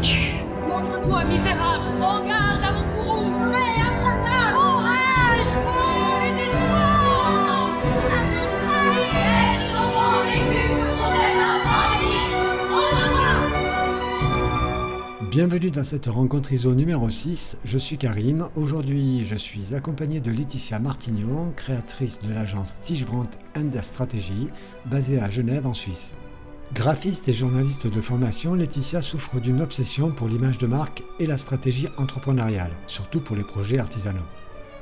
Montre-toi, 0.00 1.24
misérable 1.24 1.98
Prends 1.98 2.24
garde 2.24 2.64
à 2.64 2.72
mon 2.72 2.84
courroux 2.84 3.28
Soleil, 3.28 3.80
implacable 3.82 4.56
Orage 4.56 5.52
Oh, 5.68 6.16
les 6.22 6.42
espoirs 6.42 7.04
La 8.08 8.20
terre 8.32 8.56
trahie 8.64 9.12
Est-ce 9.52 9.66
d'enfants 9.74 10.24
vécus 10.24 10.88
pour 10.96 11.10
cette 11.12 11.40
infamie 11.52 12.32
Montre-toi 12.70 13.28
Bienvenue 15.30 15.70
dans 15.70 15.84
cette 15.84 16.06
rencontre 16.06 16.52
ISO 16.54 16.74
numéro 16.74 17.10
6, 17.10 17.58
je 17.64 17.76
suis 17.76 17.98
Karim. 17.98 18.48
Aujourd'hui, 18.56 19.26
je 19.26 19.36
suis 19.36 19.74
accompagné 19.74 20.22
de 20.22 20.30
Laetitia 20.30 20.78
Martignon, 20.78 21.52
créatrice 21.56 22.20
de 22.20 22.32
l'agence 22.32 22.74
Tige 22.80 23.04
Brandt 23.04 23.36
and 23.54 23.70
Strategy, 23.82 24.48
basée 24.86 25.20
à 25.20 25.28
Genève 25.28 25.66
en 25.66 25.74
Suisse. 25.74 26.14
Graphiste 26.72 27.28
et 27.28 27.32
journaliste 27.32 27.88
de 27.88 28.00
formation, 28.00 28.54
Laetitia 28.54 29.02
souffre 29.02 29.40
d'une 29.40 29.60
obsession 29.60 30.12
pour 30.12 30.28
l'image 30.28 30.56
de 30.58 30.68
marque 30.68 31.02
et 31.18 31.26
la 31.26 31.36
stratégie 31.36 31.88
entrepreneuriale, 31.96 32.70
surtout 32.86 33.20
pour 33.20 33.34
les 33.34 33.42
projets 33.42 33.80
artisanaux. 33.80 34.20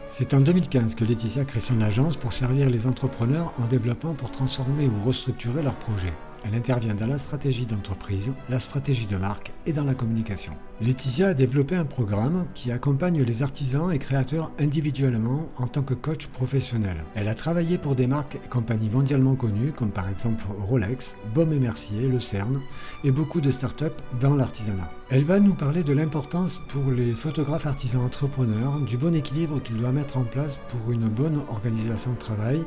C'est 0.06 0.34
en 0.34 0.40
2015 0.40 0.94
que 0.94 1.04
Laetitia 1.04 1.46
crée 1.46 1.60
son 1.60 1.80
agence 1.80 2.18
pour 2.18 2.34
servir 2.34 2.68
les 2.68 2.86
entrepreneurs 2.86 3.54
en 3.58 3.66
développant 3.66 4.12
pour 4.12 4.30
transformer 4.30 4.86
ou 4.86 5.02
restructurer 5.02 5.62
leurs 5.62 5.76
projets. 5.76 6.12
Elle 6.48 6.54
intervient 6.54 6.94
dans 6.94 7.06
la 7.06 7.18
stratégie 7.18 7.66
d'entreprise, 7.66 8.32
la 8.48 8.58
stratégie 8.58 9.06
de 9.06 9.18
marque 9.18 9.52
et 9.66 9.72
dans 9.74 9.84
la 9.84 9.92
communication. 9.92 10.54
Laetitia 10.80 11.28
a 11.28 11.34
développé 11.34 11.76
un 11.76 11.84
programme 11.84 12.46
qui 12.54 12.72
accompagne 12.72 13.22
les 13.22 13.42
artisans 13.42 13.92
et 13.92 13.98
créateurs 13.98 14.50
individuellement 14.58 15.46
en 15.58 15.66
tant 15.66 15.82
que 15.82 15.92
coach 15.92 16.26
professionnel. 16.28 17.04
Elle 17.14 17.28
a 17.28 17.34
travaillé 17.34 17.76
pour 17.76 17.96
des 17.96 18.06
marques 18.06 18.36
et 18.36 18.48
compagnies 18.48 18.88
mondialement 18.88 19.34
connues 19.34 19.72
comme 19.72 19.90
par 19.90 20.08
exemple 20.08 20.44
Rolex, 20.58 21.16
Baume 21.34 21.52
et 21.52 21.58
Mercier, 21.58 22.08
Le 22.08 22.20
Cern 22.20 22.58
et 23.04 23.10
beaucoup 23.10 23.42
de 23.42 23.50
startups 23.50 23.86
dans 24.18 24.34
l'artisanat. 24.34 24.90
Elle 25.10 25.24
va 25.24 25.40
nous 25.40 25.54
parler 25.54 25.82
de 25.82 25.92
l'importance 25.92 26.60
pour 26.68 26.90
les 26.90 27.12
photographes 27.12 27.66
artisans 27.66 28.02
entrepreneurs 28.02 28.78
du 28.80 28.96
bon 28.96 29.14
équilibre 29.14 29.60
qu'ils 29.62 29.76
doivent 29.76 29.94
mettre 29.94 30.16
en 30.16 30.24
place 30.24 30.60
pour 30.68 30.92
une 30.92 31.08
bonne 31.08 31.40
organisation 31.48 32.12
de 32.12 32.18
travail, 32.18 32.62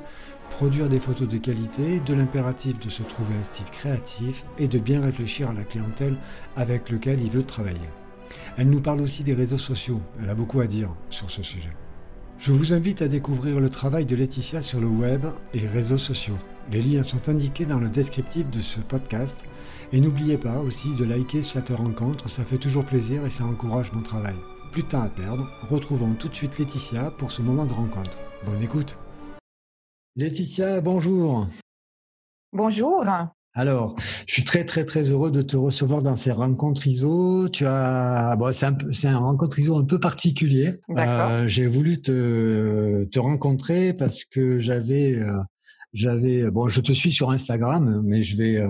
produire 0.52 0.90
des 0.90 1.00
photos 1.00 1.28
de 1.28 1.38
qualité, 1.38 2.00
de 2.02 2.14
l'impératif 2.14 2.80
de 2.80 2.90
se 2.90 3.02
trouver 3.02 3.34
un 3.40 3.44
style 3.44 3.66
créatif 3.72 4.46
et 4.60 4.68
de 4.68 4.78
bien 4.78 5.02
réfléchir 5.02 5.50
à 5.50 5.54
la 5.54 5.64
clientèle 5.64 6.18
avec 6.56 6.90
lequel 6.90 7.22
il 7.22 7.32
veut 7.32 7.44
travailler. 7.44 7.90
Elle 8.58 8.70
nous 8.70 8.82
parle 8.82 9.02
aussi 9.02 9.24
des 9.24 9.34
réseaux 9.34 9.58
sociaux, 9.58 10.02
elle 10.22 10.30
a 10.30 10.36
beaucoup 10.36 10.60
à 10.60 10.68
dire 10.68 10.90
sur 11.10 11.32
ce 11.32 11.42
sujet. 11.42 11.72
Je 12.38 12.52
vous 12.52 12.74
invite 12.74 13.02
à 13.02 13.08
découvrir 13.08 13.60
le 13.60 13.70
travail 13.70 14.06
de 14.06 14.16
Laetitia 14.16 14.62
sur 14.62 14.80
le 14.80 14.88
web 14.88 15.26
et 15.54 15.60
les 15.60 15.68
réseaux 15.68 15.98
sociaux. 15.98 16.38
Les 16.72 16.82
liens 16.82 17.04
sont 17.04 17.30
indiqués 17.30 17.66
dans 17.66 17.80
le 17.80 17.90
descriptif 17.90 18.50
de 18.50 18.62
ce 18.62 18.80
podcast. 18.80 19.46
Et 19.94 20.00
n'oubliez 20.00 20.38
pas 20.38 20.58
aussi 20.58 20.96
de 20.96 21.06
liker 21.06 21.44
cette 21.44 21.70
rencontre, 21.70 22.30
ça 22.30 22.44
fait 22.44 22.58
toujours 22.58 22.86
plaisir 22.86 23.26
et 23.26 23.30
ça 23.30 23.46
encourage 23.46 23.92
mon 23.94 24.02
travail. 24.02 24.36
Plus 24.72 24.84
de 24.84 24.88
temps 24.88 25.02
à 25.02 25.10
perdre, 25.10 25.48
retrouvons 25.70 26.14
tout 26.14 26.30
de 26.30 26.36
suite 26.36 26.58
Laetitia 26.58 27.12
pour 27.12 27.32
ce 27.32 27.42
moment 27.42 27.66
de 27.66 27.74
rencontre. 27.74 28.18
Bonne 28.46 28.62
écoute 28.62 28.98
Laetitia, 30.18 30.82
bonjour. 30.82 31.48
Bonjour. 32.52 33.06
Alors, 33.54 33.96
je 34.28 34.34
suis 34.34 34.44
très 34.44 34.66
très 34.66 34.84
très 34.84 35.04
heureux 35.04 35.32
de 35.32 35.42
te 35.42 35.56
recevoir 35.56 36.04
dans 36.04 36.18
ces 36.18 36.34
rencontres 36.34 36.86
ISO. 36.86 37.48
Tu 37.48 37.66
as, 37.66 38.36
bon, 38.38 38.52
c'est 38.52 38.66
un, 38.66 39.16
un 39.16 39.18
rencontre 39.18 39.58
ISO 39.60 39.78
un 39.78 39.86
peu 39.86 40.02
particulier. 40.02 40.82
Euh, 40.90 41.48
j'ai 41.48 41.66
voulu 41.66 42.02
te, 42.02 43.06
te 43.06 43.20
rencontrer 43.20 43.94
parce 43.94 44.26
que 44.26 44.60
j'avais, 44.60 45.16
euh, 45.16 45.40
j'avais, 45.94 46.52
bon, 46.52 46.68
je 46.68 46.82
te 46.82 46.92
suis 46.92 47.14
sur 47.14 47.32
Instagram, 47.32 48.02
mais 48.04 48.22
je 48.22 48.36
vais, 48.36 48.58
euh, 48.58 48.68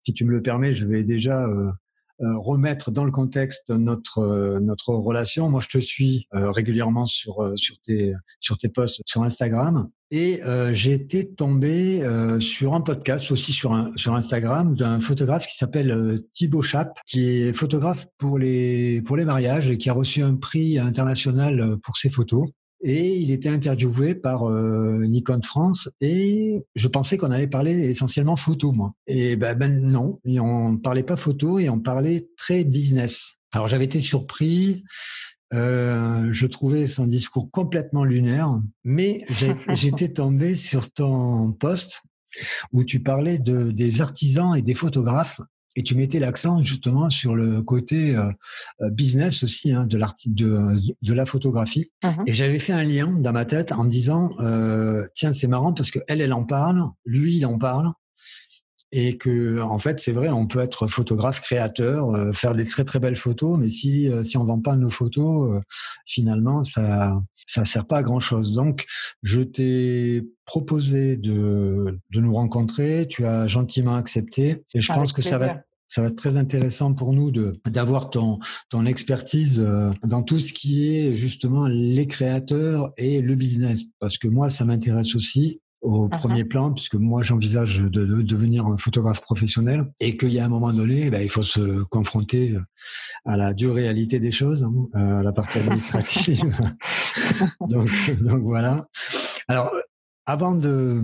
si 0.00 0.14
tu 0.14 0.24
me 0.24 0.30
le 0.30 0.40
permets, 0.40 0.72
je 0.72 0.86
vais 0.86 1.04
déjà 1.04 1.44
remettre 2.20 2.90
dans 2.90 3.04
le 3.04 3.12
contexte 3.12 3.68
notre 3.68 4.58
notre 4.60 4.94
relation. 4.94 5.50
Moi, 5.50 5.60
je 5.60 5.68
te 5.68 5.78
suis 5.78 6.26
régulièrement 6.32 7.04
sur 7.04 7.52
sur 7.56 7.78
tes 7.80 8.14
sur 8.40 8.56
tes 8.56 8.70
posts 8.70 9.02
sur 9.04 9.22
Instagram 9.22 9.90
et 10.10 10.40
j'ai 10.72 10.92
été 10.92 11.32
tombé 11.32 12.02
sur 12.40 12.74
un 12.74 12.80
podcast 12.80 13.30
aussi 13.30 13.52
sur 13.52 13.72
un, 13.72 13.92
sur 13.96 14.14
Instagram 14.14 14.74
d'un 14.74 15.00
photographe 15.00 15.46
qui 15.46 15.56
s'appelle 15.56 16.20
Thibaut 16.32 16.62
Chap, 16.62 16.98
qui 17.06 17.42
est 17.42 17.52
photographe 17.52 18.06
pour 18.18 18.38
les 18.38 19.02
pour 19.02 19.16
les 19.16 19.24
mariages 19.24 19.70
et 19.70 19.78
qui 19.78 19.88
a 19.90 19.92
reçu 19.92 20.22
un 20.22 20.34
prix 20.34 20.78
international 20.78 21.76
pour 21.82 21.96
ses 21.96 22.08
photos 22.08 22.48
et 22.82 23.16
il 23.16 23.30
était 23.30 23.48
interviewé 23.48 24.14
par 24.14 24.48
euh, 24.48 25.04
Nikon 25.06 25.40
France 25.42 25.88
et 26.00 26.62
je 26.74 26.88
pensais 26.88 27.18
qu'on 27.18 27.30
allait 27.30 27.46
parler 27.46 27.72
essentiellement 27.72 28.36
photo 28.36 28.72
moi. 28.72 28.92
Et 29.06 29.36
ben, 29.36 29.54
ben 29.54 29.80
non, 29.80 30.18
et 30.24 30.40
on 30.40 30.78
parlait 30.78 31.02
pas 31.02 31.16
photo 31.16 31.58
et 31.58 31.68
on 31.68 31.78
parlait 31.78 32.28
très 32.36 32.64
business. 32.64 33.36
Alors 33.52 33.68
j'avais 33.68 33.84
été 33.84 34.00
surpris. 34.00 34.84
Euh, 35.52 36.28
je 36.32 36.46
trouvais 36.46 36.86
son 36.86 37.06
discours 37.06 37.50
complètement 37.50 38.04
lunaire, 38.04 38.60
mais 38.84 39.24
j'étais 39.74 40.08
tombé 40.08 40.54
sur 40.54 40.92
ton 40.92 41.52
post 41.52 42.02
où 42.72 42.84
tu 42.84 43.00
parlais 43.00 43.38
de, 43.38 43.70
des 43.72 44.00
artisans 44.00 44.54
et 44.56 44.62
des 44.62 44.74
photographes 44.74 45.40
et 45.76 45.82
tu 45.82 45.94
mettais 45.94 46.18
l'accent 46.18 46.60
justement 46.62 47.10
sur 47.10 47.34
le 47.34 47.62
côté 47.62 48.14
euh, 48.14 48.30
euh, 48.82 48.90
business 48.90 49.42
aussi 49.42 49.72
hein, 49.72 49.86
de, 49.86 49.98
de, 50.26 50.94
de 51.00 51.14
la 51.14 51.26
photographie. 51.26 51.92
Mmh 52.02 52.08
et 52.26 52.34
j'avais 52.34 52.58
fait 52.58 52.72
un 52.72 52.84
lien 52.84 53.06
dans 53.06 53.32
ma 53.32 53.44
tête 53.44 53.72
en 53.72 53.84
me 53.84 53.90
disant 53.90 54.30
euh, 54.40 55.06
tiens 55.14 55.32
c'est 55.32 55.46
marrant 55.46 55.72
parce 55.72 55.90
que 55.90 56.00
elle 56.08 56.20
elle 56.20 56.32
en 56.32 56.44
parle, 56.44 56.82
lui 57.04 57.36
il 57.36 57.46
en 57.46 57.58
parle 57.58 57.92
et 58.92 59.16
que 59.16 59.60
en 59.60 59.78
fait 59.78 60.00
c'est 60.00 60.12
vrai 60.12 60.28
on 60.30 60.46
peut 60.46 60.60
être 60.60 60.86
photographe 60.86 61.40
créateur 61.40 62.10
euh, 62.10 62.32
faire 62.32 62.54
des 62.54 62.66
très 62.66 62.84
très 62.84 62.98
belles 62.98 63.16
photos 63.16 63.58
mais 63.58 63.70
si 63.70 64.08
euh, 64.08 64.22
si 64.22 64.36
on 64.36 64.44
vend 64.44 64.60
pas 64.60 64.76
nos 64.76 64.90
photos 64.90 65.52
euh, 65.52 65.60
finalement 66.06 66.64
ça 66.64 67.20
ça 67.46 67.64
sert 67.64 67.86
pas 67.86 67.98
à 67.98 68.02
grand 68.02 68.20
chose 68.20 68.52
donc 68.52 68.86
je 69.22 69.40
t'ai 69.40 70.24
proposé 70.50 71.16
de 71.16 72.00
de 72.10 72.20
nous 72.20 72.34
rencontrer. 72.34 73.06
Tu 73.08 73.24
as 73.24 73.46
gentiment 73.46 73.94
accepté. 73.94 74.64
Et 74.74 74.80
je 74.80 74.92
pense 74.92 75.12
que 75.12 75.22
ça 75.22 75.38
va 75.38 75.62
ça 75.86 76.02
va 76.02 76.08
être 76.08 76.16
très 76.16 76.36
intéressant 76.36 76.92
pour 76.92 77.12
nous 77.12 77.30
de 77.30 77.52
d'avoir 77.66 78.10
ton 78.10 78.38
ton 78.68 78.84
expertise 78.86 79.64
dans 80.04 80.22
tout 80.22 80.40
ce 80.40 80.52
qui 80.52 80.96
est 80.96 81.14
justement 81.14 81.66
les 81.66 82.06
créateurs 82.06 82.92
et 82.96 83.20
le 83.22 83.34
business. 83.36 83.84
Parce 84.00 84.18
que 84.18 84.26
moi 84.26 84.50
ça 84.50 84.64
m'intéresse 84.64 85.14
aussi 85.14 85.60
au 85.82 86.08
uh-huh. 86.08 86.18
premier 86.18 86.44
plan, 86.44 86.72
puisque 86.72 86.94
moi 86.94 87.22
j'envisage 87.22 87.78
de, 87.78 87.88
de, 87.88 88.22
devenir 88.22 88.66
un 88.66 88.76
photographe 88.76 89.20
professionnel 89.20 89.90
et 90.00 90.16
qu'il 90.16 90.32
y 90.32 90.38
a 90.38 90.44
un 90.44 90.48
moment 90.48 90.72
donné, 90.72 91.10
ben, 91.10 91.22
il 91.22 91.30
faut 91.30 91.42
se 91.42 91.82
confronter 91.84 92.56
à 93.24 93.36
la 93.36 93.54
dure 93.54 93.74
réalité 93.74 94.20
des 94.20 94.32
choses, 94.32 94.64
hein, 94.64 94.88
à 94.94 95.22
la 95.22 95.32
partie 95.32 95.58
administrative. 95.58 96.42
donc, 97.68 97.88
donc 98.20 98.42
voilà. 98.42 98.88
Alors, 99.48 99.70
avant 100.26 100.54
de, 100.54 101.02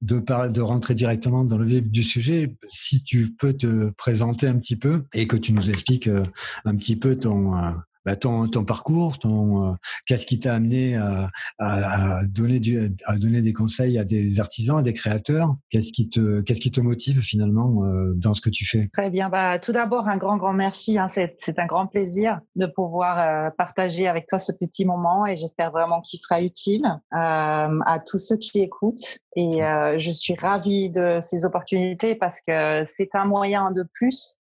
de, 0.00 0.18
parler, 0.18 0.52
de 0.52 0.60
rentrer 0.60 0.94
directement 0.94 1.44
dans 1.44 1.58
le 1.58 1.66
vif 1.66 1.90
du 1.90 2.02
sujet, 2.02 2.56
si 2.68 3.02
tu 3.02 3.34
peux 3.34 3.52
te 3.52 3.90
présenter 3.90 4.46
un 4.46 4.58
petit 4.58 4.76
peu 4.76 5.04
et 5.12 5.26
que 5.26 5.36
tu 5.36 5.52
nous 5.52 5.68
expliques 5.68 6.08
euh, 6.08 6.22
un 6.64 6.76
petit 6.76 6.96
peu 6.96 7.16
ton, 7.16 7.56
euh, 7.56 7.70
bah, 8.04 8.16
ton, 8.16 8.48
ton, 8.48 8.64
parcours, 8.64 9.18
ton 9.18 9.72
euh, 9.72 9.74
qu'est-ce 10.06 10.26
qui 10.26 10.40
t'a 10.40 10.54
amené 10.54 10.96
à, 10.96 11.30
à, 11.58 12.18
à, 12.18 12.26
donner 12.26 12.58
du, 12.58 12.94
à 13.06 13.16
donner 13.16 13.42
des 13.42 13.52
conseils 13.52 13.98
à 13.98 14.04
des 14.04 14.40
artisans, 14.40 14.78
à 14.78 14.82
des 14.82 14.92
créateurs? 14.92 15.54
Qu'est-ce 15.70 15.92
qui 15.92 16.10
te 16.10 16.40
qu'est-ce 16.40 16.60
qui 16.60 16.70
te 16.70 16.80
motive 16.80 17.20
finalement 17.20 17.84
euh, 17.84 18.12
dans 18.16 18.34
ce 18.34 18.40
que 18.40 18.50
tu 18.50 18.66
fais? 18.66 18.88
Très 18.92 19.10
bien. 19.10 19.28
Bah, 19.28 19.58
tout 19.58 19.72
d'abord 19.72 20.08
un 20.08 20.16
grand 20.16 20.36
grand 20.36 20.52
merci. 20.52 20.98
Hein. 20.98 21.08
C'est, 21.08 21.36
c'est 21.40 21.58
un 21.58 21.66
grand 21.66 21.86
plaisir 21.86 22.40
de 22.56 22.66
pouvoir 22.66 23.18
euh, 23.18 23.50
partager 23.56 24.08
avec 24.08 24.26
toi 24.26 24.38
ce 24.38 24.52
petit 24.52 24.84
moment 24.84 25.26
et 25.26 25.36
j'espère 25.36 25.70
vraiment 25.70 26.00
qu'il 26.00 26.18
sera 26.18 26.42
utile 26.42 26.84
à 27.10 27.98
tous 28.04 28.18
ceux 28.18 28.36
qui 28.36 28.60
écoutent. 28.60 29.18
Et 29.36 29.60
je 29.96 30.10
suis 30.10 30.34
ravie 30.38 30.90
de 30.90 31.18
ces 31.20 31.44
opportunités 31.44 32.14
parce 32.14 32.40
que 32.40 32.84
c'est 32.86 33.10
un 33.14 33.24
moyen 33.24 33.70
de 33.70 33.84
plus 33.94 34.38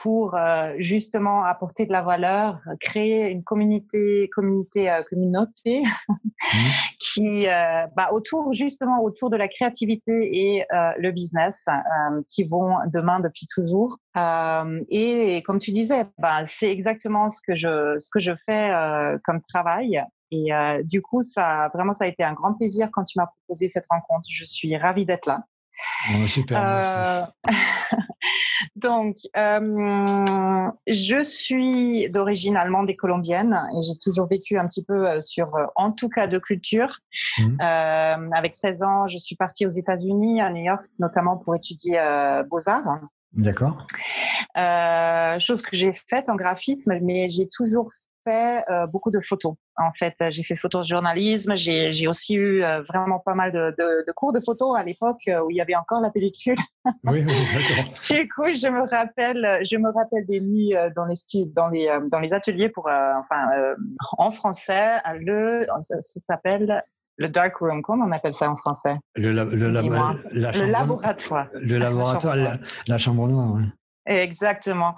pour 0.00 0.34
euh, 0.34 0.72
justement 0.78 1.44
apporter 1.44 1.84
de 1.84 1.92
la 1.92 2.00
valeur, 2.00 2.58
créer 2.80 3.30
une 3.30 3.44
communauté, 3.44 4.30
communauté, 4.34 4.90
euh, 4.90 5.02
communauté 5.08 5.82
mmh. 5.82 6.14
qui 6.98 7.46
euh, 7.46 7.86
bah, 7.96 8.08
autour 8.12 8.52
justement 8.52 9.02
autour 9.02 9.28
de 9.28 9.36
la 9.36 9.46
créativité 9.46 10.10
et 10.32 10.64
le 10.98 11.10
business 11.10 11.64
qui 12.28 12.44
vont 12.44 12.76
demain 12.92 13.20
depuis 13.20 13.46
toujours. 13.46 13.98
Et, 14.88 15.42
comme 15.44 15.58
tu 15.58 15.70
disais, 15.70 16.04
bah, 16.18 16.44
c'est 16.46 16.70
exactement 16.70 17.28
ce 17.28 17.40
que 17.46 17.56
je 17.56 17.96
ce 17.98 18.10
que 18.12 18.20
je 18.20 18.32
fais 18.46 18.72
comme 19.24 19.40
travail. 19.40 20.02
Et 20.30 20.50
du 20.84 21.02
coup, 21.02 21.22
ça 21.22 21.70
vraiment 21.74 21.92
ça 21.92 22.04
a 22.04 22.06
été 22.06 22.22
un 22.22 22.32
grand 22.32 22.54
plaisir 22.54 22.88
quand 22.92 23.04
tu 23.04 23.18
m'as 23.18 23.26
proposé 23.26 23.68
cette 23.68 23.86
rencontre. 23.90 24.26
Je 24.30 24.44
suis 24.44 24.76
ravie 24.76 25.04
d'être 25.04 25.26
là. 25.26 25.44
Super. 26.26 27.32
Donc, 28.76 29.16
euh, 29.36 30.70
je 30.86 31.22
suis 31.22 32.08
d'origine 32.10 32.56
allemande 32.56 32.90
et 32.90 32.96
colombienne 32.96 33.60
et 33.76 33.82
j'ai 33.82 33.96
toujours 33.98 34.26
vécu 34.28 34.58
un 34.58 34.66
petit 34.66 34.84
peu 34.84 35.08
euh, 35.08 35.20
sur, 35.20 35.54
euh, 35.54 35.66
en 35.76 35.92
tout 35.92 36.08
cas, 36.08 36.26
de 36.26 36.38
culture. 36.38 36.98
Mmh. 37.38 37.56
Euh, 37.60 38.30
avec 38.32 38.54
16 38.54 38.82
ans, 38.82 39.06
je 39.06 39.18
suis 39.18 39.36
partie 39.36 39.66
aux 39.66 39.70
États-Unis, 39.70 40.40
à 40.40 40.50
New 40.50 40.62
York, 40.62 40.84
notamment 40.98 41.36
pour 41.36 41.54
étudier 41.54 41.98
euh, 41.98 42.42
beaux-arts. 42.44 43.00
D'accord. 43.32 43.86
Euh, 44.56 45.38
chose 45.38 45.62
que 45.62 45.76
j'ai 45.76 45.92
faite 45.92 46.28
en 46.28 46.34
graphisme, 46.34 46.98
mais 47.02 47.28
j'ai 47.28 47.48
toujours 47.48 47.88
fait 48.24 48.64
euh, 48.70 48.86
beaucoup 48.86 49.10
de 49.10 49.20
photos. 49.20 49.54
En 49.76 49.92
fait, 49.92 50.14
j'ai 50.28 50.42
fait 50.42 50.56
photojournalisme. 50.56 51.56
J'ai 51.56 52.08
aussi 52.08 52.34
eu 52.34 52.62
euh, 52.62 52.82
vraiment 52.82 53.18
pas 53.18 53.34
mal 53.34 53.52
de, 53.52 53.74
de, 53.78 54.04
de, 54.06 54.12
cours 54.12 54.32
de 54.32 54.40
photos 54.40 54.76
à 54.76 54.84
l'époque 54.84 55.20
euh, 55.28 55.42
où 55.42 55.50
il 55.50 55.56
y 55.56 55.60
avait 55.60 55.74
encore 55.74 56.00
la 56.00 56.10
pellicule. 56.10 56.56
Oui, 56.84 56.92
oui 57.04 57.24
d'accord. 57.24 57.92
du 58.10 58.28
coup, 58.28 58.54
je 58.54 58.68
me 58.68 58.88
rappelle, 58.88 59.60
je 59.64 59.76
me 59.76 59.90
rappelle 59.92 60.26
des 60.26 60.40
nuits 60.40 60.74
dans 60.94 61.06
les 61.06 61.46
dans 61.54 61.68
les 61.68 61.98
dans 62.10 62.20
les 62.20 62.32
ateliers 62.32 62.68
pour, 62.68 62.88
enfin, 62.88 63.48
en 64.18 64.30
français, 64.30 64.98
le, 65.20 65.66
ça, 65.82 65.96
ça 66.02 66.20
s'appelle 66.20 66.82
le 67.20 67.28
dark 67.28 67.54
room, 67.56 67.82
comment 67.82 68.06
on 68.06 68.12
appelle 68.12 68.32
ça 68.32 68.50
en 68.50 68.56
français? 68.56 68.96
Le, 69.14 69.32
le, 69.32 69.44
le, 69.44 69.68
laboratoire. 69.70 71.48
Le 71.52 71.76
laboratoire, 71.76 72.34
la, 72.34 72.56
la 72.88 72.98
chambre 72.98 73.28
noire. 73.28 73.56
Ouais. 73.56 73.62
Exactement. 74.10 74.96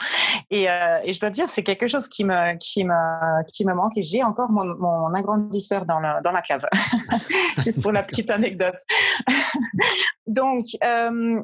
Et, 0.51 0.71
euh, 0.71 0.99
et, 1.05 1.13
je 1.13 1.21
dois 1.21 1.29
dire, 1.29 1.51
c'est 1.51 1.63
quelque 1.63 1.87
chose 1.87 2.09
qui 2.09 2.25
me, 2.25 2.57
qui 2.57 2.83
me, 2.83 3.45
qui 3.53 3.67
me 3.67 3.75
manque. 3.75 3.99
Et 3.99 4.03
j'ai 4.03 4.23
encore 4.25 4.51
mon, 4.51 4.65
mon 4.65 5.13
agrandisseur 5.13 5.85
dans, 5.85 6.01
le, 6.01 6.23
dans 6.23 6.33
la 6.33 6.41
cave, 6.41 6.67
juste 7.59 7.83
pour 7.83 7.93
la 7.93 8.03
petite 8.03 8.31
anecdote. 8.31 8.79
Donc, 10.27 10.65
euh, 10.83 11.43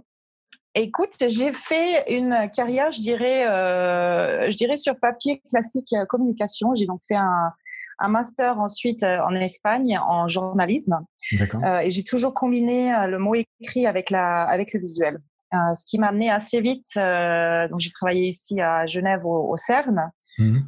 Écoute, 0.75 1.15
j'ai 1.26 1.53
fait 1.53 2.05
une 2.09 2.49
carrière, 2.55 2.93
je 2.93 3.00
dirais, 3.00 3.49
euh, 3.49 4.49
je 4.49 4.56
dirais 4.56 4.76
sur 4.76 4.97
papier 4.97 5.43
classique 5.49 5.93
communication. 6.09 6.73
J'ai 6.75 6.87
donc 6.87 7.00
fait 7.03 7.17
un, 7.17 7.53
un, 7.99 8.09
master 8.09 8.61
ensuite 8.61 9.03
en 9.03 9.35
Espagne 9.35 9.99
en 9.99 10.29
journalisme. 10.29 11.00
Euh, 11.64 11.81
et 11.81 11.91
j'ai 11.91 12.05
toujours 12.05 12.32
combiné 12.32 12.93
le 13.09 13.19
mot 13.19 13.35
écrit 13.35 13.87
avec 13.87 14.11
la, 14.11 14.43
avec 14.43 14.73
le 14.73 14.79
visuel. 14.79 15.19
Euh, 15.55 15.73
ce 15.73 15.85
qui 15.87 15.99
m'a 15.99 16.09
amené 16.09 16.31
assez 16.31 16.61
vite. 16.61 16.85
donc 16.95 17.81
j'ai 17.81 17.91
travaillé 17.91 18.29
ici 18.29 18.61
à 18.61 18.87
Genève 18.87 19.25
au, 19.25 19.50
au 19.50 19.56
CERN. 19.56 20.11
Mmh. 20.39 20.59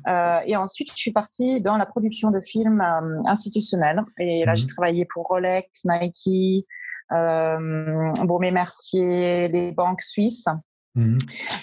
et 0.47 0.57
ensuite, 0.57 0.91
je 0.91 0.97
suis 0.97 1.13
partie 1.13 1.61
dans 1.61 1.77
la 1.77 1.87
production 1.87 2.31
de 2.31 2.41
films 2.41 2.83
institutionnels. 3.27 4.03
Et 4.19 4.45
là, 4.45 4.55
mmh. 4.55 4.57
j'ai 4.57 4.67
travaillé 4.67 5.07
pour 5.13 5.27
Rolex, 5.27 5.85
Nike 5.85 6.67
euh, 7.13 8.13
Beaumé 8.25 8.51
Mercier, 8.51 9.49
les 9.49 9.73
banques 9.73 10.03
suisses. 10.03 10.47
Mmh. 10.97 11.19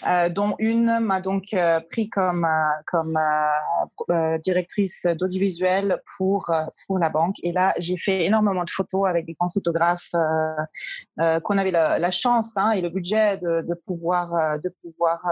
Euh, 0.08 0.30
dont 0.30 0.56
une 0.58 1.00
m'a 1.02 1.20
donc 1.20 1.54
euh, 1.54 1.82
pris 1.82 2.10
comme 2.10 2.46
euh, 2.46 2.82
comme 2.86 3.20
directrice 4.42 5.06
d'audiovisuel 5.06 6.02
pour 6.16 6.50
pour 6.86 6.98
la 6.98 7.10
banque 7.10 7.36
et 7.44 7.52
là 7.52 7.74
j'ai 7.78 7.98
fait 7.98 8.24
énormément 8.24 8.64
de 8.64 8.70
photos 8.70 9.06
avec 9.06 9.26
des 9.26 9.34
grands 9.34 9.50
photographes 9.50 10.12
qu'on 11.44 11.58
avait 11.58 11.72
la, 11.72 12.00
la 12.00 12.10
chance 12.10 12.56
hein, 12.56 12.72
et 12.72 12.80
le 12.80 12.90
budget 12.90 13.36
de, 13.36 13.68
de 13.68 13.74
pouvoir 13.74 14.60
de 14.62 14.70
pouvoir 14.82 15.30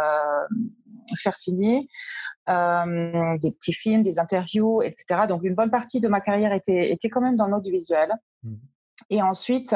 faire 1.18 1.36
signer 1.38 1.88
des 2.48 3.52
petits 3.52 3.74
films 3.74 4.02
des 4.02 4.20
interviews 4.20 4.82
etc 4.82 5.22
donc 5.30 5.46
une 5.46 5.56
bonne 5.56 5.72
partie 5.72 6.02
de 6.02 6.10
ma 6.10 6.20
carrière 6.20 6.52
était 6.52 6.92
était 6.92 7.08
quand 7.08 7.22
même 7.22 7.38
dans 7.38 7.48
l'audiovisuel 7.48 8.12
mmh. 8.44 8.56
Et 9.10 9.22
ensuite, 9.22 9.76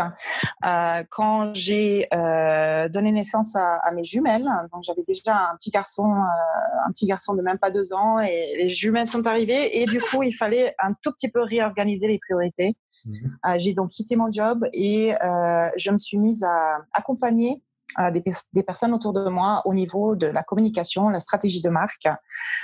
euh, 0.65 1.03
quand 1.09 1.53
j'ai 1.53 2.07
euh, 2.13 2.87
donné 2.89 3.11
naissance 3.11 3.55
à, 3.55 3.75
à, 3.75 3.91
mes 3.91 4.03
jumelles, 4.03 4.47
donc 4.71 4.83
j'avais 4.83 5.03
déjà 5.03 5.49
un 5.51 5.55
petit 5.55 5.69
garçon, 5.69 6.05
euh, 6.05 6.87
un 6.87 6.91
petit 6.91 7.05
garçon 7.05 7.35
de 7.35 7.41
même 7.41 7.59
pas 7.59 7.69
deux 7.69 7.93
ans, 7.93 8.19
et 8.19 8.55
les 8.57 8.69
jumelles 8.69 9.07
sont 9.07 9.27
arrivées, 9.27 9.81
et 9.81 9.85
du 9.85 9.99
coup, 10.01 10.23
il 10.23 10.31
fallait 10.31 10.73
un 10.79 10.93
tout 10.93 11.11
petit 11.11 11.29
peu 11.29 11.41
réorganiser 11.41 12.07
les 12.07 12.19
priorités. 12.19 12.75
Mmh. 13.05 13.11
Euh, 13.45 13.57
j'ai 13.57 13.73
donc 13.73 13.89
quitté 13.89 14.15
mon 14.15 14.29
job 14.31 14.65
et 14.73 15.13
euh, 15.23 15.69
je 15.77 15.91
me 15.91 15.97
suis 15.97 16.17
mise 16.17 16.43
à 16.43 16.79
accompagner 16.93 17.61
des, 17.97 18.23
des, 18.53 18.63
personnes 18.63 18.93
autour 18.93 19.13
de 19.13 19.29
moi 19.29 19.61
au 19.65 19.73
niveau 19.73 20.15
de 20.15 20.27
la 20.27 20.43
communication, 20.43 21.09
la 21.09 21.19
stratégie 21.19 21.61
de 21.61 21.69
marque, 21.69 22.05
euh, 22.05 22.11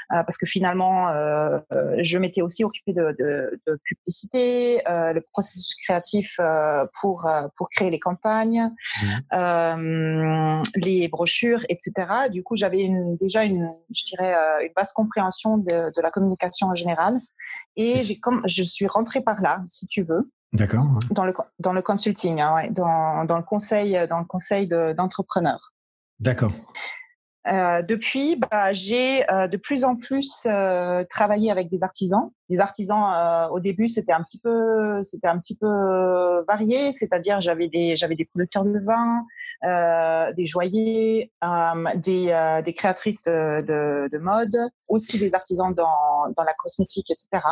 parce 0.10 0.38
que 0.38 0.46
finalement, 0.46 1.10
euh, 1.10 1.60
je 2.02 2.18
m'étais 2.18 2.42
aussi 2.42 2.64
occupée 2.64 2.94
de, 2.94 3.16
de, 3.18 3.60
de 3.68 3.80
publicité, 3.84 4.88
euh, 4.88 5.14
le 5.14 5.22
processus 5.22 5.76
créatif 5.76 6.36
euh, 6.40 6.86
pour 7.02 7.28
pour 7.58 7.70
créer 7.70 7.90
les 7.90 8.00
campagnes, 8.00 8.70
mmh. 9.32 10.62
les 10.76 11.08
brochures, 11.08 11.62
etc. 11.70 12.30
Du 12.32 12.44
coup, 12.44 12.56
j'avais 12.56 12.82
une, 12.82 13.16
déjà 13.18 13.44
une, 13.44 13.72
je 13.94 14.06
dirais, 14.06 14.36
une 14.62 14.74
basse 14.76 14.94
compréhension 14.94 15.58
de, 15.58 15.92
de 15.92 16.02
la 16.02 16.12
communication 16.12 16.68
en 16.68 16.76
général, 16.76 17.20
et 17.76 18.04
j'ai 18.04 18.20
comme 18.20 18.42
je 18.46 18.64
suis 18.64 18.88
rentrée 18.88 19.22
par 19.22 19.42
là, 19.42 19.62
si 19.66 19.88
tu 19.88 20.04
veux. 20.04 20.30
D'accord. 20.56 21.00
Dans 21.12 21.26
le, 21.26 21.34
dans 21.60 21.74
le 21.74 21.82
consulting, 21.82 22.42
hein, 22.42 22.56
ouais, 22.56 22.70
dans, 22.70 23.26
dans, 23.26 23.38
le 23.38 23.44
conseil, 23.44 23.98
dans 24.08 24.20
le 24.20 24.26
conseil 24.26 24.68
d'entrepreneurs. 24.68 25.72
D'accord. 26.20 26.52
Euh, 27.48 27.84
depuis, 27.84 28.38
bah, 28.38 28.72
j'ai 28.72 29.30
euh, 29.32 29.48
de 29.48 29.58
plus 29.58 29.84
en 29.84 29.96
plus 29.96 30.48
euh, 30.48 31.04
travaillé 31.10 31.52
avec 31.52 31.70
des 31.70 31.84
artisans. 31.84 32.32
Des 32.50 32.60
artisans, 32.60 33.50
au 33.52 33.60
début, 33.60 33.88
c'était 33.88 34.14
un 34.14 34.24
petit 34.24 34.40
peu, 34.40 35.02
c'était 35.04 35.28
un 35.28 35.38
petit 35.38 35.56
peu 35.56 36.44
varié. 36.48 36.92
C'est-à-dire, 36.92 37.42
j'avais 37.42 37.68
des, 37.68 37.96
j'avais 37.96 38.16
des 38.16 38.26
producteurs 38.26 38.66
de 38.66 38.80
vin, 38.80 39.26
euh, 39.66 40.32
des 40.34 40.46
joailliers, 40.46 41.32
des, 41.96 42.62
des 42.64 42.74
créatrices 42.74 43.24
de, 43.24 43.62
de, 43.62 44.10
de, 44.12 44.18
mode, 44.18 44.56
aussi 44.90 45.18
des 45.18 45.34
artisans 45.34 45.74
dans, 45.74 46.32
dans 46.36 46.44
la 46.44 46.54
cosmétique, 46.54 47.12
etc. 47.12 47.46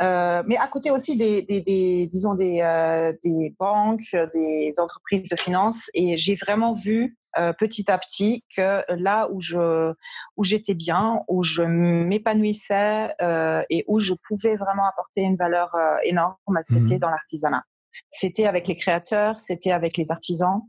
Euh, 0.00 0.42
mais 0.46 0.56
à 0.56 0.68
côté 0.68 0.90
aussi 0.90 1.16
des, 1.16 1.42
des, 1.42 1.60
des 1.60 2.06
disons 2.06 2.34
des, 2.34 2.60
euh, 2.62 3.12
des 3.24 3.54
banques, 3.58 4.16
des 4.32 4.72
entreprises 4.78 5.28
de 5.28 5.36
finance, 5.36 5.90
et 5.94 6.16
j'ai 6.16 6.34
vraiment 6.34 6.74
vu 6.74 7.16
euh, 7.38 7.52
petit 7.52 7.90
à 7.90 7.98
petit 7.98 8.42
que 8.56 8.82
là 8.88 9.28
où 9.30 9.40
je 9.40 9.92
où 10.36 10.44
j'étais 10.44 10.74
bien, 10.74 11.20
où 11.28 11.42
je 11.42 11.62
m'épanouissais 11.62 13.14
euh, 13.20 13.62
et 13.70 13.84
où 13.86 13.98
je 13.98 14.14
pouvais 14.26 14.56
vraiment 14.56 14.86
apporter 14.88 15.20
une 15.20 15.36
valeur 15.36 15.74
euh, 15.74 15.96
énorme, 16.04 16.36
c'était 16.62 16.96
mmh. 16.96 17.00
dans 17.00 17.10
l'artisanat. 17.10 17.64
C'était 18.08 18.46
avec 18.46 18.68
les 18.68 18.76
créateurs, 18.76 19.38
c'était 19.40 19.72
avec 19.72 19.96
les 19.96 20.10
artisans, 20.10 20.62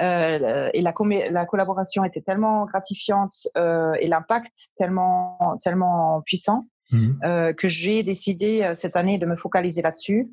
euh, 0.00 0.70
et 0.72 0.80
la, 0.80 0.92
la 1.30 1.46
collaboration 1.46 2.04
était 2.04 2.20
tellement 2.20 2.64
gratifiante 2.66 3.48
et 3.56 4.08
l'impact 4.08 4.54
tellement 4.76 5.56
tellement 5.60 6.22
puissant 6.24 6.66
Mmh. 6.92 7.12
Euh, 7.24 7.52
que 7.52 7.66
j'ai 7.66 8.04
décidé 8.04 8.62
euh, 8.62 8.74
cette 8.74 8.94
année 8.94 9.18
de 9.18 9.26
me 9.26 9.34
focaliser 9.34 9.82
là-dessus 9.82 10.30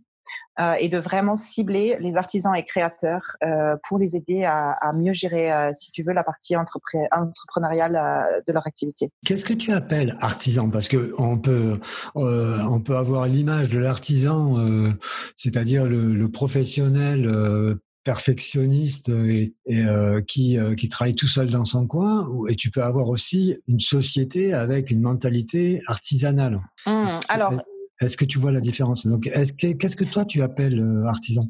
euh, 0.60 0.74
et 0.80 0.88
de 0.88 1.00
vraiment 1.00 1.36
cibler 1.36 1.98
les 2.00 2.18
artisans 2.18 2.56
et 2.56 2.64
créateurs 2.64 3.36
euh, 3.44 3.76
pour 3.88 3.98
les 3.98 4.16
aider 4.16 4.44
à, 4.44 4.72
à 4.72 4.94
mieux 4.94 5.14
gérer, 5.14 5.52
euh, 5.52 5.70
si 5.74 5.92
tu 5.92 6.04
veux, 6.04 6.14
la 6.14 6.24
partie 6.24 6.56
entrepre 6.56 6.96
entrepreneuriale 7.12 8.42
de 8.46 8.54
leur 8.54 8.68
activité. 8.68 9.10
Qu'est-ce 9.26 9.46
que 9.46 9.54
tu 9.54 9.72
appelles 9.74 10.16
artisan? 10.20 10.70
Parce 10.70 10.88
que 10.88 11.14
on 11.18 11.38
peut 11.38 11.80
on 12.16 12.82
peut 12.82 12.98
avoir 12.98 13.26
l'image 13.28 13.70
de 13.70 13.80
l'artisan, 13.80 14.56
c'est-à-dire 15.38 15.86
le, 15.86 16.14
le, 16.14 16.30
professionnel 16.30 17.28
perfectionniste 18.04 19.10
et, 19.10 19.56
et 19.66 19.84
euh, 19.84 20.22
qui, 20.22 20.58
euh, 20.58 20.76
qui 20.76 20.90
travaille 20.90 21.16
tout 21.16 21.28
seul 21.28 21.50
dans 21.50 21.66
son 21.66 21.88
coin, 21.88 22.28
et 22.50 22.56
tu 22.56 22.70
peux 22.70 22.84
avoir 22.84 23.10
aussi 23.10 23.56
une 23.68 23.80
société 23.80 24.54
avec 24.54 24.92
une 24.92 25.02
mentalité 25.02 25.82
artisanale. 25.88 26.60
Mmh, 26.86 27.08
alors, 27.30 27.54
est-ce 28.04 28.18
que 28.18 28.26
tu 28.26 28.40
vois 28.40 28.52
la 28.52 28.62
différence? 28.62 29.08
Donc, 29.08 29.28
est-ce 29.28 29.54
que 29.54 29.74
qu'est-ce 29.74 29.96
que 29.96 30.04
toi 30.06 30.26
tu 30.26 30.42
appelles 30.42 30.80
euh, 30.80 31.06
artisan? 31.08 31.48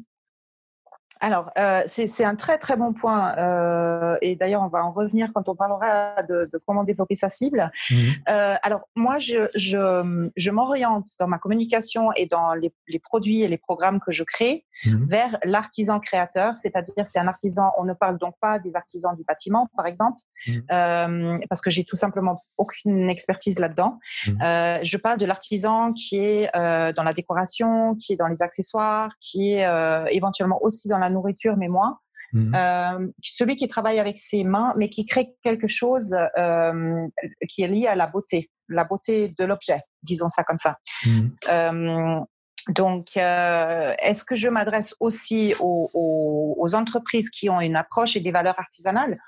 Alors, 1.24 1.50
euh, 1.58 1.82
c'est 1.86 2.24
un 2.24 2.34
très 2.34 2.58
très 2.58 2.76
bon 2.76 2.92
point. 2.92 3.34
Euh, 3.38 4.16
et 4.20 4.36
d'ailleurs, 4.36 4.60
on 4.60 4.68
va 4.68 4.84
en 4.84 4.92
revenir 4.92 5.30
quand 5.34 5.48
on 5.48 5.54
parlera 5.54 6.22
de, 6.28 6.50
de 6.52 6.60
comment 6.66 6.84
développer 6.84 7.14
sa 7.14 7.30
cible. 7.30 7.70
Mmh. 7.90 7.94
Euh, 8.28 8.54
alors, 8.62 8.82
moi, 8.94 9.18
je, 9.18 9.48
je, 9.54 10.28
je 10.36 10.50
m'oriente 10.50 11.08
dans 11.18 11.26
ma 11.26 11.38
communication 11.38 12.12
et 12.14 12.26
dans 12.26 12.52
les, 12.52 12.74
les, 12.88 12.98
produits 12.98 13.40
et 13.40 13.48
les 13.48 13.56
programmes 13.56 14.00
que 14.00 14.12
je 14.12 14.22
crée 14.22 14.66
mmh. 14.84 15.06
vers 15.06 15.38
l'artisan 15.44 16.00
créateur, 16.00 16.56
c'est-à-dire 16.56 17.06
c'est 17.06 17.18
un 17.18 17.28
artisan. 17.28 17.72
On 17.78 17.84
ne 17.84 17.92
parle 17.92 18.18
donc 18.18 18.34
pas 18.40 18.58
des 18.58 18.76
artisans 18.76 19.14
du 19.16 19.24
bâtiment, 19.24 19.68
par 19.76 19.86
exemple, 19.86 20.18
mmh. 20.46 21.40
parce 21.48 21.60
que 21.60 21.70
j'ai 21.70 21.84
tout 21.84 21.96
simplement 21.96 22.40
aucune 22.56 23.08
expertise 23.10 23.58
là-dedans. 23.58 23.98
Mmh. 24.26 24.82
je 24.82 24.96
parle 24.96 25.18
de 25.18 25.26
l'artisan 25.26 25.92
qui 25.92 26.18
est 26.18 26.50
dans 26.54 27.02
la 27.02 27.12
décoration, 27.12 27.94
qui 27.96 28.14
est 28.14 28.16
dans 28.16 28.28
les 28.28 28.42
accessoires, 28.42 29.10
qui 29.20 29.54
est 29.54 29.66
éventuellement 30.10 30.58
aussi 30.62 30.88
dans 30.88 30.98
la 30.98 31.10
nourriture, 31.10 31.56
mais 31.56 31.68
moins. 31.68 31.98
Mmh. 32.34 32.52
Euh, 32.52 33.06
celui 33.22 33.56
qui 33.56 33.68
travaille 33.68 34.00
avec 34.00 34.18
ses 34.18 34.42
mains, 34.42 34.74
mais 34.76 34.88
qui 34.88 35.06
crée 35.06 35.34
quelque 35.42 35.68
chose 35.68 36.16
euh, 36.36 37.06
qui 37.48 37.62
est 37.62 37.68
lié 37.68 37.86
à 37.86 37.94
la 37.94 38.08
beauté, 38.08 38.50
la 38.68 38.82
beauté 38.82 39.32
de 39.38 39.44
l'objet, 39.44 39.80
disons 40.02 40.28
ça 40.28 40.42
comme 40.42 40.58
ça. 40.58 40.78
Mmh. 41.06 41.28
Euh, 41.48 42.20
donc, 42.68 43.16
euh, 43.16 43.94
est-ce 43.98 44.24
que 44.24 44.34
je 44.34 44.48
m'adresse 44.48 44.94
aussi 45.00 45.54
aux, 45.60 45.90
aux, 45.92 46.56
aux, 46.58 46.74
entreprises 46.74 47.28
qui 47.28 47.50
ont 47.50 47.60
une 47.60 47.76
approche 47.76 48.16
et 48.16 48.20
des 48.20 48.30
valeurs 48.30 48.58
artisanales? 48.58 49.18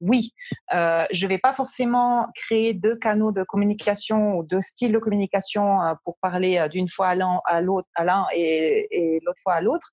Oui, 0.00 0.34
euh, 0.74 1.04
je 1.12 1.24
ne 1.24 1.28
vais 1.30 1.38
pas 1.38 1.54
forcément 1.54 2.26
créer 2.34 2.74
deux 2.74 2.96
canaux 2.96 3.32
de 3.32 3.42
communication 3.42 4.36
ou 4.36 4.42
deux 4.42 4.60
styles 4.60 4.92
de 4.92 4.98
communication 4.98 5.80
euh, 5.80 5.94
pour 6.02 6.18
parler 6.18 6.58
euh, 6.58 6.68
d'une 6.68 6.88
fois 6.88 7.08
à 7.08 7.60
l'autre, 7.60 7.88
à 7.94 8.04
l'un 8.04 8.26
et, 8.34 8.86
et 8.90 9.20
l'autre 9.24 9.40
fois 9.42 9.54
à 9.54 9.60
l'autre. 9.60 9.88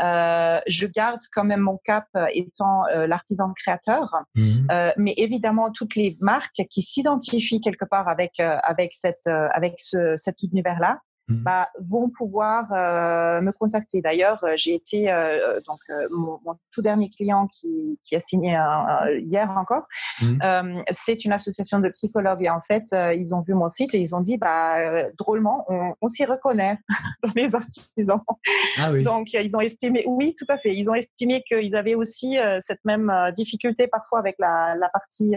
Euh, 0.00 0.60
je 0.66 0.86
garde 0.86 1.20
quand 1.32 1.44
même 1.44 1.60
mon 1.60 1.78
cap 1.84 2.06
étant 2.32 2.84
l'artisan 3.06 3.52
créateur, 3.52 4.14
mmh. 4.34 4.92
mais 4.96 5.14
évidemment 5.16 5.70
toutes 5.70 5.94
les 5.94 6.16
marques 6.20 6.62
qui 6.70 6.82
s'identifient 6.82 7.60
quelque 7.60 7.84
part 7.84 8.08
avec 8.08 8.40
avec 8.40 8.94
cette 8.94 9.26
avec 9.26 9.74
ce, 9.78 10.14
cet 10.16 10.42
univers-là 10.42 10.98
Mmh. 11.00 11.09
Bah, 11.30 11.68
vont 11.78 12.10
pouvoir 12.10 12.72
euh, 12.72 13.40
me 13.40 13.52
contacter. 13.52 14.00
D'ailleurs, 14.00 14.42
euh, 14.44 14.52
j'ai 14.56 14.74
été 14.74 15.10
euh, 15.10 15.60
donc 15.66 15.78
mon, 16.10 16.38
tout 16.72 16.82
dernier 16.82 17.08
client 17.08 17.46
qui, 17.46 17.98
qui 18.02 18.16
a 18.16 18.20
signé 18.20 18.58
hier 19.24 19.50
encore. 19.50 19.86
Mmh. 20.22 20.82
c'est 20.90 21.24
une 21.24 21.32
association 21.32 21.78
de 21.78 21.88
psychologues 21.88 22.42
et 22.42 22.50
en 22.50 22.60
fait, 22.60 22.84
ils 23.16 23.34
ont 23.34 23.40
vu 23.40 23.54
mon 23.54 23.68
site 23.68 23.94
et 23.94 23.98
ils 23.98 24.14
ont 24.14 24.20
dit 24.20 24.36
bah 24.36 24.76
drôlement, 25.18 25.64
on, 25.68 25.94
on 26.00 26.08
s'y 26.08 26.24
reconnaît 26.24 26.78
dans 27.22 27.32
les 27.34 27.54
artisans. 27.54 28.20
Ah 28.78 28.90
oui. 28.92 29.02
Donc 29.02 29.32
ils 29.32 29.56
ont 29.56 29.60
estimé, 29.60 30.04
oui, 30.06 30.34
tout 30.36 30.46
à 30.48 30.58
fait. 30.58 30.74
Ils 30.74 30.90
ont 30.90 30.94
estimé 30.94 31.42
qu'ils 31.46 31.74
avaient 31.76 31.94
aussi 31.94 32.36
cette 32.60 32.84
même 32.84 33.12
difficulté 33.34 33.86
parfois 33.86 34.18
avec 34.18 34.36
la, 34.38 34.74
la 34.76 34.88
partie 34.88 35.34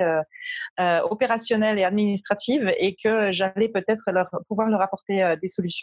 opérationnelle 1.10 1.80
et 1.80 1.84
administrative 1.84 2.74
et 2.78 2.96
que 3.02 3.32
j'allais 3.32 3.70
peut-être 3.70 4.12
leur 4.12 4.30
pouvoir 4.48 4.70
leur 4.70 4.82
apporter 4.82 5.36
des 5.42 5.48
solutions. 5.48 5.83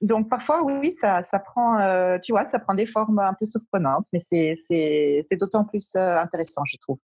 Donc 0.00 0.28
parfois, 0.28 0.62
oui, 0.62 0.92
ça, 0.92 1.22
prend, 1.44 1.78
euh, 1.78 2.18
tu 2.22 2.32
vois, 2.32 2.46
ça 2.46 2.58
prend 2.58 2.74
des 2.74 2.86
formes 2.86 3.18
un 3.18 3.34
peu 3.34 3.44
surprenantes, 3.44 4.06
mais 4.12 4.18
c'est 4.18 5.36
d'autant 5.38 5.64
plus 5.64 5.94
euh, 5.96 6.18
intéressant, 6.18 6.62
je 6.66 6.76
trouve. 6.78 6.98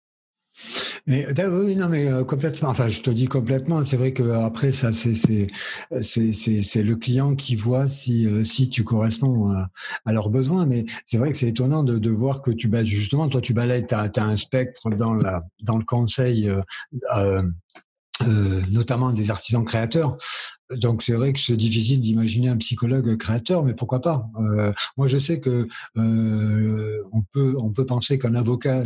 Mais 1.07 1.27
oui, 1.47 1.77
non, 1.77 1.89
mais 1.89 2.09
euh, 2.09 2.25
complètement. 2.25 2.69
Enfin, 2.71 2.89
je 2.89 3.01
te 3.01 3.11
dis 3.11 3.27
complètement. 3.27 3.83
C'est 3.85 3.97
vrai 3.97 4.13
que 4.13 4.23
après, 4.31 4.73
ça, 4.73 4.93
c'est 4.93 5.15
c'est 6.01 6.33
c'est 6.33 6.83
le 6.83 6.97
client 6.97 7.37
qui 7.37 7.55
voit 7.55 7.87
si 7.87 8.45
si 8.45 8.69
tu 8.69 8.85
corresponds 8.85 9.51
à, 10.05 10.13
leurs 10.13 10.29
besoins. 10.29 10.67
Mais 10.67 10.85
c'est 11.07 11.19
vrai 11.19 11.31
que 11.31 11.39
c'est 11.39 11.49
étonnant 11.49 11.85
de, 11.85 12.11
voir 12.11 12.43
que 12.43 12.51
tu 12.51 12.69
bah, 12.69 12.85
justement, 12.85 13.29
toi, 13.29 13.41
tu 13.41 13.55
balayes, 13.55 13.87
tu 13.87 13.95
as, 13.95 14.11
un 14.17 14.37
spectre 14.37 14.91
dans 14.91 15.15
la 15.15 15.45
dans 15.63 15.79
le 15.79 15.85
conseil. 15.85 16.51
Euh, 17.17 17.43
euh, 18.27 18.61
notamment 18.71 19.13
des 19.13 19.31
artisans 19.31 19.65
créateurs. 19.65 20.17
Donc 20.71 21.03
c'est 21.03 21.13
vrai 21.13 21.33
que 21.33 21.39
c'est 21.39 21.57
difficile 21.57 22.01
d'imaginer 22.01 22.49
un 22.49 22.57
psychologue 22.57 23.17
créateur, 23.17 23.65
mais 23.65 23.75
pourquoi 23.75 24.01
pas? 24.01 24.29
Euh, 24.39 24.73
Moi 24.97 25.09
je 25.09 25.19
sais 25.19 25.41
que 25.41 25.67
euh, 25.97 27.03
on 27.13 27.23
peut 27.33 27.57
on 27.59 27.71
peut 27.71 27.87
penser 27.87 28.19
qu'un 28.19 28.35
avocat 28.35 28.85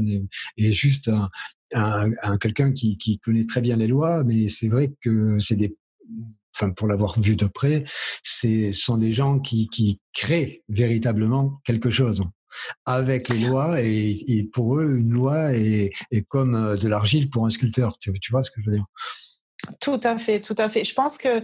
est, 0.57 0.73
juste 0.73 1.11
un, 1.75 2.11
un, 2.23 2.39
quelqu'un 2.39 2.73
qui, 2.73 2.97
qui 2.97 3.19
connaît 3.19 3.45
très 3.45 3.61
bien 3.61 3.77
les 3.77 3.87
lois, 3.87 4.25
mais 4.25 4.49
c'est 4.49 4.69
vrai 4.69 4.93
que 5.01 5.39
c'est 5.41 5.57
des 5.57 5.77
enfin 6.57 6.71
pour 6.71 6.87
l'avoir 6.87 7.19
vu 7.21 7.37
de 7.37 7.47
près, 7.47 7.85
c'est 8.23 8.73
sont 8.73 8.97
des 8.97 9.13
gens 9.13 9.41
qui, 9.41 9.69
qui 9.69 10.01
créent 10.13 10.63
véritablement 10.69 11.61
quelque 11.65 11.91
chose 11.91 12.23
avec 12.87 13.29
les 13.29 13.39
lois 13.39 13.81
et, 13.81 14.49
pour 14.53 14.79
eux 14.79 14.97
une 14.99 15.13
loi 15.13 15.53
est, 15.55 15.91
est 16.11 16.23
comme 16.23 16.77
de 16.77 16.89
l'argile 16.89 17.31
pour 17.31 17.47
un 17.47 17.51
sculpteur. 17.51 17.99
Tu, 17.99 18.13
tu 18.21 18.31
vois 18.33 18.43
ce 18.43 18.51
que 18.51 18.61
je 18.61 18.71
veux 18.71 18.77
dire? 18.77 18.87
Tout 19.81 20.01
à 20.03 20.19
fait, 20.19 20.41
tout 20.41 20.55
à 20.59 20.69
fait. 20.69 20.85
Je 20.85 20.95
pense 20.95 21.19
que, 21.19 21.43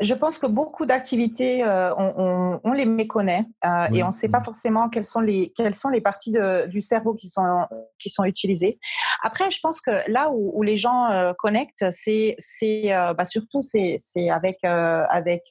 je 0.00 0.14
pense 0.14 0.38
que 0.38 0.46
beaucoup 0.46 0.86
d'activités, 0.86 1.64
euh, 1.64 1.94
on, 1.96 2.60
on, 2.62 2.72
les 2.72 2.86
méconnaît 2.86 3.44
euh, 3.64 3.86
et 3.92 4.02
on 4.02 4.08
ne 4.08 4.12
sait 4.12 4.28
pas 4.28 4.40
forcément 4.40 4.88
quelles 4.88 5.04
sont 5.04 5.20
les, 5.20 5.52
quelles 5.56 5.74
sont 5.74 5.88
les 5.88 6.00
parties 6.00 6.32
de, 6.32 6.66
du 6.66 6.80
cerveau 6.80 7.14
qui 7.14 7.28
sont, 7.28 7.66
qui 7.98 8.10
sont 8.10 8.24
utilisées. 8.24 8.78
Après, 9.22 9.50
je 9.50 9.60
pense 9.62 9.80
que 9.80 9.90
là 10.10 10.30
où, 10.30 10.58
où 10.58 10.62
les 10.62 10.76
gens 10.76 11.06
euh, 11.10 11.32
connectent, 11.38 11.86
c'est, 11.90 12.34
c'est 12.38 12.90
bah 13.16 13.24
surtout 13.24 13.62
c'est, 13.62 13.94
c'est 13.96 14.30
avec, 14.30 14.64
avec 14.64 15.42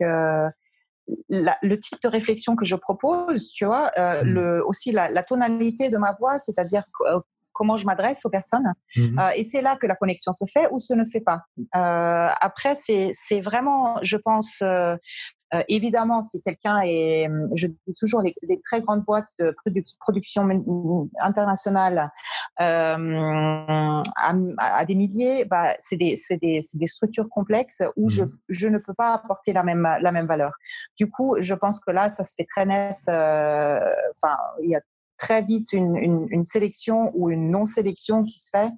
le 1.29 1.75
type 1.75 2.01
de 2.01 2.07
réflexion 2.07 2.55
que 2.55 2.65
je 2.65 2.75
propose, 2.75 3.51
tu 3.51 3.65
vois, 3.65 3.91
mmh. 3.97 4.21
le, 4.23 4.65
aussi 4.65 4.91
la, 4.91 5.09
la, 5.09 5.23
tonalité 5.23 5.89
de 5.89 5.97
ma 5.97 6.13
voix, 6.19 6.39
c'est-à-dire 6.39 6.83
comment 7.53 7.77
je 7.77 7.85
m'adresse 7.85 8.25
aux 8.25 8.29
personnes. 8.29 8.73
Mhm. 8.95 9.19
Euh, 9.19 9.29
et 9.35 9.43
c'est 9.43 9.61
là 9.61 9.77
que 9.77 9.87
la 9.87 9.95
connexion 9.95 10.33
se 10.33 10.45
fait 10.45 10.67
ou 10.71 10.79
se 10.79 10.93
ne 10.93 11.03
fait 11.05 11.21
pas. 11.21 11.43
Euh, 11.75 12.29
après, 12.41 12.75
c'est 12.75 13.41
vraiment, 13.41 13.97
je 14.01 14.17
pense, 14.17 14.61
euh, 14.61 14.95
évidemment, 15.67 16.21
si 16.21 16.41
quelqu'un 16.41 16.79
est, 16.83 17.27
je 17.55 17.67
dis 17.67 17.93
toujours, 17.93 18.21
les, 18.21 18.33
très 18.61 18.81
grandes 18.81 19.03
boîtes 19.03 19.33
de 19.39 19.55
production 19.99 20.47
internationale 21.19 22.11
euh, 22.61 24.01
à, 24.57 24.85
des 24.85 24.95
milliers, 24.95 25.45
bah, 25.45 25.75
c'est 25.79 25.97
des, 25.97 26.15
des, 26.41 26.59
des, 26.73 26.87
structures 26.87 27.29
complexes 27.29 27.83
où 27.97 28.07
je, 28.07 28.23
mhm. 28.23 28.31
je, 28.49 28.67
ne 28.67 28.77
peux 28.77 28.93
pas 28.93 29.13
apporter 29.13 29.53
la 29.53 29.63
même, 29.63 29.87
la 30.01 30.11
même 30.11 30.27
valeur. 30.27 30.51
Du 30.97 31.09
coup, 31.09 31.35
je 31.39 31.53
pense 31.53 31.79
que 31.79 31.91
là, 31.91 32.09
ça 32.09 32.23
se 32.23 32.33
fait 32.35 32.45
très 32.45 32.65
net. 32.65 32.97
Enfin, 33.07 34.37
il 34.63 34.69
y 34.69 34.75
a 34.75 34.81
très 35.21 35.43
vite 35.43 35.71
une, 35.71 35.95
une, 35.95 36.27
une 36.31 36.43
sélection 36.43 37.11
ou 37.13 37.29
une 37.29 37.51
non-sélection 37.51 38.23
qui 38.23 38.39
se 38.39 38.49
fait. 38.49 38.71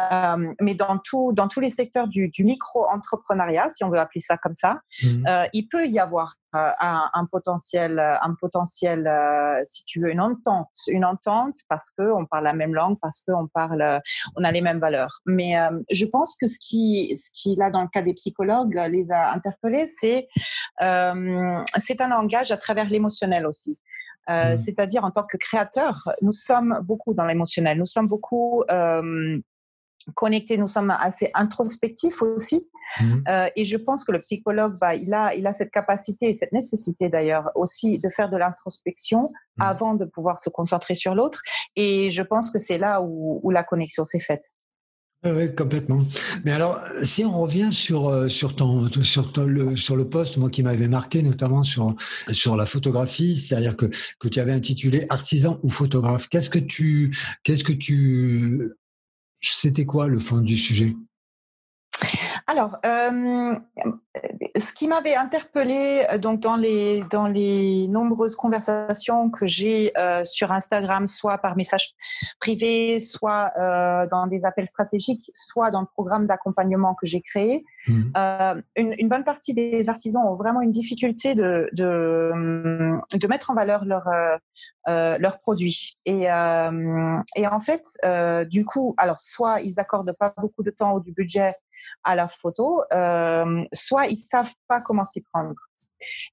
Euh, 0.00 0.54
mais 0.60 0.74
dans, 0.74 0.98
tout, 0.98 1.32
dans 1.32 1.48
tous 1.48 1.58
les 1.58 1.70
secteurs 1.70 2.06
du, 2.06 2.28
du 2.28 2.44
micro-entrepreneuriat, 2.44 3.68
si 3.68 3.82
on 3.82 3.90
veut 3.90 3.98
appeler 3.98 4.20
ça 4.20 4.36
comme 4.36 4.54
ça, 4.54 4.78
mhm. 5.02 5.26
euh, 5.26 5.44
il 5.52 5.66
peut 5.66 5.88
y 5.88 5.98
avoir 5.98 6.36
euh, 6.54 6.70
un, 6.78 7.10
un, 7.12 7.26
potentiel, 7.26 7.98
un 7.98 8.34
potentiel 8.40 9.10
si 9.64 9.84
tu 9.86 10.00
veux, 10.00 10.10
une 10.10 10.20
entente. 10.20 10.70
Une 10.86 11.04
entente 11.04 11.56
parce 11.68 11.90
qu'on 11.90 12.26
parle 12.26 12.44
la 12.44 12.52
même 12.52 12.74
langue, 12.74 12.96
parce 13.02 13.20
qu'on 13.20 13.48
parle, 13.48 14.00
on 14.36 14.44
a 14.44 14.52
les 14.52 14.60
mêmes 14.60 14.78
valeurs. 14.78 15.18
Mais 15.26 15.56
je 15.90 16.06
pense 16.06 16.36
que 16.40 16.46
ce 16.46 16.58
qui, 16.60 17.10
ce 17.16 17.30
qui, 17.34 17.56
là, 17.56 17.70
dans 17.70 17.82
le 17.82 17.88
cas 17.88 18.02
des 18.02 18.14
psychologues, 18.14 18.80
les 18.88 19.10
a 19.10 19.32
interpellés, 19.32 19.88
c'est 19.88 20.28
c'est 20.78 22.00
un 22.00 22.08
langage 22.08 22.52
à 22.52 22.56
travers 22.56 22.86
l'émotionnel 22.86 23.46
aussi. 23.46 23.78
Euh, 24.28 24.54
mmh. 24.54 24.56
C'est-à-dire 24.58 25.04
en 25.04 25.10
tant 25.10 25.24
que 25.24 25.36
créateur, 25.36 26.08
nous 26.22 26.32
sommes 26.32 26.80
beaucoup 26.82 27.14
dans 27.14 27.24
l'émotionnel, 27.24 27.78
nous 27.78 27.86
sommes 27.86 28.08
beaucoup 28.08 28.62
euh, 28.70 29.38
connectés, 30.14 30.58
nous 30.58 30.68
sommes 30.68 30.90
assez 30.90 31.30
introspectifs 31.34 32.22
aussi. 32.22 32.68
Mmh. 33.00 33.14
Euh, 33.28 33.48
et 33.56 33.64
je 33.64 33.76
pense 33.76 34.04
que 34.04 34.12
le 34.12 34.20
psychologue, 34.20 34.78
bah, 34.78 34.94
il, 34.94 35.12
a, 35.12 35.34
il 35.34 35.46
a 35.46 35.52
cette 35.52 35.70
capacité 35.70 36.28
et 36.28 36.32
cette 36.32 36.52
nécessité 36.52 37.08
d'ailleurs 37.08 37.50
aussi 37.54 37.98
de 37.98 38.08
faire 38.08 38.30
de 38.30 38.36
l'introspection 38.36 39.22
mmh. 39.22 39.62
avant 39.62 39.94
de 39.94 40.04
pouvoir 40.04 40.40
se 40.40 40.50
concentrer 40.50 40.94
sur 40.94 41.14
l'autre. 41.14 41.42
Et 41.76 42.10
je 42.10 42.22
pense 42.22 42.50
que 42.50 42.58
c'est 42.58 42.78
là 42.78 43.02
où, 43.02 43.40
où 43.42 43.50
la 43.50 43.64
connexion 43.64 44.04
s'est 44.04 44.20
faite. 44.20 44.50
Oui, 45.24 45.52
complètement. 45.52 46.04
Mais 46.44 46.52
alors, 46.52 46.80
si 47.02 47.24
on 47.24 47.32
revient 47.42 47.70
sur 47.72 48.08
euh, 48.08 48.28
sur 48.28 48.54
ton 48.54 48.88
sur 49.02 49.32
le 49.44 49.74
sur 49.74 49.96
le 49.96 50.08
poste, 50.08 50.36
moi 50.36 50.48
qui 50.48 50.62
m'avait 50.62 50.86
marqué 50.86 51.22
notamment 51.22 51.64
sur 51.64 51.96
sur 52.30 52.54
la 52.56 52.66
photographie, 52.66 53.40
c'est-à-dire 53.40 53.76
que 53.76 53.86
que 54.20 54.28
tu 54.28 54.38
avais 54.38 54.52
intitulé 54.52 55.06
artisan 55.08 55.58
ou 55.64 55.70
photographe. 55.70 56.28
Qu'est-ce 56.28 56.50
que 56.50 56.60
tu 56.60 57.16
qu'est-ce 57.42 57.64
que 57.64 57.72
tu 57.72 58.70
c'était 59.40 59.86
quoi 59.86 60.08
le 60.08 60.18
fond 60.20 60.38
du 60.40 60.56
sujet? 60.56 60.94
Alors, 62.48 62.78
euh, 62.86 63.54
ce 64.56 64.72
qui 64.72 64.88
m'avait 64.88 65.14
interpellé 65.14 66.06
euh, 66.10 66.16
donc 66.16 66.40
dans 66.40 66.56
les 66.56 67.02
dans 67.10 67.26
les 67.26 67.86
nombreuses 67.88 68.36
conversations 68.36 69.28
que 69.28 69.46
j'ai 69.46 69.92
euh, 69.98 70.24
sur 70.24 70.50
Instagram, 70.50 71.06
soit 71.06 71.36
par 71.36 71.58
message 71.58 71.90
privé, 72.40 73.00
soit 73.00 73.50
dans 74.10 74.26
des 74.26 74.46
appels 74.46 74.66
stratégiques, 74.66 75.30
soit 75.34 75.70
dans 75.70 75.82
le 75.82 75.86
programme 75.92 76.26
d'accompagnement 76.26 76.94
que 76.94 77.04
j'ai 77.04 77.20
créé, 77.20 77.66
mmh. 77.86 78.62
une, 78.76 79.08
bonne 79.08 79.24
partie 79.24 79.52
des 79.52 79.90
artisans 79.90 80.22
ont 80.26 80.34
vraiment 80.34 80.62
une 80.62 80.70
difficulté 80.70 81.34
de 81.34 81.68
de, 81.74 82.32
de 83.12 83.26
mettre 83.26 83.50
en 83.50 83.54
valeur 83.54 83.84
leurs 83.84 84.08
leurs 84.86 85.40
produits 85.40 85.98
et 86.06 86.22
et 86.22 87.46
en 87.46 87.60
fait 87.60 87.82
du 88.48 88.64
coup 88.64 88.94
alors 88.96 89.20
soit 89.20 89.60
ils 89.60 89.78
accordent 89.78 90.16
pas 90.18 90.32
beaucoup 90.38 90.62
de 90.62 90.70
temps 90.70 90.94
ou 90.94 91.00
du 91.00 91.12
budget 91.12 91.54
à 92.04 92.14
la 92.14 92.28
photo, 92.28 92.82
euh, 92.92 93.64
soit 93.72 94.06
ils 94.06 94.16
savent 94.16 94.54
pas 94.66 94.80
comment 94.80 95.04
s'y 95.04 95.22
prendre. 95.22 95.67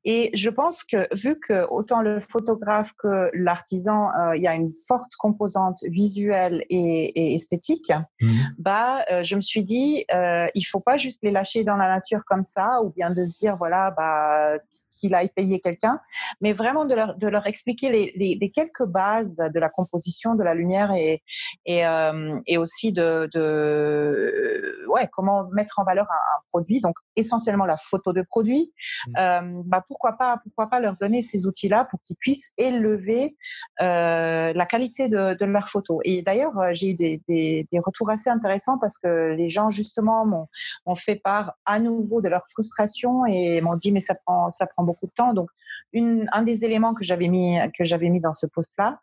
Et 0.03 0.31
je 0.33 0.49
pense 0.49 0.83
que 0.83 1.07
vu 1.15 1.39
que 1.39 1.67
autant 1.69 2.01
le 2.01 2.19
photographe 2.19 2.93
que 2.97 3.29
l'artisan, 3.33 4.09
euh, 4.19 4.35
il 4.35 4.43
y 4.43 4.47
a 4.47 4.53
une 4.53 4.71
forte 4.87 5.15
composante 5.17 5.79
visuelle 5.83 6.63
et, 6.69 7.33
esthétique, 7.33 7.91
mmh. 8.21 8.39
bah, 8.59 9.03
euh, 9.11 9.23
je 9.23 9.35
me 9.35 9.41
suis 9.41 9.63
dit, 9.63 10.05
euh, 10.13 10.47
il 10.53 10.63
faut 10.63 10.79
pas 10.79 10.97
juste 10.97 11.19
les 11.23 11.31
lâcher 11.31 11.63
dans 11.63 11.75
la 11.75 11.87
nature 11.87 12.21
comme 12.25 12.43
ça, 12.43 12.81
ou 12.83 12.91
bien 12.91 13.11
de 13.11 13.23
se 13.25 13.33
dire, 13.33 13.57
voilà, 13.57 13.91
bah, 13.91 14.57
qu'il 14.91 15.13
aille 15.15 15.29
payer 15.29 15.59
quelqu'un, 15.59 15.99
mais 16.41 16.53
vraiment 16.53 16.85
de 16.85 16.95
leur, 16.95 17.15
de 17.15 17.27
leur 17.27 17.47
expliquer 17.47 17.89
les, 17.89 18.37
les, 18.39 18.51
quelques 18.51 18.85
bases 18.85 19.37
de 19.37 19.59
la 19.59 19.69
composition, 19.69 20.35
de 20.35 20.43
la 20.43 20.53
lumière 20.53 20.91
et, 20.93 21.21
et, 21.65 21.85
euh, 21.85 22.39
et 22.47 22.57
aussi 22.57 22.93
de, 22.93 23.27
de 23.33 24.85
ouais, 24.89 25.09
comment 25.11 25.47
mettre 25.51 25.79
en 25.79 25.83
valeur 25.83 26.05
un, 26.09 26.41
produit, 26.49 26.79
donc 26.79 26.95
essentiellement 27.15 27.65
la 27.65 27.77
photo 27.77 28.13
de 28.13 28.21
produit. 28.21 28.71
Mmh 29.07 29.54
bah, 29.65 29.83
pourquoi 29.87 30.13
pas, 30.13 30.37
pourquoi 30.43 30.67
pas 30.67 30.79
leur 30.79 30.97
donner 30.97 31.21
ces 31.21 31.45
outils-là 31.45 31.85
pour 31.85 31.99
qu'ils 32.01 32.17
puissent 32.17 32.53
élever 32.57 33.35
la 33.79 34.65
qualité 34.65 35.07
de, 35.07 35.35
de 35.35 35.45
leurs 35.45 35.69
photos. 35.69 35.99
Et 36.03 36.21
d'ailleurs, 36.21 36.53
j'ai 36.71 36.91
eu 36.91 36.93
des, 36.95 37.21
des, 37.27 37.67
des, 37.71 37.79
retours 37.79 38.09
assez 38.09 38.29
intéressants 38.29 38.77
parce 38.77 38.97
que 38.97 39.33
les 39.33 39.49
gens 39.49 39.69
justement 39.69 40.25
m'ont 40.25 40.95
fait 40.95 41.15
part 41.15 41.53
à 41.65 41.79
nouveau 41.79 42.21
de 42.21 42.29
leur 42.29 42.45
frustration 42.47 43.25
et 43.25 43.61
m'ont 43.61 43.75
dit 43.75 43.91
mais 43.91 43.99
ça 43.99 44.15
prend 44.15 44.49
ça 44.49 44.65
prend 44.65 44.83
beaucoup 44.83 45.07
de 45.07 45.11
temps. 45.11 45.33
Donc 45.33 45.49
une, 45.95 46.29
un 46.31 46.43
des 46.43 46.65
éléments 46.65 46.93
que 46.93 47.03
j'avais 47.03 47.27
mis 47.27 47.57
que 47.77 47.83
j'avais 47.83 48.09
mis 48.09 48.19
dans 48.19 48.31
ce 48.31 48.45
post-là, 48.45 48.99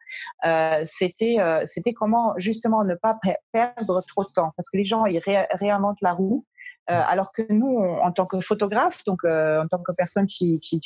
c'était 0.85 1.39
c'était 1.65 1.93
comment 1.93 2.35
justement 2.37 2.85
ne 2.85 2.95
pas 2.95 3.19
perdre 3.53 4.05
trop 4.07 4.23
de 4.25 4.31
temps. 4.33 4.53
Parce 4.57 4.71
que 4.71 4.77
les 4.77 4.85
gens 4.85 5.07
ils 5.07 5.21
réinventent 5.53 6.01
la 6.03 6.13
roue 6.13 6.45
alors 6.87 7.33
que 7.33 7.43
nous 7.51 7.79
en 7.79 8.13
tant 8.13 8.27
que 8.27 8.39
photographe 8.41 9.03
donc 9.05 9.25
en 9.25 9.67
tant 9.69 9.83
que 9.83 9.93
personne 9.93 10.27
qui, 10.27 10.61
qui, 10.61 10.81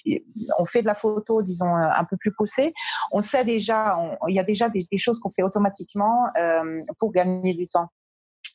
on 0.59 0.65
fait 0.65 0.83
de 0.83 0.87
la 0.87 0.95
photo 0.95 1.43
disons 1.43 1.75
un 1.75 2.05
peu 2.05 2.17
plus 2.17 2.33
poussée 2.33 2.73
on 3.13 3.21
sait 3.21 3.45
déjà 3.45 3.99
il 4.29 4.35
y 4.35 4.39
a 4.39 4.45
déjà 4.45 4.69
des, 4.69 4.87
choses 4.97 5.19
qu'on 5.21 5.29
fait 5.29 5.43
automatiquement 5.43 6.31
pour 6.99 7.13
gagner 7.13 7.55
du 7.55 7.67
temps 7.67 7.91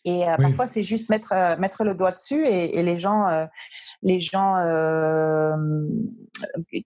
et 0.05 0.25
parfois 0.37 0.67
c'est 0.67 0.81
juste 0.81 1.09
mettre 1.09 1.33
mettre 1.59 1.83
le 1.83 1.93
doigt 1.93 2.11
dessus 2.11 2.45
et, 2.45 2.77
et 2.77 2.83
les 2.83 2.97
gens 2.97 3.47
les 4.03 4.19
gens 4.19 4.57
euh, 4.57 5.55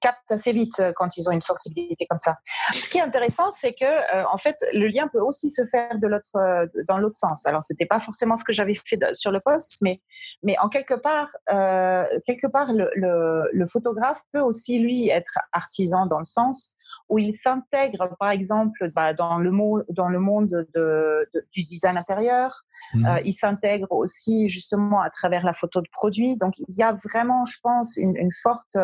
captent 0.02 0.32
assez 0.32 0.52
vite 0.52 0.82
quand 0.96 1.18
ils 1.18 1.28
ont 1.30 1.32
une 1.32 1.42
sensibilité 1.42 2.06
comme 2.08 2.20
ça. 2.20 2.38
Ce 2.74 2.90
qui 2.90 2.98
est 2.98 3.02
intéressant, 3.02 3.52
c'est 3.52 3.74
que 3.74 3.86
euh, 3.86 4.24
en 4.32 4.38
fait, 4.38 4.58
le 4.74 4.88
lien 4.88 5.08
peut 5.08 5.20
aussi 5.20 5.50
se 5.50 5.66
faire 5.66 5.98
de 5.98 6.08
l'autre, 6.08 6.36
euh, 6.36 6.66
dans 6.88 6.98
l'autre 6.98 7.16
sens. 7.16 7.46
Alors, 7.46 7.64
c'était 7.64 7.86
pas 7.86 8.00
forcément 8.00 8.36
ce 8.36 8.44
que 8.44 8.54
j'avais 8.54 8.76
fait 8.86 9.00
sur 9.14 9.32
le 9.32 9.40
poste, 9.40 9.78
mais, 9.82 10.02
mais 10.44 10.58
en 10.60 10.68
quelque 10.68 10.94
part, 10.94 11.30
quelque 11.48 12.48
part, 12.52 12.72
le, 12.74 12.90
le, 12.96 13.66
photographe 13.66 14.22
peut 14.32 14.42
aussi 14.42 14.80
lui 14.80 15.10
être 15.10 15.40
artisan 15.52 16.06
dans 16.06 16.20
le 16.20 16.24
sens 16.24 16.76
où 17.10 17.20
il 17.20 17.34
s'intègre, 17.34 18.16
par 18.20 18.32
exemple, 18.32 18.92
bah, 18.94 19.14
dans 19.14 19.38
le 19.38 19.52
monde, 19.52 19.86
dans 19.90 20.10
le 20.10 20.20
monde 20.20 20.68
de, 20.74 21.30
du 21.52 21.64
design 21.64 21.98
intérieur. 21.98 22.62
Mmh. 22.94 23.08
il 23.26 23.34
s'intègre 23.34 23.92
aussi 23.92 24.48
justement 24.48 25.02
à 25.02 25.10
travers 25.10 25.44
la 25.44 25.54
photo 25.54 25.82
de 25.82 25.88
produit. 25.92 26.38
Donc, 26.38 26.58
il 26.58 26.76
y 26.78 26.84
a 26.84 26.94
vraiment, 26.94 27.46
je 27.46 27.58
pense, 27.62 27.98
une, 27.98 28.32
forte, 28.32 28.78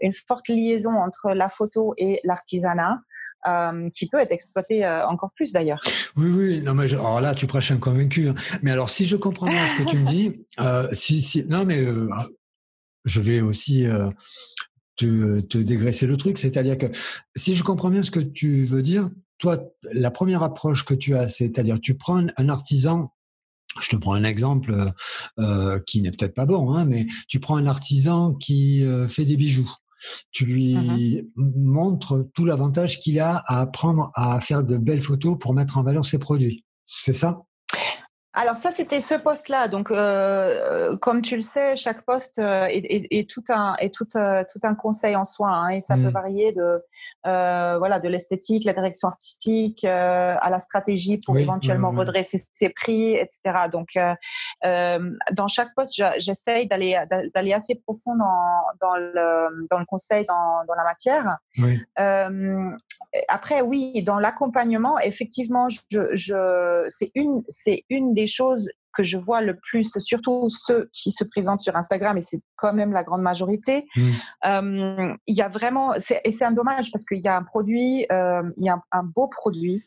une 0.00 0.12
forte 0.12 0.48
liaison 0.48 0.94
entre 0.94 1.32
la 1.32 1.48
photo 1.48 1.94
et 1.96 2.20
l'artisanat. 2.24 2.98
Euh, 3.48 3.90
qui 3.90 4.06
peut 4.06 4.20
être 4.20 4.30
exploité 4.30 4.84
euh, 4.84 5.04
encore 5.08 5.32
plus 5.34 5.50
d'ailleurs. 5.50 5.80
Oui, 6.16 6.30
oui. 6.30 6.60
Non, 6.60 6.74
mais 6.74 6.84
alors 6.94 7.20
là, 7.20 7.34
tu 7.34 7.48
prêches 7.48 7.72
un 7.72 7.78
convaincu. 7.78 8.28
Hein. 8.28 8.34
Mais 8.62 8.70
alors, 8.70 8.88
si 8.88 9.04
je 9.04 9.16
comprends 9.16 9.48
bien 9.48 9.66
ce 9.66 9.82
que 9.82 9.90
tu 9.90 9.98
me 9.98 10.06
dis, 10.06 10.46
euh, 10.60 10.86
si, 10.92 11.20
si, 11.20 11.44
non, 11.48 11.64
mais 11.64 11.84
je 13.04 13.20
vais 13.20 13.40
aussi 13.40 13.84
te, 14.96 15.40
te, 15.40 15.58
dégraisser 15.58 16.06
le 16.06 16.16
truc. 16.16 16.38
C'est-à-dire 16.38 16.78
que 16.78 16.86
si 17.36 17.54
je 17.54 17.62
comprends 17.62 17.90
bien 17.90 18.02
ce 18.02 18.10
que 18.10 18.20
tu 18.20 18.64
veux 18.64 18.82
dire, 18.82 19.10
toi, 19.38 19.58
la 19.92 20.10
première 20.10 20.42
approche 20.42 20.84
que 20.84 20.94
tu 20.94 21.14
as, 21.14 21.28
c'est-à-dire 21.28 21.80
tu 21.80 21.94
prends 21.94 22.24
un 22.36 22.48
artisan 22.48 23.12
je 23.80 23.88
te 23.88 23.96
prends 23.96 24.12
un 24.12 24.24
exemple 24.24 24.72
euh, 24.72 24.90
euh, 25.38 25.80
qui 25.86 26.02
n'est 26.02 26.10
peut-être 26.10 26.34
pas 26.34 26.46
bon, 26.46 26.72
hein, 26.72 26.84
mais 26.84 27.06
tu 27.28 27.40
prends 27.40 27.56
un 27.56 27.66
artisan 27.66 28.34
qui 28.34 28.84
euh, 28.84 29.08
fait 29.08 29.24
des 29.24 29.36
bijoux. 29.36 29.70
Tu 30.32 30.44
lui 30.44 30.74
mmh 30.74 31.22
montres 31.36 32.26
tout 32.34 32.44
l'avantage 32.44 32.98
qu'il 32.98 33.20
a 33.20 33.36
à 33.46 33.60
apprendre 33.60 34.10
à 34.14 34.40
faire 34.40 34.64
de 34.64 34.76
belles 34.76 35.00
photos 35.00 35.36
pour 35.38 35.54
mettre 35.54 35.78
en 35.78 35.84
valeur 35.84 36.04
ses 36.04 36.18
produits. 36.18 36.64
C'est 36.84 37.12
ça? 37.12 37.42
Alors 38.34 38.56
ça, 38.56 38.70
c'était 38.70 39.00
ce 39.00 39.14
poste-là. 39.14 39.68
Donc, 39.68 39.90
euh, 39.90 39.94
euh, 39.94 40.96
comme 40.96 41.20
tu 41.20 41.36
le 41.36 41.42
sais, 41.42 41.76
chaque 41.76 42.02
poste 42.02 42.38
euh, 42.38 42.66
est, 42.70 43.30
tout 43.30 43.44
un 43.50 43.76
est 43.78 43.92
tout, 43.94 44.06
tout 44.06 44.60
un 44.62 44.74
conseil 44.74 45.16
en 45.16 45.24
soi, 45.24 45.50
hein, 45.50 45.68
et 45.68 45.80
ça 45.82 45.96
peut 45.96 46.08
mmh. 46.08 46.08
varier 46.08 46.52
de 46.52 46.82
voilà 47.24 48.00
de 48.00 48.08
l'esthétique, 48.08 48.64
la 48.64 48.72
direction 48.72 49.08
artistique, 49.08 49.84
à 49.84 50.48
la 50.48 50.58
stratégie 50.58 51.18
pour 51.18 51.36
éventuellement 51.36 51.90
redresser 51.90 52.40
ses 52.52 52.70
prix, 52.70 53.12
etc. 53.16 53.68
Donc, 53.70 53.98
dans 54.62 55.48
chaque 55.48 55.74
poste, 55.74 56.02
j'essaye 56.18 56.66
d'aller 56.66 56.98
d'aller 57.34 57.52
assez 57.52 57.74
profond 57.74 58.16
dans, 58.16 58.62
dans 58.80 58.96
le 58.96 59.66
dans 59.70 59.78
le 59.78 59.84
conseil, 59.84 60.24
dans, 60.24 60.64
dans 60.66 60.74
la 60.74 60.84
matière. 60.84 61.36
Oui 61.58 61.78
après, 63.28 63.60
oui, 63.60 64.02
dans 64.02 64.18
l'accompagnement, 64.18 64.98
effectivement, 64.98 65.68
je, 65.68 66.14
je, 66.14 66.84
c'est 66.88 67.10
une, 67.14 67.42
c'est 67.48 67.84
une 67.90 68.14
des 68.14 68.21
choses 68.26 68.68
que 68.92 69.02
je 69.02 69.16
vois 69.16 69.40
le 69.40 69.56
plus, 69.56 69.98
surtout 69.98 70.48
ceux 70.48 70.88
qui 70.92 71.10
se 71.10 71.24
présentent 71.24 71.60
sur 71.60 71.76
Instagram, 71.76 72.16
et 72.18 72.22
c'est 72.22 72.40
quand 72.56 72.72
même 72.72 72.92
la 72.92 73.02
grande 73.02 73.22
majorité, 73.22 73.86
mmh. 73.96 74.10
euh, 74.46 75.14
il 75.26 75.34
y 75.34 75.42
a 75.42 75.48
vraiment, 75.48 75.94
et 75.94 76.32
c'est 76.32 76.44
un 76.44 76.52
dommage 76.52 76.92
parce 76.92 77.04
qu'il 77.04 77.20
y 77.20 77.28
a 77.28 77.36
un 77.36 77.42
produit, 77.42 78.06
euh, 78.12 78.42
il 78.58 78.66
y 78.66 78.68
a 78.68 78.78
un, 78.92 79.02
beau 79.02 79.28
produit, 79.28 79.82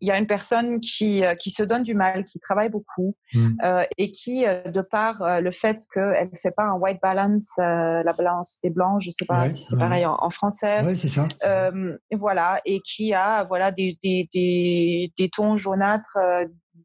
il 0.00 0.08
y 0.08 0.10
a 0.10 0.18
une 0.18 0.26
personne 0.26 0.80
qui, 0.80 1.24
euh, 1.24 1.34
qui 1.34 1.50
se 1.50 1.62
donne 1.62 1.82
du 1.82 1.94
mal, 1.94 2.24
qui 2.24 2.38
travaille 2.40 2.68
beaucoup, 2.68 3.14
mmh. 3.32 3.56
et 3.96 4.10
qui, 4.10 4.44
de 4.44 4.80
par 4.80 5.40
le 5.40 5.50
fait 5.50 5.78
qu'elle 5.92 6.30
ne 6.32 6.38
fait 6.38 6.50
pas 6.50 6.64
un 6.64 6.74
white 6.74 7.00
balance, 7.00 7.54
la 7.58 8.12
balance 8.16 8.58
des 8.62 8.70
blancs, 8.70 9.00
je 9.00 9.08
ne 9.08 9.12
sais 9.12 9.24
pas 9.24 9.48
si 9.48 9.64
c'est 9.64 9.76
pareil 9.76 10.04
en, 10.04 10.30
français. 10.30 10.80
Oui, 10.84 10.96
c'est 10.96 11.08
ça. 11.08 11.28
voilà, 12.12 12.60
et 12.64 12.80
qui 12.80 13.14
a 13.14 13.44
voilà, 13.44 13.70
des, 13.70 13.98
des, 14.02 14.28
des, 14.32 15.12
des 15.16 15.28
tons 15.28 15.56
jaunâtres 15.56 16.18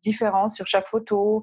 différents 0.04 0.48
sur 0.48 0.68
chaque 0.68 0.88
photo, 0.88 1.42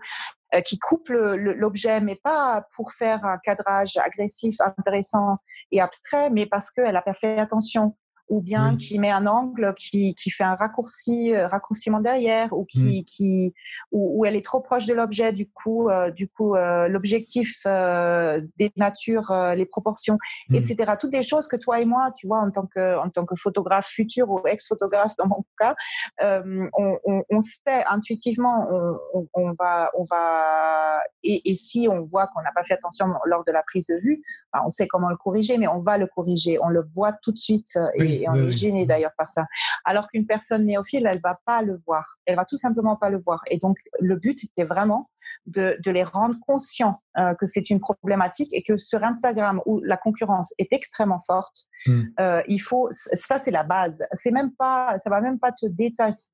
euh, 0.55 0.61
qui 0.61 0.79
coupe 0.79 1.09
l'objet, 1.11 2.01
mais 2.01 2.17
pas 2.17 2.65
pour 2.75 2.93
faire 2.93 3.25
un 3.25 3.39
cadrage 3.39 3.97
agressif, 3.97 4.57
intéressant 4.61 5.39
et 5.71 5.81
abstrait, 5.81 6.31
mais 6.31 6.47
parce 6.47 6.71
qu'elle 6.71 6.97
a 6.97 7.03
pas 7.03 7.15
fait 7.15 7.39
attention 7.39 7.97
ou 8.31 8.41
bien 8.41 8.77
qui 8.77 8.99
met 8.99 9.11
un 9.11 9.27
angle 9.27 9.75
qui, 9.77 10.15
qui 10.15 10.31
fait 10.31 10.45
un 10.45 10.55
raccourci 10.55 11.35
euh, 11.35 11.49
raccourciment 11.49 12.01
derrière 12.01 12.53
ou 12.53 12.65
qui, 12.65 13.01
mmh. 13.01 13.05
qui 13.05 13.55
où, 13.91 14.25
elle 14.25 14.37
est 14.37 14.45
trop 14.45 14.61
proche 14.61 14.87
de 14.87 14.95
l'objet 14.95 15.33
du 15.33 15.51
coup 15.51 15.89
euh, 15.89 16.11
du 16.11 16.29
coup 16.29 16.55
euh, 16.55 16.87
l'objectif 16.89 17.57
euh, 17.67 18.41
dénature 18.57 19.33
les 19.57 19.67
proportions 19.67 20.17
mmh. 20.49 20.55
etc 20.55 20.93
toutes 20.99 21.11
des 21.11 21.23
choses 21.23 21.49
que 21.49 21.57
toi 21.57 21.81
et 21.81 21.85
moi 21.85 22.11
tu 22.17 22.29
vois 22.29 22.39
en 22.39 22.51
tant 22.51 22.67
que 22.67 22.99
en 22.99 23.11
tant 23.11 23.25
que 23.25 23.35
photographe 23.35 23.89
futur 23.89 24.31
ou 24.31 24.41
ex 24.47 24.69
photographe 24.69 25.13
dans 25.19 25.27
mon 25.27 25.45
cas 25.59 25.75
on, 26.21 26.69
on, 27.05 27.23
on, 27.29 27.41
sait 27.41 27.85
intuitivement 27.89 28.69
on, 29.13 29.27
on, 29.35 29.53
va 29.59 29.91
on 29.99 30.05
va 30.09 31.01
et, 31.25 31.51
et 31.51 31.55
si 31.57 31.89
on 31.91 32.05
voit 32.05 32.29
qu'on 32.29 32.43
n'a 32.43 32.53
pas 32.55 32.63
fait 32.63 32.75
attention 32.75 33.07
lors 33.25 33.45
de 33.45 33.51
la 33.51 33.63
prise 33.63 33.89
de 33.89 33.97
vue 33.97 34.23
ben, 34.53 34.61
on 34.65 34.71
sait 34.71 34.87
comment 34.87 35.09
le 35.09 35.17
corriger 35.17 35.59
mais 35.59 35.67
on 35.67 35.81
va 35.81 35.99
le 35.99 36.07
corriger 36.07 36.59
on 36.63 36.69
le 36.69 36.85
voit 36.95 37.13
tout 37.13 37.33
de 37.33 37.39
suite 37.39 37.77
et, 37.97 38.20
et 38.21 38.29
on 38.29 38.35
est 38.35 38.51
gêné 38.51 38.87
d'ailleurs 38.87 39.13
par 39.17 39.29
ça. 39.29 39.47
Alors 39.85 40.09
qu'une 40.09 40.27
personne 40.27 40.67
néophile, 40.67 41.07
elle 41.07 41.21
va 41.23 41.39
pas 41.45 41.63
le 41.63 41.77
voir. 41.87 42.17
Elle 42.27 42.37
va 42.37 42.45
tout 42.45 42.57
simplement 42.57 42.97
pas 42.97 43.11
le 43.11 43.19
voir. 43.19 43.43
Et 43.49 43.59
donc, 43.59 43.79
le 43.99 44.17
but 44.17 44.45
était 44.45 44.65
vraiment 44.65 45.11
de, 45.47 45.77
de 45.83 45.91
les 45.91 46.05
rendre 46.05 46.37
conscients 46.47 47.01
euh, 47.19 47.35
que 47.35 47.45
c'est 47.45 47.71
une 47.71 47.81
problématique 47.81 48.55
et 48.55 48.63
que 48.63 48.77
sur 48.77 49.03
Instagram 49.03 49.61
où 49.67 49.81
la 49.81 49.97
concurrence 49.97 50.55
est 50.59 50.73
extrêmement 50.73 51.19
forte, 51.19 51.65
hmm. 51.87 52.03
euh, 52.21 52.43
il 52.47 52.61
faut, 52.61 52.89
ça 52.91 53.39
c'est 53.39 53.51
la 53.51 53.65
base. 53.65 54.05
C'est 54.13 54.31
même 54.31 54.53
pas, 54.53 54.97
ça 54.99 55.11
va 55.11 55.21
même 55.21 55.39
pas 55.39 55.51
te 55.51 55.67
détacher, 55.67 56.29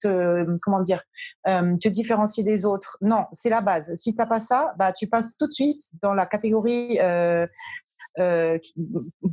te, 0.00 0.44
comment 0.62 0.80
dire, 0.80 1.02
euh, 1.46 1.76
te 1.76 1.88
différencier 1.88 2.42
des 2.42 2.64
autres. 2.64 2.98
Non, 3.00 3.26
c'est 3.30 3.50
la 3.50 3.60
base. 3.60 3.94
Si 3.94 4.14
t'as 4.16 4.26
pas 4.26 4.40
ça, 4.40 4.74
bah 4.76 4.92
tu 4.92 5.06
passes 5.06 5.36
tout 5.36 5.46
de 5.46 5.52
suite 5.52 5.90
dans 6.02 6.14
la 6.14 6.26
catégorie 6.26 6.98
euh, 8.20 8.58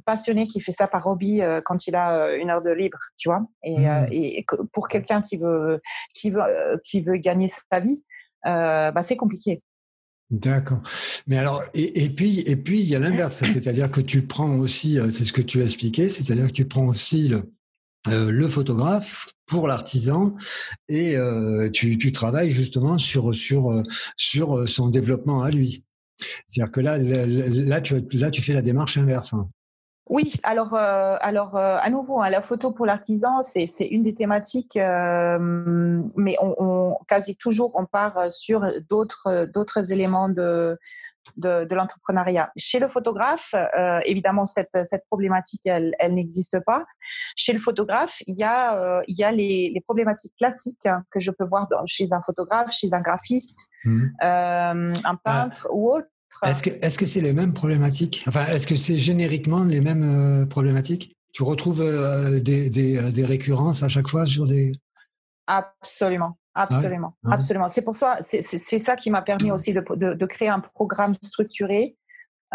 passionné 0.06 0.48
qui 0.48 0.60
fait 0.60 0.72
ça 0.72 0.88
par 0.88 1.08
hobby 1.08 1.42
euh, 1.42 1.62
quand 1.64 1.88
il 1.88 1.96
a 1.96 2.26
euh, 2.26 2.38
une 2.38 2.50
heure 2.50 2.62
de 2.62 2.72
libre, 2.72 2.98
tu 3.18 3.30
vois. 3.30 3.46
Et, 3.64 3.78
mmh. 3.78 4.08
et 4.12 4.46
pour 4.72 4.88
quelqu'un 4.88 5.22
qui 5.22 5.38
veut, 5.38 5.82
qui 6.14 6.32
veut, 6.32 6.42
qui 6.84 7.02
veut 7.02 7.18
gagner 7.18 7.48
sa 7.48 7.80
vie, 7.80 8.04
bah, 8.44 9.02
c'est 9.02 9.18
compliqué. 9.18 9.62
D'accord. 10.32 10.82
Mais 11.28 11.38
alors, 11.38 11.64
et, 11.74 12.04
et, 12.04 12.10
puis, 12.10 12.40
et 12.42 12.56
puis 12.56 12.80
il 12.80 12.88
y 12.88 12.96
a 12.96 13.00
l'inverse, 13.00 13.44
c'est-à-dire 13.54 13.92
que 13.92 14.02
tu 14.02 14.24
prends 14.24 14.58
aussi, 14.58 15.00
c'est 15.14 15.26
ce 15.26 15.34
que 15.34 15.42
tu 15.42 15.62
as 15.62 15.66
expliqué, 15.66 16.10
c'est-à-dire 16.10 16.48
que 16.48 16.54
tu 16.54 16.66
prends 16.66 16.88
aussi 16.88 17.28
le, 17.28 17.52
le 18.08 18.48
photographe 18.48 19.28
pour 19.46 19.68
l'artisan 19.68 20.36
et 20.90 21.16
tu, 21.74 21.98
tu, 21.98 22.12
travailles 22.12 22.52
justement 22.52 22.98
sur 22.98 23.34
sur 23.34 23.84
sur 24.18 24.68
son 24.68 24.90
développement 24.90 25.44
à 25.44 25.52
lui. 25.52 25.84
C'est-à-dire 26.48 26.72
que 26.72 26.82
là, 26.82 26.98
là, 26.98 27.82
tu, 27.82 27.96
là, 28.12 28.32
tu 28.32 28.42
fais 28.42 28.54
la 28.54 28.62
démarche 28.62 28.98
inverse. 28.98 29.34
Hein. 29.34 29.50
Oui, 30.08 30.34
alors, 30.44 30.76
euh, 30.76 31.18
alors 31.20 31.56
euh, 31.56 31.78
à 31.82 31.90
nouveau, 31.90 32.22
hein, 32.22 32.30
la 32.30 32.44
photo 32.44 32.72
pour 32.72 32.86
l'artisan, 32.86 33.42
c'est 33.42 33.66
une 33.90 34.04
des 34.04 34.14
thématiques, 34.14 34.78
euh, 34.78 35.40
mais 36.16 36.36
on, 36.40 36.96
quasi 37.08 37.36
toujours, 37.36 37.72
on 37.76 37.88
part 37.88 38.32
sur 38.32 38.64
d'autres 38.88 39.48
d'autres 39.52 39.92
éléments 39.92 40.30
de, 40.30 40.78
de, 41.38 41.74
l'entrepreneuriat. 41.74 42.52
Chez 42.56 42.78
le 42.78 42.88
photographe, 42.88 43.56
évidemment, 44.06 44.46
cette, 44.46 44.78
cette 44.86 45.08
problématique, 45.08 45.66
elle, 45.66 45.96
elle 45.98 46.14
n'existe 46.14 46.60
pas. 46.60 46.86
Chez 47.36 47.54
le 47.54 47.60
photographe, 47.60 48.22
il 48.28 48.36
y 48.36 48.44
a, 48.44 49.02
il 49.08 49.18
y 49.18 49.24
a 49.24 49.32
les, 49.32 49.72
les 49.74 49.82
problématiques 49.82 50.36
classiques 50.38 50.88
que 51.10 51.20
je 51.20 51.32
peux 51.32 51.46
voir 51.46 51.68
chez 51.88 52.14
un 52.14 52.22
photographe, 52.22 52.72
chez 52.72 52.94
un 52.94 53.02
graphiste, 53.02 53.70
mmh. 53.86 54.06
un 54.22 54.92
ah. 55.04 55.16
peintre 55.24 55.68
ou 55.72 55.92
autre 55.92 56.08
Est-ce 56.44 56.64
que 56.64 56.70
est-ce 56.70 56.98
que 56.98 57.06
c'est 57.06 57.22
les 57.22 57.34
mêmes 57.34 57.54
problématiques? 57.54 58.24
Enfin, 58.28 58.46
est-ce 58.48 58.68
que 58.68 58.76
c'est 58.76 58.98
génériquement 58.98 59.64
les 59.64 59.82
mêmes 59.82 60.48
problématiques? 60.50 61.16
Tu 61.34 61.44
retrouves 61.44 61.84
des, 62.42 62.70
des, 62.70 63.12
des 63.12 63.26
récurrences 63.26 63.84
à 63.84 63.88
chaque 63.88 64.08
fois 64.08 64.26
sur 64.26 64.46
des 64.46 64.74
Absolument. 65.48 66.38
Absolument, 66.58 67.18
absolument. 67.30 67.68
C'est 67.68 67.82
pour 67.82 67.96
ça, 67.96 68.18
c'est 68.22 68.80
ça 68.80 68.96
qui 68.96 69.12
m'a 69.12 69.22
permis 69.22 69.52
aussi 69.52 69.74
de, 69.74 69.84
de, 69.96 70.14
de, 70.14 70.26
créer 70.26 70.48
un 70.48 70.62
programme 70.62 71.14
structuré 71.22 71.98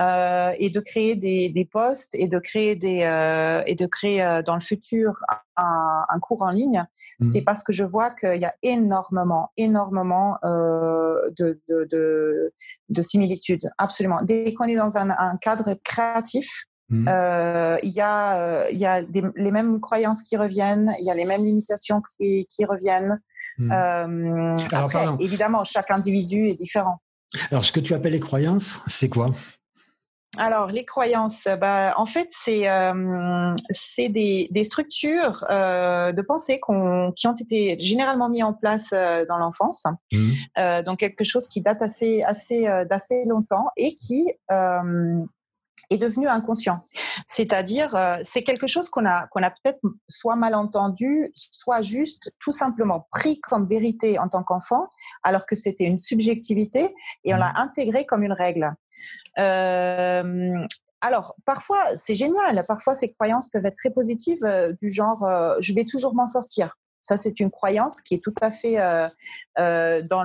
euh, 0.00 0.52
et 0.58 0.70
de 0.70 0.80
créer 0.80 1.14
des, 1.14 1.48
des, 1.50 1.64
postes 1.64 2.14
et 2.14 2.26
de 2.26 2.38
créer 2.38 2.74
des 2.74 3.02
euh, 3.02 3.62
et 3.66 3.74
de 3.74 3.86
créer 3.86 4.22
euh, 4.22 4.42
dans 4.42 4.54
le 4.54 4.60
futur 4.60 5.12
un, 5.56 6.04
un 6.08 6.18
cours 6.20 6.42
en 6.42 6.50
ligne. 6.50 6.84
Mmh. 7.18 7.24
C'est 7.24 7.42
parce 7.42 7.62
que 7.62 7.72
je 7.72 7.84
vois 7.84 8.10
qu'il 8.10 8.40
y 8.40 8.44
a 8.44 8.54
énormément, 8.62 9.50
énormément 9.56 10.38
de, 10.42 11.60
de, 11.68 11.86
de, 11.90 12.52
de, 12.88 13.02
similitudes. 13.02 13.70
Absolument. 13.78 14.22
Dès 14.22 14.54
qu'on 14.54 14.64
est 14.64 14.76
dans 14.76 14.96
un, 14.96 15.10
un 15.10 15.36
cadre 15.36 15.74
créatif, 15.84 16.64
mmh. 16.88 17.08
euh, 17.08 17.78
il 17.82 17.90
y 17.90 18.00
a, 18.00 18.38
euh, 18.38 18.70
y 18.70 18.86
a 18.86 19.02
des, 19.02 19.22
les 19.36 19.50
mêmes 19.50 19.80
croyances 19.80 20.22
qui 20.22 20.36
reviennent, 20.36 20.94
il 20.98 21.04
y 21.04 21.10
a 21.10 21.14
les 21.14 21.24
mêmes 21.24 21.44
limitations 21.44 22.02
qui, 22.16 22.46
qui 22.48 22.64
reviennent. 22.64 23.20
Mmh. 23.58 23.72
Euh, 23.72 24.56
après, 24.72 25.06
évidemment, 25.20 25.64
chaque 25.64 25.90
individu 25.90 26.48
est 26.48 26.54
différent. 26.54 27.00
Alors, 27.50 27.64
ce 27.64 27.72
que 27.72 27.80
tu 27.80 27.94
appelles 27.94 28.12
les 28.12 28.20
croyances, 28.20 28.80
c'est 28.86 29.08
quoi? 29.08 29.30
Alors, 30.36 30.68
les 30.68 30.84
croyances, 30.84 31.48
bah, 31.60 31.94
en 31.96 32.06
fait, 32.06 32.28
c'est 32.30 32.68
euh, 32.70 33.54
des, 33.98 34.48
des, 34.50 34.64
structures 34.64 35.44
euh, 35.50 36.12
de 36.12 36.22
pensée 36.22 36.60
qui 37.16 37.26
ont 37.26 37.34
été 37.34 37.76
généralement 37.80 38.28
mises 38.28 38.44
en 38.44 38.52
place 38.52 38.90
euh, 38.92 39.26
dans 39.26 39.38
l'enfance, 39.38 39.86
mmh. 40.12 40.30
euh, 40.58 40.82
donc 40.82 41.00
quelque 41.00 41.24
chose 41.24 41.48
qui 41.48 41.60
date 41.60 41.82
assez, 41.82 42.22
assez, 42.22 42.68
euh, 42.68 42.84
d'assez 42.84 43.24
longtemps 43.26 43.66
et 43.76 43.94
qui 43.94 44.24
est 45.90 45.98
devenu 45.98 46.28
inconscient. 46.28 46.80
C'est-à-dire, 47.26 47.94
euh, 47.94 48.16
c'est 48.22 48.42
quelque 48.42 48.66
chose 48.66 48.88
qu'on 48.88 49.04
a, 49.04 49.26
qu'on 49.28 49.42
a 49.42 49.50
peut-être 49.50 49.80
soit 50.08 50.36
mal 50.36 50.54
entendu, 50.54 51.30
soit 51.34 51.82
juste 51.82 52.34
tout 52.40 52.52
simplement 52.52 53.08
pris 53.10 53.40
comme 53.40 53.66
vérité 53.66 54.18
en 54.18 54.28
tant 54.28 54.42
qu'enfant, 54.42 54.88
alors 55.22 55.46
que 55.46 55.56
c'était 55.56 55.84
une 55.84 55.98
subjectivité 55.98 56.94
et 57.24 57.34
on 57.34 57.36
l'a 57.36 57.52
mmh. 57.52 57.56
intégré 57.56 58.06
comme 58.06 58.22
une 58.22 58.32
règle. 58.32 58.74
Euh, 59.38 60.66
alors, 61.00 61.34
parfois, 61.46 61.78
c'est 61.94 62.14
génial. 62.14 62.64
Parfois, 62.66 62.94
ces 62.94 63.08
croyances 63.08 63.48
peuvent 63.48 63.64
être 63.64 63.76
très 63.76 63.90
positives, 63.90 64.44
euh, 64.44 64.72
du 64.72 64.90
genre 64.90 65.24
euh, 65.24 65.56
je 65.60 65.72
vais 65.72 65.84
toujours 65.84 66.14
m'en 66.14 66.26
sortir. 66.26 66.76
Ça, 67.02 67.16
c'est 67.16 67.40
une 67.40 67.50
croyance 67.50 68.00
qui 68.00 68.14
est 68.14 68.22
tout 68.22 68.34
à 68.40 68.50
fait 68.50 68.80
euh, 68.80 69.08
euh, 69.58 70.02
dans, 70.02 70.24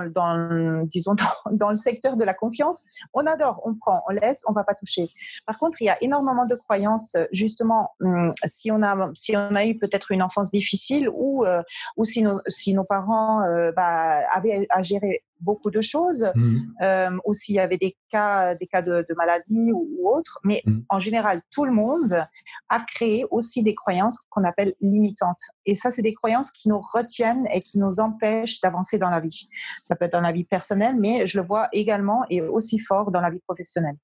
disons, 0.86 1.16
dans, 1.50 1.70
le 1.70 1.76
secteur 1.76 2.16
de 2.16 2.24
la 2.24 2.34
confiance. 2.34 2.84
On 3.14 3.26
adore, 3.26 3.60
on 3.64 3.74
prend, 3.74 4.02
on 4.08 4.12
laisse, 4.12 4.44
on 4.48 4.52
va 4.52 4.64
pas 4.64 4.74
toucher. 4.74 5.08
Par 5.46 5.58
contre, 5.58 5.80
il 5.80 5.86
y 5.86 5.90
a 5.90 6.02
énormément 6.02 6.46
de 6.46 6.54
croyances, 6.54 7.16
justement, 7.32 7.90
hum, 8.00 8.32
si 8.44 8.70
on 8.70 8.82
a, 8.82 9.10
si 9.14 9.36
on 9.36 9.54
a 9.54 9.64
eu 9.64 9.78
peut-être 9.78 10.12
une 10.12 10.22
enfance 10.22 10.50
difficile 10.50 11.08
ou, 11.12 11.44
euh, 11.44 11.62
ou 11.96 12.04
si, 12.04 12.22
nos, 12.22 12.40
si 12.46 12.74
nos 12.74 12.84
parents 12.84 13.40
bah, 13.74 14.22
avaient 14.32 14.66
à 14.70 14.82
gérer 14.82 15.22
beaucoup 15.40 15.70
de 15.70 15.80
choses, 15.80 16.30
mmh. 16.34 16.56
euh, 16.82 17.10
ou 17.24 17.32
s'il 17.32 17.54
y 17.54 17.58
avait 17.58 17.76
des 17.76 17.96
cas, 18.10 18.54
des 18.54 18.66
cas 18.66 18.82
de, 18.82 19.04
de 19.08 19.14
maladie 19.16 19.72
ou, 19.72 19.88
ou 19.98 20.08
autre. 20.08 20.38
Mais 20.44 20.62
mmh. 20.64 20.78
en 20.88 20.98
général, 20.98 21.40
tout 21.50 21.64
le 21.64 21.72
monde 21.72 22.22
a 22.68 22.80
créé 22.80 23.24
aussi 23.30 23.62
des 23.62 23.74
croyances 23.74 24.20
qu'on 24.30 24.44
appelle 24.44 24.74
limitantes. 24.80 25.42
Et 25.64 25.74
ça, 25.74 25.90
c'est 25.90 26.02
des 26.02 26.14
croyances 26.14 26.50
qui 26.50 26.68
nous 26.68 26.80
retiennent 26.80 27.46
et 27.52 27.62
qui 27.62 27.78
nous 27.78 28.00
empêchent 28.00 28.60
d'avancer 28.60 28.98
dans 28.98 29.10
la 29.10 29.20
vie. 29.20 29.48
Ça 29.84 29.96
peut 29.96 30.06
être 30.06 30.12
dans 30.12 30.20
la 30.20 30.32
vie 30.32 30.44
personnelle, 30.44 30.96
mais 30.98 31.26
je 31.26 31.38
le 31.38 31.46
vois 31.46 31.68
également 31.72 32.24
et 32.30 32.40
aussi 32.40 32.78
fort 32.78 33.10
dans 33.10 33.20
la 33.20 33.30
vie 33.30 33.40
professionnelle. 33.40 33.96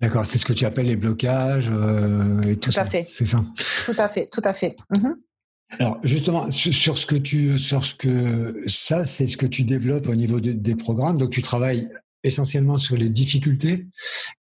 D'accord, 0.00 0.24
c'est 0.24 0.38
ce 0.38 0.46
que 0.46 0.52
tu 0.52 0.64
appelles 0.64 0.86
les 0.86 0.96
blocages 0.96 1.68
euh, 1.72 2.40
et 2.42 2.56
tout, 2.56 2.70
tout 2.70 2.78
à 2.78 2.84
fait. 2.84 3.04
C'est 3.08 3.26
ça. 3.26 3.44
Tout 3.84 3.96
à 3.98 4.08
fait, 4.08 4.28
tout 4.30 4.42
à 4.44 4.52
fait. 4.52 4.76
Mmh. 4.90 5.10
Alors 5.70 6.00
justement 6.02 6.50
sur 6.50 6.96
ce 6.96 7.04
que 7.04 7.16
tu 7.16 7.58
sur 7.58 7.84
ce 7.84 7.94
que 7.94 8.54
ça 8.66 9.04
c'est 9.04 9.26
ce 9.26 9.36
que 9.36 9.46
tu 9.46 9.64
développes 9.64 10.08
au 10.08 10.14
niveau 10.14 10.40
de, 10.40 10.52
des 10.52 10.76
programmes. 10.76 11.18
Donc 11.18 11.30
tu 11.30 11.42
travailles 11.42 11.88
essentiellement 12.24 12.78
sur 12.78 12.96
les 12.96 13.10
difficultés 13.10 13.86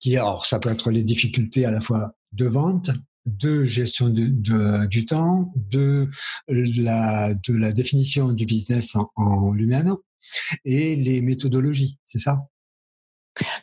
qui 0.00 0.16
alors 0.16 0.46
ça 0.46 0.58
peut 0.58 0.70
être 0.70 0.90
les 0.90 1.02
difficultés 1.02 1.64
à 1.64 1.70
la 1.70 1.80
fois 1.80 2.14
de 2.32 2.46
vente 2.46 2.90
de 3.26 3.64
gestion 3.64 4.10
de, 4.10 4.86
du 4.86 5.06
temps, 5.06 5.52
de 5.56 6.08
la, 6.48 7.34
de 7.34 7.54
la 7.54 7.72
définition 7.72 8.32
du 8.32 8.44
business 8.44 8.94
en, 8.96 9.10
en 9.16 9.52
lui-même 9.52 9.96
et 10.64 10.96
les 10.96 11.20
méthodologies, 11.20 11.98
c'est 12.04 12.18
ça? 12.18 12.46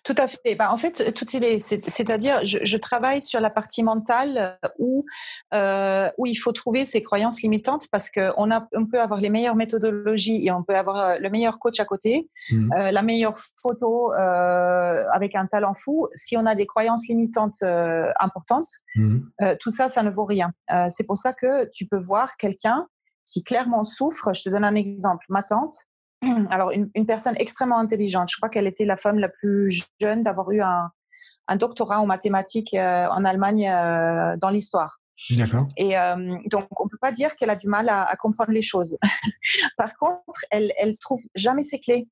Tout 0.04 0.16
à 0.18 0.28
fait. 0.28 0.56
Bah, 0.56 0.72
en 0.72 0.78
fait, 0.78 1.14
tout 1.14 1.26
il 1.34 1.44
est, 1.44 1.60
c'est-à-dire, 1.60 2.44
je, 2.44 2.60
je, 2.62 2.78
travaille 2.78 3.22
sur 3.22 3.40
la 3.40 3.50
partie 3.50 3.84
mentale 3.84 4.58
où 4.80 5.06
euh, 5.54 6.10
où 6.18 6.26
il 6.26 6.36
faut 6.36 6.52
trouver 6.52 6.86
ces 6.86 7.02
croyances 7.02 7.42
limitantes 7.42 7.88
parce 7.92 8.10
que 8.10 8.32
on 8.38 8.52
a, 8.52 8.68
on 8.74 8.86
peut 8.86 9.00
avoir 9.00 9.22
les 9.22 9.30
meilleures 9.30 9.56
méthodologies 9.56 10.46
et 10.46 10.52
on 10.52 10.64
peut 10.64 10.76
avoir 10.76 10.98
euh, 10.98 11.18
le 11.20 11.30
meilleur 11.30 11.60
coach 11.60 11.80
à 11.80 11.86
côté, 11.86 12.30
mmh. 12.52 12.74
euh, 12.74 12.92
la 12.92 13.02
meilleure 13.02 13.38
photo 13.62 14.14
euh, 14.14 15.04
avec 15.14 15.36
un 15.36 15.46
talent 15.46 15.74
fou. 15.74 16.08
Si 16.14 16.38
on 16.38 16.46
a 16.46 16.56
des 16.56 16.66
croyances 16.66 17.08
limitantes 17.08 17.62
euh, 17.64 18.12
importantes, 18.20 18.72
mmh. 18.96 19.20
Euh, 19.42 19.56
tout 19.60 19.72
ça, 19.72 19.90
ça 19.90 20.04
ne 20.04 20.10
vaut 20.10 20.26
rien. 20.26 20.52
c'est 20.90 21.06
pour 21.06 21.18
ça 21.18 21.34
que 21.34 21.70
tu 21.70 21.86
peux 21.86 21.98
voir 21.98 22.38
quelqu'un 22.38 22.88
qui 23.26 23.44
clairement 23.44 23.84
souffre. 23.84 24.34
Je 24.34 24.44
te 24.44 24.50
donne 24.50 24.64
un 24.64 24.76
exemple. 24.76 25.26
Ma 25.30 25.44
tante, 25.44 25.86
alors 26.50 26.72
une, 26.72 26.90
une, 26.96 27.06
personne 27.06 27.36
extrêmement 27.38 27.80
intelligente. 27.80 28.30
Je 28.32 28.38
crois 28.38 28.50
qu'elle 28.50 28.68
était 28.68 28.86
la 28.86 28.98
femme 28.98 29.20
la 29.20 29.30
plus 29.30 29.86
jeune 30.00 30.24
d'avoir 30.24 30.52
eu 30.52 30.62
un, 30.62 30.92
un, 31.48 31.56
doctorat 31.56 32.00
en 32.00 32.06
mathématiques 32.06 32.74
euh, 32.74 33.08
en 33.08 33.26
Allemagne 33.26 33.70
euh, 33.70 34.38
dans 34.38 34.50
l'histoire. 34.50 35.00
D'accord. 35.32 35.68
Et 35.78 35.98
euh, 35.98 36.38
donc 36.46 36.68
on 36.80 36.88
peut 36.88 36.98
pas 37.00 37.12
dire 37.12 37.36
qu'elle 37.36 37.50
a 37.50 37.56
du 37.56 37.68
mal 37.68 37.90
à, 37.90 38.04
à 38.04 38.16
comprendre 38.16 38.52
les 38.52 38.62
choses. 38.62 38.98
Par 39.78 39.96
contre, 39.98 40.46
elle, 40.50 40.74
elle 40.78 40.98
trouve 40.98 41.22
jamais 41.36 41.64
ses 41.64 41.80
clés. 41.80 42.08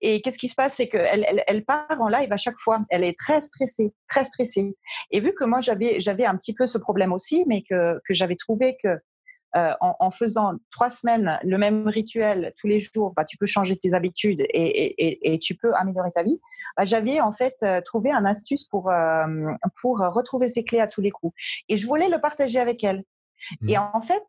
Et 0.00 0.20
qu'est-ce 0.20 0.38
qui 0.38 0.48
se 0.48 0.54
passe, 0.54 0.74
c'est 0.74 0.88
qu'elle 0.88 1.24
elle, 1.26 1.44
elle, 1.46 1.64
part 1.64 1.86
en 2.00 2.08
live 2.08 2.32
à 2.32 2.36
chaque 2.36 2.58
fois. 2.58 2.80
Elle 2.90 3.04
est 3.04 3.16
très 3.16 3.40
stressée, 3.40 3.94
très 4.08 4.24
stressée. 4.24 4.76
Et 5.10 5.20
vu 5.20 5.32
que 5.34 5.44
moi 5.44 5.60
j'avais 5.60 6.00
j'avais 6.00 6.24
un 6.24 6.36
petit 6.36 6.52
peu 6.52 6.66
ce 6.66 6.78
problème 6.78 7.12
aussi, 7.12 7.44
mais 7.46 7.62
que 7.62 8.00
que 8.04 8.12
j'avais 8.12 8.36
trouvé 8.36 8.76
que 8.82 8.98
euh, 9.56 9.72
en, 9.80 9.96
en, 9.98 10.10
faisant 10.10 10.54
trois 10.70 10.88
semaines 10.88 11.38
le 11.42 11.58
même 11.58 11.86
rituel 11.86 12.52
tous 12.56 12.68
les 12.68 12.80
jours, 12.80 13.12
bah, 13.14 13.24
tu 13.24 13.36
peux 13.36 13.46
changer 13.46 13.76
tes 13.76 13.92
habitudes 13.92 14.40
et, 14.40 14.46
et, 14.48 15.34
et 15.34 15.38
tu 15.38 15.54
peux 15.54 15.74
améliorer 15.74 16.10
ta 16.10 16.22
vie. 16.22 16.40
Bah, 16.76 16.84
J'avais 16.84 17.20
en 17.20 17.32
fait 17.32 17.56
euh, 17.62 17.80
trouvé 17.82 18.10
un 18.10 18.24
astuce 18.24 18.64
pour 18.64 18.90
euh, 18.90 19.26
pour 19.80 19.98
retrouver 19.98 20.48
ses 20.48 20.64
clés 20.64 20.80
à 20.80 20.86
tous 20.86 21.02
les 21.02 21.10
coups, 21.10 21.34
et 21.68 21.76
je 21.76 21.86
voulais 21.86 22.08
le 22.08 22.18
partager 22.18 22.58
avec 22.60 22.82
elle. 22.82 23.04
Mmh. 23.60 23.68
Et 23.68 23.78
en 23.78 24.00
fait, 24.00 24.24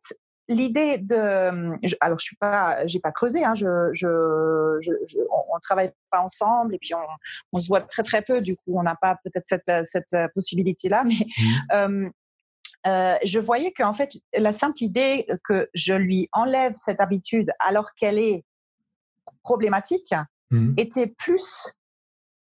l'idée 0.48 0.98
de 0.98 1.72
alors 2.00 2.18
je 2.18 2.24
suis 2.24 2.36
pas 2.36 2.86
j'ai 2.86 3.00
pas 3.00 3.12
creusé 3.12 3.44
hein, 3.44 3.54
je, 3.54 3.90
je, 3.92 4.76
je, 4.80 4.92
je 5.06 5.18
on, 5.30 5.56
on, 5.56 5.58
travaille 5.60 5.90
pas 6.10 6.20
ensemble 6.20 6.74
et 6.74 6.78
puis 6.78 6.94
on, 6.94 6.98
on, 7.54 7.60
se 7.60 7.68
voit 7.68 7.80
très 7.80 8.02
très 8.02 8.20
peu 8.20 8.42
du 8.42 8.54
coup 8.54 8.78
on 8.78 8.82
n'a 8.82 8.94
pas 8.94 9.16
peut-être 9.24 9.46
cette 9.46 9.72
cette 9.84 10.14
possibilité 10.34 10.90
là 10.90 11.04
mais 11.04 11.14
mmh. 11.14 11.72
euh, 11.72 12.10
euh, 12.86 13.16
je 13.24 13.38
voyais 13.38 13.72
qu'en 13.72 13.92
fait, 13.92 14.12
la 14.36 14.52
simple 14.52 14.82
idée 14.82 15.26
que 15.44 15.68
je 15.74 15.94
lui 15.94 16.28
enlève 16.32 16.72
cette 16.74 17.00
habitude 17.00 17.50
alors 17.58 17.94
qu'elle 17.94 18.18
est 18.18 18.44
problématique 19.42 20.14
mmh. 20.50 20.74
était 20.76 21.06
plus 21.06 21.72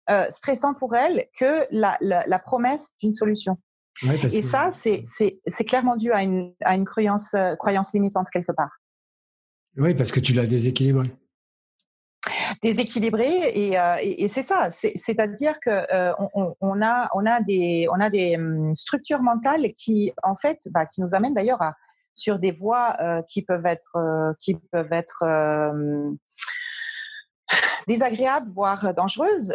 euh, 0.09 0.25
stressant 0.29 0.73
pour 0.73 0.95
elle 0.95 1.27
que 1.39 1.65
la, 1.71 1.97
la, 2.01 2.25
la 2.25 2.39
promesse 2.39 2.95
d'une 2.99 3.13
solution. 3.13 3.57
Ouais, 4.03 4.19
Et 4.33 4.41
ça, 4.41 4.71
c'est 4.71 5.65
clairement 5.67 5.95
dû 5.95 6.11
à 6.11 6.23
une, 6.23 6.53
à 6.63 6.75
une 6.75 6.85
croyance, 6.85 7.33
euh, 7.35 7.55
croyance 7.55 7.93
limitante 7.93 8.27
quelque 8.31 8.51
part. 8.51 8.79
Oui, 9.77 9.93
parce 9.93 10.11
que 10.11 10.19
tu 10.19 10.33
l'as 10.33 10.47
déséquilibré 10.47 11.07
déséquilibré 12.61 13.51
et, 13.53 13.79
euh, 13.79 13.95
et, 14.01 14.27
c'est 14.27 14.43
ça 14.43 14.69
c'est-à-dire 14.69 15.59
que 15.59 15.69
euh, 15.69 16.13
on, 16.59 16.81
a 16.81 17.09
on 17.13 17.25
a 17.25 17.41
des 17.41 17.87
on 17.91 17.99
a 17.99 18.09
des 18.09 18.35
hum, 18.35 18.73
structures 18.75 19.21
mentales 19.21 19.71
qui 19.73 20.11
en 20.23 20.35
fait 20.35 20.59
bah, 20.71 20.85
qui 20.85 21.01
nous 21.01 21.15
amènent 21.15 21.33
d'ailleurs 21.33 21.61
à 21.61 21.75
sur 22.13 22.39
des 22.39 22.51
voies 22.51 22.95
euh, 23.01 23.21
qui 23.27 23.41
peuvent 23.41 23.65
être 23.65 24.35
qui 24.39 24.55
peuvent 24.71 24.91
être 24.91 25.23
désagréables 27.87 28.47
voire 28.49 28.93
dangereuses 28.93 29.53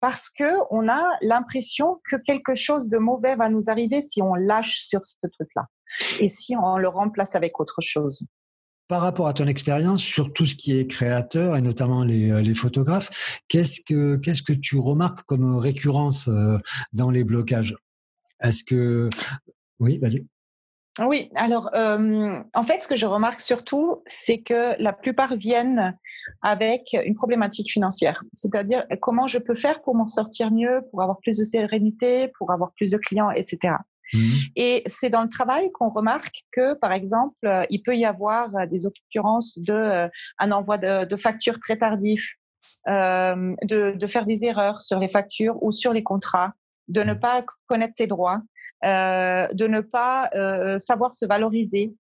parce 0.00 0.30
que 0.30 0.50
on 0.70 0.88
a 0.88 1.04
l'impression 1.20 2.00
que 2.08 2.16
quelque 2.16 2.54
chose 2.54 2.88
de 2.88 2.98
mauvais 2.98 3.36
va 3.36 3.48
nous 3.48 3.68
arriver 3.68 4.02
si 4.02 4.22
on 4.22 4.34
lâche 4.34 4.78
sur 4.78 5.04
ce 5.04 5.26
truc 5.26 5.48
là 5.56 5.66
et 6.20 6.28
si 6.28 6.56
on 6.56 6.78
le 6.78 6.88
remplace 6.88 7.34
avec 7.34 7.60
autre 7.60 7.80
chose 7.80 8.26
par 8.88 9.00
rapport 9.00 9.28
à 9.28 9.32
ton 9.32 9.46
expérience 9.46 10.02
sur 10.02 10.32
tout 10.32 10.46
ce 10.46 10.54
qui 10.54 10.78
est 10.78 10.86
créateur 10.86 11.56
et 11.56 11.62
notamment 11.62 12.04
les, 12.04 12.30
euh, 12.30 12.54
photographes, 12.54 13.40
qu'est-ce 13.48 13.82
que 13.82 14.52
tu 14.52 14.78
remarques 14.78 15.24
comme 15.26 15.56
récurrence 15.56 16.28
euh, 16.28 16.58
dans 16.92 17.10
les 17.10 17.24
blocages? 17.24 17.76
Est-ce 18.40 18.64
que 18.64 19.08
oui, 19.80 19.98
vas-y. 19.98 20.26
Oui, 21.04 21.28
alors 21.34 21.70
en 21.74 22.62
fait, 22.62 22.80
ce 22.80 22.86
que 22.86 22.94
je 22.94 23.06
remarque 23.06 23.40
surtout, 23.40 24.02
c'est 24.06 24.38
que 24.38 24.80
la 24.80 24.92
plupart 24.92 25.34
viennent 25.34 25.98
avec 26.40 26.96
une 27.04 27.16
problématique 27.16 27.72
financière. 27.72 28.22
C'est-à-dire 28.32 28.86
comment 29.00 29.26
je 29.26 29.38
peux 29.38 29.56
faire 29.56 29.82
pour 29.82 29.96
m'en 29.96 30.06
sortir 30.06 30.52
mieux, 30.52 30.82
pour 30.92 31.02
avoir 31.02 31.18
plus 31.18 31.36
de 31.36 31.42
sérénité, 31.42 32.28
pour 32.38 32.52
avoir 32.52 32.70
plus 32.72 32.92
de 32.92 32.98
clients, 32.98 33.32
etc. 33.32 33.74
Mmh. 34.12 34.32
Et 34.56 34.82
c'est 34.86 35.10
dans 35.10 35.22
le 35.22 35.28
travail 35.28 35.70
qu'on 35.72 35.88
remarque 35.88 36.42
que, 36.52 36.74
par 36.74 36.92
exemple, 36.92 37.66
il 37.70 37.82
peut 37.82 37.96
y 37.96 38.04
avoir 38.04 38.66
des 38.68 38.86
occurrences 38.86 39.58
de 39.58 40.08
un 40.38 40.52
envoi 40.52 40.78
de, 40.78 41.16
factures 41.16 41.58
très 41.60 41.78
tardif, 41.78 42.34
de, 42.86 43.96
de, 43.96 44.06
faire 44.06 44.26
des 44.26 44.44
erreurs 44.44 44.82
sur 44.82 44.98
les 44.98 45.08
factures 45.08 45.62
ou 45.62 45.70
sur 45.70 45.92
les 45.92 46.02
contrats, 46.02 46.52
de 46.88 47.02
ne 47.02 47.14
mmh. 47.14 47.20
pas 47.20 47.44
connaître 47.66 47.94
ses 47.94 48.06
droits, 48.06 48.42
euh, 48.84 49.46
de 49.52 49.66
ne 49.66 49.80
pas 49.80 50.30
euh, 50.34 50.78
savoir 50.78 51.14
se 51.14 51.26
valoriser. 51.26 51.94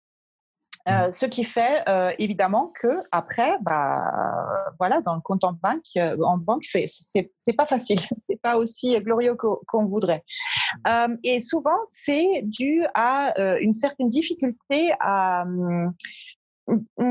Euh, 0.89 1.07
mmh. 1.07 1.11
ce 1.13 1.27
qui 1.27 1.45
fait 1.45 1.85
évidemment 2.19 2.73
que 2.75 2.89
après, 3.13 3.57
bah 3.63 4.73
voilà, 4.79 5.01
dans 5.01 5.15
le 5.15 5.21
compte 5.21 5.45
en 5.45 5.53
banque, 5.53 5.97
en 5.97 6.39
banque, 6.39 6.65
c'est 6.65 6.87
c'est 6.89 7.53
pas 7.53 7.67
facile, 7.67 7.99
c'est 8.19 8.41
pas 8.41 8.57
aussi 8.57 8.99
glorieux 9.01 9.37
qu'on 9.67 9.87
voudrait. 9.87 10.25
Mmh. 10.87 11.17
et 11.25 11.41
souvent, 11.41 11.79
c'est 11.85 12.43
dû 12.45 12.85
à 12.95 13.35
une 13.61 13.75
certaine 13.75 14.09
difficulté 14.09 14.93
à 15.01 15.43
hum, 15.43 15.93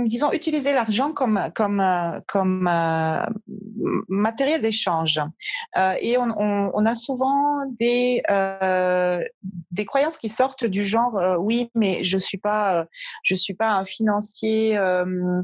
disons, 0.06 0.32
utiliser 0.32 0.74
l'argent 0.74 1.12
comme, 1.12 1.40
comme, 1.56 1.80
euh, 1.80 2.20
comme 2.28 2.68
euh, 2.68 3.26
matériel 4.08 4.62
d'échange. 4.62 5.20
Euh, 5.78 5.94
et 6.02 6.18
on, 6.18 6.30
on, 6.38 6.72
on, 6.74 6.86
a 6.86 6.96
souvent 6.96 7.66
des, 7.78 8.22
euh, 8.30 9.20
des 9.72 9.86
croyances 9.86 10.18
qui 10.18 10.30
sortent 10.30 10.66
du 10.66 10.86
genre, 10.86 11.18
euh, 11.18 11.36
oui, 11.38 11.70
mais 11.76 12.04
je 12.04 12.18
suis 12.18 12.38
pas, 12.38 12.86
je 13.24 13.36
suis 13.36 13.54
pas 13.54 13.74
un 13.74 13.86
financier 13.86 14.78
euh, 14.78 15.42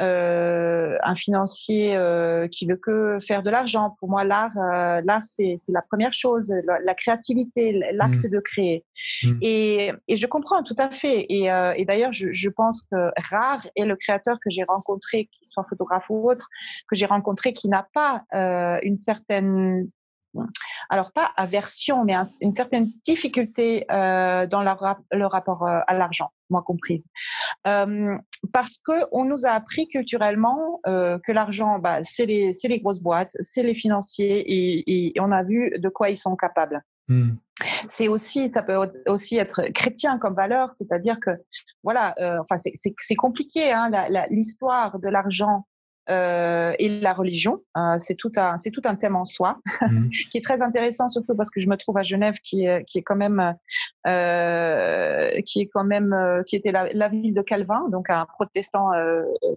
un 0.00 1.14
financier 1.14 1.96
euh, 1.96 2.48
qui 2.48 2.66
veut 2.66 2.76
que 2.76 3.18
faire 3.20 3.42
de 3.42 3.50
l'argent. 3.50 3.94
Pour 3.98 4.08
moi, 4.08 4.24
l'art, 4.24 4.56
euh, 4.56 5.00
l'art, 5.04 5.24
c'est, 5.24 5.56
c'est 5.58 5.72
la 5.72 5.82
première 5.82 6.12
chose, 6.12 6.52
la, 6.64 6.94
créativité, 6.94 7.80
l'acte 7.92 8.26
mmh. 8.26 8.30
de 8.30 8.40
créer. 8.40 8.84
Mmh. 9.24 9.38
Et, 9.42 9.92
et, 10.08 10.16
je 10.16 10.26
comprends 10.26 10.62
tout 10.62 10.76
à 10.78 10.90
fait. 10.90 11.26
Et, 11.28 11.50
euh, 11.50 11.72
et 11.76 11.84
d'ailleurs, 11.84 12.12
je, 12.12 12.28
je, 12.32 12.48
pense 12.48 12.82
que 12.90 13.10
rare 13.30 13.66
est 13.76 13.84
le 13.84 13.96
créateur 13.96 14.36
que 14.42 14.50
j'ai 14.50 14.64
rencontré, 14.64 15.28
qu'il 15.32 15.46
soit 15.46 15.64
photographe 15.68 16.10
ou 16.10 16.30
autre, 16.30 16.48
que 16.88 16.96
j'ai 16.96 17.06
rencontré 17.06 17.52
qui 17.52 17.68
n'a 17.68 17.86
pas 17.92 18.24
une 18.82 18.96
certaine 18.96 19.88
alors 20.88 21.12
pas 21.12 21.30
aversion, 21.36 22.04
mais 22.04 22.14
une 22.40 22.52
certaine 22.52 22.86
difficulté 23.04 23.84
euh, 23.90 24.46
dans 24.46 24.62
le 24.62 25.26
rapport 25.26 25.66
euh, 25.66 25.80
à 25.86 25.94
l'argent, 25.94 26.30
moi 26.50 26.62
comprise. 26.62 27.06
Euh, 27.66 28.16
parce 28.52 28.78
que 28.78 28.92
on 29.12 29.24
nous 29.24 29.46
a 29.46 29.50
appris 29.50 29.88
culturellement 29.88 30.80
euh, 30.86 31.18
que 31.24 31.32
l'argent, 31.32 31.78
bah, 31.78 32.02
c'est 32.02 32.26
les, 32.26 32.52
les 32.62 32.80
grosses 32.80 33.00
boîtes, 33.00 33.36
c'est 33.40 33.62
les 33.62 33.74
financiers, 33.74 34.40
et, 34.46 35.08
et, 35.08 35.20
on 35.20 35.30
a 35.32 35.42
vu 35.42 35.72
de 35.78 35.88
quoi 35.88 36.10
ils 36.10 36.16
sont 36.16 36.36
capables. 36.36 36.82
Hmm. 37.08 37.32
C'est 37.88 38.06
aussi, 38.06 38.50
ça 38.54 38.62
peut 38.62 38.76
aussi 39.06 39.36
être 39.36 39.62
chrétien 39.74 40.18
comme 40.18 40.34
valeur, 40.34 40.72
c'est-à-dire 40.74 41.18
que 41.20 41.30
voilà, 41.82 42.14
enfin 42.40 42.56
c'est 42.58 43.14
compliqué, 43.16 43.72
hein, 43.72 43.90
l'histoire 44.30 44.98
de 45.00 45.08
l'argent 45.08 45.66
euh, 46.10 46.72
et 46.78 46.88
la 46.88 47.12
religion. 47.12 47.62
Euh, 47.76 47.94
c'est 47.98 48.14
tout 48.14 48.32
un 48.36 48.56
c'est 48.56 48.70
tout 48.70 48.80
un 48.84 48.94
thème 48.94 49.16
en 49.16 49.24
soi 49.24 49.58
mmh. 49.82 50.08
qui 50.30 50.38
est 50.38 50.44
très 50.44 50.62
intéressant 50.62 51.08
surtout 51.08 51.34
parce 51.36 51.50
que 51.50 51.60
je 51.60 51.68
me 51.68 51.76
trouve 51.76 51.98
à 51.98 52.02
Genève 52.02 52.36
qui 52.42 52.64
est 52.64 52.84
qui 52.84 52.98
est 52.98 53.02
quand 53.02 53.16
même 53.16 53.54
euh, 54.06 55.30
qui 55.44 55.60
est 55.60 55.66
quand 55.66 55.84
même 55.84 56.16
qui 56.46 56.56
était 56.56 56.70
la, 56.70 56.88
la, 56.92 57.08
ville 57.08 57.34
de 57.34 57.42
Calvin 57.42 57.88
donc 57.90 58.08
un 58.10 58.24
protestant 58.26 58.90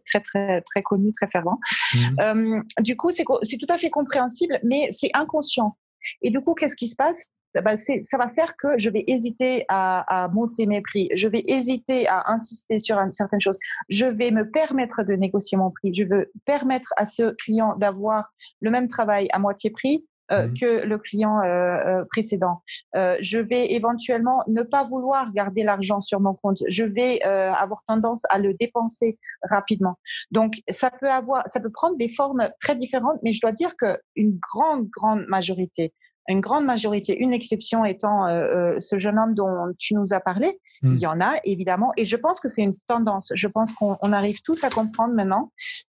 très 0.06 0.20
très 0.20 0.62
très 0.62 0.82
connu 0.82 1.12
très 1.12 1.28
fervent. 1.28 1.58
Mmh. 1.96 2.62
du 2.82 2.96
coup 2.98 3.12
c'est 3.12 3.26
c'est 3.44 3.58
tout 3.58 3.72
à 3.74 3.78
fait 3.78 3.90
compréhensible 3.90 4.60
mais 4.64 4.90
c'est 4.92 5.12
inconscient. 5.14 5.78
Et 6.22 6.32
du 6.32 6.42
coup 6.42 6.54
qu'est-ce 6.54 6.76
qui 6.76 6.88
se 6.88 6.96
passe? 6.96 7.28
Bah, 7.56 7.76
ça 7.76 8.18
va 8.18 8.30
faire 8.30 8.56
que 8.56 8.78
je 8.78 8.90
vais 8.90 9.04
hésiter 9.08 9.66
à, 9.70 10.24
à, 10.24 10.28
monter 10.30 10.66
mes 10.66 10.82
prix, 10.82 11.10
je 11.14 11.28
vais 11.28 11.44
hésiter 11.48 12.08
à 12.08 12.32
insister 12.32 12.80
sur 12.80 12.98
une 12.98 13.12
certaine 13.12 13.42
chose, 13.42 13.60
je 13.90 14.06
vais 14.06 14.32
me 14.32 14.50
permettre 14.50 15.04
de 15.04 15.14
négocier 15.14 15.58
mon 15.58 15.72
prix, 15.72 15.94
je 15.94 16.04
veux 16.04 16.32
permettre 16.46 16.94
à 16.98 17.06
ce 17.06 17.34
client 17.36 17.76
d'avoir 17.78 18.34
le 18.62 18.72
même 18.72 18.88
travail 18.88 19.28
à 19.32 19.40
moitié 19.40 19.70
prix 19.70 20.06
euh, 20.32 20.48
mmh. 20.48 20.54
que 20.54 20.86
le 20.86 20.98
client 20.98 21.40
euh, 21.40 21.46
euh, 21.46 22.06
précédent. 22.10 22.62
Euh, 22.96 23.18
je 23.20 23.38
vais 23.38 23.74
éventuellement 23.74 24.44
ne 24.48 24.62
pas 24.62 24.84
vouloir 24.84 25.32
garder 25.34 25.64
l'argent 25.64 26.00
sur 26.00 26.22
mon 26.22 26.34
compte. 26.34 26.60
Je 26.70 26.84
vais 26.84 27.20
euh, 27.26 27.52
avoir 27.52 27.84
tendance 27.88 28.24
à 28.30 28.40
le 28.40 28.54
dépenser 28.54 29.18
rapidement. 29.50 29.98
Donc 30.32 30.54
ça 30.70 30.90
peut 30.90 31.10
avoir, 31.10 31.44
ça 31.48 31.60
peut 31.60 31.72
prendre 31.72 31.98
des 31.98 32.08
formes 32.08 32.50
très 32.62 32.76
différentes, 32.76 33.20
mais 33.24 33.34
je 33.34 33.42
dois 33.42 33.52
dire 33.52 33.76
que 33.76 34.00
une 34.16 34.40
grande 34.40 34.88
grande 34.90 35.26
majorité 35.28 35.94
une 36.28 36.40
grande 36.40 36.66
majorité, 36.66 37.18
une 37.18 37.34
exception 37.34 37.86
étant 37.86 38.28
euh, 38.28 38.74
euh, 38.74 38.76
ce 38.80 38.98
jeune 38.98 39.18
homme 39.18 39.34
dont 39.34 39.74
tu 39.80 39.96
nous 39.96 40.14
as 40.14 40.20
parlé. 40.20 40.60
Il 40.84 40.98
y 40.98 41.06
hmm. 41.06 41.10
en 41.10 41.22
a 41.22 41.34
évidemment, 41.44 41.92
et 41.98 42.06
je 42.06 42.16
pense 42.16 42.40
que 42.40 42.48
c'est 42.48 42.62
une 42.62 42.76
tendance. 42.88 43.32
Je 43.36 43.48
pense 43.48 43.74
qu'on 43.74 43.96
arrive 44.14 44.42
tous 44.42 44.64
à 44.64 44.70
comprendre 44.70 45.14
maintenant 45.14 45.52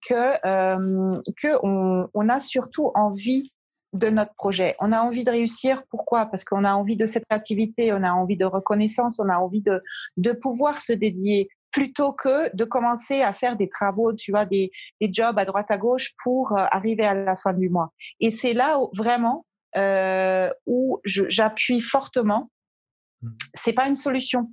que 0.08 0.46
euh, 0.46 1.20
que 1.36 1.58
on, 1.62 2.08
on, 2.14 2.28
a 2.28 2.38
surtout 2.38 2.90
envie 2.94 3.52
de 3.94 4.10
notre 4.10 4.34
projet. 4.34 4.76
On 4.80 4.92
a 4.92 5.00
envie 5.00 5.24
de 5.24 5.30
réussir. 5.30 5.82
Pourquoi? 5.90 6.26
Parce 6.26 6.44
qu'on 6.44 6.64
a 6.64 6.74
envie 6.74 6.96
de 6.96 7.06
cette 7.06 7.24
activité, 7.30 7.92
on 7.92 8.02
a 8.02 8.12
envie 8.12 8.36
de 8.36 8.44
reconnaissance, 8.44 9.18
on 9.18 9.28
a 9.28 9.38
envie 9.38 9.62
de 9.62 9.82
de 10.16 10.32
pouvoir 10.32 10.78
se 10.78 10.92
dédier 10.92 11.48
plutôt 11.70 12.12
que 12.12 12.54
de 12.56 12.64
commencer 12.64 13.22
à 13.22 13.32
faire 13.32 13.56
des 13.56 13.68
travaux, 13.68 14.12
tu 14.12 14.30
vois, 14.30 14.44
des, 14.44 14.70
des 15.00 15.10
jobs 15.12 15.38
à 15.38 15.44
droite 15.44 15.70
à 15.70 15.78
gauche 15.78 16.14
pour 16.22 16.52
euh, 16.52 16.64
arriver 16.70 17.04
à 17.04 17.14
la 17.14 17.36
fin 17.36 17.52
du 17.52 17.68
mois. 17.68 17.92
Et 18.20 18.30
c'est 18.30 18.54
là 18.54 18.78
où, 18.78 18.90
vraiment 18.94 19.44
euh, 19.76 20.50
où 20.66 21.00
j'appuie 21.04 21.80
fortement. 21.80 22.50
Mmh. 23.22 23.28
C'est 23.54 23.72
pas 23.72 23.86
une 23.86 23.96
solution. 23.96 24.50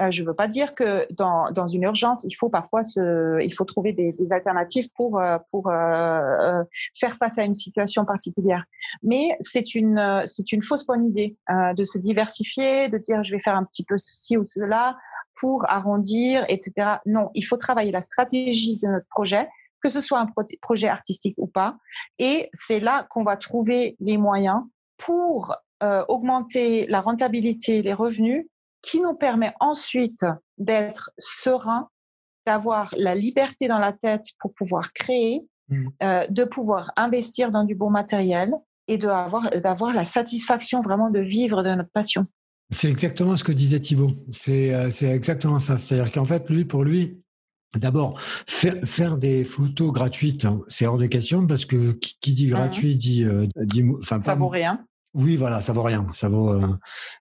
Euh, 0.00 0.10
je 0.10 0.22
veux 0.22 0.34
pas 0.34 0.46
dire 0.46 0.74
que 0.74 1.06
dans, 1.12 1.50
dans 1.50 1.66
une 1.66 1.82
urgence, 1.82 2.24
il 2.24 2.34
faut 2.34 2.48
parfois 2.48 2.84
se, 2.84 3.42
il 3.42 3.52
faut 3.52 3.64
trouver 3.64 3.92
des, 3.92 4.12
des 4.12 4.32
alternatives 4.32 4.88
pour 4.94 5.20
euh, 5.20 5.38
pour 5.50 5.68
euh, 5.70 6.62
faire 6.98 7.14
face 7.14 7.38
à 7.38 7.44
une 7.44 7.54
situation 7.54 8.04
particulière. 8.04 8.64
Mais 9.02 9.36
c'est 9.40 9.74
une 9.74 10.22
c'est 10.24 10.52
une 10.52 10.62
fausse 10.62 10.86
bonne 10.86 11.06
idée 11.06 11.36
de 11.48 11.84
se 11.84 11.98
diversifier, 11.98 12.88
de 12.88 12.98
dire 12.98 13.24
je 13.24 13.32
vais 13.32 13.40
faire 13.40 13.56
un 13.56 13.64
petit 13.64 13.84
peu 13.84 13.98
ceci 13.98 14.36
ou 14.36 14.44
cela 14.44 14.96
pour 15.40 15.64
arrondir, 15.68 16.44
etc. 16.48 16.98
Non, 17.06 17.30
il 17.34 17.42
faut 17.42 17.56
travailler 17.56 17.90
la 17.90 18.00
stratégie 18.00 18.78
de 18.78 18.88
notre 18.88 19.06
projet 19.08 19.48
que 19.82 19.88
ce 19.88 20.00
soit 20.00 20.20
un 20.20 20.28
projet 20.60 20.88
artistique 20.88 21.34
ou 21.38 21.46
pas. 21.46 21.76
Et 22.18 22.50
c'est 22.52 22.80
là 22.80 23.06
qu'on 23.10 23.24
va 23.24 23.36
trouver 23.36 23.96
les 24.00 24.18
moyens 24.18 24.62
pour 24.96 25.56
euh, 25.82 26.04
augmenter 26.08 26.86
la 26.86 27.00
rentabilité, 27.00 27.82
les 27.82 27.94
revenus, 27.94 28.46
qui 28.82 29.00
nous 29.00 29.14
permet 29.14 29.52
ensuite 29.60 30.24
d'être 30.56 31.10
serein, 31.18 31.88
d'avoir 32.46 32.94
la 32.96 33.14
liberté 33.14 33.68
dans 33.68 33.78
la 33.78 33.92
tête 33.92 34.24
pour 34.40 34.52
pouvoir 34.54 34.92
créer, 34.92 35.46
mmh. 35.68 35.88
euh, 36.02 36.26
de 36.28 36.44
pouvoir 36.44 36.92
investir 36.96 37.50
dans 37.50 37.64
du 37.64 37.74
bon 37.74 37.90
matériel 37.90 38.52
et 38.88 38.98
d'avoir 38.98 39.50
d'avoir 39.60 39.92
la 39.92 40.04
satisfaction 40.04 40.80
vraiment 40.80 41.10
de 41.10 41.20
vivre 41.20 41.62
de 41.62 41.74
notre 41.74 41.90
passion. 41.90 42.26
C'est 42.70 42.90
exactement 42.90 43.36
ce 43.36 43.44
que 43.44 43.52
disait 43.52 43.80
Thibault. 43.80 44.12
C'est 44.30 44.74
euh, 44.74 44.90
exactement 45.14 45.58
ça. 45.58 45.78
C'est-à-dire 45.78 46.12
qu'en 46.12 46.24
fait, 46.24 46.48
lui, 46.50 46.64
pour 46.64 46.84
lui, 46.84 47.18
D'abord, 47.76 48.18
faire, 48.20 48.76
faire, 48.84 49.18
des 49.18 49.44
photos 49.44 49.92
gratuites, 49.92 50.46
hein, 50.46 50.62
c'est 50.68 50.86
hors 50.86 50.96
de 50.96 51.06
question 51.06 51.46
parce 51.46 51.66
que 51.66 51.92
qui, 51.92 52.32
dit 52.32 52.46
mmh 52.46 52.50
gratuit 52.50 52.96
dit, 52.96 53.24
euh, 53.24 53.46
dit 53.56 53.84
enfin 54.00 54.18
ça 54.18 54.34
vaut 54.34 54.48
rien. 54.48 54.86
Oui, 55.14 55.36
voilà, 55.36 55.62
ça 55.62 55.72
vaut 55.72 55.82
rien, 55.82 56.06
ça 56.12 56.28
vaut, 56.28 56.50
euh, 56.50 56.68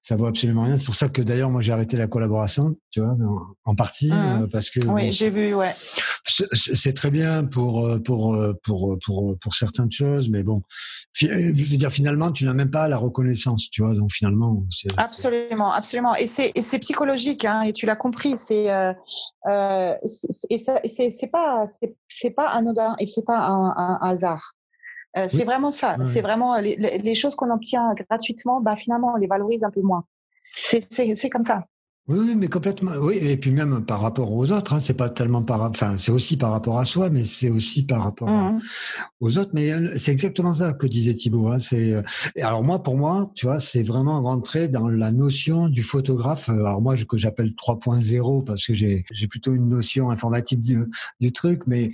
ça 0.02 0.16
vaut 0.16 0.26
absolument 0.26 0.64
rien. 0.64 0.78
C'est 0.78 0.86
pour 0.86 0.96
ça 0.96 1.08
que 1.08 1.22
d'ailleurs 1.22 1.50
moi 1.50 1.62
j'ai 1.62 1.72
arrêté 1.72 1.96
la 1.98 2.08
collaboration, 2.08 2.76
tu 2.92 3.00
vois, 3.00 3.16
en, 3.64 3.76
partie 3.76 4.12
mmh. 4.12 4.42
euh, 4.44 4.48
parce 4.52 4.70
que. 4.70 4.86
Oui, 4.88 5.12
j'ai 5.12 5.30
vu, 5.30 5.54
ouais. 5.54 5.74
C'est 6.26 6.94
très 6.94 7.10
bien 7.10 7.46
pour 7.46 7.88
pour 8.04 8.38
pour 8.64 8.98
pour 9.04 9.40
pour 9.40 9.56
certaines 9.56 9.92
choses, 9.92 10.30
mais 10.30 10.44
bon, 10.44 10.62
je 11.14 11.28
veux 11.28 11.78
dire 11.78 11.92
finalement 11.92 12.32
tu 12.32 12.46
n'as 12.46 12.54
même 12.54 12.70
pas 12.70 12.88
la 12.88 12.98
reconnaissance, 12.98 13.70
tu 13.72 13.82
vois, 13.82 13.96
donc 13.96 14.12
finalement. 14.12 14.64
Absolument, 14.98 15.72
absolument, 15.72 16.16
et 16.16 16.28
c'est 16.28 16.80
psychologique, 16.80 17.46
hein, 17.46 17.62
et 17.62 17.74
tu 17.74 17.86
l'as 17.86 17.96
compris, 17.96 18.38
c'est 18.38 18.68
euh, 19.48 19.96
et 20.50 20.58
c'est 20.58 21.28
pas 21.32 21.66
c'est 22.08 22.30
pas 22.32 22.48
anodin 22.50 22.96
et 23.00 23.06
c'est 23.06 23.24
pas 23.24 23.38
un, 23.38 23.74
un, 23.78 24.00
hasard. 24.02 24.57
Euh, 25.18 25.28
c'est 25.28 25.44
vraiment 25.44 25.72
ça. 25.72 25.98
C'est 26.04 26.22
vraiment 26.22 26.58
les, 26.60 26.76
les 26.76 27.16
choses 27.16 27.36
qu'on 27.36 27.52
obtient 27.52 27.94
gratuitement, 28.10 28.62
bah 28.62 28.76
finalement 28.76 29.14
on 29.14 29.18
les 29.18 29.28
valorise 29.28 29.64
un 29.64 29.72
peu 29.72 29.82
moins. 29.82 30.06
C'est 30.54 31.30
comme 31.30 31.44
ça. 31.44 31.66
Oui, 32.08 32.36
mais 32.36 32.48
complètement. 32.48 32.94
Oui, 33.02 33.18
et 33.18 33.36
puis 33.36 33.52
même 33.52 33.84
par 33.84 34.00
rapport 34.00 34.32
aux 34.32 34.50
autres, 34.54 34.74
hein, 34.74 34.80
c'est 34.80 34.96
pas 34.96 35.10
tellement 35.10 35.44
par, 35.44 35.62
enfin, 35.64 35.98
c'est 35.98 36.12
aussi 36.12 36.38
par 36.38 36.52
rapport 36.52 36.80
à 36.80 36.86
soi, 36.86 37.10
mais 37.10 37.26
c'est 37.26 37.50
aussi 37.50 37.86
par 37.86 38.02
rapport 38.02 38.30
mmh. 38.30 38.62
aux 39.20 39.38
autres. 39.38 39.52
Mais 39.54 39.74
euh, 39.74 39.90
c'est 39.98 40.14
exactement 40.14 40.54
ça 40.54 40.72
que 40.72 40.88
disait 40.88 41.16
Thibault. 41.16 41.50
Hein, 41.50 41.60
c'est, 41.60 42.02
alors 42.42 42.64
moi, 42.64 42.82
pour 42.82 42.96
moi, 42.96 43.30
tu 43.36 43.46
vois, 43.46 43.60
c'est 43.60 43.84
vraiment 43.84 44.22
rentrer 44.22 44.70
dans 44.70 44.88
la 44.88 45.12
notion 45.12 45.68
du 45.68 45.84
photographe. 45.84 46.48
Alors 46.48 46.82
moi, 46.82 46.96
que 46.96 47.18
j'appelle 47.18 47.52
3.0 47.52 48.46
parce 48.46 48.66
que 48.66 48.74
j'ai, 48.74 49.04
j'ai 49.12 49.28
plutôt 49.28 49.54
une 49.54 49.68
notion 49.68 50.10
informatique 50.10 50.62
du, 50.62 50.86
du 51.20 51.34
truc, 51.34 51.64
mais 51.68 51.88
euh, 51.88 51.90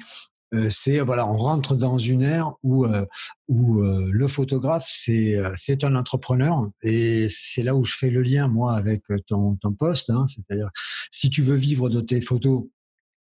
c'est 0.70 1.00
voilà, 1.00 1.28
on 1.28 1.36
rentre 1.36 1.76
dans 1.76 1.98
une 1.98 2.22
ère 2.22 2.52
où 2.64 2.86
euh, 2.86 3.06
où 3.48 3.82
euh, 3.82 4.08
le 4.12 4.28
photographe 4.28 4.86
c'est 4.88 5.36
c'est 5.56 5.84
un 5.84 5.96
entrepreneur 5.96 6.70
et 6.82 7.28
c'est 7.30 7.64
là 7.64 7.76
où 7.76 7.84
je 7.84 7.96
fais 7.96 8.10
le 8.10 8.22
lien 8.22 8.48
moi 8.48 8.76
avec 8.76 9.04
ton 9.28 9.56
ton 9.56 9.74
poste, 9.74 10.10
hein, 10.10 10.26
c'est-à-dire 10.28 10.70
si 11.12 11.30
tu 11.30 11.42
veux 11.42 11.56
vivre 11.56 11.90
de 11.90 12.02
tes 12.02 12.22
photos 12.22 12.66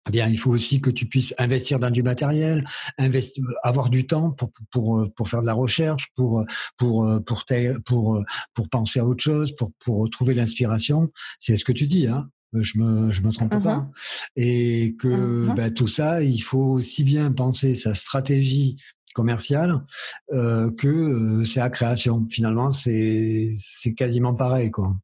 eh 0.09 0.11
bien, 0.11 0.27
il 0.27 0.37
faut 0.37 0.51
aussi 0.51 0.81
que 0.81 0.89
tu 0.89 1.05
puisses 1.05 1.33
investir 1.37 1.79
dans 1.79 1.89
du 1.89 2.03
matériel, 2.03 2.67
investir, 2.97 3.41
avoir 3.63 3.89
du 3.89 4.05
temps 4.05 4.31
pour, 4.31 4.51
pour, 4.69 5.07
pour 5.15 5.29
faire 5.29 5.39
de 5.39 5.45
la 5.45 5.53
recherche, 5.53 6.09
pour, 6.13 6.43
pour, 6.75 7.07
pour, 7.25 7.45
pour, 7.85 8.23
pour 8.53 8.69
penser 8.69 8.99
à 8.99 9.05
autre 9.05 9.23
chose, 9.23 9.55
pour, 9.55 9.71
pour 9.79 10.09
trouver 10.09 10.33
l'inspiration. 10.33 11.09
C'est 11.39 11.55
ce 11.55 11.63
que 11.63 11.71
tu 11.71 11.87
dis, 11.87 12.07
hein. 12.07 12.27
Euh, 12.55 12.61
je 12.61 12.77
me 12.77 13.11
je 13.11 13.21
me 13.21 13.31
trompe 13.31 13.61
pas 13.63 13.77
mmh 13.77 13.91
et 14.35 14.95
que 14.99 15.53
bah, 15.55 15.69
tout 15.69 15.87
ça 15.87 16.23
il 16.23 16.39
faut 16.39 16.65
aussi 16.71 17.03
bien 17.03 17.31
penser 17.31 17.75
sa 17.75 17.93
stratégie 17.93 18.77
commerciale 19.13 19.83
euh, 20.31 20.71
que 20.71 20.87
euh, 20.87 21.45
sa 21.45 21.69
création 21.69 22.25
finalement 22.29 22.71
c'est 22.71 23.53
c'est 23.55 23.93
quasiment 23.93 24.33
pareil 24.33 24.71
quoi 24.71 24.95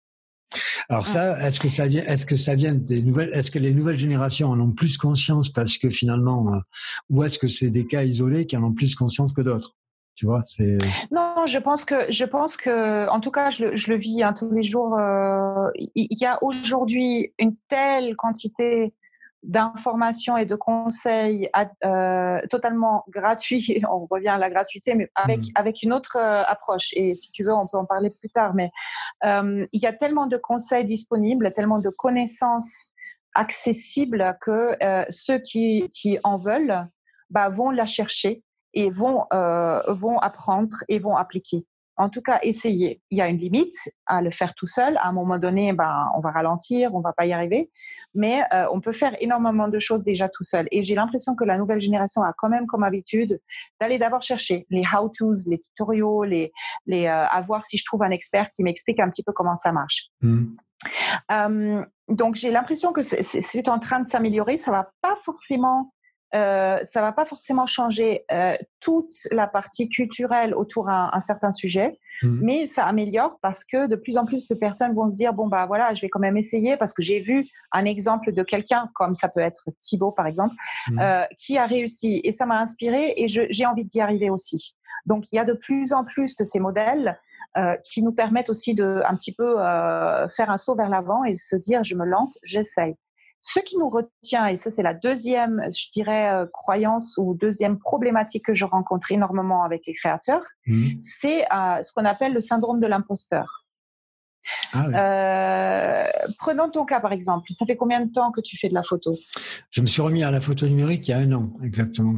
alors 0.89 1.03
mmh. 1.03 1.07
ça 1.07 1.47
est-ce 1.47 1.59
que 1.59 1.69
ça 1.69 1.85
vient 1.85 2.03
est-ce 2.05 2.25
que 2.25 2.37
ça 2.37 2.55
vient 2.55 2.73
des 2.73 3.01
nouvelles 3.03 3.29
est-ce 3.33 3.51
que 3.51 3.59
les 3.59 3.73
nouvelles 3.73 3.99
générations 3.99 4.49
en 4.49 4.59
ont 4.59 4.71
plus 4.71 4.97
conscience 4.97 5.49
parce 5.49 5.77
que 5.77 5.91
finalement 5.91 6.55
euh, 6.55 6.59
ou 7.09 7.23
est-ce 7.23 7.37
que 7.37 7.47
c'est 7.47 7.69
des 7.69 7.85
cas 7.85 8.03
isolés 8.03 8.47
qui 8.47 8.57
en 8.57 8.63
ont 8.63 8.73
plus 8.73 8.95
conscience 8.95 9.33
que 9.33 9.41
d'autres? 9.41 9.75
Tu 10.19 10.25
vois, 10.25 10.41
c'est. 10.45 10.75
Non, 11.11 11.45
je 11.45 11.57
pense 11.59 11.85
que, 11.85 12.11
je 12.11 12.25
pense 12.25 12.57
que, 12.57 13.07
en 13.07 13.21
tout 13.21 13.31
cas, 13.31 13.51
je 13.51 13.63
le, 13.63 13.77
je 13.77 13.89
le 13.89 13.97
vis 13.97 14.21
hein, 14.21 14.33
tous 14.33 14.51
les 14.51 14.63
jours. 14.63 14.97
Euh, 14.99 15.69
il 15.95 16.07
y, 16.11 16.25
a 16.25 16.43
aujourd'hui 16.43 17.33
une 17.39 17.55
telle 17.69 18.17
quantité 18.17 18.93
d'informations 19.43 20.37
et 20.37 20.45
de 20.45 20.55
conseils 20.55 21.49
euh, 21.85 22.39
totalement 22.49 23.05
gratuits. 23.09 23.81
On 23.89 24.05
revient 24.09 24.29
à 24.29 24.37
la 24.37 24.49
gratuité, 24.49 24.95
mais 24.95 25.09
avec, 25.15 25.39
mmh. 25.39 25.51
avec 25.55 25.83
une 25.83 25.93
autre 25.93 26.17
euh, 26.17 26.43
approche. 26.47 26.89
Et 26.93 27.15
si 27.15 27.31
tu 27.31 27.43
veux, 27.43 27.53
on 27.53 27.67
peut 27.67 27.77
en 27.77 27.85
parler 27.85 28.11
plus 28.19 28.29
tard. 28.29 28.53
Mais 28.53 28.69
il 29.23 29.79
y 29.81 29.87
a 29.87 29.93
tellement 29.93 30.27
de 30.27 30.37
conseils 30.37 30.85
disponibles, 30.85 31.53
tellement 31.53 31.79
de 31.79 31.89
connaissances 31.89 32.89
accessibles 33.35 34.37
que 34.41 34.75
ceux 35.09 35.39
qui, 35.39 35.87
qui 35.89 36.17
en 36.23 36.37
veulent 36.37 36.85
bah, 37.29 37.49
vont 37.49 37.69
la 37.69 37.85
chercher 37.85 38.43
et 38.73 38.89
vont, 38.89 39.25
euh, 39.33 39.81
vont 39.87 40.17
apprendre 40.19 40.77
et 40.87 40.99
vont 40.99 41.15
appliquer. 41.15 41.65
En 41.99 42.09
tout 42.09 42.21
cas, 42.21 42.39
essayer. 42.43 43.01
Il 43.11 43.17
y 43.17 43.21
a 43.21 43.27
une 43.27 43.35
limite 43.35 43.75
à 44.05 44.21
le 44.21 44.31
faire 44.31 44.55
tout 44.55 44.65
seul. 44.67 44.95
À 44.97 45.09
un 45.09 45.11
moment 45.11 45.37
donné, 45.37 45.73
ben, 45.73 46.07
on 46.15 46.21
va 46.21 46.31
ralentir, 46.31 46.95
on 46.95 47.01
va 47.01 47.11
pas 47.11 47.25
y 47.25 47.33
arriver. 47.33 47.69
Mais 48.15 48.41
euh, 48.53 48.67
on 48.71 48.79
peut 48.79 48.93
faire 48.93 49.17
énormément 49.19 49.67
de 49.67 49.79
choses 49.79 50.05
déjà 50.05 50.29
tout 50.29 50.43
seul. 50.43 50.65
Et 50.71 50.81
j'ai 50.81 50.95
l'impression 50.95 51.35
que 51.35 51.43
la 51.43 51.57
nouvelle 51.57 51.79
génération 51.79 52.21
a 52.21 52.31
quand 52.37 52.47
même 52.47 52.67
comme 52.67 52.83
habitude 52.83 53.41
d'aller 53.81 53.97
d'abord 53.97 54.21
chercher 54.21 54.65
les 54.69 54.83
how-tos, 54.83 55.49
les 55.49 55.59
tutoriaux, 55.59 56.23
les, 56.23 56.53
les, 56.85 57.07
euh, 57.07 57.27
à 57.27 57.41
voir 57.41 57.65
si 57.65 57.77
je 57.77 57.83
trouve 57.83 58.01
un 58.01 58.11
expert 58.11 58.49
qui 58.51 58.63
m'explique 58.63 59.01
un 59.01 59.09
petit 59.09 59.23
peu 59.23 59.33
comment 59.33 59.55
ça 59.55 59.73
marche. 59.73 60.07
Mmh. 60.21 60.45
Euh, 61.33 61.83
donc 62.07 62.35
j'ai 62.35 62.49
l'impression 62.49 62.93
que 62.93 63.01
c'est 63.01 63.67
en 63.67 63.77
train 63.77 63.99
de 63.99 64.07
s'améliorer. 64.07 64.57
Ça 64.57 64.71
va 64.71 64.89
pas 65.01 65.17
forcément 65.21 65.91
euh, 66.35 66.77
ça 66.83 67.01
va 67.01 67.11
pas 67.11 67.25
forcément 67.25 67.65
changer 67.65 68.23
euh, 68.31 68.55
toute 68.79 69.13
la 69.31 69.47
partie 69.47 69.89
culturelle 69.89 70.53
autour 70.53 70.85
d'un 70.85 71.09
un 71.11 71.19
certain 71.19 71.49
sujet, 71.49 71.99
mmh. 72.21 72.39
mais 72.43 72.65
ça 72.67 72.85
améliore 72.85 73.39
parce 73.41 73.63
que 73.63 73.87
de 73.87 73.95
plus 73.95 74.17
en 74.17 74.25
plus 74.25 74.47
de 74.47 74.53
personnes 74.53 74.93
vont 74.93 75.07
se 75.07 75.15
dire 75.15 75.33
bon 75.33 75.47
bah 75.47 75.65
voilà, 75.65 75.93
je 75.95 76.01
vais 76.01 76.09
quand 76.09 76.19
même 76.19 76.37
essayer 76.37 76.77
parce 76.77 76.93
que 76.93 77.01
j'ai 77.01 77.19
vu 77.19 77.47
un 77.71 77.85
exemple 77.85 78.31
de 78.31 78.43
quelqu'un 78.43 78.89
comme 78.93 79.15
ça 79.15 79.27
peut 79.27 79.39
être 79.39 79.69
Thibaut 79.79 80.11
par 80.11 80.27
exemple 80.27 80.53
mmh. 80.89 80.99
euh, 80.99 81.23
qui 81.37 81.57
a 81.57 81.65
réussi 81.65 82.21
et 82.23 82.31
ça 82.31 82.45
m'a 82.45 82.59
inspiré 82.59 83.13
et 83.17 83.27
j'ai 83.27 83.65
envie 83.65 83.85
d'y 83.85 83.99
arriver 83.99 84.29
aussi. 84.29 84.75
Donc 85.07 85.31
il 85.31 85.37
y 85.37 85.39
a 85.39 85.45
de 85.45 85.53
plus 85.53 85.93
en 85.93 86.03
plus 86.03 86.35
de 86.35 86.43
ces 86.43 86.59
modèles 86.59 87.19
euh, 87.57 87.75
qui 87.83 88.03
nous 88.03 88.11
permettent 88.11 88.51
aussi 88.51 88.75
de 88.75 89.01
un 89.07 89.15
petit 89.15 89.33
peu 89.33 89.55
faire 90.27 90.51
un 90.51 90.57
saut 90.57 90.75
vers 90.75 90.89
l'avant 90.89 91.23
et 91.23 91.33
se 91.33 91.55
dire 91.55 91.83
je 91.83 91.95
me 91.95 92.05
lance, 92.05 92.37
j'essaye. 92.43 92.93
Ce 93.41 93.59
qui 93.59 93.77
nous 93.77 93.87
retient, 93.87 94.47
et 94.47 94.57
ça 94.57 94.69
c'est 94.69 94.83
la 94.83 94.93
deuxième, 94.93 95.63
je 95.69 95.91
dirais, 95.91 96.33
euh, 96.33 96.45
croyance 96.51 97.15
ou 97.17 97.35
deuxième 97.35 97.79
problématique 97.79 98.45
que 98.45 98.53
je 98.53 98.65
rencontre 98.65 99.11
énormément 99.11 99.63
avec 99.63 99.85
les 99.87 99.93
créateurs, 99.93 100.43
mmh. 100.67 100.89
c'est 100.99 101.43
euh, 101.43 101.81
ce 101.81 101.93
qu'on 101.93 102.05
appelle 102.05 102.33
le 102.33 102.41
syndrome 102.41 102.79
de 102.81 102.87
l'imposteur. 102.87 103.65
Ah 104.73 104.87
euh, 104.87 106.07
prenons 106.39 106.69
ton 106.69 106.85
cas 106.85 106.99
par 106.99 107.13
exemple. 107.13 107.51
Ça 107.51 107.65
fait 107.65 107.77
combien 107.77 108.05
de 108.05 108.11
temps 108.11 108.31
que 108.31 108.41
tu 108.41 108.57
fais 108.57 108.67
de 108.67 108.73
la 108.73 108.83
photo? 108.83 109.15
Je 109.69 109.81
me 109.81 109.87
suis 109.87 110.01
remis 110.01 110.23
à 110.23 110.31
la 110.31 110.41
photo 110.41 110.67
numérique 110.67 111.07
il 111.07 111.11
y 111.11 111.13
a 111.13 111.17
un 111.19 111.31
an, 111.31 111.51
exactement. 111.63 112.15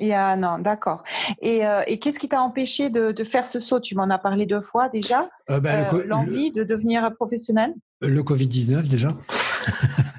Il 0.00 0.08
y 0.08 0.12
a 0.12 0.28
un 0.28 0.42
an, 0.42 0.58
d'accord. 0.58 1.04
Et, 1.40 1.60
qu'est-ce 2.00 2.18
qui 2.18 2.28
t'a 2.28 2.40
empêché 2.40 2.90
de, 2.90 3.22
faire 3.22 3.46
ce 3.46 3.60
saut? 3.60 3.80
Tu 3.80 3.94
m'en 3.94 4.10
as 4.10 4.18
parlé 4.18 4.44
deux 4.44 4.60
fois 4.60 4.88
déjà. 4.88 5.28
Ben, 5.48 5.86
l'envie 6.06 6.50
de 6.50 6.64
devenir 6.64 7.14
professionnel? 7.14 7.74
Le 8.00 8.22
Covid-19 8.22 8.88
déjà. 8.88 9.10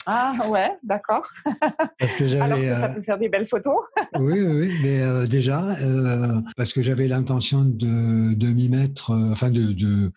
Ah 0.08 0.36
ouais, 0.50 0.72
d'accord. 0.84 1.28
Parce 2.00 2.16
que 2.16 2.28
j'avais. 2.28 2.42
Alors 2.42 2.60
que 2.60 2.74
ça 2.76 2.90
euh, 2.92 2.94
peut 2.96 3.02
faire 3.02 3.18
des 3.18 3.30
belles 3.30 3.48
photos. 3.48 3.76
oui, 4.20 4.42
oui, 4.42 4.74
mais 4.84 5.02
euh, 5.02 5.26
déjà 5.26 5.64
euh, 5.82 6.42
parce 6.56 6.74
que 6.74 6.82
j'avais 6.82 7.08
l'intention 7.08 7.66
de, 7.66 8.34
de 8.34 8.48
m'y 8.48 8.70
mettre, 8.70 9.12
enfin 9.32 9.50
de 9.50 9.72
de, 9.72 10.12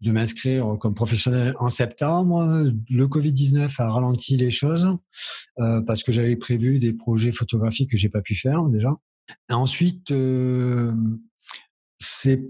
de 0.00 0.12
m'inscrire 0.12 0.76
comme 0.80 0.94
professionnel 0.94 1.54
en 1.58 1.68
septembre. 1.68 2.64
Le 2.88 3.08
Covid 3.08 3.32
19 3.32 3.80
a 3.80 3.90
ralenti 3.90 4.36
les 4.36 4.50
choses 4.50 4.96
parce 5.56 6.02
que 6.02 6.12
j'avais 6.12 6.36
prévu 6.36 6.78
des 6.78 6.92
projets 6.92 7.32
photographiques 7.32 7.90
que 7.90 7.96
j'ai 7.96 8.08
pas 8.08 8.22
pu 8.22 8.34
faire 8.34 8.62
déjà. 8.64 8.90
Et 9.50 9.54
ensuite, 9.54 10.12
c'est 11.98 12.42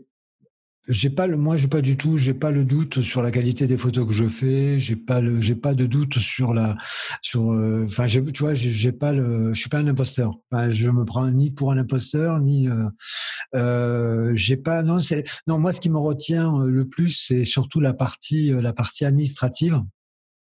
j'ai 0.89 1.11
pas 1.11 1.27
le, 1.27 1.37
moi, 1.37 1.57
j'ai 1.57 1.69
pas 1.69 1.81
du 1.81 1.97
tout, 1.97 2.19
j'ai 2.19 2.35
pas 2.35 2.51
le 2.51 2.65
doute 2.65 3.01
sur 3.01 3.23
la 3.23 3.31
qualité 3.31 3.67
des 3.67 3.77
photos 3.77 4.07
que 4.07 4.13
je 4.13 4.27
fais. 4.27 4.79
J'ai 4.79 4.97
pas 4.97 5.21
le, 5.21 5.41
j'ai 5.41 5.55
pas 5.55 5.75
de 5.75 5.87
doute 5.87 6.19
sur 6.19 6.53
la, 6.53 6.77
sur, 7.23 7.53
euh, 7.53 7.85
enfin, 7.85 8.07
tu 8.07 8.21
vois, 8.41 8.55
j'ai 8.55 8.93
pas 8.93 9.13
le, 9.13 9.55
je 9.55 9.61
suis 9.61 9.71
pas 9.71 9.79
un 9.79 9.87
imposteur. 9.87 10.35
Enfin, 10.51 10.71
je 10.71 10.91
me 10.91 11.05
prends 11.05 11.29
ni 11.31 11.51
pour 11.51 11.73
un 11.73 11.79
imposteur, 11.79 12.39
ni, 12.41 12.69
euh, 12.69 12.89
euh, 13.55 14.33
j'ai 14.35 14.57
pas, 14.57 14.83
non, 14.83 14.99
c'est, 14.99 15.25
non, 15.47 15.59
moi, 15.59 15.73
ce 15.73 15.81
qui 15.81 15.91
me 15.91 15.99
retient 15.99 16.55
euh, 16.61 16.69
le 16.69 16.87
plus, 16.87 17.11
c'est 17.27 17.45
surtout 17.45 17.81
la 17.81 17.95
partie, 17.95 18.51
la 18.51 18.73
partie 18.73 19.05
administrative 19.05 19.81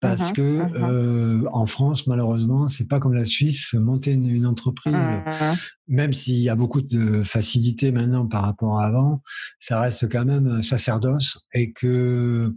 parce 0.01 0.31
mmh 0.31 0.33
que 0.33 0.41
mmh 0.41 0.73
euh, 0.81 1.47
en 1.51 1.67
France, 1.67 2.07
malheureusement, 2.07 2.67
c'est 2.67 2.87
pas 2.87 2.99
comme 2.99 3.13
la 3.13 3.25
Suisse. 3.25 3.73
Monter 3.73 4.11
une, 4.13 4.47
entreprise, 4.47 4.95
mmh. 4.95 5.53
même 5.87 6.11
s'il 6.11 6.39
y 6.39 6.49
a 6.49 6.55
beaucoup 6.55 6.81
de 6.81 7.21
facilité 7.21 7.91
maintenant 7.91 8.27
par 8.27 8.43
rapport 8.43 8.79
à 8.79 8.87
avant, 8.87 9.21
ça 9.59 9.79
reste 9.79 10.11
quand 10.11 10.25
même 10.25 10.47
un 10.47 10.61
sacerdoce 10.61 11.47
et 11.53 11.71
que 11.71 12.53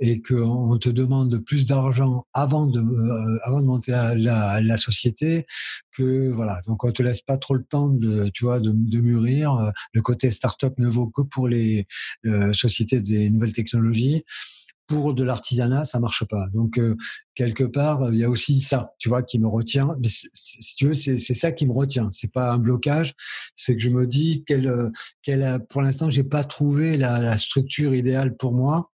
et 0.00 0.20
qu'on 0.20 0.76
te 0.78 0.88
demande 0.88 1.38
plus 1.44 1.64
d'argent 1.64 2.26
avant 2.32 2.66
de 2.66 2.80
euh, 2.80 3.38
avant 3.44 3.60
de 3.60 3.66
monter 3.66 3.92
la, 3.92 4.60
la, 4.60 4.76
société 4.76 5.46
que 5.92 6.28
voilà. 6.30 6.60
Donc 6.66 6.82
on 6.82 6.90
te 6.90 7.02
laisse 7.02 7.20
pas 7.20 7.36
trop 7.36 7.54
le 7.54 7.62
temps 7.62 7.88
de 7.88 8.28
tu 8.34 8.44
vois 8.44 8.58
de, 8.58 8.72
de 8.74 9.00
mûrir. 9.00 9.72
Le 9.92 10.02
côté 10.02 10.32
start-up 10.32 10.74
ne 10.78 10.88
vaut 10.88 11.06
que 11.06 11.22
pour 11.22 11.46
les 11.46 11.86
euh, 12.26 12.52
sociétés 12.52 13.00
des 13.00 13.30
nouvelles 13.30 13.52
technologies 13.52 14.24
pour 14.86 15.14
de 15.14 15.24
l'artisanat, 15.24 15.84
ça 15.84 16.00
marche 16.00 16.24
pas. 16.24 16.46
Donc 16.52 16.78
euh, 16.78 16.96
quelque 17.34 17.64
part, 17.64 18.12
il 18.12 18.18
y 18.18 18.24
a 18.24 18.30
aussi 18.30 18.60
ça, 18.60 18.94
tu 18.98 19.08
vois, 19.08 19.22
qui 19.22 19.38
me 19.38 19.48
retient. 19.48 19.96
Mais 20.00 20.08
si 20.08 20.74
tu 20.76 20.88
veux, 20.88 20.94
c'est 20.94 21.18
ça 21.18 21.52
qui 21.52 21.66
me 21.66 21.72
retient. 21.72 22.10
C'est 22.10 22.32
pas 22.32 22.52
un 22.52 22.58
blocage, 22.58 23.14
c'est 23.54 23.76
que 23.76 23.82
je 23.82 23.90
me 23.90 24.06
dis 24.06 24.44
qu'elle, 24.44 24.68
euh, 24.68 24.90
qu'elle, 25.22 25.64
pour 25.68 25.82
l'instant, 25.82 26.10
j'ai 26.10 26.24
pas 26.24 26.44
trouvé 26.44 26.96
la, 26.96 27.18
la, 27.20 27.38
structure 27.38 27.94
idéale 27.94 28.36
pour 28.36 28.52
moi 28.52 28.90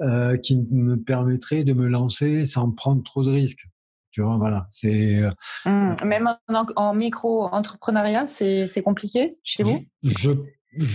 euh, 0.00 0.36
qui 0.36 0.56
me 0.70 0.96
permettrait 0.96 1.64
de 1.64 1.72
me 1.72 1.88
lancer 1.88 2.44
sans 2.44 2.70
prendre 2.70 3.02
trop 3.02 3.24
de 3.24 3.30
risques. 3.30 3.66
Tu 4.10 4.22
vois, 4.22 4.36
voilà, 4.38 4.66
c'est. 4.70 5.16
Euh, 5.16 5.30
mmh. 5.66 6.04
même 6.06 6.34
en, 6.48 6.66
en 6.76 6.94
micro-entrepreneuriat, 6.94 8.26
c'est 8.26 8.82
compliqué 8.82 9.38
chez 9.42 9.62
vous? 9.62 9.84
je 10.02 10.10
je 10.12 10.30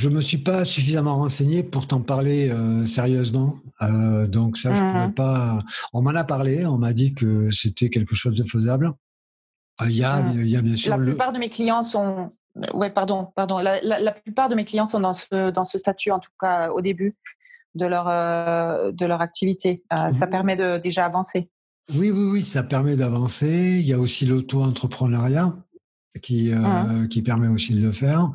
me 0.09 0.21
suis 0.21 0.37
pas 0.37 0.65
suffisamment 0.65 1.17
renseigné 1.17 1.63
pour 1.63 1.87
t'en 1.87 2.01
parler 2.01 2.49
euh, 2.49 2.85
sérieusement, 2.85 3.55
euh, 3.81 4.27
donc 4.27 4.57
ça 4.57 4.73
je 4.73 4.81
pourrais 4.81 5.07
mmh. 5.07 5.13
pas. 5.13 5.59
On 5.93 6.01
m'en 6.01 6.11
a 6.11 6.23
parlé, 6.23 6.65
on 6.65 6.77
m'a 6.77 6.93
dit 6.93 7.13
que 7.13 7.49
c'était 7.49 7.89
quelque 7.89 8.15
chose 8.15 8.35
de 8.35 8.43
faisable. 8.43 8.91
Euh, 9.81 9.85
il 9.89 9.97
y 9.97 10.03
a, 10.03 10.21
mmh. 10.21 10.45
y 10.45 10.55
a 10.55 10.61
bien 10.61 10.75
sûr. 10.75 10.97
La 10.97 11.03
plupart 11.03 11.31
de 11.31 11.39
mes 11.39 11.49
clients 11.49 11.81
sont. 11.81 12.31
Ouais, 12.73 12.89
pardon, 12.89 13.29
pardon. 13.35 13.59
La, 13.59 14.11
plupart 14.11 14.49
de 14.49 14.55
mes 14.55 14.65
clients 14.65 14.85
sont 14.85 14.99
dans 14.99 15.13
ce 15.13 15.51
dans 15.51 15.63
ce 15.63 15.77
statut, 15.77 16.11
en 16.11 16.19
tout 16.19 16.31
cas 16.39 16.71
au 16.71 16.81
début. 16.81 17.15
de 17.73 17.85
leur, 17.85 18.05
de 18.91 19.05
leur 19.05 19.21
activité. 19.21 19.83
Ça 20.11 20.27
permet 20.27 20.57
de 20.57 20.77
déjà 20.77 21.05
avancer. 21.05 21.49
Oui, 21.95 22.11
oui, 22.11 22.29
oui, 22.31 22.43
ça 22.43 22.63
permet 22.63 22.97
d'avancer. 22.97 23.77
Il 23.79 23.87
y 23.87 23.93
a 23.93 23.99
aussi 23.99 24.25
l'auto-entrepreneuriat 24.25 25.55
qui, 26.19 26.51
euh, 26.51 27.07
qui 27.07 27.21
permet 27.21 27.47
aussi 27.47 27.73
de 27.73 27.81
le 27.81 27.91
faire. 27.91 28.31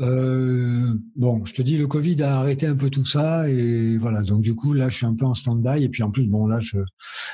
Euh, 0.00 0.94
bon, 1.16 1.44
je 1.44 1.52
te 1.52 1.62
dis, 1.62 1.76
le 1.76 1.86
Covid 1.86 2.22
a 2.22 2.38
arrêté 2.38 2.66
un 2.66 2.76
peu 2.76 2.90
tout 2.90 3.04
ça 3.04 3.48
et 3.48 3.96
voilà. 3.98 4.22
Donc 4.22 4.42
du 4.42 4.54
coup, 4.54 4.72
là, 4.72 4.88
je 4.88 4.96
suis 4.96 5.06
un 5.06 5.14
peu 5.14 5.26
en 5.26 5.34
stand-by 5.34 5.84
et 5.84 5.88
puis 5.88 6.02
en 6.02 6.10
plus, 6.10 6.26
bon, 6.26 6.46
là, 6.46 6.60
je, 6.60 6.78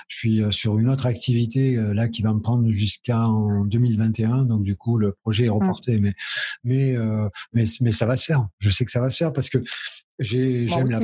je 0.09 0.17
suis 0.17 0.43
euh, 0.43 0.51
sur 0.51 0.79
une 0.79 0.89
autre 0.89 1.07
activité 1.07 1.77
là 1.77 2.09
qui 2.09 2.23
va 2.23 2.35
me 2.35 2.41
prendre 2.41 2.71
jusqu'en 2.71 3.65
2021. 3.65 4.45
Donc 4.45 4.63
du 4.63 4.77
coup, 4.77 4.99
le 4.99 5.13
projet 5.13 5.47
est 5.47 5.51
reporté, 5.51 5.99
mais 5.99 6.15
mais 6.65 6.97
mais 7.53 7.65
mais 7.81 7.93
ça 7.93 8.07
va 8.07 8.17
se 8.17 8.25
faire. 8.25 8.47
Je 8.59 8.71
sais 8.71 8.85
que 8.85 8.91
ça 8.91 9.01
va 9.01 9.11
se 9.11 9.19
faire 9.19 9.33
parce 9.33 9.49
que 9.49 9.59
j'aime 10.19 10.87
la 10.89 10.99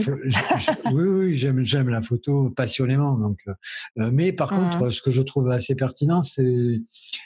oui 0.93 1.05
oui 1.05 1.37
j'aime 1.37 1.65
j'aime 1.65 1.89
la 1.89 2.03
photo 2.03 2.51
passionnément 2.51 3.17
donc 3.17 3.39
euh, 3.47 4.11
mais 4.13 4.33
par 4.33 4.53
mmh. 4.53 4.57
contre 4.57 4.91
ce 4.91 5.03
que 5.03 5.11
je 5.11 5.23
trouve 5.23 5.51
assez 5.51 5.75
pertinent 5.75 6.23
c'est 6.23 6.83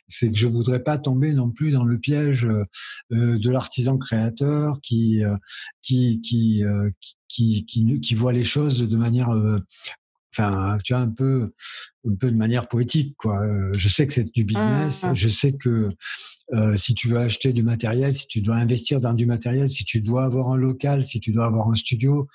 c'est 0.07 0.31
que 0.31 0.37
je 0.37 0.47
voudrais 0.47 0.83
pas 0.83 0.99
tomber 0.99 1.33
non 1.33 1.51
plus 1.51 1.71
dans 1.71 1.85
le 1.85 1.99
piège 1.99 2.47
euh, 2.47 3.39
de 3.39 3.51
l'artisan 3.51 3.97
créateur 3.97 4.81
qui 4.83 5.25
euh, 5.25 5.37
qui 5.83 6.21
qui, 6.21 6.63
qui 7.29 7.65
qui 7.65 8.01
qui 8.01 8.15
voit 8.15 8.33
les 8.33 8.45
choses 8.45 8.87
de 8.87 8.97
manière 8.97 9.31
enfin 10.39 10.79
tu 10.85 10.93
vois 10.93 11.03
un 11.03 11.11
peu 11.11 11.53
un 12.09 12.15
peu 12.15 12.31
de 12.31 12.37
manière 12.37 12.69
poétique 12.69 13.15
quoi. 13.17 13.41
Je 13.73 13.89
sais 13.89 14.07
que 14.07 14.13
c'est 14.13 14.33
du 14.33 14.45
business 14.45 15.03
mmh, 15.03 15.11
mmh. 15.11 15.15
je 15.17 15.29
sais 15.29 15.53
que 15.53 15.91
euh, 16.55 16.77
si 16.77 16.95
tu 16.95 17.09
veux 17.09 17.19
acheter 17.19 17.53
du 17.53 17.63
matériel 17.63 18.13
si 18.15 18.27
tu 18.27 18.41
dois 18.41 18.57
investir 18.57 19.01
dans 19.01 19.15
du 19.15 19.27
matériel 19.27 19.69
si 19.69 19.85
tu 19.85 20.01
dois 20.01 20.25
avoir 20.25 20.49
un 20.51 20.57
local 20.57 21.05
si 21.05 21.21
tu 21.21 21.33
dois 21.33 21.47
avoir 21.47 21.69
un 21.69 21.75
studio 21.75 22.29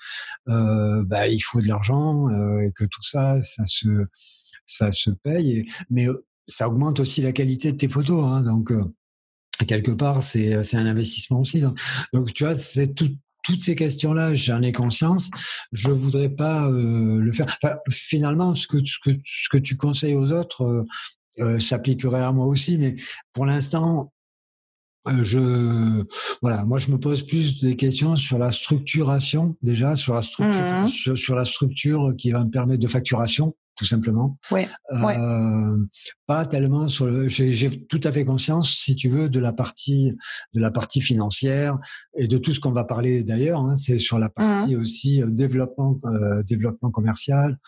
euh, 0.48 1.02
bah 1.04 1.26
il 1.28 1.40
faut 1.40 1.60
de 1.60 1.66
l'argent 1.68 2.28
euh, 2.28 2.60
et 2.60 2.72
que 2.72 2.84
tout 2.84 3.02
ça 3.02 3.40
ça 3.42 3.64
se 3.66 4.06
ça 4.66 4.92
se 4.92 5.10
paye. 5.10 5.66
Mais 5.90 6.06
ça 6.46 6.68
augmente 6.68 7.00
aussi 7.00 7.22
la 7.22 7.32
qualité 7.32 7.72
de 7.72 7.76
tes 7.76 7.88
photos 7.88 8.24
hein, 8.24 8.42
donc 8.42 8.72
quelque 9.66 9.92
part 9.92 10.22
c'est 10.22 10.62
c'est 10.62 10.76
un 10.76 10.86
investissement 10.86 11.40
aussi 11.40 11.60
donc, 11.60 11.78
donc 12.12 12.32
tu 12.34 12.44
vois 12.44 12.56
c'est 12.58 12.94
tout 12.94 13.16
toutes 13.44 13.62
ces 13.62 13.76
questions-là, 13.76 14.34
j'en 14.34 14.62
ai 14.62 14.72
conscience. 14.72 15.30
Je 15.72 15.90
voudrais 15.90 16.30
pas 16.30 16.66
euh, 16.66 17.20
le 17.20 17.32
faire. 17.32 17.56
finalement, 17.90 18.54
ce 18.54 18.66
que, 18.66 18.84
ce 18.84 18.96
que, 19.04 19.10
ce 19.24 19.48
que 19.48 19.58
tu 19.58 19.76
conseilles 19.76 20.16
aux 20.16 20.32
autres 20.32 20.62
euh, 20.62 20.84
euh, 21.38 21.58
s'appliquerait 21.58 22.22
à 22.22 22.32
moi 22.32 22.46
aussi, 22.46 22.78
mais 22.78 22.96
pour 23.32 23.46
l'instant, 23.46 24.12
je 25.06 26.02
voilà, 26.40 26.64
moi 26.64 26.78
je 26.78 26.90
me 26.90 26.98
pose 26.98 27.26
plus 27.26 27.60
des 27.60 27.76
questions 27.76 28.16
sur 28.16 28.38
la 28.38 28.50
structuration 28.50 29.54
déjà, 29.60 29.96
sur 29.96 30.14
la 30.14 30.22
structure, 30.22 30.62
mmh 30.62 31.16
sur, 31.16 31.34
la 31.34 31.44
structure 31.44 32.14
qui 32.16 32.30
va 32.30 32.42
me 32.42 32.50
permettre 32.50 32.80
de 32.80 32.86
facturation 32.86 33.54
tout 33.76 33.84
simplement. 33.84 34.38
Ouais, 34.50 34.68
euh, 34.92 35.76
Pas 36.26 36.46
tellement 36.46 36.86
sur 36.86 37.06
le. 37.06 37.28
J'ai 37.28 37.70
tout 37.86 38.00
à 38.04 38.12
fait 38.12 38.24
conscience, 38.24 38.70
si 38.70 38.94
tu 38.94 39.08
veux, 39.08 39.28
de 39.28 39.40
la 39.40 39.52
partie 39.52 40.16
de 40.52 40.60
la 40.60 40.70
partie 40.70 41.00
financière 41.00 41.78
et 42.16 42.28
de 42.28 42.38
tout 42.38 42.54
ce 42.54 42.60
qu'on 42.60 42.72
va 42.72 42.84
parler 42.84 43.24
d'ailleurs. 43.24 43.60
Hein, 43.60 43.76
C'est 43.76 43.98
sur 43.98 44.18
la 44.18 44.28
partie 44.28 44.76
mmh. 44.76 44.80
aussi 44.80 45.22
euh, 45.22 45.26
développement 45.28 45.98
euh, 46.04 46.42
développement 46.42 46.90
commercial. 46.90 47.58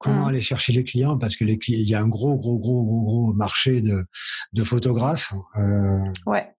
Comment 0.00 0.24
mmh. 0.24 0.28
aller 0.28 0.40
chercher 0.40 0.72
les 0.72 0.84
clients 0.84 1.16
parce 1.16 1.36
que 1.36 1.44
les 1.44 1.58
il 1.68 1.88
y 1.88 1.94
a 1.94 2.00
un 2.00 2.08
gros 2.08 2.36
gros 2.36 2.58
gros 2.58 2.84
gros 2.84 3.04
gros 3.04 3.32
marché 3.34 3.82
de 3.82 4.04
de 4.52 4.64
photographes. 4.64 5.32
Euh, 5.56 6.00
ouais. 6.26 6.55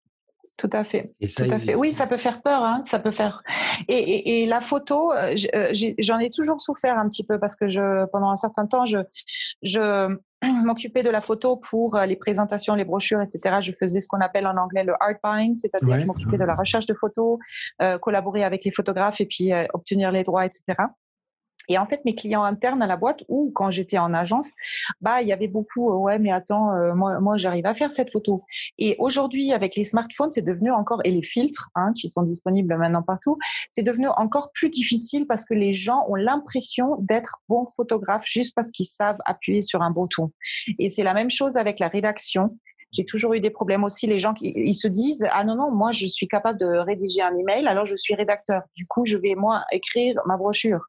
Tout 0.58 0.70
à 0.74 0.84
fait. 0.84 1.14
tout 1.22 1.44
à 1.44 1.60
fait. 1.60 1.76
Oui, 1.76 1.94
ça 1.94 2.08
peut 2.08 2.18
faire 2.18 2.42
peur, 2.42 2.64
hein, 2.64 2.82
ça 2.84 2.98
peut 2.98 3.12
faire. 3.12 3.44
Et, 3.88 4.42
et, 4.42 4.46
la 4.48 4.60
photo, 4.60 5.14
euh, 5.14 5.36
euh, 5.56 5.72
j'en 6.00 6.18
ai, 6.18 6.32
toujours 6.32 6.60
souffert 6.60 6.98
un 6.98 7.08
petit 7.08 7.24
peu 7.24 7.40
parce 7.40 7.56
que 7.56 7.70
je, 7.70 8.06
pendant 8.08 8.32
un 8.32 8.36
certain 8.36 8.66
temps, 8.66 8.84
je, 8.86 8.98
je 9.62 10.18
m'occupais 10.66 11.04
de 11.04 11.12
la 11.12 11.22
photo 11.22 11.58
pour 11.58 11.96
euh, 11.96 12.08
les 12.08 12.16
présentations, 12.16 12.74
les 12.74 12.86
brochures, 12.86 13.22
etc. 13.22 13.58
Je 13.62 13.72
faisais 13.80 14.02
ce 14.02 14.08
qu'on 14.08 14.20
appelle 14.20 14.48
en 14.48 14.58
anglais 14.58 14.84
le 14.84 14.94
art 15.00 15.20
buying, 15.24 15.54
c'est-à-dire 15.54 15.96
que 15.96 16.02
je 16.02 16.08
m'occupais 16.08 16.40
de 16.40 16.44
la 16.44 16.56
recherche 16.56 16.88
de 16.88 16.96
photos, 16.96 17.38
collaborer 18.02 18.44
avec 18.44 18.66
les 18.66 18.72
photographes 18.72 19.22
et 19.22 19.28
puis 19.28 19.52
obtenir 19.74 20.12
les 20.12 20.24
droits, 20.24 20.46
etc. 20.46 20.76
Et 21.68 21.78
en 21.78 21.86
fait, 21.86 22.04
mes 22.06 22.16
clients 22.16 22.44
internes 22.44 22.82
à 22.82 22.88
la 22.88 22.98
boîte 22.98 23.24
ou 23.28 23.52
quand 23.54 23.70
j'étais 23.70 23.98
en 23.98 24.14
agence, 24.14 24.54
bah 25.02 25.22
il 25.22 25.28
y 25.28 25.34
avait 25.34 25.48
beaucoup 25.48 25.92
euh, 25.92 25.96
ouais 25.96 26.20
mais 26.20 26.32
attends 26.32 26.74
euh, 26.74 26.94
moi 26.94 27.20
moi 27.20 27.38
j'arrive 27.38 27.66
à 27.66 27.74
faire 27.74 27.92
cette 27.92 28.12
photo. 28.12 28.44
Et 28.78 28.96
aujourd'hui 29.00 29.52
avec 29.52 29.76
les 29.76 29.84
smartphones, 29.84 30.32
c'est 30.32 30.42
devenu 30.42 30.72
encore 30.72 31.02
et 31.04 31.12
les 31.12 31.22
filtres 31.22 31.70
hein, 31.76 31.92
qui 31.96 32.10
sont 32.10 32.24
disponibles 32.24 32.76
maintenant 32.78 33.04
partout, 33.04 33.38
c'est 33.74 33.84
devenu 33.84 34.08
encore 34.08 34.52
plus 34.54 34.70
difficile 34.70 35.26
parce 35.28 35.46
que 35.46 35.54
les 35.54 35.74
gens 35.74 36.06
ont 36.08 36.16
l'impression 36.16 36.98
d'être 37.00 37.42
bons 37.50 37.66
photographes 37.66 38.26
juste 38.26 38.56
parce 38.56 38.72
qu'ils 38.72 38.86
savent 38.86 39.18
appuyer 39.26 39.62
sur 39.62 39.82
un 39.82 39.92
bouton. 39.92 40.32
Et 40.80 40.90
c'est 40.90 41.04
la 41.04 41.14
même 41.14 41.30
chose 41.30 41.58
avec 41.58 41.80
la 41.80 41.88
rédaction. 41.88 42.58
J'ai 42.92 43.06
toujours 43.06 43.34
eu 43.34 43.40
des 43.40 43.50
problèmes 43.50 43.84
aussi. 43.84 44.08
Les 44.08 44.20
gens 44.20 44.34
qui 44.34 44.54
ils 44.56 44.74
se 44.74 44.88
disent 44.88 45.26
ah 45.32 45.44
non 45.44 45.56
non 45.56 45.72
moi 45.72 45.92
je 45.92 46.08
suis 46.08 46.28
capable 46.28 46.60
de 46.60 46.66
rédiger 46.66 47.22
un 47.22 47.36
email 47.36 47.68
alors 47.68 47.86
je 47.86 47.96
suis 47.96 48.16
rédacteur. 48.16 48.62
Du 48.76 48.86
coup 48.88 49.06
je 49.06 49.18
vais 49.18 49.36
moi 49.36 49.64
écrire 49.72 50.16
ma 50.26 50.38
brochure. 50.38 50.82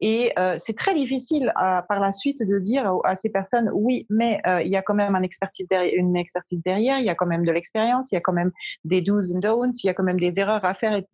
Et 0.00 0.32
euh, 0.38 0.56
c'est 0.58 0.76
très 0.76 0.94
difficile 0.94 1.52
euh, 1.60 1.82
par 1.82 2.00
la 2.00 2.12
suite 2.12 2.42
de 2.42 2.58
dire 2.58 2.92
à 3.04 3.14
ces 3.14 3.30
personnes 3.30 3.70
oui 3.72 4.06
mais 4.10 4.40
euh, 4.46 4.62
il 4.62 4.70
y 4.70 4.76
a 4.76 4.82
quand 4.82 4.94
même 4.94 5.14
un 5.14 5.22
expertise 5.22 5.66
derrière, 5.68 5.92
une 5.96 6.16
expertise 6.16 6.62
derrière, 6.62 6.98
il 6.98 7.04
y 7.04 7.10
a 7.10 7.14
quand 7.14 7.26
même 7.26 7.44
de 7.44 7.52
l'expérience, 7.52 8.12
il 8.12 8.16
y 8.16 8.18
a 8.18 8.20
quand 8.20 8.32
même 8.32 8.52
des 8.84 9.00
do's 9.00 9.34
and 9.34 9.40
don'ts, 9.40 9.82
il 9.82 9.86
y 9.86 9.90
a 9.90 9.94
quand 9.94 10.04
même 10.04 10.20
des 10.20 10.38
erreurs 10.40 10.64
à 10.64 10.74
faire 10.74 10.94
etc. 10.94 11.08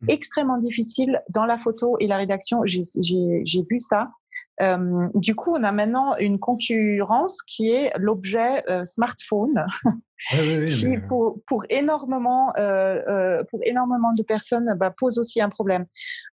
Mmh. 0.00 0.06
Extrêmement 0.08 0.58
difficile 0.58 1.22
dans 1.28 1.46
la 1.46 1.58
photo 1.58 1.96
et 2.00 2.06
la 2.06 2.16
rédaction. 2.16 2.60
J'ai 2.64 3.62
vu 3.70 3.78
ça. 3.78 4.10
Euh, 4.60 5.08
du 5.14 5.34
coup, 5.34 5.54
on 5.54 5.62
a 5.62 5.72
maintenant 5.72 6.16
une 6.18 6.38
concurrence 6.38 7.42
qui 7.42 7.70
est 7.70 7.92
l'objet 7.96 8.62
euh, 8.68 8.84
smartphone, 8.84 9.64
qui 10.30 10.98
pour, 11.08 11.40
pour, 11.46 11.64
énormément, 11.68 12.52
euh, 12.58 13.42
pour 13.50 13.60
énormément 13.64 14.12
de 14.14 14.22
personnes 14.22 14.74
bah, 14.78 14.92
pose 14.96 15.18
aussi 15.18 15.40
un 15.40 15.48
problème. 15.48 15.86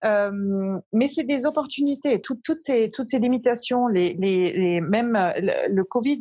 Mais 0.03 1.07
c'est 1.07 1.23
des 1.23 1.45
opportunités. 1.45 2.21
Tout, 2.21 2.39
toutes 2.43 2.61
ces 2.61 2.89
toutes 2.89 3.09
ces 3.09 3.19
limitations, 3.19 3.87
les, 3.87 4.13
les, 4.13 4.53
les 4.53 4.81
même 4.81 5.17
le, 5.37 5.73
le 5.73 5.83
Covid 5.83 6.19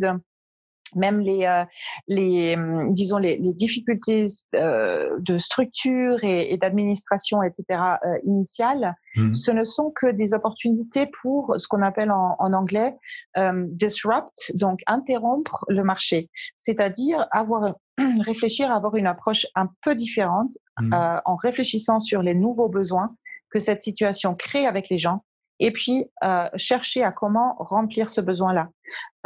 même 0.97 1.21
les, 1.21 1.47
euh, 1.47 1.65
les 2.09 2.55
hum, 2.55 2.91
disons 2.91 3.19
les, 3.19 3.37
les 3.37 3.53
difficultés 3.53 4.27
euh, 4.55 5.17
de 5.19 5.39
structure 5.39 6.23
et, 6.23 6.53
et 6.53 6.59
d'administration, 6.59 7.43
etc. 7.43 7.81
Euh, 8.05 8.19
initiales, 8.25 8.95
mmh. 9.17 9.33
ce 9.33 9.51
ne 9.51 9.65
sont 9.65 9.93
que 9.95 10.11
des 10.11 10.35
opportunités 10.35 11.09
pour 11.23 11.55
ce 11.59 11.69
qu'on 11.69 11.83
appelle 11.83 12.11
en, 12.11 12.37
en 12.39 12.53
anglais 12.53 12.97
euh, 13.37 13.67
disrupt, 13.69 14.53
donc 14.55 14.81
interrompre 14.87 15.65
le 15.69 15.83
marché, 15.85 16.31
c'est-à-dire 16.59 17.27
avoir 17.31 17.75
réfléchir 18.21 18.71
à 18.71 18.77
avoir 18.77 18.97
une 18.97 19.07
approche 19.07 19.47
un 19.55 19.69
peu 19.83 19.95
différente 19.95 20.53
mmh. 20.81 20.95
en 21.25 21.37
réfléchissant 21.37 22.01
sur 22.01 22.23
les 22.23 22.35
nouveaux 22.35 22.69
besoins 22.69 23.15
que 23.51 23.59
cette 23.59 23.83
situation 23.83 24.35
crée 24.35 24.67
avec 24.67 24.89
les 24.89 24.99
gens 24.99 25.23
et 25.61 25.71
puis 25.71 26.07
euh, 26.23 26.49
chercher 26.57 27.03
à 27.03 27.13
comment 27.13 27.57
remplir 27.59 28.11
ce 28.11 28.21
besoin-là. 28.21 28.69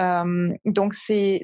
Euh, 0.01 0.53
donc 0.67 0.95
c'est 0.95 1.43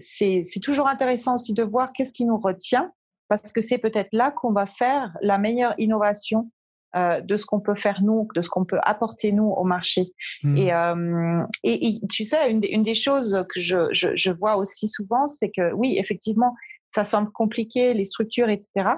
toujours 0.62 0.88
intéressant 0.88 1.34
aussi 1.34 1.52
de 1.54 1.62
voir 1.62 1.92
qu'est-ce 1.92 2.12
qui 2.12 2.24
nous 2.24 2.38
retient, 2.38 2.90
parce 3.28 3.52
que 3.52 3.60
c'est 3.60 3.78
peut-être 3.78 4.10
là 4.12 4.30
qu'on 4.30 4.52
va 4.52 4.66
faire 4.66 5.12
la 5.20 5.38
meilleure 5.38 5.74
innovation 5.78 6.50
euh, 6.96 7.20
de 7.20 7.36
ce 7.36 7.44
qu'on 7.44 7.60
peut 7.60 7.74
faire 7.74 8.02
nous, 8.02 8.28
de 8.36 8.40
ce 8.40 8.48
qu'on 8.48 8.64
peut 8.64 8.78
apporter 8.82 9.32
nous 9.32 9.48
au 9.48 9.64
marché. 9.64 10.12
Mmh. 10.44 10.56
Et, 10.56 10.72
euh, 10.72 11.42
et, 11.64 11.88
et, 11.88 12.00
tu 12.08 12.24
sais, 12.24 12.48
une, 12.48 12.60
une, 12.70 12.84
des 12.84 12.94
choses 12.94 13.44
que 13.52 13.60
je, 13.60 13.88
je, 13.90 14.14
je 14.14 14.30
vois 14.30 14.56
aussi 14.56 14.86
souvent, 14.86 15.26
c'est 15.26 15.50
que 15.50 15.72
oui, 15.72 15.96
effectivement, 15.98 16.54
ça 16.94 17.02
semble 17.02 17.32
compliqué, 17.32 17.94
les 17.94 18.04
structures, 18.04 18.48
etc. 18.48 18.90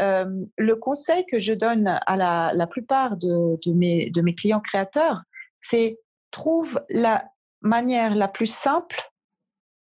Euh, 0.00 0.44
le 0.56 0.76
conseil 0.76 1.24
que 1.26 1.38
je 1.38 1.52
donne 1.52 2.00
à 2.06 2.16
la, 2.16 2.52
la 2.54 2.66
plupart 2.66 3.16
de, 3.16 3.58
de, 3.64 3.72
mes, 3.72 4.10
de 4.10 4.20
mes 4.20 4.34
clients 4.34 4.60
créateurs, 4.60 5.22
c'est 5.58 5.98
trouve 6.30 6.80
la 6.88 7.24
manière 7.62 8.14
la 8.14 8.28
plus 8.28 8.52
simple 8.52 8.96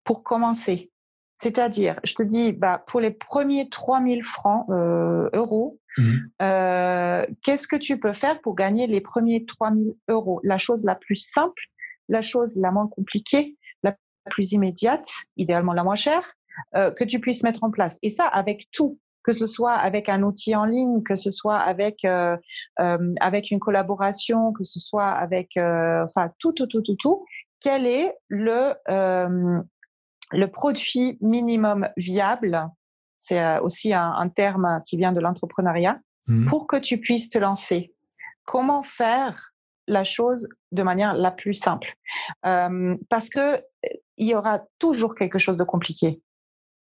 pour 0.03 0.23
commencer. 0.23 0.91
C'est-à-dire, 1.37 1.99
je 2.03 2.13
te 2.13 2.23
dis, 2.23 2.51
bah, 2.51 2.83
pour 2.87 3.01
les 3.01 3.11
premiers 3.11 3.67
3000 3.69 4.23
francs, 4.23 4.65
euh, 4.69 5.29
euros, 5.33 5.79
mmh. 5.97 6.17
euh, 6.41 7.25
qu'est-ce 7.43 7.67
que 7.67 7.75
tu 7.75 7.99
peux 7.99 8.13
faire 8.13 8.39
pour 8.41 8.55
gagner 8.55 8.87
les 8.87 9.01
premiers 9.01 9.45
3000 9.45 9.93
euros? 10.09 10.39
La 10.43 10.57
chose 10.57 10.83
la 10.85 10.95
plus 10.95 11.15
simple, 11.15 11.61
la 12.07 12.21
chose 12.21 12.55
la 12.57 12.71
moins 12.71 12.87
compliquée, 12.87 13.57
la 13.81 13.95
plus 14.29 14.53
immédiate, 14.53 15.09
idéalement 15.35 15.73
la 15.73 15.83
moins 15.83 15.95
chère, 15.95 16.33
euh, 16.75 16.91
que 16.91 17.03
tu 17.03 17.19
puisses 17.19 17.43
mettre 17.43 17.63
en 17.63 17.71
place. 17.71 17.99
Et 18.03 18.09
ça, 18.09 18.25
avec 18.25 18.67
tout 18.71 18.99
que 19.23 19.33
ce 19.33 19.47
soit 19.47 19.73
avec 19.73 20.09
un 20.09 20.21
outil 20.23 20.55
en 20.55 20.65
ligne, 20.65 21.01
que 21.03 21.15
ce 21.15 21.31
soit 21.31 21.57
avec 21.57 22.05
euh, 22.05 22.37
euh, 22.79 23.13
avec 23.19 23.51
une 23.51 23.59
collaboration, 23.59 24.51
que 24.51 24.63
ce 24.63 24.79
soit 24.79 25.09
avec 25.09 25.57
euh, 25.57 26.03
enfin 26.03 26.31
tout 26.39 26.51
tout 26.51 26.67
tout 26.67 26.81
tout 26.81 26.95
tout. 26.99 27.25
Quel 27.59 27.87
est 27.87 28.13
le 28.27 28.73
le 30.31 30.47
produit 30.47 31.17
minimum 31.21 31.87
viable? 31.95 32.67
C'est 33.17 33.59
aussi 33.59 33.93
un, 33.93 34.11
un, 34.11 34.27
terme 34.27 34.81
qui 34.85 34.97
vient 34.97 35.13
de 35.13 35.21
l'entrepreneuriat 35.21 35.99
mmh. 36.27 36.45
pour 36.45 36.67
que 36.67 36.75
tu 36.75 36.99
puisses 36.99 37.29
te 37.29 37.37
lancer. 37.37 37.93
Comment 38.43 38.83
faire 38.83 39.53
la 39.87 40.03
chose 40.03 40.49
de 40.73 40.83
manière 40.83 41.13
la 41.13 41.31
plus 41.31 41.53
simple? 41.53 41.93
parce 42.41 43.29
que 43.29 43.63
il 44.17 44.27
y 44.27 44.35
aura 44.35 44.63
toujours 44.79 45.15
quelque 45.15 45.39
chose 45.39 45.57
de 45.57 45.63
compliqué. 45.63 46.21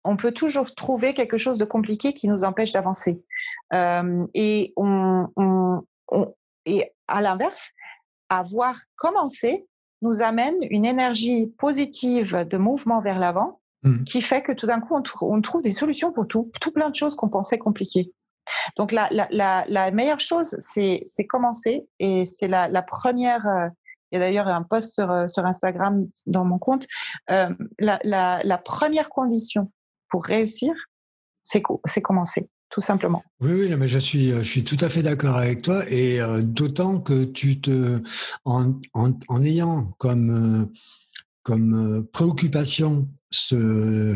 On 0.03 0.17
peut 0.17 0.31
toujours 0.31 0.73
trouver 0.73 1.13
quelque 1.13 1.37
chose 1.37 1.57
de 1.57 1.65
compliqué 1.65 2.13
qui 2.13 2.27
nous 2.27 2.43
empêche 2.43 2.71
d'avancer. 2.71 3.23
et, 3.73 4.73
on, 4.75 5.83
et 6.65 6.91
à 7.07 7.21
l'inverse, 7.21 7.71
avoir 8.29 8.75
commencé 8.95 9.65
nous 10.01 10.21
amène 10.21 10.55
une 10.61 10.85
énergie 10.85 11.47
positive 11.57 12.45
de 12.49 12.57
mouvement 12.57 13.01
vers 13.01 13.19
l'avant 13.19 13.59
mmh. 13.83 14.03
qui 14.03 14.21
fait 14.21 14.41
que 14.41 14.51
tout 14.51 14.65
d'un 14.65 14.79
coup, 14.79 14.99
on, 15.21 15.41
trouve 15.41 15.61
des 15.61 15.71
solutions 15.71 16.11
pour 16.11 16.27
tout, 16.27 16.51
tout 16.59 16.71
plein 16.71 16.89
de 16.89 16.95
choses 16.95 17.15
qu'on 17.15 17.29
pensait 17.29 17.59
compliquées. 17.59 18.11
Donc 18.77 18.91
la, 18.91 19.07
la, 19.11 19.63
la, 19.67 19.91
meilleure 19.91 20.19
chose, 20.19 20.55
c'est 20.59 21.05
commencer 21.29 21.85
et 21.99 22.25
c'est 22.25 22.47
la, 22.47 22.81
première. 22.81 23.47
Euh, 23.47 23.67
il 24.11 24.19
y 24.19 24.21
a 24.21 24.25
d'ailleurs 24.25 24.47
un 24.47 24.63
post 24.63 24.95
sur, 24.95 25.09
euh, 25.09 25.27
sur, 25.27 25.45
Instagram 25.45 26.07
dans 26.25 26.43
mon 26.43 26.57
compte. 26.57 26.87
Euh, 27.29 27.49
la, 27.79 28.57
première 28.65 29.09
condition 29.09 29.71
pour 30.11 30.25
réussir, 30.25 30.73
c'est 31.43 31.61
commencer 32.01 32.49
tout 32.69 32.81
simplement. 32.81 33.23
Oui, 33.41 33.51
oui, 33.51 33.75
mais 33.75 33.87
je 33.87 33.97
suis, 33.97 34.31
je 34.31 34.41
suis 34.41 34.63
tout 34.63 34.77
à 34.79 34.89
fait 34.89 35.01
d'accord 35.01 35.35
avec 35.35 35.61
toi, 35.61 35.83
et 35.89 36.19
d'autant 36.41 36.99
que 36.99 37.25
tu 37.25 37.59
te, 37.59 38.01
en, 38.45 38.79
en, 38.93 39.43
ayant 39.43 39.91
comme, 39.97 40.69
comme 41.43 42.07
préoccupation 42.13 43.09
ce, 43.29 44.15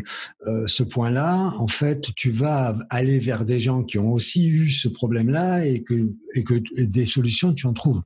ce 0.67 0.83
point-là, 0.83 1.53
en 1.57 1.67
fait, 1.67 2.13
tu 2.15 2.29
vas 2.29 2.75
aller 2.89 3.19
vers 3.19 3.43
des 3.43 3.59
gens 3.59 3.83
qui 3.83 3.97
ont 3.97 4.13
aussi 4.13 4.47
eu 4.47 4.69
ce 4.69 4.87
problème-là 4.87 5.65
et 5.65 5.83
que, 5.83 6.13
et 6.33 6.45
que 6.45 6.55
des 6.85 7.05
solutions, 7.05 7.53
tu 7.53 7.67
en 7.67 7.73
trouves. 7.73 8.03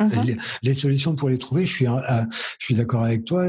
Uh-huh. 0.00 0.38
Les, 0.62 0.74
solutions 0.74 1.14
pour 1.14 1.28
les 1.28 1.38
trouver, 1.38 1.64
je 1.64 1.72
suis, 1.72 1.86
euh, 1.86 2.24
je 2.58 2.64
suis 2.64 2.74
d'accord 2.74 3.04
avec 3.04 3.24
toi, 3.24 3.46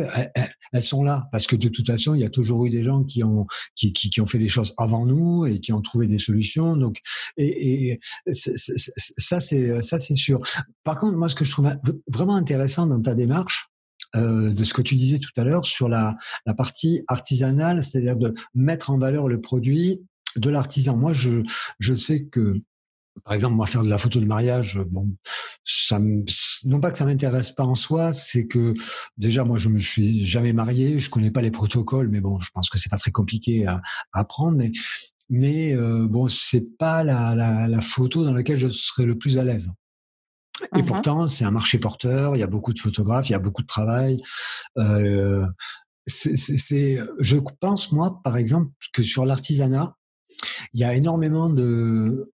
elles, 0.73 0.83
sont 0.83 1.03
là 1.03 1.27
parce 1.31 1.47
que 1.47 1.55
de 1.55 1.69
toute 1.69 1.87
façon, 1.87 2.13
il 2.13 2.21
y 2.21 2.25
a 2.25 2.29
toujours 2.29 2.65
eu 2.65 2.69
des 2.69 2.83
gens 2.83 3.03
qui 3.03 3.23
ont 3.23 3.45
qui, 3.75 3.93
qui, 3.93 4.09
qui 4.09 4.21
ont 4.21 4.25
fait 4.25 4.39
des 4.39 4.47
choses 4.47 4.73
avant 4.77 5.05
nous 5.05 5.45
et 5.45 5.59
qui 5.59 5.71
ont 5.73 5.81
trouvé 5.81 6.07
des 6.07 6.17
solutions. 6.17 6.75
Donc, 6.75 6.99
et, 7.37 7.91
et 7.91 7.99
ça 8.31 9.39
c'est 9.39 9.81
ça 9.81 9.99
c'est 9.99 10.15
sûr. 10.15 10.39
Par 10.83 10.97
contre, 10.97 11.17
moi, 11.17 11.29
ce 11.29 11.35
que 11.35 11.45
je 11.45 11.51
trouve 11.51 11.69
vraiment 12.07 12.35
intéressant 12.35 12.87
dans 12.87 13.01
ta 13.01 13.15
démarche, 13.15 13.71
euh, 14.15 14.51
de 14.51 14.63
ce 14.65 14.73
que 14.73 14.81
tu 14.81 14.95
disais 14.95 15.19
tout 15.19 15.31
à 15.37 15.45
l'heure 15.45 15.65
sur 15.65 15.87
la, 15.87 16.17
la 16.45 16.53
partie 16.53 17.01
artisanale, 17.07 17.81
c'est-à-dire 17.81 18.17
de 18.17 18.33
mettre 18.53 18.89
en 18.89 18.97
valeur 18.97 19.29
le 19.29 19.39
produit 19.39 20.01
de 20.35 20.49
l'artisan. 20.49 20.97
Moi, 20.97 21.13
je, 21.13 21.43
je 21.79 21.93
sais 21.93 22.25
que 22.25 22.61
par 23.23 23.33
exemple, 23.33 23.55
moi, 23.55 23.67
faire 23.67 23.83
de 23.83 23.89
la 23.89 23.97
photo 23.97 24.19
de 24.19 24.25
mariage, 24.25 24.79
bon, 24.89 25.15
ça 25.63 25.99
non 26.63 26.79
pas 26.79 26.91
que 26.91 26.97
ça 26.97 27.05
m'intéresse 27.05 27.51
pas 27.51 27.63
en 27.63 27.75
soi, 27.75 28.13
c'est 28.13 28.47
que 28.47 28.73
déjà, 29.17 29.43
moi, 29.43 29.57
je 29.57 29.69
me 29.69 29.79
suis 29.79 30.25
jamais 30.25 30.53
marié, 30.53 30.99
je 30.99 31.09
connais 31.09 31.31
pas 31.31 31.41
les 31.41 31.51
protocoles, 31.51 32.09
mais 32.09 32.21
bon, 32.21 32.39
je 32.39 32.49
pense 32.53 32.69
que 32.69 32.77
c'est 32.77 32.89
pas 32.89 32.97
très 32.97 33.11
compliqué 33.11 33.67
à, 33.67 33.81
apprendre. 34.13 34.57
Mais, 34.57 34.71
mais 35.29 35.75
euh, 35.75 36.07
bon, 36.07 36.27
c'est 36.27 36.77
pas 36.77 37.03
la, 37.03 37.35
la, 37.35 37.67
la, 37.67 37.81
photo 37.81 38.23
dans 38.23 38.33
laquelle 38.33 38.57
je 38.57 38.69
serais 38.69 39.05
le 39.05 39.17
plus 39.17 39.37
à 39.37 39.43
l'aise. 39.43 39.71
Et 40.75 40.81
mmh 40.81 40.85
pourtant, 40.85 41.27
c'est 41.27 41.43
un 41.43 41.51
marché 41.51 41.79
porteur. 41.79 42.35
Il 42.35 42.39
y 42.39 42.43
a 42.43 42.47
beaucoup 42.47 42.73
de 42.73 42.79
photographes, 42.79 43.29
il 43.29 43.31
y 43.31 43.35
a 43.35 43.39
beaucoup 43.39 43.61
de 43.61 43.67
travail. 43.67 44.21
Euh, 44.77 45.45
c'est, 46.05 46.99
je 47.19 47.37
pense 47.59 47.91
moi, 47.91 48.21
par 48.23 48.37
exemple, 48.37 48.71
que 48.93 49.03
sur 49.03 49.25
l'artisanat, 49.25 49.95
il 50.73 50.79
y 50.79 50.83
a 50.83 50.93
énormément 50.93 51.49
de 51.49 52.31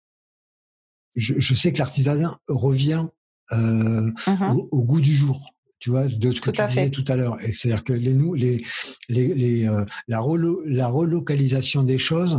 je, 1.16 1.54
sais 1.54 1.72
que 1.72 1.80
l'artisanat 1.80 2.40
revient 2.48 3.06
euh, 3.52 4.12
mmh 4.28 4.58
au, 4.72 4.84
goût 4.84 5.02
du 5.02 5.16
jour. 5.16 5.54
Tu 5.80 5.90
vois, 5.90 6.08
de 6.08 6.32
ce 6.32 6.40
que 6.40 6.50
tu 6.50 6.66
disais 6.66 6.90
tout 6.90 7.04
à 7.10 7.18
l'heure. 7.18 7.36
C'est-à-dire 7.42 7.84
que 7.84 7.92
les, 7.92 8.14
nous, 8.14 8.34
les, 8.34 8.64
les, 9.10 9.34
les 9.34 9.68
euh, 9.68 9.84
la, 10.08 10.22
la 10.66 10.88
relocalisation 10.88 11.84
des 11.84 11.98
choses 11.98 12.38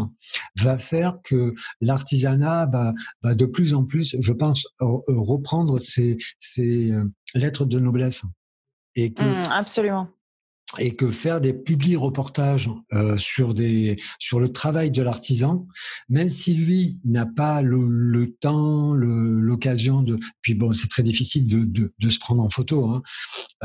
va 0.59 0.79
faire 0.79 1.19
que 1.23 1.53
l'artisanat 1.83 2.67
va, 2.73 2.95
va 3.23 3.35
de 3.35 3.45
plus 3.45 3.75
en 3.75 3.85
plus, 3.85 4.17
je 4.19 4.33
pense, 4.33 4.67
reprendre 4.81 5.79
ses, 5.83 6.17
ses 6.41 6.91
euh, 6.91 7.05
lettres 7.35 7.67
de 7.67 7.79
noblesse. 7.79 8.23
Et 8.97 9.13
que, 9.13 9.23
mmh, 9.23 9.53
absolument 9.53 10.09
et 10.79 10.95
que 10.95 11.11
faire 11.11 11.41
des 11.41 11.53
publics 11.53 11.99
reportages 11.99 12.71
euh, 12.93 13.17
sur 13.17 13.55
des 13.55 13.97
sur 14.19 14.41
le 14.41 14.53
travail 14.53 14.91
de 14.91 15.03
l'artisan, 15.03 15.67
même 16.09 16.29
si 16.29 16.55
lui 16.55 17.01
n'a 17.05 17.27
pas 17.27 17.63
le, 17.63 17.87
le 17.89 18.33
temps, 18.33 18.95
l'occasion 18.95 20.03
de, 20.03 20.19
puis 20.43 20.55
bon, 20.55 20.73
c'est 20.73 20.89
très 20.89 21.03
difficile 21.03 21.47
de, 21.47 21.65
de, 21.65 21.93
de, 21.99 22.09
se 22.09 22.19
prendre 22.19 22.43
en 22.43 22.51
photo. 22.51 22.87
Hein. 22.87 23.03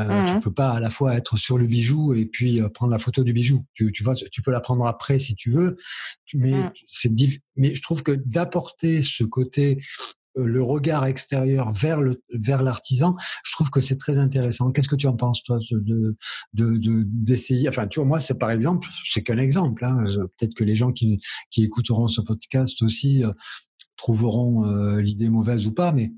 Euh, 0.00 0.24
Tu 0.26 0.34
mmh 0.34 0.40
peux 0.40 0.52
pas 0.52 0.70
à 0.70 0.80
la 0.80 0.90
fois 0.90 1.14
être 1.16 1.36
sur 1.36 1.58
le 1.58 1.66
bijou 1.66 2.14
et 2.14 2.24
puis 2.24 2.60
euh, 2.60 2.68
prendre 2.68 2.92
la 2.92 2.98
photo 2.98 3.24
du 3.24 3.32
bijou. 3.32 3.64
Tu, 3.74 3.92
tu 3.92 4.02
vois, 4.02 4.14
tu 4.14 4.42
peux 4.42 4.50
la 4.50 4.60
prendre 4.60 4.86
après 4.86 5.18
si 5.18 5.34
tu 5.34 5.50
veux, 5.50 5.76
mais 6.34 6.52
mmh. 6.52 6.72
c'est 6.88 7.10
mais 7.56 7.74
je 7.74 7.82
trouve 7.82 8.02
que 8.02 8.12
d'apporter 8.12 9.02
ce 9.02 9.24
côté 9.24 9.78
le 10.34 10.62
regard 10.62 11.04
extérieur 11.06 11.72
vers 11.72 12.00
le 12.00 12.22
vers 12.32 12.62
l'artisan, 12.62 13.16
je 13.44 13.52
trouve 13.52 13.70
que 13.70 13.80
c'est 13.80 13.96
très 13.96 14.18
intéressant. 14.18 14.70
Qu'est-ce 14.70 14.88
que 14.88 14.96
tu 14.96 15.06
en 15.06 15.16
penses 15.16 15.42
toi 15.42 15.58
de 15.70 16.16
de 16.52 17.04
d'essayer 17.06 17.68
Enfin, 17.68 17.86
tu 17.86 18.00
vois, 18.00 18.06
moi 18.06 18.20
c'est 18.20 18.38
par 18.38 18.50
exemple, 18.50 18.88
c'est 19.04 19.22
qu'un 19.22 19.38
exemple. 19.38 19.84
Hein, 19.84 20.04
Peut-être 20.38 20.54
que 20.54 20.64
les 20.64 20.76
gens 20.76 20.92
qui 20.92 21.20
qui 21.50 21.64
écouteront 21.64 22.08
ce 22.08 22.20
podcast 22.20 22.82
aussi 22.82 23.24
euh, 23.24 23.32
trouveront 23.96 24.66
euh, 24.66 25.00
l'idée 25.00 25.30
mauvaise 25.30 25.66
ou 25.66 25.72
pas, 25.72 25.92
mais 25.92 26.12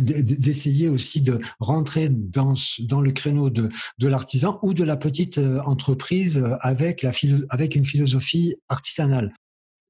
d'essayer 0.00 0.88
aussi 0.88 1.20
de 1.20 1.38
rentrer 1.60 2.08
dans 2.08 2.54
dans 2.80 3.00
le 3.00 3.12
créneau 3.12 3.48
de 3.48 3.68
de 3.98 4.08
l'artisan 4.08 4.58
ou 4.62 4.74
de 4.74 4.82
la 4.82 4.96
petite 4.96 5.38
entreprise 5.38 6.42
avec 6.60 7.02
la 7.02 7.12
avec 7.50 7.76
une 7.76 7.84
philosophie 7.84 8.56
artisanale. 8.68 9.32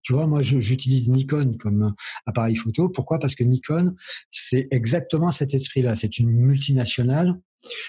Tu 0.04 0.12
vois, 0.12 0.26
moi, 0.26 0.42
j'utilise 0.42 1.08
Nikon 1.08 1.56
comme 1.58 1.94
appareil 2.26 2.54
photo. 2.54 2.88
Pourquoi? 2.88 3.18
Parce 3.18 3.34
que 3.34 3.42
Nikon, 3.42 3.94
c'est 4.30 4.68
exactement 4.70 5.30
cet 5.30 5.54
esprit-là. 5.54 5.96
C'est 5.96 6.18
une 6.18 6.30
multinationale, 6.30 7.34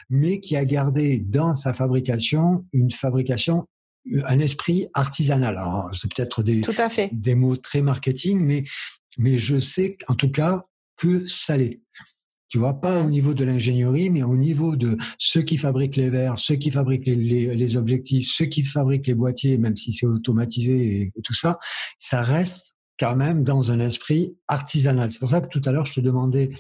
mais 0.10 0.40
qui 0.40 0.56
a 0.56 0.66
gardé 0.66 1.20
dans 1.20 1.54
sa 1.54 1.74
fabrication 1.74 2.66
une 2.72 2.90
fabrication, 2.90 3.66
un 4.26 4.40
esprit 4.40 4.88
artisanal. 4.94 5.58
Alors, 5.58 5.90
c'est 5.94 6.12
peut-être 6.12 6.42
des, 6.42 6.62
des 7.12 7.36
mots 7.36 7.58
très 7.58 7.82
marketing, 7.82 8.40
mais, 8.40 8.64
mais 9.18 9.38
je 9.38 9.60
sais 9.60 9.98
en 10.08 10.16
tout 10.16 10.32
cas 10.32 10.66
que 10.96 11.28
ça 11.28 11.58
l'est. 11.58 11.82
Tu 12.56 12.60
vois, 12.60 12.80
pas 12.80 13.02
au 13.02 13.10
niveau 13.10 13.34
de 13.34 13.44
l'ingénierie, 13.44 14.10
mais 14.10 14.24
au 14.24 14.38
niveau 14.38 14.78
de 14.78 14.96
ceux 15.18 15.42
qui 15.42 15.58
fabriquent 15.58 15.98
les 15.98 16.10
verres, 16.10 16.40
ceux 16.40 16.56
qui 16.56 16.72
fabriquent 16.72 17.08
les, 17.08 17.76
objectifs, 17.76 18.32
ceux 18.32 18.46
qui 18.46 18.64
fabriquent 18.64 19.08
les 19.08 19.14
boîtiers, 19.14 19.58
même 19.58 19.76
si 19.76 19.92
c'est 19.92 20.06
automatisé 20.06 21.12
et, 21.14 21.22
tout 21.22 21.34
ça, 21.34 21.60
ça 22.00 22.24
reste 22.24 22.78
quand 22.98 23.18
même 23.18 23.44
dans 23.44 23.74
un 23.74 23.82
esprit 23.82 24.38
artisanal. 24.48 25.12
C'est 25.12 25.20
pour 25.20 25.32
ça 25.32 25.42
que 25.42 25.50
tout 25.50 25.62
à 25.66 25.74
l'heure, 25.74 25.86
je 25.86 25.96
te 25.96 26.00
demandais 26.00 26.54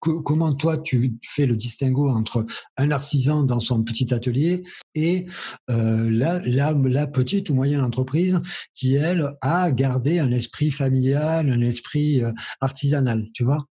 comment 0.00 0.52
toi 0.52 0.76
tu 0.76 1.14
fais 1.24 1.46
le 1.46 1.56
distinguo 1.56 2.10
entre 2.10 2.44
un 2.76 2.90
artisan 2.90 3.42
dans 3.42 3.60
son 3.60 3.82
petit 3.82 4.12
atelier 4.12 4.64
et 4.94 5.24
euh, 5.70 6.10
la, 6.10 7.06
petite 7.06 7.48
ou 7.48 7.54
moyenne 7.54 7.80
entreprise 7.80 8.38
qui, 8.74 8.96
elle, 8.96 9.32
a 9.40 9.72
gardé 9.72 10.18
un 10.18 10.30
esprit 10.30 10.70
familial, 10.70 11.48
un 11.48 11.62
esprit 11.62 12.22
euh, 12.22 12.32
artisanal, 12.60 13.28
tu 13.32 13.44
vois? 13.44 13.66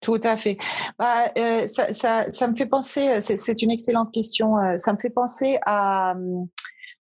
Tout 0.00 0.20
à 0.22 0.36
fait. 0.36 0.58
Bah, 0.98 1.30
euh, 1.38 1.66
ça, 1.66 1.92
ça, 1.92 2.26
ça, 2.32 2.46
me 2.46 2.54
fait 2.54 2.66
penser, 2.66 3.18
c'est 3.20 3.62
une 3.62 3.70
excellente 3.70 4.12
question, 4.12 4.58
euh, 4.58 4.76
ça 4.76 4.92
me 4.92 4.98
fait 4.98 5.10
penser 5.10 5.58
à, 5.66 6.14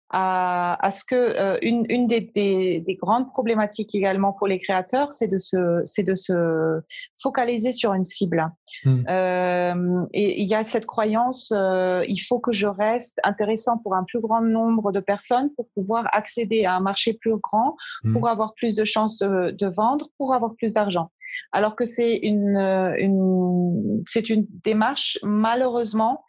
à, 0.10 0.78
à 0.86 0.92
ce 0.92 1.04
que 1.04 1.16
euh, 1.16 1.58
une, 1.62 1.86
une 1.90 2.08
des, 2.08 2.22
des, 2.22 2.80
des, 2.80 2.96
grandes 2.96 3.32
problématiques 3.32 3.96
également 3.96 4.34
pour 4.34 4.48
les 4.48 4.60
créateurs, 4.60 5.12
c'est 5.12 5.28
de 5.28 5.40
se, 5.40 5.82
c'est 5.84 6.04
de 6.04 6.14
se 6.14 6.80
focaliser 7.20 7.72
sur 7.72 7.94
une 7.94 8.06
cible. 8.06 8.48
Hmm. 8.84 9.02
Euh, 9.10 10.06
et 10.14 10.42
il 10.42 10.48
y 10.48 10.54
a 10.54 10.64
cette 10.64 10.86
croyance, 10.86 11.52
euh, 11.56 12.04
il 12.08 12.20
faut 12.20 12.40
que 12.40 12.52
je 12.52 12.68
reste 12.68 13.18
intéressant 13.24 13.80
pour 13.80 13.96
un 13.96 14.04
plus 14.04 14.20
grand 14.20 14.42
nombre 14.42 14.92
de 14.92 15.00
personnes 15.00 15.50
pour 15.56 15.68
pouvoir 15.70 16.08
accéder 16.12 16.66
à 16.66 16.76
un 16.76 16.82
marché 16.82 17.14
plus 17.14 17.38
grand, 17.38 17.76
hmm. 18.04 18.14
pour 18.14 18.30
avoir 18.30 18.54
plus 18.54 18.76
de 18.76 18.84
chances 18.84 19.18
de, 19.20 19.52
de, 19.52 19.68
vendre, 19.68 20.08
pour 20.18 20.36
avoir 20.36 20.54
plus 20.56 20.74
d'argent. 20.74 21.10
Alors 21.52 21.76
que 21.76 21.86
c'est 21.86 22.18
une, 22.18 22.58
une 23.00 24.04
c'est 24.06 24.30
une 24.30 24.46
démarche 24.64 25.18
malheureusement 25.24 26.24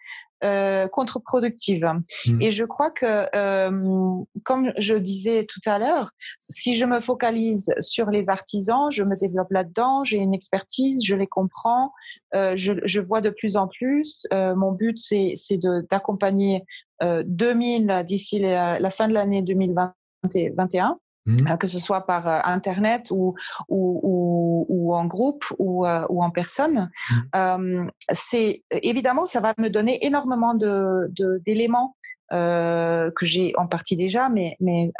euh, 0.45 0.87
contre-productive. 0.89 1.87
Mmh. 2.26 2.43
Et 2.43 2.51
je 2.51 2.64
crois 2.64 2.91
que, 2.91 3.26
euh, 3.34 4.24
comme 4.45 4.72
je 4.76 4.95
disais 4.95 5.47
tout 5.47 5.61
à 5.64 5.78
l'heure, 5.78 6.11
si 6.49 6.74
je 6.74 6.84
me 6.84 7.01
focalise 7.01 7.72
sur 7.80 8.11
les 8.11 8.28
artisans, 8.28 8.91
je 8.91 9.03
me 9.03 9.16
développe 9.16 9.51
là-dedans, 9.51 10.05
j'ai 10.05 10.18
une 10.18 10.34
expertise, 10.34 11.05
je 11.05 11.16
les 11.16 11.26
comprends, 11.26 11.93
euh, 12.34 12.53
je, 12.55 12.74
je, 12.84 13.01
vois 13.01 13.22
de 13.22 13.30
plus 13.30 13.57
en 13.57 13.66
plus. 13.66 14.26
Euh, 14.34 14.55
mon 14.55 14.72
but, 14.72 14.99
c'est 14.99 15.59
d'accompagner 15.91 16.62
2000 17.01 18.03
d'ici 18.05 18.39
la, 18.39 18.78
la, 18.78 18.91
fin 18.91 19.09
de 19.09 19.14
l'année 19.14 19.43
2021 19.43 20.99
mmh. 21.27 21.57
que 21.59 21.66
ce 21.66 21.79
soit 21.79 22.07
par 22.07 22.47
Internet 22.47 23.11
ou, 23.11 23.35
ou, 23.68 24.66
ou, 24.68 24.95
en 24.95 25.05
groupe 25.07 25.45
ou, 25.59 25.87
ou 25.87 26.22
en 26.22 26.31
personne. 26.31 26.91
Mmh. 27.35 27.89
c'est 28.12 28.62
évidemment, 28.70 29.27
ça 29.27 29.41
va 29.41 29.55
me 29.59 29.68
donner 29.68 30.05
énormément 30.05 30.55
d'éléments 30.55 31.09
de, 31.09 31.43
d'éléments 31.45 31.97
que 32.31 33.27
j'ai 33.27 33.53
en 33.57 33.66
partie 33.66 33.97
déjà, 33.97 34.29
mais, 34.29 34.57
mais 34.61 34.93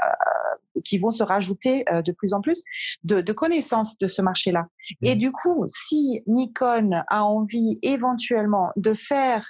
qui 0.85 0.99
vont 0.99 1.11
se 1.11 1.23
rajouter 1.23 1.85
de 1.91 2.13
plus 2.13 2.35
en 2.35 2.41
plus 2.41 2.63
de, 3.05 3.21
de 3.21 3.33
connaissances 3.33 3.99
de 3.99 4.07
ce 4.07 4.23
marché-là. 4.23 4.67
Et 5.03 5.15
du 5.15 5.33
coup, 5.33 5.65
si 5.67 6.23
Nikon 6.27 7.03
a 7.09 7.25
envie 7.25 7.79
éventuellement 7.83 8.71
de 8.77 8.93
faire 8.93 9.47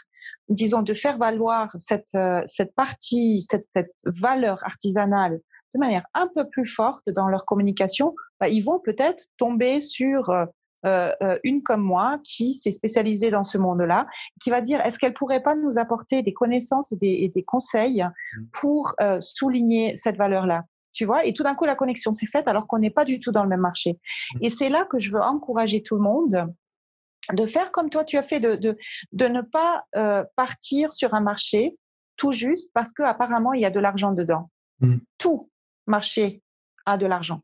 disons, 0.48 0.82
de 0.82 0.94
faire 0.94 1.18
valoir 1.18 1.70
cette, 1.76 2.14
euh, 2.14 2.42
cette 2.46 2.74
partie, 2.74 3.40
cette, 3.40 3.66
valeur 4.04 4.58
artisanale 4.64 5.40
de 5.76 5.80
manière 5.80 6.06
un 6.14 6.28
peu 6.34 6.48
plus 6.48 6.64
forte 6.64 7.08
dans 7.10 7.28
leur 7.28 7.46
communication, 7.46 8.14
bah, 8.40 8.48
ils 8.48 8.62
vont 8.62 8.80
peut-être 8.80 9.26
tomber 9.36 9.80
sur 9.80 10.30
euh, 10.30 10.46
euh, 10.84 11.38
une 11.44 11.62
comme 11.62 11.82
moi 11.82 12.18
qui 12.24 12.54
s'est 12.54 12.70
spécialisée 12.70 13.30
dans 13.30 13.42
ce 13.42 13.58
monde-là, 13.58 14.06
qui 14.42 14.50
va 14.50 14.60
dire 14.60 14.80
est-ce 14.80 14.98
qu'elle 14.98 15.14
pourrait 15.14 15.42
pas 15.42 15.54
nous 15.54 15.78
apporter 15.78 16.22
des 16.22 16.32
connaissances 16.32 16.92
et 16.92 16.96
des, 17.34 17.44
conseils 17.46 18.02
mmh. 18.02 18.40
pour 18.52 18.94
souligner 19.20 19.96
cette 19.96 20.16
valeur-là 20.16 20.64
tu 20.96 21.04
vois, 21.04 21.26
et 21.26 21.34
tout 21.34 21.42
d'un 21.42 21.54
coup, 21.54 21.66
la 21.66 21.74
connexion 21.74 22.10
s'est 22.10 22.26
faite 22.26 22.48
alors 22.48 22.66
qu'on 22.66 22.78
n'est 22.78 22.90
pas 22.90 23.04
du 23.04 23.20
tout 23.20 23.30
dans 23.30 23.42
le 23.42 23.50
même 23.50 23.60
marché. 23.60 23.92
Mmh. 23.92 24.38
Et 24.40 24.48
c'est 24.48 24.70
là 24.70 24.86
que 24.86 24.98
je 24.98 25.12
veux 25.12 25.20
encourager 25.20 25.82
tout 25.82 25.94
le 25.94 26.00
monde 26.00 26.48
de 27.32 27.46
faire 27.46 27.70
comme 27.72 27.90
toi 27.90 28.04
tu 28.04 28.16
as 28.16 28.22
fait, 28.22 28.40
de, 28.40 28.56
de, 28.56 28.78
de 29.12 29.26
ne 29.26 29.42
pas 29.42 29.84
euh, 29.96 30.24
partir 30.36 30.92
sur 30.92 31.14
un 31.14 31.20
marché 31.20 31.76
tout 32.16 32.32
juste 32.32 32.70
parce 32.72 32.92
qu'apparemment 32.92 33.52
il 33.52 33.60
y 33.60 33.66
a 33.66 33.70
de 33.70 33.80
l'argent 33.80 34.12
dedans. 34.12 34.50
Mmh. 34.80 34.96
Tout 35.18 35.50
marché 35.86 36.42
a 36.84 36.96
de 36.96 37.06
l'argent. 37.06 37.40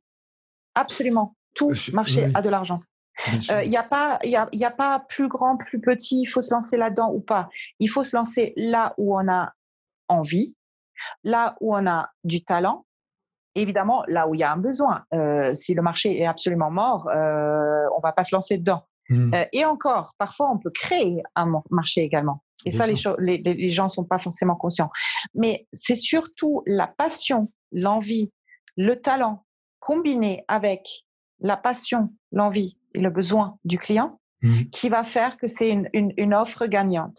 Absolument. 0.74 1.36
Tout 1.55 1.72
marché 1.93 2.30
a 2.34 2.43
de 2.43 2.49
l'argent. 2.49 2.80
Il 3.26 3.68
n'y 3.68 3.76
a, 3.76 3.82
pas, 3.82 4.18
y 4.24 4.36
a, 4.36 4.49
y 4.53 4.64
a 4.64 4.70
pas 4.70 5.05
plus 5.09 5.28
grand, 5.28 5.57
plus 5.57 5.80
petit, 5.80 6.22
il 6.22 6.26
faut 6.26 6.40
se 6.40 6.53
lancer 6.53 6.76
là-dedans 6.76 7.11
ou 7.12 7.20
pas. 7.20 7.51
Il 7.78 7.88
faut 7.88 8.03
se 8.05 8.16
lancer 8.16 8.55
là 8.57 8.95
où 8.97 9.16
on 9.18 9.28
a 9.28 9.53
envie, 10.09 10.57
là 11.22 11.57
où 11.61 11.76
on 11.76 11.86
a 11.86 12.11
du 12.24 12.43
talent, 12.43 12.86
évidemment 13.55 14.03
là 14.09 14.26
où 14.28 14.34
il 14.34 14.40
y 14.40 14.45
a 14.45 14.53
un 14.53 14.57
besoin. 14.57 15.05
Euh, 15.14 15.55
si 15.55 15.74
le 15.74 15.82
marché 15.82 16.20
est 16.20 16.26
absolument 16.26 16.70
mort, 16.70 17.09
euh, 17.09 17.84
on 17.97 18.01
va 18.01 18.12
pas 18.12 18.24
se 18.24 18.34
lancer 18.34 18.59
dedans. 18.59 18.86
Mmh. 19.09 19.34
Euh, 19.34 19.45
et 19.53 19.64
encore, 19.64 20.14
parfois, 20.18 20.51
on 20.51 20.59
peut 20.59 20.70
créer 20.70 21.22
un 21.34 21.53
marché 21.70 22.03
également. 22.03 22.43
Et 22.64 22.70
ça, 22.70 22.86
les, 22.86 22.95
les, 23.18 23.55
les, 23.55 23.68
gens 23.68 23.84
ne 23.84 23.88
sont 23.88 24.05
pas 24.05 24.18
forcément 24.18 24.55
conscients. 24.55 24.90
Mais 25.34 25.66
c'est 25.72 25.97
surtout 25.97 26.62
la 26.64 26.86
passion, 26.86 27.49
l'envie, 27.72 28.32
le 28.76 29.00
talent 29.00 29.44
combiné 29.80 30.44
avec 30.48 30.88
la 31.40 31.56
passion, 31.56 32.12
l'envie 32.30 32.78
et 32.94 33.00
le 33.00 33.10
besoin 33.10 33.58
du 33.64 33.78
client 33.78 34.20
mmh. 34.42 34.64
qui 34.70 34.88
va 34.88 35.04
faire 35.04 35.36
que 35.36 35.48
c'est 35.48 35.70
une, 35.70 35.88
une, 35.92 36.12
une, 36.16 36.34
offre 36.34 36.66
gagnante. 36.66 37.18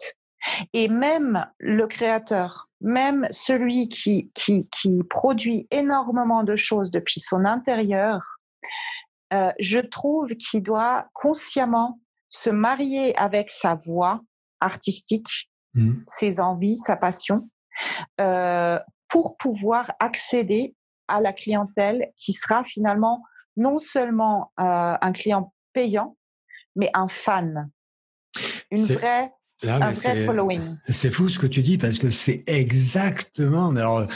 Et 0.72 0.88
même 0.88 1.46
le 1.58 1.86
créateur, 1.86 2.68
même 2.80 3.26
celui 3.30 3.88
qui, 3.88 4.30
qui, 4.34 4.68
qui 4.70 5.02
produit 5.08 5.66
énormément 5.70 6.44
de 6.44 6.56
choses 6.56 6.90
depuis 6.90 7.20
son 7.20 7.44
intérieur, 7.44 8.38
euh, 9.32 9.52
je 9.58 9.80
trouve 9.80 10.28
qu'il 10.36 10.62
doit 10.62 11.08
consciemment 11.12 11.98
se 12.28 12.50
marier 12.50 13.16
avec 13.16 13.50
sa 13.50 13.74
voix 13.74 14.20
artistique, 14.60 15.50
mmh. 15.74 15.94
ses 16.06 16.40
envies, 16.40 16.76
sa 16.76 16.96
passion, 16.96 17.40
euh, 18.20 18.78
pour 19.14 19.36
pouvoir 19.36 19.92
accéder 20.00 20.74
à 21.06 21.20
la 21.20 21.32
clientèle 21.32 22.10
qui 22.16 22.32
sera 22.32 22.64
finalement 22.64 23.22
non 23.56 23.78
seulement 23.78 24.50
euh, 24.58 24.96
un 25.00 25.12
client 25.12 25.54
payant, 25.72 26.16
mais 26.74 26.90
un 26.94 27.06
fan, 27.06 27.70
une 28.72 28.84
vraie 28.84 29.32
un 29.68 29.92
vrai 29.92 30.16
following. 30.24 30.60
C'est 30.88 31.10
fou 31.10 31.28
ce 31.28 31.38
que 31.38 31.46
tu 31.46 31.62
dis 31.62 31.78
parce 31.78 31.98
que 31.98 32.10
c'est 32.10 32.44
exactement. 32.46 33.70
Mais 33.72 33.80
alors, 33.80 34.06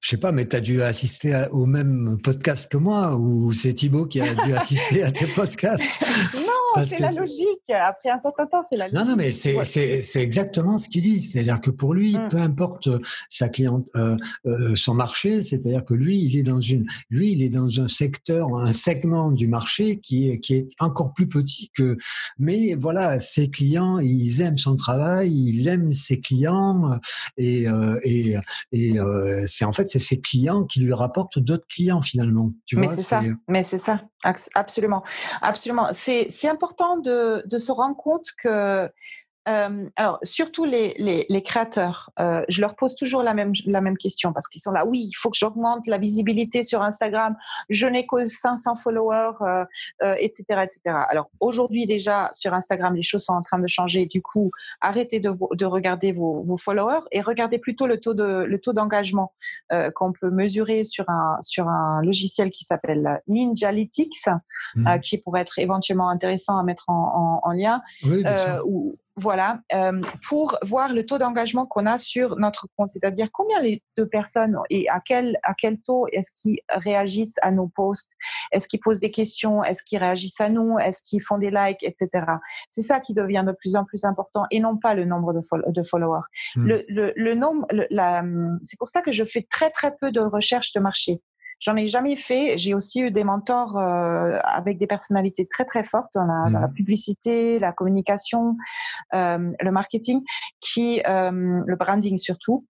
je 0.00 0.08
sais 0.08 0.16
pas, 0.16 0.32
mais 0.32 0.46
tu 0.46 0.56
as 0.56 0.60
dû 0.60 0.82
assister 0.82 1.44
au 1.50 1.66
même 1.66 2.18
podcast 2.22 2.70
que 2.70 2.76
moi 2.76 3.16
ou 3.16 3.52
c'est 3.52 3.74
Thibaut 3.74 4.06
qui 4.06 4.20
a 4.20 4.34
dû 4.34 4.52
assister 4.56 5.02
à 5.02 5.10
tes 5.10 5.26
podcasts? 5.26 5.84
Non, 6.34 6.84
c'est 6.86 6.98
la 6.98 7.12
logique. 7.12 7.70
Après 7.70 8.10
un 8.10 8.20
certain 8.20 8.46
temps, 8.46 8.62
c'est 8.62 8.76
la 8.76 8.88
logique. 8.88 8.98
Non, 8.98 9.10
non, 9.10 9.16
mais 9.16 9.32
c'est 9.32 10.22
exactement 10.22 10.78
ce 10.78 10.88
qu'il 10.88 11.02
dit. 11.02 11.20
C'est-à-dire 11.22 11.60
que 11.60 11.70
pour 11.70 11.94
lui, 11.94 12.16
mm. 12.16 12.28
peu 12.28 12.38
importe 12.38 12.88
sa 13.28 13.48
cliente, 13.48 13.88
euh, 13.96 14.16
euh, 14.46 14.74
son 14.74 14.94
marché, 14.94 15.42
c'est-à-dire 15.42 15.84
que 15.84 15.94
lui, 15.94 16.22
il 16.24 16.38
est 16.38 16.42
dans 16.42 16.60
une, 16.60 16.86
lui, 17.10 17.32
il 17.32 17.42
est 17.42 17.50
dans 17.50 17.80
un 17.80 17.88
secteur, 17.88 18.56
un 18.56 18.72
segment 18.72 19.32
du 19.32 19.48
marché 19.48 20.00
qui 20.00 20.30
est 20.30 20.40
qui 20.40 20.54
est 20.54 20.68
encore 20.78 21.14
plus 21.14 21.28
petit 21.28 21.70
que. 21.74 21.96
Mais 22.38 22.74
voilà, 22.78 23.20
ses 23.20 23.50
clients, 23.50 23.98
ils 23.98 24.40
aiment 24.40 24.58
son 24.58 24.76
travail, 24.76 24.91
il 25.24 25.68
aime 25.68 25.92
ses 25.92 26.20
clients 26.20 26.98
et, 27.36 27.68
euh, 27.68 27.98
et, 28.02 28.36
et 28.72 28.98
euh, 28.98 29.44
c'est 29.46 29.64
en 29.64 29.72
fait 29.72 29.90
c'est 29.90 29.98
ses 29.98 30.20
clients 30.20 30.64
qui 30.64 30.80
lui 30.80 30.92
rapportent 30.92 31.38
d'autres 31.38 31.66
clients 31.68 32.02
finalement. 32.02 32.52
Tu 32.66 32.76
mais 32.76 32.88
c'est 32.88 33.02
ça, 33.02 33.22
mais 33.48 33.62
c'est 33.62 33.78
ça, 33.78 34.02
absolument, 34.54 35.02
absolument. 35.40 35.88
C'est 35.92 36.48
important 36.48 36.98
de, 36.98 37.42
de 37.46 37.58
se 37.58 37.72
rendre 37.72 37.96
compte 37.96 38.26
que 38.42 38.88
euh, 39.48 39.88
alors, 39.96 40.18
surtout 40.22 40.64
les, 40.64 40.94
les, 40.98 41.26
les 41.28 41.42
créateurs, 41.42 42.10
euh, 42.20 42.44
je 42.48 42.60
leur 42.60 42.76
pose 42.76 42.94
toujours 42.94 43.22
la 43.22 43.34
même, 43.34 43.52
la 43.66 43.80
même 43.80 43.96
question 43.96 44.32
parce 44.32 44.46
qu'ils 44.46 44.60
sont 44.60 44.70
là, 44.70 44.86
oui, 44.86 45.00
il 45.00 45.14
faut 45.14 45.30
que 45.30 45.36
j'augmente 45.36 45.86
la 45.86 45.98
visibilité 45.98 46.62
sur 46.62 46.82
Instagram, 46.82 47.36
je 47.68 47.86
n'ai 47.86 48.06
que 48.06 48.26
500 48.26 48.76
followers, 48.76 49.32
euh, 49.40 50.14
etc., 50.18 50.44
euh, 50.52 50.60
etc. 50.60 50.80
Alors, 51.08 51.28
aujourd'hui, 51.40 51.86
déjà, 51.86 52.30
sur 52.32 52.54
Instagram, 52.54 52.94
les 52.94 53.02
choses 53.02 53.24
sont 53.24 53.32
en 53.32 53.42
train 53.42 53.58
de 53.58 53.66
changer. 53.66 54.06
Du 54.06 54.22
coup, 54.22 54.50
arrêtez 54.80 55.18
de, 55.18 55.32
de 55.56 55.64
regarder 55.64 56.12
vos, 56.12 56.42
vos, 56.42 56.56
followers 56.56 57.02
et 57.10 57.20
regardez 57.20 57.58
plutôt 57.58 57.86
le 57.86 57.98
taux 57.98 58.14
de, 58.14 58.44
le 58.44 58.60
taux 58.60 58.72
d'engagement 58.72 59.32
euh, 59.72 59.90
qu'on 59.90 60.12
peut 60.12 60.30
mesurer 60.30 60.84
sur 60.84 61.08
un, 61.10 61.38
sur 61.40 61.68
un 61.68 62.02
logiciel 62.02 62.50
qui 62.50 62.64
s'appelle 62.64 63.20
Ninjalytics, 63.26 64.28
mmh. 64.76 65.00
qui 65.00 65.18
pourrait 65.18 65.40
être 65.40 65.58
éventuellement 65.58 66.08
intéressant 66.08 66.58
à 66.58 66.62
mettre 66.62 66.88
en, 66.88 67.40
en, 67.42 67.48
en 67.48 67.52
lien. 67.52 67.82
Oui, 68.04 68.22
voilà, 69.16 69.60
euh, 69.74 70.00
pour 70.26 70.58
voir 70.62 70.92
le 70.92 71.04
taux 71.04 71.18
d'engagement 71.18 71.66
qu'on 71.66 71.84
a 71.84 71.98
sur 71.98 72.36
notre 72.36 72.66
compte, 72.76 72.90
c'est-à-dire 72.90 73.28
combien 73.32 73.58
de 73.62 74.04
personnes 74.04 74.56
et 74.70 74.88
à 74.88 75.00
quel, 75.00 75.38
à 75.42 75.54
quel 75.54 75.78
taux 75.80 76.06
est-ce 76.12 76.32
qu'ils 76.34 76.60
réagissent 76.70 77.36
à 77.42 77.50
nos 77.50 77.68
posts, 77.68 78.14
est-ce 78.52 78.68
qu'ils 78.68 78.80
posent 78.80 79.00
des 79.00 79.10
questions, 79.10 79.62
est-ce 79.64 79.82
qu'ils 79.82 79.98
réagissent 79.98 80.40
à 80.40 80.48
nous, 80.48 80.78
est-ce 80.78 81.02
qu'ils 81.02 81.22
font 81.22 81.38
des 81.38 81.50
likes, 81.50 81.82
etc. 81.82 82.24
C'est 82.70 82.82
ça 82.82 83.00
qui 83.00 83.12
devient 83.12 83.44
de 83.46 83.52
plus 83.52 83.76
en 83.76 83.84
plus 83.84 84.04
important 84.04 84.44
et 84.50 84.60
non 84.60 84.78
pas 84.78 84.94
le 84.94 85.04
nombre 85.04 85.34
de, 85.34 85.40
de 85.70 85.82
followers. 85.82 86.22
Hmm. 86.56 86.66
Le, 86.66 86.84
le, 86.88 87.12
le, 87.14 87.34
nombre, 87.34 87.66
c'est 88.62 88.78
pour 88.78 88.88
ça 88.88 89.02
que 89.02 89.12
je 89.12 89.24
fais 89.24 89.46
très 89.50 89.70
très 89.70 89.94
peu 90.00 90.10
de 90.10 90.20
recherche 90.20 90.72
de 90.72 90.80
marché. 90.80 91.20
J'en 91.62 91.76
ai 91.76 91.86
jamais 91.86 92.16
fait. 92.16 92.58
J'ai 92.58 92.74
aussi 92.74 93.00
eu 93.00 93.10
des 93.12 93.22
mentors 93.22 93.78
euh, 93.78 94.38
avec 94.42 94.78
des 94.78 94.88
personnalités 94.88 95.46
très 95.46 95.64
très 95.64 95.84
fortes 95.84 96.12
dans 96.14 96.26
la, 96.26 96.50
dans 96.50 96.58
la 96.58 96.66
mmh. 96.66 96.74
publicité, 96.74 97.58
la 97.60 97.72
communication, 97.72 98.56
euh, 99.14 99.52
le 99.60 99.70
marketing, 99.70 100.22
qui, 100.60 101.00
euh, 101.06 101.62
le 101.64 101.76
branding 101.76 102.18
surtout, 102.18 102.66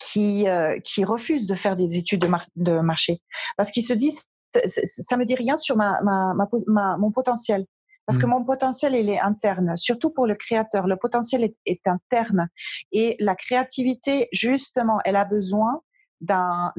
qui 0.00 0.48
euh, 0.48 0.80
qui 0.82 1.04
refusent 1.04 1.46
de 1.46 1.54
faire 1.54 1.76
des 1.76 1.98
études 1.98 2.22
de, 2.22 2.28
de 2.56 2.80
marché 2.80 3.20
parce 3.56 3.70
qu'ils 3.70 3.84
se 3.84 3.92
disent 3.92 4.24
ça 4.64 5.18
me 5.18 5.26
dit 5.26 5.34
rien 5.34 5.58
sur 5.58 5.76
ma, 5.76 6.00
ma, 6.02 6.32
ma, 6.66 6.96
mon 6.96 7.10
potentiel. 7.10 7.66
Parce 8.06 8.18
que 8.18 8.24
mmh. 8.24 8.30
mon 8.30 8.44
potentiel, 8.44 8.94
il 8.94 9.10
est 9.10 9.20
interne, 9.20 9.76
surtout 9.76 10.10
pour 10.10 10.26
le 10.26 10.36
créateur. 10.36 10.86
Le 10.86 10.96
potentiel 10.96 11.42
est, 11.42 11.56
est 11.66 11.86
interne. 11.86 12.48
Et 12.92 13.16
la 13.18 13.34
créativité, 13.34 14.28
justement, 14.32 15.00
elle 15.04 15.16
a 15.16 15.24
besoin 15.24 15.80
d'un 16.20 16.72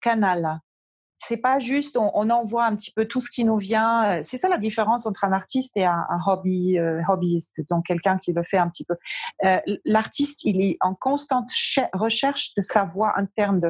canal 0.00 0.60
c'est 1.20 1.36
pas 1.36 1.58
juste 1.58 1.98
on, 1.98 2.30
envoie 2.30 2.64
un 2.64 2.74
petit 2.74 2.92
peu 2.92 3.04
tout 3.04 3.20
ce 3.20 3.30
qui 3.30 3.44
nous 3.44 3.58
vient. 3.58 4.04
Euh, 4.04 4.20
c'est 4.22 4.38
ça 4.38 4.48
la 4.48 4.56
différence 4.56 5.06
entre 5.06 5.24
un 5.24 5.32
artiste 5.32 5.76
et 5.76 5.84
un, 5.84 6.06
hobby 6.26 6.78
euh, 6.78 7.02
hobbyiste, 7.08 7.62
donc 7.68 7.86
quelqu'un 7.86 8.16
qui 8.16 8.32
le 8.32 8.42
fait 8.42 8.56
un 8.56 8.68
petit 8.68 8.84
peu. 8.84 8.94
Euh, 9.44 9.58
l'artiste, 9.84 10.44
il 10.44 10.62
est 10.62 10.78
en 10.80 10.94
constante 10.94 11.50
recherche 11.92 12.54
de 12.54 12.62
sa 12.62 12.84
voix 12.84 13.12
interne, 13.18 13.60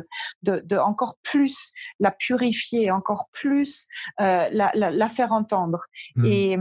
de, 0.42 0.62
de, 0.64 0.76
encore 0.76 1.16
plus 1.24 1.72
la 1.98 2.12
purifier, 2.12 2.92
encore 2.92 3.28
plus 3.32 3.88
la, 4.18 4.70
la, 4.74 5.08
faire 5.08 5.32
entendre. 5.32 5.86
Mmh. 6.14 6.24
Et 6.26 6.56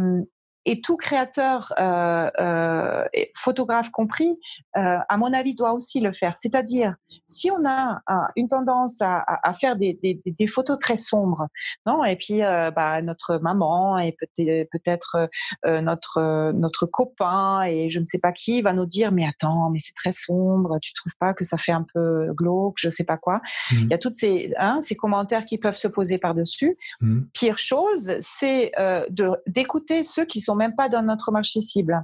et 0.66 0.82
tout 0.82 0.98
créateur, 0.98 1.74
euh, 1.80 2.30
euh, 2.40 3.06
photographe 3.36 3.90
compris, 3.92 4.38
euh, 4.78 4.98
à 5.08 5.18
mon 5.18 5.34
avis, 5.34 5.56
doit 5.56 5.74
aussi 5.74 6.00
le 6.00 6.12
faire. 6.12 6.34
C'est-à-dire, 6.38 6.96
si 7.26 7.50
on 7.50 7.66
a 7.66 8.02
une 8.36 8.48
tendance 8.48 9.02
à, 9.02 9.24
à 9.44 9.54
faire 9.54 9.76
des, 9.76 9.98
des, 10.04 10.22
des, 10.26 10.48
photos 10.48 10.78
très 10.80 10.98
sombres, 10.98 11.48
non 11.86 12.04
Et 12.04 12.16
puis, 12.16 12.42
bah, 12.42 13.02
notre 13.02 13.38
maman 13.38 13.98
et 13.98 14.16
peut-être 14.20 15.30
notre 15.66 16.52
notre 16.52 16.86
copain 16.86 17.64
et 17.64 17.90
je 17.90 18.00
ne 18.00 18.06
sais 18.06 18.20
pas 18.20 18.32
qui 18.32 18.62
va 18.62 18.74
nous 18.74 18.86
dire 18.86 19.12
mais 19.12 19.26
attends, 19.26 19.70
mais 19.70 19.80
c'est 19.80 19.94
très 19.94 20.12
sombre, 20.12 20.80
tu 20.82 20.94
trouves 20.94 21.16
pas 21.20 21.34
que 21.34 21.44
ça 21.44 21.58
fait 21.58 21.72
un 21.72 21.86
peu 21.94 22.34
glauque, 22.34 22.76
je 22.78 22.90
sais 22.90 23.04
pas 23.04 23.18
quoi. 23.18 23.38
Mmh. 23.72 23.76
Il 23.76 23.90
y 23.90 23.94
a 23.94 23.98
toutes 23.98 24.16
ces 24.16 24.54
hein, 24.58 24.80
ces 24.82 24.96
commentaires 24.96 25.46
qui 25.46 25.58
peuvent 25.58 25.78
se 25.78 25.88
poser 25.88 26.18
par 26.18 26.34
dessus. 26.34 26.78
Mmh. 27.02 27.22
Pire 27.34 27.58
chose, 27.58 28.14
c'est 28.20 28.72
de 29.10 29.32
d'écouter 29.48 30.04
ceux 30.04 30.26
qui 30.26 30.42
sont 30.42 30.49
même 30.56 30.76
pas 30.76 30.90
dans 30.90 31.02
notre 31.02 31.32
marché 31.32 31.62
cible. 31.62 32.04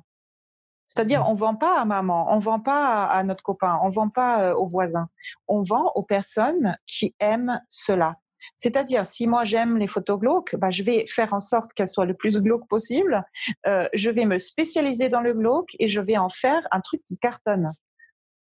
C'est-à-dire, 0.88 1.22
mmh. 1.22 1.28
on 1.28 1.34
vend 1.34 1.56
pas 1.56 1.80
à 1.80 1.86
maman, 1.86 2.28
on 2.30 2.40
vend 2.40 2.60
pas 2.60 3.04
à, 3.04 3.24
notre 3.24 3.44
copain, 3.44 3.80
on 3.84 3.90
vend 3.90 4.10
pas 4.10 4.42
euh, 4.44 4.56
aux 4.56 4.68
voisins. 4.68 5.08
On 5.48 5.62
vend 5.64 5.92
aux 5.96 6.04
personnes 6.04 6.78
qui 6.86 7.16
aiment 7.20 7.62
cela. 7.70 8.16
C'est-à-dire, 8.56 9.06
si 9.06 9.28
moi 9.28 9.44
j'aime 9.44 9.78
les 9.78 9.88
photos 9.88 10.20
glauques, 10.20 10.56
bah, 10.56 10.70
je 10.70 10.84
vais 10.84 11.06
faire 11.08 11.34
en 11.34 11.40
sorte 11.40 11.74
qu'elles 11.74 11.88
soient 11.88 12.06
le 12.06 12.14
plus 12.14 12.40
glauques 12.40 12.68
possible. 12.68 13.24
Euh, 13.66 13.88
je 13.94 14.10
vais 14.10 14.26
me 14.26 14.38
spécialiser 14.38 15.10
dans 15.10 15.22
le 15.22 15.34
glauque 15.34 15.76
et 15.80 15.88
je 15.88 16.00
vais 16.00 16.18
en 16.18 16.30
faire 16.30 16.68
un 16.72 16.82
truc 16.82 17.02
qui 17.04 17.18
cartonne. 17.18 17.74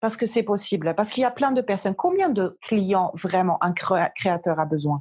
Parce 0.01 0.17
que 0.17 0.25
c'est 0.25 0.43
possible. 0.43 0.93
Parce 0.95 1.11
qu'il 1.11 1.21
y 1.21 1.25
a 1.25 1.31
plein 1.31 1.51
de 1.51 1.61
personnes. 1.61 1.95
Combien 1.95 2.29
de 2.29 2.57
clients 2.61 3.11
vraiment 3.13 3.57
un 3.63 3.73
créateur 3.73 4.59
a 4.59 4.65
besoin? 4.65 4.99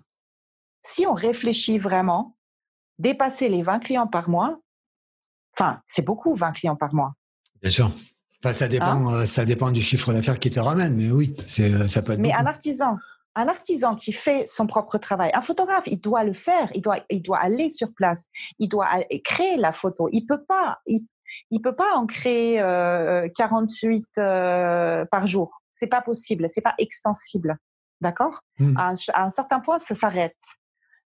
Si 0.82 1.06
on 1.06 1.12
réfléchit 1.12 1.78
vraiment, 1.78 2.36
dépasser 2.98 3.48
les 3.48 3.62
20 3.62 3.80
clients 3.80 4.06
par 4.06 4.30
mois, 4.30 4.60
Enfin, 5.58 5.80
c'est 5.84 6.04
beaucoup, 6.04 6.34
20 6.34 6.52
clients 6.52 6.76
par 6.76 6.94
mois. 6.94 7.14
Bien 7.62 7.70
sûr. 7.70 7.90
ça 8.42 8.68
dépend, 8.68 9.08
hein? 9.08 9.14
euh, 9.14 9.26
ça 9.26 9.44
dépend 9.44 9.70
du 9.70 9.82
chiffre 9.82 10.12
d'affaires 10.12 10.38
qui 10.38 10.50
te 10.50 10.60
ramène, 10.60 10.94
mais 10.96 11.10
oui, 11.10 11.34
euh, 11.60 11.86
ça 11.86 12.02
peut 12.02 12.12
être. 12.12 12.18
Mais 12.18 12.32
un 12.32 12.46
artisan, 12.46 12.98
un 13.36 13.48
artisan 13.48 13.94
qui 13.94 14.12
fait 14.12 14.44
son 14.46 14.66
propre 14.66 14.98
travail, 14.98 15.30
un 15.34 15.40
photographe, 15.40 15.84
il 15.86 16.00
doit 16.00 16.24
le 16.24 16.32
faire, 16.32 16.70
il 16.74 16.82
doit, 16.82 16.98
il 17.10 17.22
doit 17.22 17.38
aller 17.38 17.70
sur 17.70 17.92
place, 17.94 18.26
il 18.58 18.68
doit 18.68 18.88
créer 19.24 19.56
la 19.56 19.72
photo. 19.72 20.08
Il 20.12 20.26
peut 20.26 20.42
pas, 20.44 20.78
il, 20.86 21.60
peut 21.62 21.74
pas 21.74 21.94
en 21.94 22.06
créer 22.06 22.58
48 23.36 24.04
euh, 24.18 25.04
par 25.10 25.26
jour. 25.26 25.62
C'est 25.72 25.88
pas 25.88 26.02
possible, 26.02 26.46
c'est 26.48 26.62
pas 26.62 26.74
extensible, 26.78 27.56
d'accord? 28.00 28.40
Mmh. 28.58 28.76
à, 28.76 28.92
un 29.14 29.30
certain 29.30 29.60
point, 29.60 29.78
ça 29.78 29.94
s'arrête. 29.94 30.36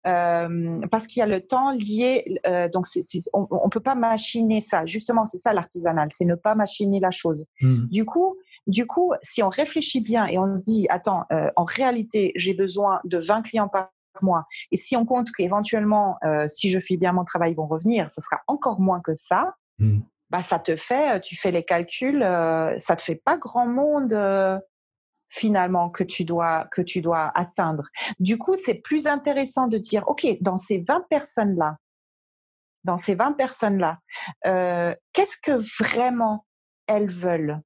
Euh, 0.07 0.81
parce 0.91 1.07
qu'il 1.07 1.21
y 1.21 1.23
a 1.23 1.27
le 1.27 1.41
temps 1.41 1.73
lié. 1.73 2.41
Euh, 2.47 2.69
donc, 2.69 2.87
on, 3.33 3.47
on 3.51 3.69
peut 3.69 3.81
pas 3.81 3.95
machiner 3.95 4.61
ça. 4.61 4.85
Justement, 4.87 5.25
c'est 5.25 5.39
ça 5.39 5.53
l'artisanal, 5.53 6.09
c'est 6.11 6.25
ne 6.25 6.35
pas 6.35 6.55
machiner 6.55 7.01
la 7.01 7.11
chose. 7.11 7.47
Mmh. 7.61 7.87
Du 7.87 8.05
coup, 8.05 8.37
du 8.67 8.87
coup, 8.87 9.13
si 9.23 9.43
on 9.43 9.49
réfléchit 9.49 10.01
bien 10.01 10.27
et 10.27 10.39
on 10.39 10.55
se 10.55 10.63
dit, 10.65 10.87
attends, 10.91 11.25
euh, 11.33 11.51
en 11.57 11.65
réalité, 11.65 12.33
j'ai 12.37 12.55
besoin 12.55 13.01
de 13.05 13.19
20 13.19 13.43
clients 13.43 13.69
par 13.69 13.91
mois, 14.23 14.45
et 14.71 14.77
si 14.77 14.97
on 14.97 15.05
compte 15.05 15.31
qu'éventuellement, 15.31 16.19
si 16.47 16.69
je 16.71 16.79
fais 16.79 16.97
bien 16.97 17.13
mon 17.13 17.25
travail, 17.25 17.53
ils 17.53 17.57
vont 17.57 17.69
revenir, 17.69 18.11
ce 18.11 18.21
sera 18.21 18.41
encore 18.49 18.81
moins 18.81 19.01
que 19.01 19.15
ça. 19.15 19.55
Mmh. 19.79 20.01
Bah, 20.31 20.43
ça 20.43 20.59
te 20.59 20.77
fait, 20.77 21.21
tu 21.21 21.37
fais 21.37 21.51
les 21.51 21.63
calculs, 21.63 22.21
ça 22.77 22.97
te 22.97 23.03
fait 23.03 23.15
pas 23.15 23.39
grand 23.39 23.67
monde 23.67 24.13
finalement 25.31 25.89
que 25.89 26.05
tu 26.05 26.25
dois 26.25 26.67
que 26.71 26.83
tu 26.83 27.01
dois 27.01 27.31
atteindre. 27.35 27.85
Du 28.19 28.37
coup, 28.37 28.57
c'est 28.57 28.75
plus 28.75 29.07
intéressant 29.07 29.69
de 29.69 29.79
dire 29.79 30.05
OK, 30.09 30.27
dans 30.41 30.59
ces 30.59 30.79
20 30.87 31.09
personnes 31.09 31.57
là, 31.57 31.77
dans 32.85 32.97
ces 32.97 33.15
20 33.15 33.33
personnes 33.33 33.79
là, 33.79 33.99
euh, 34.47 34.95
qu'est-ce 35.13 35.37
que 35.41 35.53
vraiment 35.83 36.45
elles 36.87 37.11
veulent? 37.11 37.61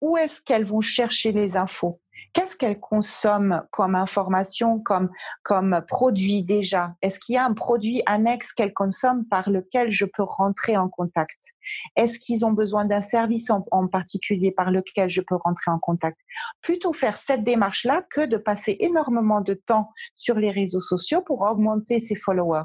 Où 0.00 0.16
est-ce 0.16 0.42
qu'elles 0.42 0.64
vont 0.64 0.80
chercher 0.80 1.32
les 1.32 1.56
infos? 1.56 2.00
Qu'est-ce 2.32 2.56
qu'elles 2.56 2.78
consomment 2.78 3.62
comme 3.70 3.94
information, 3.94 4.78
comme, 4.78 5.10
comme 5.42 5.82
produit 5.88 6.44
déjà? 6.44 6.94
Est-ce 7.02 7.18
qu'il 7.18 7.34
y 7.34 7.38
a 7.38 7.44
un 7.44 7.54
produit 7.54 8.02
annexe 8.06 8.52
qu'elles 8.52 8.72
consomment 8.72 9.24
par 9.26 9.50
lequel 9.50 9.90
je 9.90 10.04
peux 10.04 10.22
rentrer 10.22 10.76
en 10.76 10.88
contact? 10.88 11.54
Est-ce 11.96 12.18
qu'ils 12.18 12.44
ont 12.44 12.52
besoin 12.52 12.84
d'un 12.84 13.00
service 13.00 13.50
en, 13.50 13.64
en, 13.70 13.88
particulier 13.88 14.52
par 14.52 14.70
lequel 14.70 15.08
je 15.08 15.20
peux 15.20 15.36
rentrer 15.36 15.70
en 15.70 15.78
contact? 15.78 16.20
Plutôt 16.62 16.92
faire 16.92 17.18
cette 17.18 17.44
démarche-là 17.44 18.02
que 18.10 18.26
de 18.26 18.36
passer 18.36 18.76
énormément 18.80 19.40
de 19.40 19.54
temps 19.54 19.90
sur 20.14 20.36
les 20.36 20.50
réseaux 20.50 20.80
sociaux 20.80 21.22
pour 21.22 21.42
augmenter 21.42 21.98
ses 21.98 22.14
followers. 22.14 22.64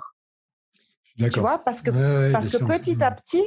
Tu 1.18 1.40
vois, 1.40 1.60
parce 1.60 1.82
que, 1.82 2.32
parce 2.32 2.50
que 2.50 2.58
petit 2.58 3.02
à 3.02 3.12
petit, 3.12 3.44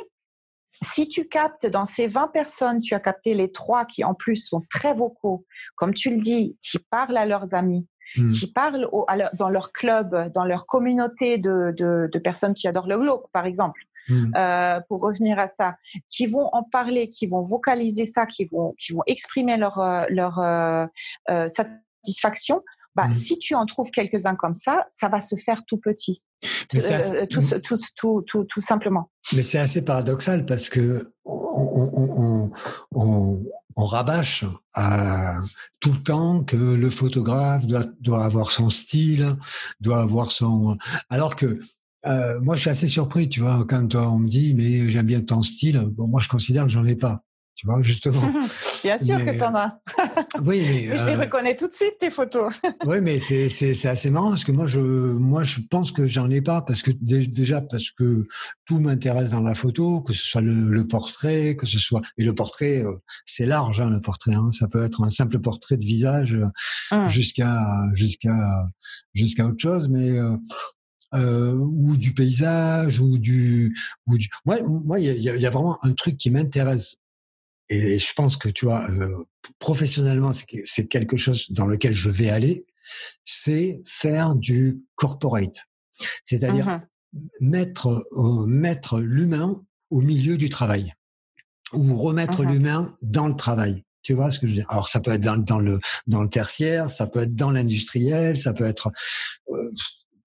si 0.82 1.08
tu 1.08 1.26
captes 1.26 1.66
dans 1.66 1.84
ces 1.84 2.06
20 2.06 2.28
personnes, 2.28 2.80
tu 2.80 2.94
as 2.94 3.00
capté 3.00 3.34
les 3.34 3.50
trois 3.50 3.84
qui 3.84 4.04
en 4.04 4.14
plus 4.14 4.36
sont 4.36 4.62
très 4.70 4.94
vocaux, 4.94 5.46
comme 5.74 5.94
tu 5.94 6.10
le 6.10 6.20
dis, 6.20 6.56
qui 6.60 6.78
parlent 6.78 7.16
à 7.16 7.26
leurs 7.26 7.54
amis, 7.54 7.86
hmm. 8.16 8.30
qui 8.30 8.52
parlent 8.52 8.88
dans 9.34 9.48
leur 9.48 9.72
club, 9.72 10.32
dans 10.32 10.44
leur 10.44 10.66
communauté 10.66 11.38
de, 11.38 11.74
de, 11.76 12.18
personnes 12.18 12.54
qui 12.54 12.68
adorent 12.68 12.88
le 12.88 12.98
glauque, 12.98 13.30
par 13.32 13.46
exemple, 13.46 13.80
hmm. 14.08 14.32
euh, 14.36 14.80
pour 14.88 15.00
revenir 15.00 15.38
à 15.38 15.48
ça, 15.48 15.76
qui 16.08 16.26
vont 16.26 16.48
en 16.52 16.62
parler, 16.62 17.08
qui 17.08 17.26
vont 17.26 17.42
vocaliser 17.42 18.06
ça, 18.06 18.26
qui 18.26 18.44
vont, 18.46 18.74
qui 18.78 18.92
vont 18.92 19.02
exprimer 19.06 19.56
leur, 19.56 19.78
euh, 19.78 20.86
euh, 21.30 21.48
satisfaction. 21.48 22.62
Bah, 22.99 23.07
hmm. 23.07 23.14
Si 23.14 23.38
tu 23.38 23.55
en 23.55 23.64
trouves 23.64 23.92
quelques-uns 23.92 24.34
comme 24.34 24.55
ça, 24.55 24.84
ça 24.90 25.09
va 25.09 25.20
se 25.20 25.36
faire 25.36 25.62
tout 25.68 25.76
petit. 25.76 26.24
Euh, 26.74 27.26
tout, 27.30 27.40
tout, 27.62 27.78
tout, 27.94 28.22
tout, 28.26 28.44
tout, 28.44 28.61
simplement. 28.61 29.12
Mais 29.36 29.44
c'est 29.44 29.61
assez 29.61 29.84
paradoxal 29.84 30.44
parce 30.44 30.68
que 30.68 31.12
on, 31.24 32.51
on, 32.90 33.40
on, 33.76 33.84
rabâche 33.84 34.44
à 34.74 35.36
tout 35.78 35.92
le 35.92 36.03
temps 36.03 36.42
que 36.42 36.57
le 36.57 36.90
photographe 36.90 37.68
doit, 37.68 37.84
doit 38.01 38.24
avoir 38.24 38.51
son 38.51 38.68
style, 38.68 39.36
doit 39.78 40.01
avoir 40.01 40.32
son. 40.32 40.76
Alors 41.09 41.36
que 41.36 41.61
euh, 42.05 42.40
moi, 42.40 42.57
je 42.57 42.62
suis 42.62 42.70
assez 42.70 42.88
surpris, 42.88 43.28
tu 43.28 43.38
vois, 43.38 43.64
quand 43.68 43.94
on 43.94 44.18
me 44.18 44.28
dit 44.28 44.55
mais 44.57 44.90
j'aime 44.90 45.07
bien 45.07 45.20
ton 45.20 45.42
style. 45.42 45.78
Bon, 45.78 46.09
moi, 46.09 46.20
je 46.20 46.28
considère 46.28 46.64
que 46.64 46.70
j'en 46.70 46.84
ai 46.84 46.96
pas 46.96 47.22
tu 47.59 47.66
vois, 47.66 47.82
justement. 47.82 48.22
Bien 48.84 48.98
sûr 48.98 49.18
que 49.18 49.36
tu 49.36 49.42
en 49.42 49.52
as. 49.52 49.80
oui, 50.44 50.64
mais. 50.64 50.82
je 50.98 51.06
les 51.06 51.16
euh, 51.16 51.20
reconnais 51.22 51.56
tout 51.56 51.66
de 51.66 51.72
suite, 51.72 51.94
tes 51.98 52.09
photos. 52.09 52.54
oui, 52.86 53.00
mais 53.02 53.18
c'est 53.18 53.88
assez 53.88 54.11
marrant 54.11 54.28
parce 54.28 54.44
que 54.44 54.52
moi, 54.52 54.68
je, 54.68 54.78
moi, 54.78 55.42
je 55.42 55.59
pense 55.68 55.90
que 55.90 56.06
j'en 56.06 56.30
ai 56.30 56.40
pas 56.40 56.62
parce 56.62 56.82
que 56.82 56.92
déjà, 56.92 57.61
parce 57.61 57.90
que 57.90 58.28
tout 58.64 58.78
m'intéresse 58.78 59.32
dans 59.32 59.42
la 59.42 59.54
photo, 59.54 60.02
que 60.02 60.12
ce 60.12 60.24
soit 60.24 60.40
le, 60.40 60.86
portrait, 60.86 61.56
que 61.56 61.66
ce 61.66 61.80
soit. 61.80 62.00
Et 62.16 62.22
le 62.22 62.32
portrait, 62.32 62.84
euh, 62.84 62.92
c'est 63.26 63.46
large, 63.46 63.80
hein, 63.80 63.90
le 63.90 64.00
portrait. 64.00 64.34
Hein. 64.34 64.50
Ça 64.52 64.68
peut 64.68 64.84
être 64.84 65.02
un 65.02 65.11
simple 65.11 65.40
portrait 65.40 65.78
de 65.78 65.84
visage 65.84 66.38
mmh. 66.92 67.09
jusqu'à 67.09 67.61
jusqu'à 67.92 68.36
jusqu'à 69.14 69.46
autre 69.46 69.61
chose, 69.61 69.88
mais. 69.88 70.16
Euh, 71.14 71.54
ou 71.54 71.96
du 71.96 72.12
paysage 72.12 73.00
ou 73.00 73.16
du 73.16 73.74
ou 74.06 74.18
du 74.18 74.28
moi 74.44 74.59
moi 74.62 75.00
il 75.00 75.06
y 75.06 75.30
a, 75.30 75.36
y 75.36 75.46
a, 75.46 75.48
vraiment 75.48 75.78
un 75.82 75.94
truc 75.94 76.18
qui 76.18 76.30
m'intéresse 76.30 76.98
et 77.70 77.98
je 77.98 78.12
pense 78.14 78.36
que 78.36 78.48
tu 78.48 78.64
vois, 78.64 78.88
euh, 78.90 79.24
professionnellement, 79.58 80.32
c'est 80.64 80.86
quelque 80.86 81.16
chose 81.16 81.50
dans 81.50 81.66
lequel 81.66 81.92
je 81.92 82.08
vais 82.08 82.30
aller, 82.30 82.66
c'est 83.24 83.82
faire 83.86 84.34
du 84.34 84.78
corporate, 84.94 85.66
c'est-à-dire 86.24 86.66
mmh 86.66 86.82
mettre 87.40 87.86
euh, 87.86 88.46
mettre 88.46 89.00
l'humain 89.00 89.64
au 89.88 90.02
milieu 90.02 90.36
du 90.36 90.50
travail 90.50 90.92
ou 91.72 91.96
remettre 91.96 92.42
mmh 92.42 92.52
l'humain 92.52 92.96
dans 93.00 93.28
le 93.28 93.34
travail. 93.34 93.82
Tu 94.02 94.12
vois 94.12 94.30
ce 94.30 94.38
que 94.38 94.46
je 94.46 94.52
veux 94.52 94.58
dire? 94.58 94.70
Alors 94.70 94.90
ça 94.90 95.00
peut 95.00 95.12
être 95.12 95.22
dans, 95.22 95.38
dans 95.38 95.58
le 95.58 95.80
dans 96.06 96.22
le 96.22 96.28
tertiaire, 96.28 96.90
ça 96.90 97.06
peut 97.06 97.20
être 97.20 97.34
dans 97.34 97.50
l'industriel, 97.50 98.38
ça 98.38 98.52
peut 98.52 98.66
être 98.66 98.90
euh, 99.50 99.70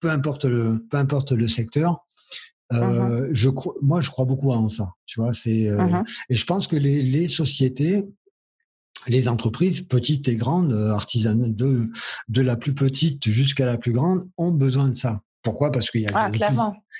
peu 0.00 0.10
importe 0.10 0.44
le 0.44 0.84
peu 0.90 0.96
importe 0.96 1.30
le 1.30 1.46
secteur. 1.46 2.04
Euh, 2.72 3.28
je 3.32 3.48
crois, 3.48 3.74
moi, 3.82 4.00
je 4.00 4.10
crois 4.10 4.24
beaucoup 4.24 4.50
en 4.50 4.68
ça. 4.68 4.90
Tu 5.06 5.20
vois, 5.20 5.32
c'est 5.32 5.68
euh, 5.68 6.02
et 6.28 6.36
je 6.36 6.46
pense 6.46 6.66
que 6.66 6.76
les, 6.76 7.02
les, 7.02 7.28
sociétés, 7.28 8.04
les 9.08 9.28
entreprises, 9.28 9.82
petites 9.82 10.28
et 10.28 10.36
grandes, 10.36 10.72
euh, 10.72 10.90
artisanales, 10.90 11.54
de 11.54 11.90
de 12.28 12.42
la 12.42 12.56
plus 12.56 12.74
petite 12.74 13.28
jusqu'à 13.28 13.66
la 13.66 13.76
plus 13.76 13.92
grande, 13.92 14.28
ont 14.36 14.52
besoin 14.52 14.88
de 14.88 14.94
ça. 14.94 15.20
Pourquoi? 15.42 15.72
Parce 15.72 15.90
qu'il 15.90 16.02
y 16.02 16.06
a 16.06 16.10
ah, 16.14 16.30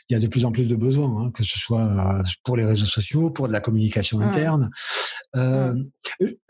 il 0.08 0.14
y 0.14 0.16
a 0.16 0.18
de 0.18 0.26
plus 0.26 0.44
en 0.44 0.52
plus 0.52 0.66
de 0.66 0.74
besoins, 0.76 1.26
hein, 1.26 1.30
que 1.32 1.44
ce 1.44 1.58
soit 1.58 2.22
pour 2.44 2.56
les 2.56 2.64
réseaux 2.64 2.86
sociaux, 2.86 3.30
pour 3.30 3.46
de 3.46 3.52
la 3.52 3.60
communication 3.60 4.18
mmh. 4.18 4.22
interne. 4.22 4.70
Euh, 5.36 5.74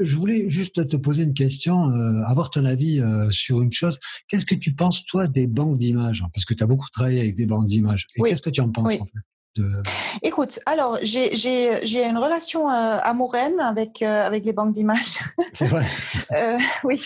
je 0.00 0.16
voulais 0.16 0.48
juste 0.48 0.88
te 0.88 0.96
poser 0.96 1.22
une 1.22 1.34
question, 1.34 1.88
euh, 1.88 2.22
avoir 2.24 2.50
ton 2.50 2.64
avis 2.64 3.00
euh, 3.00 3.30
sur 3.30 3.62
une 3.62 3.72
chose. 3.72 3.98
Qu'est-ce 4.28 4.46
que 4.46 4.54
tu 4.54 4.74
penses, 4.74 5.04
toi, 5.04 5.28
des 5.28 5.46
banques 5.46 5.78
d'images? 5.78 6.24
Parce 6.34 6.44
que 6.44 6.54
tu 6.54 6.62
as 6.64 6.66
beaucoup 6.66 6.88
travaillé 6.90 7.20
avec 7.20 7.36
des 7.36 7.46
banques 7.46 7.66
d'images. 7.66 8.06
Et 8.16 8.22
qu'est-ce 8.22 8.42
que 8.42 8.50
tu 8.50 8.60
en 8.60 8.70
penses, 8.70 8.94
en 8.94 9.06
fait? 9.06 9.20
De... 9.56 9.82
Écoute, 10.22 10.60
alors 10.66 10.98
j'ai 11.02 12.04
une 12.04 12.18
relation 12.18 12.70
euh, 12.70 12.98
amoureuse 13.02 13.58
avec, 13.60 14.02
avec 14.02 14.44
les 14.44 14.52
banques 14.52 14.72
d'images. 14.72 15.18
C'est 15.52 15.66
vrai. 15.68 15.86
oui. 16.84 17.00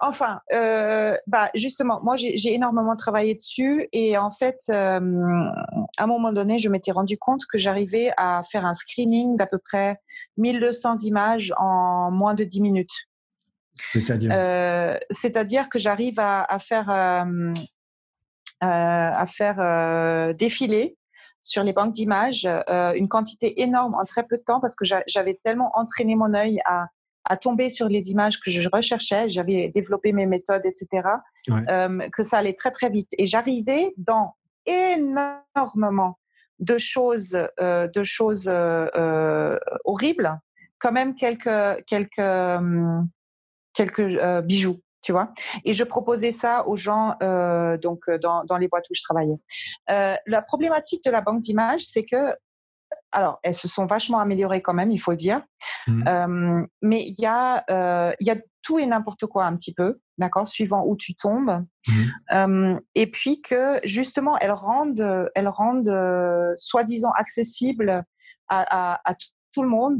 Enfin, 0.00 0.40
euh, 0.52 1.16
bah 1.26 1.50
justement, 1.54 2.00
moi 2.02 2.16
j'ai 2.16 2.54
énormément 2.54 2.96
travaillé 2.96 3.34
dessus 3.34 3.88
et 3.92 4.16
en 4.16 4.30
fait, 4.30 4.58
à 4.68 4.96
un 4.96 6.06
moment 6.06 6.32
donné, 6.32 6.58
je 6.58 6.68
m'étais 6.68 6.92
rendu 6.92 7.18
compte 7.18 7.42
que 7.50 7.58
j'arrivais 7.58 8.10
à 8.16 8.42
faire 8.50 8.64
un 8.64 8.74
screening 8.74 9.36
d'à 9.36 9.46
peu 9.46 9.58
près 9.58 9.98
1200 10.38 11.02
images 11.02 11.52
en 11.58 12.10
moins 12.10 12.34
de 12.34 12.44
10 12.44 12.60
minutes. 12.60 12.94
C'est-à-dire 13.74 14.30
C'est-à-dire 15.10 15.68
que 15.68 15.78
j'arrive 15.78 16.18
à, 16.18 16.46
faire 16.58 16.88
à 18.60 19.26
faire 19.26 20.34
défiler 20.34 20.96
sur 21.44 21.62
les 21.62 21.72
banques 21.72 21.92
d'images 21.92 22.48
une 22.96 23.08
quantité 23.08 23.62
énorme 23.62 23.94
en 23.94 24.04
très 24.04 24.24
peu 24.24 24.38
de 24.38 24.42
temps 24.42 24.58
parce 24.58 24.74
que 24.74 24.84
j'avais 25.06 25.38
tellement 25.44 25.70
entraîné 25.74 26.16
mon 26.16 26.34
œil 26.34 26.60
à 26.64 26.88
à 27.24 27.36
tomber 27.36 27.70
sur 27.70 27.88
les 27.88 28.10
images 28.10 28.40
que 28.40 28.50
je 28.50 28.68
recherchais. 28.70 29.28
J'avais 29.28 29.68
développé 29.68 30.12
mes 30.12 30.26
méthodes, 30.26 30.64
etc. 30.64 31.08
Euh, 31.48 32.08
que 32.10 32.22
ça 32.22 32.38
allait 32.38 32.52
très 32.52 32.70
très 32.70 32.90
vite. 32.90 33.10
Et 33.18 33.26
j'arrivais 33.26 33.92
dans 33.96 34.34
énormément 34.66 36.18
de 36.58 36.78
choses, 36.78 37.38
euh, 37.60 37.88
de 37.88 38.02
choses 38.02 38.48
euh, 38.48 39.58
horribles, 39.84 40.38
quand 40.78 40.92
même 40.92 41.14
quelques 41.14 41.84
quelques 41.86 42.18
hum, 42.18 43.08
quelques 43.72 44.42
bijoux. 44.44 44.76
Tu 45.04 45.12
vois 45.12 45.32
et 45.64 45.72
je 45.72 45.84
proposais 45.84 46.32
ça 46.32 46.66
aux 46.66 46.76
gens 46.76 47.16
donc 47.82 48.10
dans, 48.22 48.42
dans 48.44 48.56
les 48.56 48.68
boîtes 48.68 48.86
où 48.90 48.94
je 48.94 49.02
travaillais. 49.02 49.36
la 49.88 50.42
problématique 50.42 51.04
de 51.04 51.10
la 51.10 51.20
banque 51.20 51.40
d'images, 51.40 51.82
c'est 51.82 52.04
que 52.04 52.34
alors, 53.14 53.38
elles 53.42 53.54
se 53.54 53.68
sont 53.68 53.86
vachement 53.86 54.18
améliorées 54.18 54.60
quand 54.60 54.74
même, 54.74 54.90
il 54.90 54.98
faut 54.98 55.12
le 55.12 55.16
dire. 55.16 55.40
Mmh. 55.86 56.08
Euh, 56.08 56.66
mais 56.82 57.04
il 57.04 57.14
y, 57.18 57.26
a, 57.26 57.64
euh, 57.70 58.12
y 58.20 58.30
a 58.30 58.36
tout 58.62 58.78
et 58.78 58.86
n'importe 58.86 59.26
quoi 59.26 59.44
un 59.44 59.56
petit 59.56 59.72
peu, 59.72 60.00
d'accord, 60.18 60.48
suivant 60.48 60.84
où 60.86 60.96
tu 60.96 61.14
tombes. 61.14 61.64
Mmh. 61.86 61.92
Euh, 62.32 62.80
et 62.94 63.10
puis 63.10 63.40
que 63.40 63.80
justement, 63.84 64.36
elles 64.38 64.52
rendent, 64.52 65.30
elles 65.34 65.48
rendent 65.48 66.54
soi-disant 66.56 67.12
accessibles 67.16 68.04
à, 68.48 69.00
tout 69.54 69.62
le 69.62 69.68
monde 69.68 69.98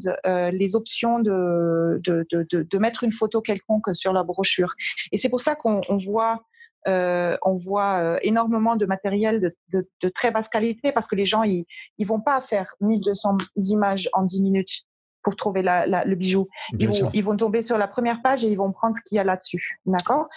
les 0.53 0.77
options 0.77 1.21
de 1.21 2.01
de, 2.03 2.27
de, 2.31 2.63
de, 2.63 2.79
mettre 2.79 3.05
une 3.05 3.13
photo 3.13 3.41
quelconque 3.41 3.95
sur 3.95 4.13
la 4.13 4.23
brochure. 4.23 4.75
Et 5.13 5.17
c'est 5.17 5.29
pour 5.29 5.41
ça 5.41 5.55
qu'on 5.55 5.83
voit 5.97 6.43
euh, 6.87 7.37
on 7.43 7.55
voit 7.55 7.99
euh, 7.99 8.19
énormément 8.23 8.77
de 8.77 8.85
matériel 8.85 9.55
de, 9.73 10.09
très 10.15 10.31
basse 10.31 10.49
qualité 10.49 10.93
parce 10.93 11.07
que 11.07 11.15
les 11.15 11.25
gens, 11.25 11.43
ils, 11.43 11.65
ils 11.99 12.07
vont 12.07 12.21
pas 12.21 12.41
faire 12.41 12.75
1200 12.81 13.39
images 13.57 14.09
en 14.13 14.23
10 14.23 14.43
minutes 14.43 14.83
pour 15.23 15.37
trouver 15.37 15.63
le 15.63 16.15
bijou. 16.15 16.49
Ils 16.79 17.25
vont, 17.25 17.37
tomber 17.37 17.63
sur 17.63 17.79
la 17.79 17.89
première 17.89 18.21
page 18.21 18.45
et 18.45 18.49
ils 18.49 18.59
vont 18.59 18.71
prendre 18.73 18.95
ce 18.95 19.01
qu'il 19.01 19.17
y 19.17 19.19
a 19.19 19.25
là-dessus. 19.25 19.81
D'accord? 19.87 20.29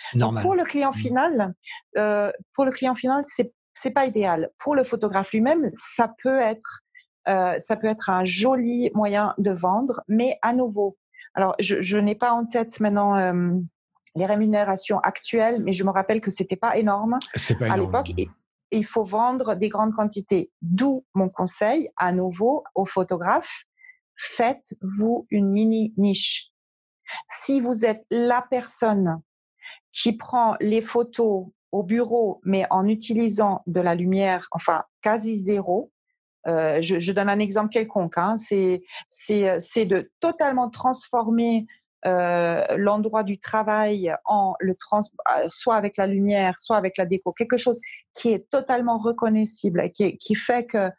Pour 0.41 0.55
le 0.55 0.63
client 0.63 0.91
mmh. 0.91 0.93
final, 0.93 1.53
euh, 1.97 2.31
pour 2.53 2.63
le 2.63 2.71
client 2.71 2.95
final, 2.95 3.23
c'est 3.25 3.51
c'est 3.79 3.91
pas 3.91 4.07
idéal. 4.07 4.49
Pour 4.57 4.73
le 4.73 4.83
photographe 4.83 5.31
lui-même, 5.31 5.69
ça 5.73 6.11
peut 6.23 6.39
être 6.39 6.81
ça 7.27 7.75
peut 7.75 7.87
être 7.87 8.09
un 8.09 8.23
joli 8.23 8.89
moyen 8.93 9.33
de 9.37 9.51
vendre, 9.51 10.01
mais 10.07 10.39
à 10.41 10.53
nouveau. 10.53 10.97
Alors, 11.33 11.55
je, 11.59 11.81
je 11.81 11.97
n'ai 11.97 12.15
pas 12.15 12.31
en 12.31 12.45
tête 12.45 12.79
maintenant 12.79 13.15
les 14.17 14.25
rémunérations 14.25 14.99
actuelles, 14.99 15.61
mais 15.63 15.73
je 15.73 15.83
me 15.83 15.91
rappelle 15.91 16.21
que 16.21 16.31
c'était 16.31 16.55
pas 16.55 16.77
énorme 16.77 17.19
pas 17.59 17.71
à 17.71 17.77
l'époque. 17.77 18.11
Il 18.71 18.85
faut 18.85 19.03
vendre 19.03 19.55
des 19.55 19.69
grandes 19.69 19.93
quantités. 19.93 20.51
D'où 20.61 21.05
mon 21.13 21.29
conseil, 21.29 21.89
à 21.95 22.11
nouveau, 22.11 22.63
aux 22.75 22.85
photographes, 22.85 23.63
faites-vous 24.17 25.27
une 25.29 25.51
mini 25.51 25.93
niche. 25.97 26.51
Si 27.27 27.61
vous 27.61 27.85
êtes 27.85 28.05
la 28.09 28.45
personne 28.49 29.21
qui 29.91 30.17
prend 30.17 30.57
les 30.59 30.81
photos 30.81 31.45
au 31.71 31.83
bureau, 31.83 32.41
mais 32.43 32.65
en 32.69 32.87
utilisant 32.87 33.61
de 33.67 33.79
la 33.79 33.95
lumière, 33.95 34.47
enfin 34.51 34.83
quasi 35.01 35.35
zéro, 35.35 35.91
euh, 36.47 36.81
je, 36.81 37.11
donne 37.11 37.29
un 37.29 37.39
exemple 37.39 37.69
quelconque, 37.69 38.17
hein, 38.17 38.35
c'est 38.37 38.81
de 39.85 40.11
totalement 40.19 40.69
transformer 40.69 41.65
euh, 42.05 42.63
l'endroit 42.77 43.23
du 43.23 43.39
travail 43.39 44.13
en 44.25 44.53
le 44.59 44.75
trans, 44.75 44.99
euh, 45.35 45.47
soit 45.49 45.75
avec 45.75 45.97
la 45.97 46.05
lumière, 46.05 46.53
soit 46.57 46.77
avec 46.77 46.95
la 46.95 47.07
déco, 47.07 47.33
quelque 47.33 47.57
chose 47.57 47.81
qui 48.13 48.31
est 48.31 48.47
totalement 48.51 48.99
reconnaissable, 48.99 49.91
qui, 49.91 50.15
qui 50.17 50.35
fait 50.35 50.65
que 50.67 50.89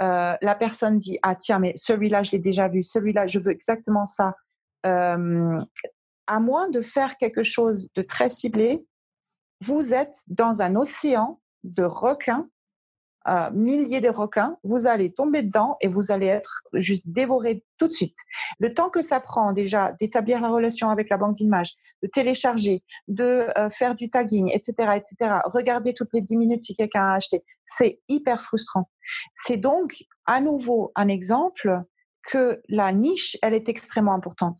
euh, 0.00 0.36
la 0.40 0.54
personne 0.54 0.96
dit 0.96 1.18
ah 1.22 1.34
tiens 1.34 1.58
mais 1.58 1.72
celui-là 1.76 2.22
je 2.22 2.30
l'ai 2.32 2.38
déjà 2.38 2.68
vu, 2.68 2.84
celui-là 2.84 3.26
je 3.26 3.40
veux 3.40 3.50
exactement 3.50 4.04
ça. 4.04 4.34
à 4.84 5.18
moins 6.40 6.70
de 6.70 6.80
faire 6.80 7.16
quelque 7.16 7.42
chose 7.42 7.88
de 7.94 8.02
très 8.02 8.30
ciblé, 8.30 8.86
vous 9.60 9.92
êtes 9.92 10.22
dans 10.28 10.62
un 10.62 10.76
océan 10.76 11.40
de 11.64 11.82
requins 11.82 12.48
milliers 13.52 14.00
de 14.00 14.08
requins, 14.08 14.56
vous 14.64 14.86
allez 14.86 15.12
tomber 15.12 15.42
dedans 15.42 15.76
et 15.80 15.88
vous 15.88 16.10
allez 16.10 16.26
être 16.26 16.62
juste 16.74 17.04
dévoré 17.06 17.64
tout 17.78 17.88
de 17.88 17.92
suite. 17.92 18.16
Le 18.58 18.72
temps 18.74 18.90
que 18.90 19.02
ça 19.02 19.20
prend 19.20 19.52
déjà 19.52 19.92
d'établir 19.92 20.40
la 20.40 20.48
relation 20.48 20.90
avec 20.90 21.08
la 21.08 21.16
banque 21.16 21.36
d'images, 21.36 21.74
de 22.02 22.08
télécharger, 22.08 22.82
de 23.08 23.46
euh, 23.56 23.68
faire 23.68 23.94
du 23.94 24.10
tagging, 24.10 24.50
etc., 24.52 24.96
etc., 24.96 25.38
regarder 25.44 25.94
toutes 25.94 26.12
les 26.12 26.20
10 26.20 26.36
minutes 26.36 26.64
si 26.64 26.74
quelqu'un 26.74 27.04
a 27.04 27.14
acheté, 27.14 27.44
c'est 27.64 28.00
hyper 28.08 28.40
frustrant. 28.40 28.88
C'est 29.32 29.56
donc 29.56 30.04
à 30.26 30.40
nouveau 30.40 30.92
un 30.94 31.08
exemple 31.08 31.82
que 32.24 32.60
la 32.68 32.92
niche, 32.92 33.36
elle 33.42 33.54
est 33.54 33.68
extrêmement 33.68 34.14
importante. 34.14 34.58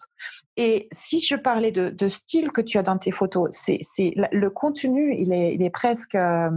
Et 0.56 0.88
si 0.92 1.20
je 1.20 1.34
parlais 1.34 1.72
de, 1.72 2.08
style 2.08 2.52
que 2.52 2.60
tu 2.60 2.78
as 2.78 2.82
dans 2.82 2.98
tes 2.98 3.10
photos, 3.10 3.48
c'est 3.50 3.80
le 4.14 4.48
contenu, 4.50 5.14
il 5.18 5.32
est, 5.32 5.54
il 5.54 5.62
est 5.62 5.70
presque, 5.70 6.14
euh, 6.14 6.50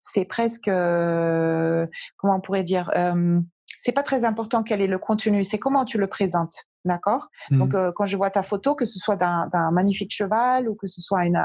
c'est 0.00 0.24
presque, 0.24 0.68
euh, 0.68 1.86
comment 2.16 2.36
on 2.36 2.40
pourrait 2.40 2.62
dire, 2.62 2.90
euh, 2.96 3.40
c'est 3.78 3.92
pas 3.92 4.04
très 4.04 4.24
important 4.24 4.62
quel 4.62 4.80
est 4.80 4.86
le 4.86 4.98
contenu, 4.98 5.44
c'est 5.44 5.58
comment 5.58 5.84
tu 5.84 5.98
le 5.98 6.06
présentes. 6.06 6.64
D'accord? 6.84 7.28
Mmh. 7.50 7.58
Donc, 7.58 7.92
quand 7.94 8.04
je 8.04 8.16
vois 8.16 8.30
ta 8.30 8.42
photo, 8.42 8.74
que 8.74 8.84
ce 8.84 8.98
soit 8.98 9.16
d'un 9.16 9.70
magnifique 9.72 10.12
cheval 10.12 10.68
ou 10.68 10.74
que 10.74 10.86
ce 10.86 11.00
soit 11.00 11.24
une, 11.24 11.42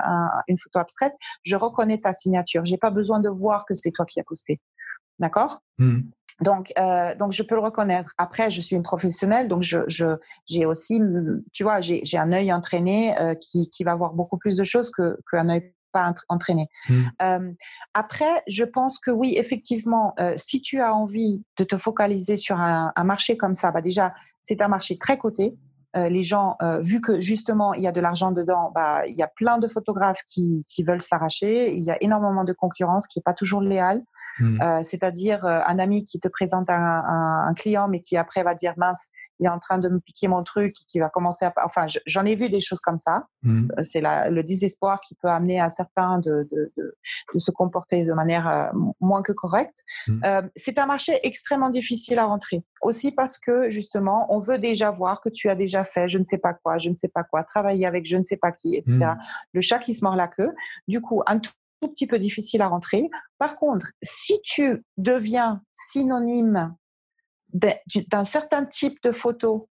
une 0.48 0.58
photo 0.58 0.80
abstraite, 0.80 1.14
je 1.44 1.56
reconnais 1.56 1.98
ta 1.98 2.14
signature. 2.14 2.66
J'ai 2.66 2.78
pas 2.78 2.92
besoin 2.92 3.22
de 3.22 3.30
voir 3.30 3.66
que 3.66 3.74
c'est 3.74 3.92
toi 3.92 4.06
qui 4.06 4.20
as 4.20 4.24
posté. 4.26 4.60
D'accord? 5.18 5.62
Mmh. 5.78 6.02
Donc, 6.42 6.72
euh, 6.78 7.16
donc 7.16 7.32
je 7.32 7.44
peux 7.44 7.56
le 7.56 7.62
reconnaître. 7.62 8.14
Après, 8.18 8.50
je 8.50 8.62
suis 8.62 8.76
une 8.76 8.84
professionnelle, 8.84 9.48
donc 9.48 9.64
je, 9.64 9.80
j'ai 10.46 10.66
aussi, 10.66 11.02
tu 11.54 11.64
vois, 11.64 11.80
j'ai, 11.82 12.04
un 12.18 12.32
œil 12.32 12.52
entraîné 12.52 13.20
euh, 13.20 13.34
qui, 13.36 13.70
qui 13.70 13.84
va 13.84 13.96
voir 13.96 14.14
beaucoup 14.14 14.38
plus 14.38 14.58
de 14.58 14.64
choses 14.64 14.90
que 14.92 15.18
qu'un 15.30 15.50
œil 15.50 15.74
pas 15.92 16.14
entraîné. 16.28 16.68
Mmh. 16.88 16.94
Euh, 17.24 17.52
après, 17.96 18.44
je 18.48 18.64
pense 18.64 19.00
que 19.00 19.10
oui, 19.10 19.34
effectivement, 19.38 20.14
si 20.36 20.62
tu 20.62 20.80
as 20.82 20.94
envie 20.94 21.44
de 21.58 21.64
te 21.64 21.78
focaliser 21.78 22.38
sur 22.38 22.60
un, 22.60 22.94
un 22.96 23.04
marché 23.04 23.38
comme 23.38 23.56
ça, 23.56 23.72
bah 23.72 23.82
déjà, 23.82 24.14
c'est 24.42 24.62
un 24.62 24.68
marché 24.68 25.00
très 25.00 25.18
coté. 25.18 25.56
les 25.96 26.22
gens, 26.22 26.58
vu 26.82 27.02
que 27.02 27.20
justement 27.20 27.74
il 27.74 27.82
y 27.82 27.88
a 27.88 27.92
de 27.92 28.02
l'argent 28.02 28.32
dedans, 28.32 28.72
bah, 28.76 29.08
il 29.08 29.16
y 29.16 29.24
a 29.24 29.28
plein 29.28 29.58
de 29.58 29.68
photographes 29.68 30.22
qui, 30.28 30.64
qui 30.68 30.84
veulent 30.84 31.02
s'arracher. 31.02 31.74
Il 31.76 31.84
y 31.84 31.90
a 31.90 31.98
énormément 32.02 32.44
de 32.44 32.54
concurrence 32.54 33.08
qui 33.08 33.18
est 33.18 33.24
pas 33.24 33.34
toujours 33.34 33.62
léale. 33.62 34.04
Mmh. 34.40 34.62
Euh, 34.62 34.84
c'est-à-dire 34.84 35.46
euh, 35.46 35.62
un 35.66 35.80
ami 35.80 36.06
qui 36.06 36.20
te 36.20 36.28
présente 36.28 36.70
un, 36.70 37.54
client, 37.56 37.88
mais 37.88 38.00
qui 38.00 38.16
après 38.18 38.44
va 38.44 38.54
dire 38.54 38.74
mince, 38.78 39.10
il 39.40 39.46
est 39.46 39.50
en 39.50 39.60
train 39.60 39.78
de 39.78 39.90
me 39.90 40.00
piquer 40.00 40.28
mon 40.28 40.44
truc, 40.44 40.74
qui 40.74 41.00
va 41.00 41.10
commencer 41.10 41.46
à, 41.46 41.54
enfin, 41.64 41.86
j'en 42.06 42.26
ai 42.26 42.36
vu 42.36 42.50
des 42.50 42.60
choses 42.60 42.80
comme 42.80 42.98
ça. 42.98 43.26
Mmh. 43.44 43.70
Euh, 43.78 43.84
c'est 43.84 44.02
le 44.02 44.42
désespoir 44.42 45.00
qui 45.00 45.16
peut 45.16 45.28
amener 45.28 45.60
à 45.60 45.70
certains 45.70 46.20
de, 46.20 46.48
se 47.36 47.52
comporter 47.52 48.04
de 48.04 48.14
manière 48.14 48.72
moins 49.00 49.22
que 49.22 49.32
correcte. 49.32 49.84
Mmh. 50.08 50.22
c'est 50.56 50.78
un 50.78 50.86
marché 50.86 51.20
extrêmement 51.24 51.70
difficile 51.70 52.20
à 52.20 52.26
rentrer. 52.26 52.64
Aussi 52.82 53.12
parce 53.12 53.38
que 53.38 53.70
justement, 53.70 54.28
on 54.34 54.40
veut 54.40 54.58
déjà 54.58 54.92
voir 54.92 55.22
que 55.22 55.30
tu 55.30 55.50
as 55.50 55.56
déjà 55.56 55.84
fait 55.84 56.08
je 56.08 56.18
ne 56.18 56.24
sais 56.24 56.38
pas 56.38 56.54
quoi, 56.54 56.78
je 56.78 56.90
ne 56.90 56.96
sais 56.96 57.10
pas 57.10 57.24
quoi, 57.24 57.44
travailler 57.44 57.86
avec 57.86 58.06
je 58.06 58.18
ne 58.18 58.24
sais 58.24 58.38
pas 58.38 58.52
qui, 58.52 58.76
etc. 58.76 59.14
Le 59.54 59.62
chat 59.62 59.80
qui 59.80 59.94
se 59.94 60.04
mord 60.04 60.16
la 60.16 60.28
queue. 60.28 60.54
Du 60.88 61.02
coup, 61.02 61.22
un 61.28 61.40
tout 61.40 61.52
petit 61.88 62.08
peu 62.08 62.20
difficile 62.20 62.62
à 62.62 62.68
rentrer. 62.68 63.10
Par 63.38 63.56
contre, 63.56 63.92
si 64.02 64.40
tu 64.44 64.84
deviens 64.98 65.62
synonyme 65.74 66.76
d'un 67.54 68.24
certain 68.24 68.66
type 68.66 69.02
de 69.04 69.12
photo 69.12 69.70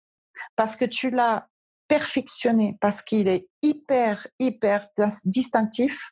parce 0.55 0.75
que 0.75 0.85
tu 0.85 1.09
l'as 1.09 1.47
perfectionné, 1.87 2.77
parce 2.81 3.01
qu'il 3.01 3.27
est 3.27 3.47
hyper, 3.61 4.27
hyper 4.39 4.87
distinctif, 5.25 6.11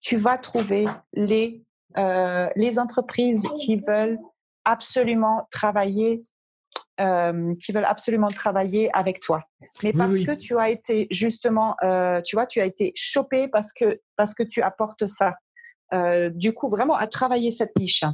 tu 0.00 0.16
vas 0.16 0.36
trouver 0.36 0.86
euh, 1.96 2.48
les 2.56 2.78
entreprises 2.78 3.48
qui 3.62 3.76
veulent 3.76 4.18
absolument 4.64 5.46
travailler 5.50 6.20
euh, 7.00 7.54
qui 7.54 7.72
veulent 7.72 7.84
absolument 7.84 8.28
travailler 8.28 8.90
avec 8.92 9.20
toi. 9.20 9.42
Mais 9.82 9.92
parce 9.92 10.18
que 10.20 10.32
tu 10.32 10.58
as 10.58 10.70
été 10.70 11.08
justement, 11.10 11.74
euh, 11.82 12.20
tu 12.22 12.36
vois, 12.36 12.46
tu 12.46 12.60
as 12.60 12.64
été 12.64 12.92
chopé 12.94 13.48
parce 13.48 13.72
que 13.72 14.00
parce 14.16 14.34
que 14.34 14.42
tu 14.42 14.62
apportes 14.62 15.06
ça. 15.06 15.34
Euh, 15.92 16.30
du 16.30 16.52
coup, 16.52 16.68
vraiment 16.68 16.96
à 16.96 17.06
travailler 17.06 17.50
cette 17.50 17.78
niche. 17.78 18.04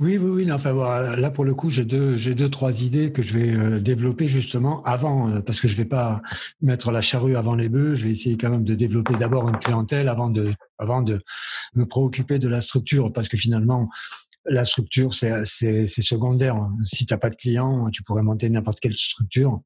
Oui, 0.00 0.18
oui, 0.18 0.44
oui. 0.44 0.52
enfin, 0.52 0.72
là, 1.16 1.30
pour 1.30 1.44
le 1.44 1.54
coup, 1.54 1.70
j'ai 1.70 1.84
deux, 1.84 2.16
j'ai 2.16 2.34
deux, 2.34 2.48
trois 2.48 2.82
idées 2.82 3.12
que 3.12 3.22
je 3.22 3.38
vais 3.38 3.52
euh, 3.52 3.78
développer 3.78 4.26
justement 4.26 4.82
avant, 4.82 5.30
euh, 5.30 5.40
parce 5.40 5.60
que 5.60 5.68
je 5.68 5.76
vais 5.76 5.84
pas 5.84 6.20
mettre 6.60 6.90
la 6.90 7.00
charrue 7.00 7.36
avant 7.36 7.54
les 7.54 7.68
bœufs. 7.68 7.94
Je 7.94 8.04
vais 8.04 8.10
essayer 8.10 8.36
quand 8.36 8.50
même 8.50 8.64
de 8.64 8.74
développer 8.74 9.14
d'abord 9.14 9.48
une 9.48 9.58
clientèle 9.58 10.08
avant 10.08 10.30
de, 10.30 10.52
avant 10.78 11.02
de 11.02 11.20
me 11.74 11.86
préoccuper 11.86 12.40
de 12.40 12.48
la 12.48 12.60
structure, 12.60 13.12
parce 13.12 13.28
que 13.28 13.36
finalement, 13.36 13.88
la 14.48 14.64
structure, 14.64 15.14
c'est, 15.14 15.44
secondaire. 15.86 16.56
Si 16.84 17.06
t'as 17.06 17.18
pas 17.18 17.30
de 17.30 17.36
clients, 17.36 17.90
tu 17.90 18.02
pourrais 18.02 18.22
monter 18.22 18.48
n'importe 18.50 18.80
quelle 18.80 18.96
structure. 18.96 19.60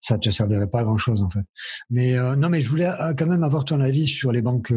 Ça 0.00 0.18
te 0.18 0.30
servirait 0.30 0.68
pas 0.68 0.80
à 0.80 0.84
grand 0.84 0.98
chose, 0.98 1.22
en 1.22 1.30
fait. 1.30 1.44
Mais 1.90 2.16
euh, 2.16 2.36
non, 2.36 2.48
mais 2.48 2.60
je 2.60 2.68
voulais 2.68 2.90
quand 3.16 3.26
même 3.26 3.44
avoir 3.44 3.64
ton 3.64 3.80
avis 3.80 4.06
sur 4.06 4.32
les 4.32 4.42
banques 4.42 4.72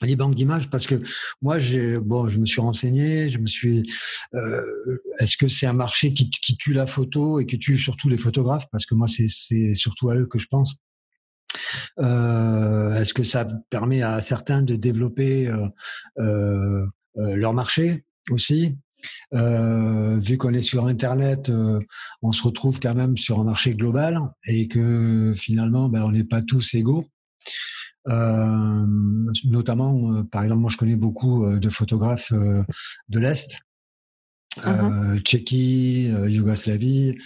les 0.00 0.16
banques 0.16 0.34
d'images 0.34 0.68
parce 0.68 0.88
que 0.88 1.00
moi 1.42 1.60
j'ai 1.60 1.96
bon 1.98 2.26
je 2.26 2.40
me 2.40 2.46
suis 2.46 2.60
renseigné 2.60 3.28
je 3.28 3.38
me 3.38 3.46
suis 3.46 3.88
euh, 4.34 4.98
est-ce 5.20 5.36
que 5.36 5.46
c'est 5.46 5.66
un 5.66 5.74
marché 5.74 6.12
qui, 6.12 6.28
tue 6.56 6.72
la 6.72 6.88
photo 6.88 7.38
et 7.38 7.46
qui 7.46 7.56
tue 7.56 7.78
surtout 7.78 8.08
les 8.08 8.16
photographes? 8.16 8.66
Parce 8.72 8.84
que 8.84 8.96
moi 8.96 9.06
c'est 9.06 9.74
surtout 9.76 10.10
à 10.10 10.16
eux 10.16 10.26
que 10.26 10.40
je 10.40 10.48
pense 10.48 10.76
euh, 11.98 12.94
est-ce 12.94 13.14
que 13.14 13.22
ça 13.22 13.46
permet 13.70 14.02
à 14.02 14.20
certains 14.20 14.62
de 14.62 14.74
développer 14.74 15.48
euh, 15.48 15.68
euh, 16.18 16.86
euh 17.18 17.36
leur 17.36 17.54
marché? 17.54 18.04
Aussi 18.30 18.76
euh, 19.34 20.18
vu 20.18 20.38
qu'on 20.38 20.52
est 20.52 20.62
sur 20.62 20.86
Internet, 20.86 21.50
on 22.22 22.32
se 22.32 22.42
retrouve 22.42 22.78
quand 22.78 22.94
même 22.94 23.16
sur 23.16 23.40
un 23.40 23.44
marché 23.44 23.74
global 23.74 24.20
et 24.46 24.68
que 24.68 25.34
finalement, 25.34 25.88
ben, 25.88 26.04
on 26.04 26.12
n'est 26.12 26.24
pas 26.24 26.42
tous 26.42 26.74
égaux. 26.74 27.06
Euh, 28.08 28.84
notamment, 29.44 30.12
euh, 30.12 30.22
par 30.24 30.42
exemple, 30.42 30.60
moi 30.60 30.70
je 30.70 30.76
connais 30.76 30.96
beaucoup 30.96 31.44
euh, 31.44 31.58
de 31.58 31.68
photographes 31.68 32.32
de 32.32 33.18
l'Est, 33.18 33.58
uh 34.66 35.18
Tchéquie, 35.20 36.12
Yougoslavie, 36.26 37.16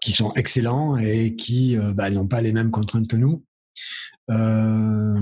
qui 0.00 0.12
sont 0.12 0.32
excellents 0.34 0.96
et 0.96 1.36
qui 1.36 1.76
bah, 1.94 2.10
n'ont 2.10 2.28
pas 2.28 2.40
les 2.40 2.52
mêmes 2.52 2.70
contraintes 2.70 3.08
que 3.08 3.16
nous. 3.16 3.44
Euh, 4.28 5.20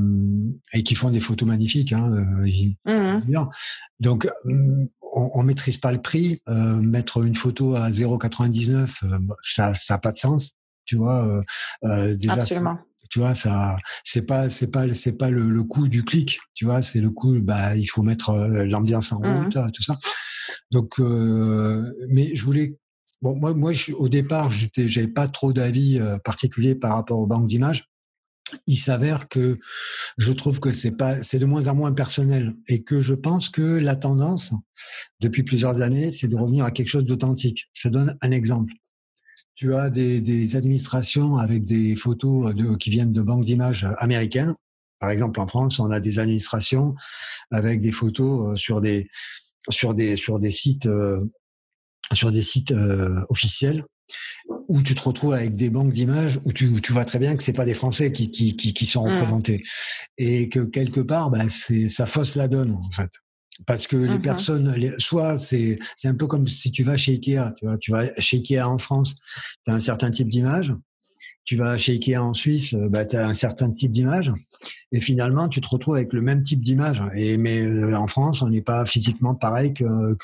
et 0.73 0.83
qui 0.83 0.95
font 0.95 1.11
des 1.11 1.21
photos 1.21 1.47
magnifiques. 1.47 1.93
Hein, 1.93 2.09
mmh 2.87 3.47
Donc, 4.01 4.29
on, 4.45 5.31
on 5.35 5.43
maîtrise 5.43 5.79
pas 5.79 5.93
le 5.93 6.01
prix. 6.01 6.41
Euh, 6.49 6.77
mettre 6.77 7.23
une 7.25 7.35
photo 7.35 7.75
à 7.77 7.91
0,99, 7.91 9.03
ça, 9.43 9.75
ça 9.75 9.95
a 9.95 9.99
pas 9.99 10.13
de 10.13 10.17
sens. 10.17 10.53
Tu 10.87 10.97
vois, 10.97 11.43
déjà, 11.83 12.35
Absolument 12.35 12.79
tu 13.15 13.21
vois 13.21 13.35
ça 13.35 13.77
c'est 14.03 14.23
pas 14.23 14.49
c'est 14.51 14.71
pas 14.73 14.93
c'est 14.93 15.13
pas 15.13 15.31
le, 15.31 15.49
le 15.49 15.63
coût 15.63 15.87
du 15.87 16.05
clic 16.05 16.41
tu 16.55 16.65
vois 16.65 16.83
c'est 16.83 17.01
le 17.01 17.11
coût 17.11 17.39
bah 17.41 17.77
il 17.77 17.87
faut 17.87 18.03
mettre 18.03 18.31
euh, 18.31 18.65
l'ambiance 18.65 19.13
en 19.13 19.21
mmh 19.21 19.45
route 19.45 19.73
tout 19.73 19.83
ça 19.83 19.99
donc 20.73 20.99
euh, 20.99 21.93
mais 22.09 22.35
je 22.35 22.45
voulais 22.45 22.77
bon 23.23 23.37
moi 23.37 23.55
moi 23.55 23.73
je, 23.73 23.93
au 23.93 24.09
départ 24.09 24.51
j'étais 24.51 24.89
j'avais 24.89 25.07
pas 25.07 25.29
trop 25.29 25.53
d'avis 25.53 26.01
euh, 26.01 26.19
particulier 26.19 26.75
par 26.75 26.95
rapport 26.95 27.21
aux 27.21 27.27
banques 27.29 27.47
d'images 27.47 27.89
il 28.67 28.77
s'avère 28.77 29.29
que 29.29 29.59
je 30.19 30.33
trouve 30.33 30.61
que 30.61 30.73
c'est 30.73 30.91
pas 30.91 31.23
c'est 31.23 31.39
de 31.39 31.47
moins 31.47 31.69
en 31.69 31.75
moins 31.75 31.93
personnel 31.93 32.55
et 32.69 32.83
que 32.83 33.01
je 33.01 33.15
pense 33.15 33.49
que 33.49 33.63
la 33.63 33.97
tendance 33.97 34.53
depuis 35.21 35.43
plusieurs 35.43 35.81
années 35.83 36.11
c'est 36.11 36.29
de 36.29 36.37
revenir 36.37 36.65
à 36.65 36.71
quelque 36.71 36.89
chose 36.89 37.05
d'authentique. 37.05 37.71
Je 37.73 37.89
te 37.89 37.93
donne 37.93 38.17
un 38.21 38.31
exemple. 38.31 38.73
Tu 39.57 39.75
as 39.75 39.89
des, 39.89 40.21
des, 40.21 40.57
administrations 40.57 41.37
avec 41.37 41.65
des 41.65 41.95
photos 41.95 42.55
de, 42.55 42.75
qui 42.77 42.91
viennent 42.91 43.13
de 43.13 43.23
banques 43.23 43.45
d'images 43.45 43.87
américaines. 43.99 44.55
Par 44.99 45.11
exemple, 45.11 45.39
en 45.39 45.47
France, 45.47 45.79
on 45.79 45.93
a 45.93 46.01
des 46.01 46.19
administrations 46.19 46.97
avec 47.53 47.81
des 47.81 47.93
photos 47.93 48.53
euh, 48.53 48.57
sur 48.57 48.81
des 48.81 49.09
sur 49.71 49.95
des 49.95 50.17
sur 50.17 50.41
des 50.41 50.51
sites 50.51 50.87
euh, 50.87 51.21
sur 52.13 52.33
des 52.33 52.43
sites 52.43 52.73
euh, 52.73 53.21
officiels 53.29 53.85
où 54.69 54.83
tu 54.83 54.95
te 54.95 55.03
retrouves 55.03 55.35
avec 55.35 55.55
des 55.55 55.71
banques 55.71 55.93
d'images 55.93 56.41
où 56.45 56.53
tu, 56.53 56.81
tu 56.81 56.93
vois 56.93 57.05
très 57.05 57.19
bien 57.19 57.37
que 57.37 57.43
c'est 57.43 57.53
pas 57.53 57.65
des 57.65 57.75
Français 57.75 58.13
qui, 58.13 58.31
qui, 58.31 58.57
qui, 58.57 58.75
qui 58.75 58.87
sont 58.87 59.07
mmh. 59.07 59.13
représentés 59.13 59.63
et 60.19 60.49
que 60.49 60.61
quelque 60.61 61.01
part, 61.01 61.31
bah, 61.31 61.49
c'est 61.49 61.89
ça 61.89 62.07
fausse 62.07 62.37
la 62.37 62.49
donne 62.49 62.73
en 62.73 62.91
fait. 62.91 63.11
Parce 63.67 63.87
que 63.87 63.97
les 63.97 64.19
mmh 64.19 64.23
personnes, 64.23 64.95
soit 64.99 65.39
c'est 65.39 65.79
un 66.05 66.15
peu 66.15 66.27
comme 66.27 66.49
si 66.49 66.73
tu 66.73 66.83
vas 66.83 66.97
chez 66.97 67.13
Ikea, 67.13 67.55
tu 67.57 67.67
vois, 67.67 67.79
tu 67.79 67.93
vas 67.93 68.05
chez 68.19 68.39
Ikea 68.39 68.69
en 68.69 68.79
France, 68.79 69.15
tu 69.65 69.71
as 69.71 69.75
un 69.75 69.81
certain 69.81 70.11
type 70.11 70.29
d'image, 70.29 70.75
tu 71.45 71.57
vas 71.57 71.79
chez 71.79 71.93
Ikea 71.93 72.17
en 72.17 72.35
Suisse, 72.35 72.75
bah, 72.75 73.05
tu 73.05 73.15
as 73.15 73.29
un 73.29 73.35
certain 73.35 73.71
type 73.71 73.93
d'image, 73.93 74.33
et 74.91 75.01
finalement 75.01 75.49
tu 75.49 75.61
te 75.61 75.69
retrouves 75.69 75.95
avec 75.95 76.13
le 76.13 76.21
même 76.21 76.43
type 76.43 76.63
d'image. 76.63 77.01
Et 77.15 77.37
mais 77.37 77.61
euh, 77.61 77.97
en 77.97 78.09
France, 78.09 78.43
on 78.43 78.49
n'est 78.49 78.61
pas 78.61 78.87
physiquement 78.87 79.37
pareil 79.37 79.73
que 79.73 80.15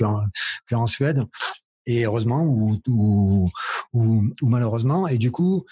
qu'en 0.68 0.86
Suède, 0.88 1.22
et 1.86 2.04
heureusement 2.04 2.44
ou, 2.44 2.80
ou, 2.88 3.48
ou, 3.92 4.24
ou 4.42 4.48
malheureusement. 4.48 5.08
Et 5.08 5.18
du 5.18 5.30
coup, 5.30 5.64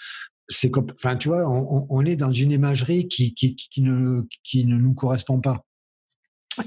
c'est 0.47 0.71
comme, 0.71 0.87
enfin 0.95 1.15
tu 1.15 1.27
vois, 1.27 1.47
on, 1.47 1.85
on, 1.89 2.05
est 2.05 2.15
dans 2.15 2.31
une 2.31 2.51
imagerie 2.51 3.07
qui 3.07 3.33
qui, 3.33 3.55
qui 3.55 3.81
ne 3.81 4.23
qui 4.43 4.65
ne 4.65 4.77
nous 4.77 4.93
correspond 4.93 5.39
pas 5.39 5.63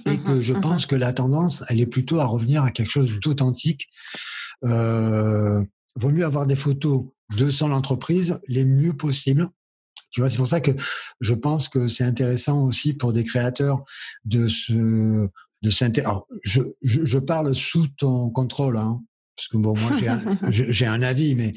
et 0.07 0.19
que 0.19 0.41
je 0.41 0.53
pense 0.55 0.87
que 0.87 0.97
la 0.97 1.13
tendance, 1.13 1.65
elle 1.69 1.81
est 1.81 1.87
plutôt 1.87 2.21
à 2.21 2.25
revenir 2.25 2.65
à 2.65 2.71
quelque 2.71 2.91
chose 2.91 3.21
d'authentique. 3.21 3.89
Euh, 4.65 5.63
vaut 5.97 6.11
mieux 6.11 6.25
avoir 6.25 6.47
des 6.47 6.57
photos 6.57 7.07
de 7.37 7.51
son 7.51 7.73
entreprise 7.73 8.39
les 8.49 8.65
mieux 8.65 8.97
possibles. 8.97 9.49
Tu 10.11 10.21
vois, 10.21 10.31
c'est 10.31 10.37
pour 10.37 10.47
ça 10.47 10.61
que 10.61 10.73
je 11.21 11.35
pense 11.35 11.69
que 11.69 11.89
c'est 11.89 12.05
intéressant 12.05 12.63
aussi 12.65 12.93
pour 12.93 13.13
des 13.13 13.25
créateurs 13.25 13.85
de 14.25 14.47
se 14.49 15.29
de 15.63 15.71
s'intéresser. 15.71 16.21
Je, 16.43 16.61
je, 16.83 17.05
je, 17.05 17.19
parle 17.19 17.55
sous 17.55 17.87
ton 17.87 18.31
contrôle, 18.31 18.77
hein, 18.77 19.01
parce 19.37 19.49
que 19.49 19.57
bon, 19.57 19.75
moi 19.77 19.93
j'ai 20.51 20.87
un, 20.87 21.03
avis, 21.03 21.35
mais 21.35 21.53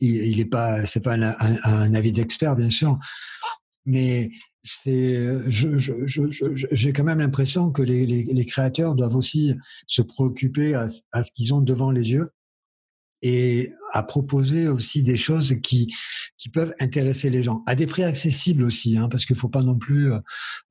il, 0.00 0.16
il 0.16 0.40
est 0.40 0.44
pas, 0.46 0.84
c'est 0.86 1.02
pas 1.02 1.14
un, 1.14 1.94
avis 1.94 2.12
d'expert, 2.12 2.56
bien 2.56 2.70
sûr. 2.70 2.98
Mais 3.84 4.30
c'est, 4.62 5.38
j'ai 5.48 6.92
quand 6.92 7.04
même 7.04 7.18
l'impression 7.18 7.72
que 7.72 7.82
les, 7.82 8.46
créateurs 8.46 8.94
doivent 8.94 9.16
aussi 9.16 9.54
se 9.86 10.02
préoccuper 10.02 10.74
à, 10.74 10.88
ce 10.88 11.32
qu'ils 11.32 11.52
ont 11.52 11.60
devant 11.60 11.90
les 11.90 12.12
yeux 12.12 12.30
et 13.22 13.72
à 13.92 14.02
proposer 14.02 14.66
aussi 14.66 15.04
des 15.04 15.16
choses 15.16 15.54
qui 15.62 15.94
qui 16.38 16.48
peuvent 16.48 16.74
intéresser 16.80 17.30
les 17.30 17.42
gens 17.42 17.62
à 17.66 17.76
des 17.76 17.86
prix 17.86 18.02
accessibles 18.02 18.64
aussi, 18.64 18.96
hein, 18.96 19.08
parce 19.08 19.26
qu'il 19.26 19.36
faut 19.36 19.48
pas 19.48 19.62
non 19.62 19.78
plus 19.78 20.12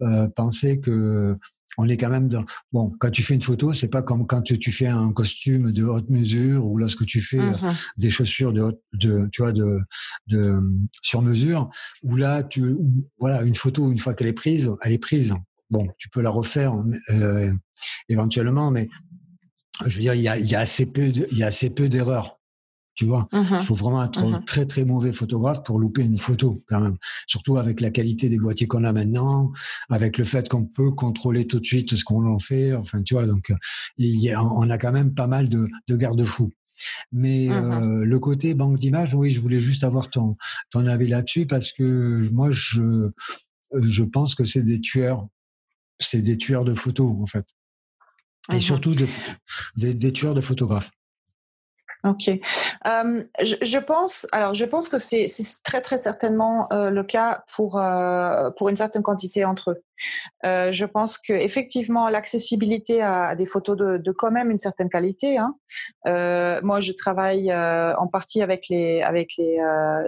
euh, 0.02 0.28
penser 0.36 0.80
que 0.80 1.38
on 1.78 1.88
est 1.88 1.98
quand 1.98 2.10
même 2.10 2.28
dans 2.28 2.44
bon 2.72 2.92
quand 3.00 3.10
tu 3.10 3.24
fais 3.24 3.34
une 3.34 3.42
photo 3.42 3.72
c'est 3.72 3.88
pas 3.88 4.02
comme 4.02 4.28
quand 4.28 4.42
tu, 4.42 4.72
fais 4.72 4.88
un 4.88 5.12
costume 5.14 5.72
de 5.72 5.86
haute 5.86 6.10
mesure 6.10 6.66
ou 6.66 6.78
lorsque 6.78 7.06
tu 7.06 7.22
fais 7.22 7.40
euh, 7.40 7.52
mmh 7.52 7.72
des 7.98 8.10
chaussures 8.10 8.54
de, 8.54 8.80
de 8.94 9.28
tu 9.32 9.42
vois 9.42 9.52
de 9.52 9.80
de 10.28 10.60
sur 11.02 11.22
mesure 11.22 11.70
où 12.04 12.16
là 12.16 12.44
tu 12.44 12.76
voilà 13.20 13.44
une 13.44 13.56
photo 13.56 13.92
une 13.92 14.00
fois 14.00 14.14
qu'elle 14.14 14.28
est 14.28 14.34
prise 14.34 14.72
elle 14.82 14.92
est 14.92 14.98
prise. 14.98 15.34
Bon 15.70 15.88
tu 15.98 16.10
peux 16.10 16.22
la 16.22 16.30
refaire 16.30 16.74
euh, 17.12 17.52
éventuellement 18.10 18.72
mais 18.72 18.90
je 19.86 19.96
veux 19.96 20.02
dire 20.02 20.14
il 20.14 20.22
y 20.22 20.28
a, 20.28 20.38
il 20.38 20.46
y 20.46 20.56
a 20.56 20.60
assez 20.60 20.86
peu 20.86 21.08
il 21.08 21.38
y 21.38 21.44
a 21.44 21.48
assez 21.48 21.70
peu 21.70 21.88
d'erreurs 21.88 22.41
tu 22.96 23.06
vois, 23.06 23.28
mmh 23.32 23.58
il 23.60 23.64
faut 23.64 23.76
vraiment 23.76 24.04
être 24.04 24.26
mmh 24.26 24.46
très 24.46 24.66
très 24.66 24.86
mauvais 24.86 25.12
photographe 25.12 25.64
pour 25.64 25.80
louper 25.80 26.02
une 26.02 26.18
photo 26.18 26.64
quand 26.68 26.82
même. 26.82 26.98
Surtout 27.28 27.58
avec 27.58 27.82
la 27.82 27.90
qualité 27.90 28.30
des 28.30 28.38
boîtiers 28.38 28.68
qu'on 28.68 28.84
a 28.84 28.92
maintenant, 28.92 29.52
avec 29.90 30.18
le 30.18 30.26
fait 30.26 30.50
qu'on 30.50 30.66
peut 30.66 30.92
contrôler 30.92 31.48
tout 31.48 31.60
de 31.60 31.66
suite 31.66 31.96
ce 31.96 32.04
qu'on 32.04 32.26
en 32.26 32.40
fait. 32.40 32.74
Enfin, 32.74 33.02
tu 33.02 33.14
vois, 33.14 33.26
donc 33.26 33.54
il 33.98 34.36
on 34.38 34.70
a 34.70 34.78
quand 34.78 34.92
même 34.92 35.14
pas 35.14 35.28
mal 35.28 35.50
de, 35.50 35.68
de 35.88 35.96
garde-fous. 35.96 36.52
Mais 37.12 37.48
mmh 37.48 37.52
euh, 37.52 38.06
le 38.06 38.20
côté 38.20 38.54
banque 38.56 38.78
d'images, 38.78 39.14
oui, 39.14 39.32
je 39.32 39.40
voulais 39.40 39.60
juste 39.60 39.84
avoir 39.84 40.10
ton 40.10 40.36
ton 40.70 40.88
avis 40.88 41.08
là-dessus 41.08 41.46
parce 41.46 41.72
que 41.72 42.28
moi 42.32 42.50
je 42.52 43.10
je 43.74 44.04
pense 44.04 44.36
que 44.36 44.44
c'est 44.44 44.64
des 44.64 44.82
tueurs, 44.82 45.28
c'est 46.00 46.22
des 46.22 46.38
tueurs 46.38 46.66
de 46.66 46.74
photos 46.74 47.16
en 47.22 47.26
fait, 47.26 47.46
et 48.52 48.60
surtout 48.60 48.96
de, 48.96 49.08
des, 49.78 49.94
des 49.94 50.12
tueurs 50.12 50.34
de 50.34 50.42
photographes. 50.42 50.92
Ok. 52.04 52.30
Euh, 52.30 53.24
je, 53.44 53.56
je, 53.62 53.78
pense, 53.78 54.26
alors 54.32 54.56
je 54.56 54.66
pense 54.66 54.90
que 54.90 54.98
c'est 54.98 55.28
très 55.64 55.82
très 55.82 56.00
certainement 56.00 56.68
euh, 56.74 56.90
le 56.90 57.04
cas 57.04 57.44
pour 57.56 57.78
euh, 57.78 58.50
pour 58.58 58.70
une 58.70 58.76
certaine 58.76 59.04
quantité 59.04 59.46
entre 59.46 59.72
eux. 59.72 59.84
Je 60.44 60.86
pense 60.86 61.20
que 61.20 61.34
effectivement 61.34 62.10
l'accessibilité 62.10 63.04
à, 63.04 63.36
des 63.36 63.46
photos 63.46 63.78
de, 63.78 63.98
de, 63.98 64.12
quand 64.12 64.32
même 64.32 64.50
une 64.50 64.58
certaine 64.58 64.90
qualité. 64.90 65.38
Hein. 65.38 65.54
Moi, 66.64 66.80
je 66.80 66.92
travaille 66.94 67.54
en 67.54 68.08
partie 68.08 68.42
avec 68.42 68.68
les 68.70 69.04
avec 69.04 69.34
les 69.38 69.60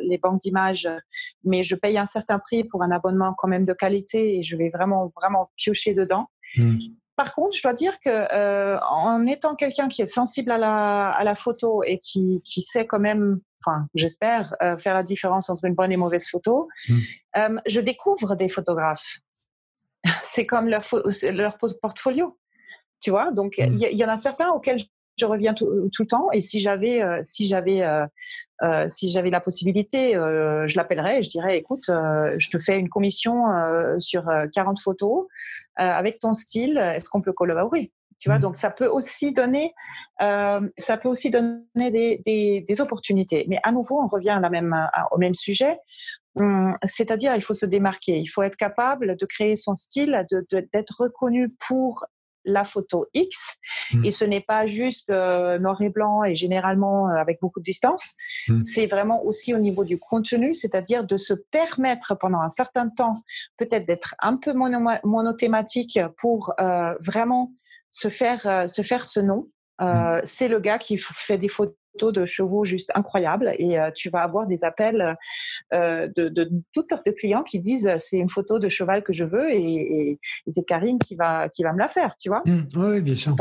les 0.01 0.17
banques 0.17 0.41
d'images, 0.41 0.89
mais 1.43 1.61
je 1.61 1.75
paye 1.75 1.99
un 1.99 2.07
certain 2.07 2.39
prix 2.39 2.63
pour 2.63 2.81
un 2.81 2.89
abonnement 2.89 3.35
quand 3.37 3.47
même 3.47 3.65
de 3.65 3.73
qualité 3.73 4.39
et 4.39 4.43
je 4.43 4.57
vais 4.57 4.71
vraiment 4.71 5.11
vraiment 5.15 5.51
piocher 5.57 5.93
dedans. 5.93 6.27
Mmh. 6.57 6.79
Par 7.15 7.33
contre, 7.35 7.55
je 7.55 7.61
dois 7.61 7.73
dire 7.73 7.99
que 7.99 8.09
euh, 8.09 8.79
en 8.89 9.25
étant 9.27 9.55
quelqu'un 9.55 9.87
qui 9.87 10.01
est 10.01 10.07
sensible 10.07 10.51
à 10.51 10.57
la, 10.57 11.09
à 11.11 11.23
la 11.23 11.35
photo 11.35 11.83
et 11.83 11.99
qui, 11.99 12.41
qui 12.43 12.61
sait 12.61 12.87
quand 12.87 12.99
même, 12.99 13.39
enfin, 13.61 13.87
j'espère 13.93 14.55
euh, 14.63 14.77
faire 14.77 14.95
la 14.95 15.03
différence 15.03 15.49
entre 15.49 15.65
une 15.65 15.75
bonne 15.75 15.91
et 15.91 15.97
mauvaise 15.97 16.27
photo, 16.27 16.67
mmh. 16.89 16.99
euh, 17.37 17.57
je 17.67 17.79
découvre 17.79 18.35
des 18.35 18.49
photographes. 18.49 19.19
C'est 20.23 20.47
comme 20.47 20.67
leur, 20.67 20.83
leur 21.31 21.57
portfolio, 21.81 22.37
tu 22.99 23.11
vois. 23.11 23.31
Donc, 23.31 23.59
il 23.59 23.69
mmh. 23.69 23.77
y, 23.91 23.95
y, 23.97 24.05
en 24.05 24.09
a 24.09 24.17
certains 24.17 24.49
auxquels 24.49 24.81
je 25.17 25.25
reviens 25.25 25.53
tout, 25.53 25.67
le 25.67 26.05
temps. 26.05 26.29
Et 26.31 26.41
si 26.41 26.59
j'avais, 26.59 27.01
si 27.21 27.45
j'avais, 27.45 27.83
si 28.87 29.09
j'avais 29.09 29.29
la 29.29 29.41
possibilité, 29.41 30.13
je 30.13 30.75
l'appellerais 30.75 31.19
et 31.19 31.23
je 31.23 31.29
dirais, 31.29 31.57
écoute, 31.57 31.85
je 31.87 32.49
te 32.49 32.57
fais 32.57 32.79
une 32.79 32.89
commission 32.89 33.43
sur 33.99 34.25
40 34.53 34.79
photos 34.79 35.27
avec 35.75 36.19
ton 36.19 36.33
style. 36.33 36.77
Est-ce 36.77 37.09
qu'on 37.09 37.21
peut 37.21 37.33
collaborer? 37.33 37.91
Tu 38.23 38.29
vois, 38.29 38.37
mmh. 38.37 38.41
donc 38.41 38.55
ça 38.55 38.69
peut 38.69 38.87
aussi 38.87 39.33
donner, 39.33 39.73
ça 40.19 40.97
peut 41.01 41.09
aussi 41.09 41.29
donner 41.29 41.65
des, 41.75 42.63
des, 42.65 42.81
opportunités. 42.81 43.45
Mais 43.49 43.59
à 43.63 43.73
nouveau, 43.73 44.01
on 44.01 44.07
revient 44.07 44.29
à 44.29 44.39
la 44.39 44.49
même, 44.49 44.73
au 45.11 45.17
même 45.17 45.33
sujet. 45.33 45.77
Mmh, 46.35 46.71
c'est-à-dire, 46.83 47.35
il 47.35 47.41
faut 47.41 47.53
se 47.53 47.65
démarquer. 47.65 48.17
Il 48.19 48.27
faut 48.27 48.41
être 48.41 48.55
capable 48.55 49.17
de 49.17 49.25
créer 49.25 49.57
son 49.57 49.75
style, 49.75 50.25
d'être 50.73 51.01
reconnu 51.01 51.49
pour 51.67 52.05
la 52.45 52.63
photo 52.63 53.07
X. 53.13 53.57
Mmh. 53.93 54.05
Et 54.05 54.11
ce 54.11 54.25
n'est 54.25 54.41
pas 54.41 54.65
juste 54.65 55.09
noir 55.09 55.81
et 55.81 55.89
blanc 55.89 56.23
et 56.23 56.35
généralement 56.35 57.07
avec 57.07 57.39
beaucoup 57.41 57.59
de 57.59 57.65
distance. 57.65 58.15
C'est 58.61 58.85
vraiment 58.85 59.23
aussi 59.25 59.53
au 59.53 59.59
niveau 59.59 59.83
du 59.83 59.97
contenu, 59.97 60.53
c'est-à-dire 60.53 61.03
de 61.03 61.17
se 61.17 61.33
permettre 61.33 62.15
pendant 62.15 62.39
un 62.39 62.49
certain 62.49 62.89
temps 62.89 63.15
peut-être 63.57 63.85
d'être 63.85 64.15
un 64.19 64.37
peu 64.37 64.53
monothématique 64.53 65.99
pour 66.17 66.53
vraiment 66.99 67.51
se 67.93 68.09
faire, 68.09 68.45
euh, 68.47 68.67
se 68.67 68.81
faire 68.81 69.05
ce 69.05 69.21
nom. 69.21 69.47
Euh, 69.81 70.17
mmh. 70.17 70.21
C'est 70.25 70.47
le 70.49 70.59
gars 70.59 70.77
qui 70.77 70.97
fait 70.97 71.37
des 71.37 71.47
photos 71.47 71.75
de 72.01 72.25
chevaux 72.25 72.65
juste 72.65 72.91
incroyables 72.95 73.53
et 73.57 73.79
euh, 73.79 73.91
tu 73.91 74.09
vas 74.09 74.21
avoir 74.21 74.47
des 74.47 74.63
appels 74.63 75.15
de, 75.71 76.49
toutes 76.73 76.87
sortes 76.87 77.05
de 77.05 77.11
clients 77.11 77.43
qui 77.43 77.59
disent 77.59 77.89
c'est 77.97 78.17
une 78.17 78.29
photo 78.29 78.59
de 78.59 78.67
cheval 78.67 79.03
que 79.03 79.13
je 79.13 79.23
veux 79.23 79.51
et, 79.51 80.19
c'est 80.47 80.65
Karine 80.65 80.99
qui 80.99 81.15
va 81.15 81.49
qui 81.49 81.63
va 81.63 81.73
me 81.73 81.79
la 81.79 81.87
faire 81.87 82.15
tu 82.17 82.29
vois. 82.29 82.41
Mmh. 82.45 82.61
oui 82.75 83.01
bien 83.01 83.15
sûr, 83.15 83.35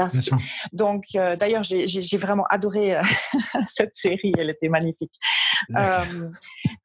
donc 0.73 1.05
d'ailleurs 1.13 1.63
j'ai 1.63 2.19
vraiment 2.19 2.45
adoré 2.51 2.97
cette 3.67 3.95
série 3.95 4.33
elle 4.39 4.51
était 4.51 4.69
magnifique. 4.69 5.19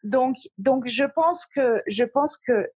Donc 0.03 0.35
donc 0.57 0.87
je 0.87 1.03
pense 1.03 1.45
que 1.45 1.81
je 1.87 2.03
pense 2.03 2.37
que 2.37 2.69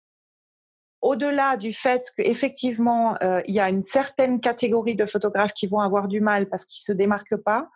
au-delà 1.01 1.55
du 1.57 1.73
fait 1.73 2.03
qu'effectivement, 2.17 3.15
euh, 3.23 3.41
il 3.47 3.53
y 3.53 3.59
a 3.59 3.69
une 3.69 3.83
certaine 3.83 4.39
catégorie 4.39 4.95
de 4.95 5.05
photographes 5.05 5.53
qui 5.53 5.67
vont 5.67 5.79
avoir 5.79 6.07
du 6.07 6.21
mal 6.21 6.49
parce 6.49 6.65
qu'ils 6.65 6.81
se 6.81 6.91
démarquent 6.91 7.37
pas 7.37 7.69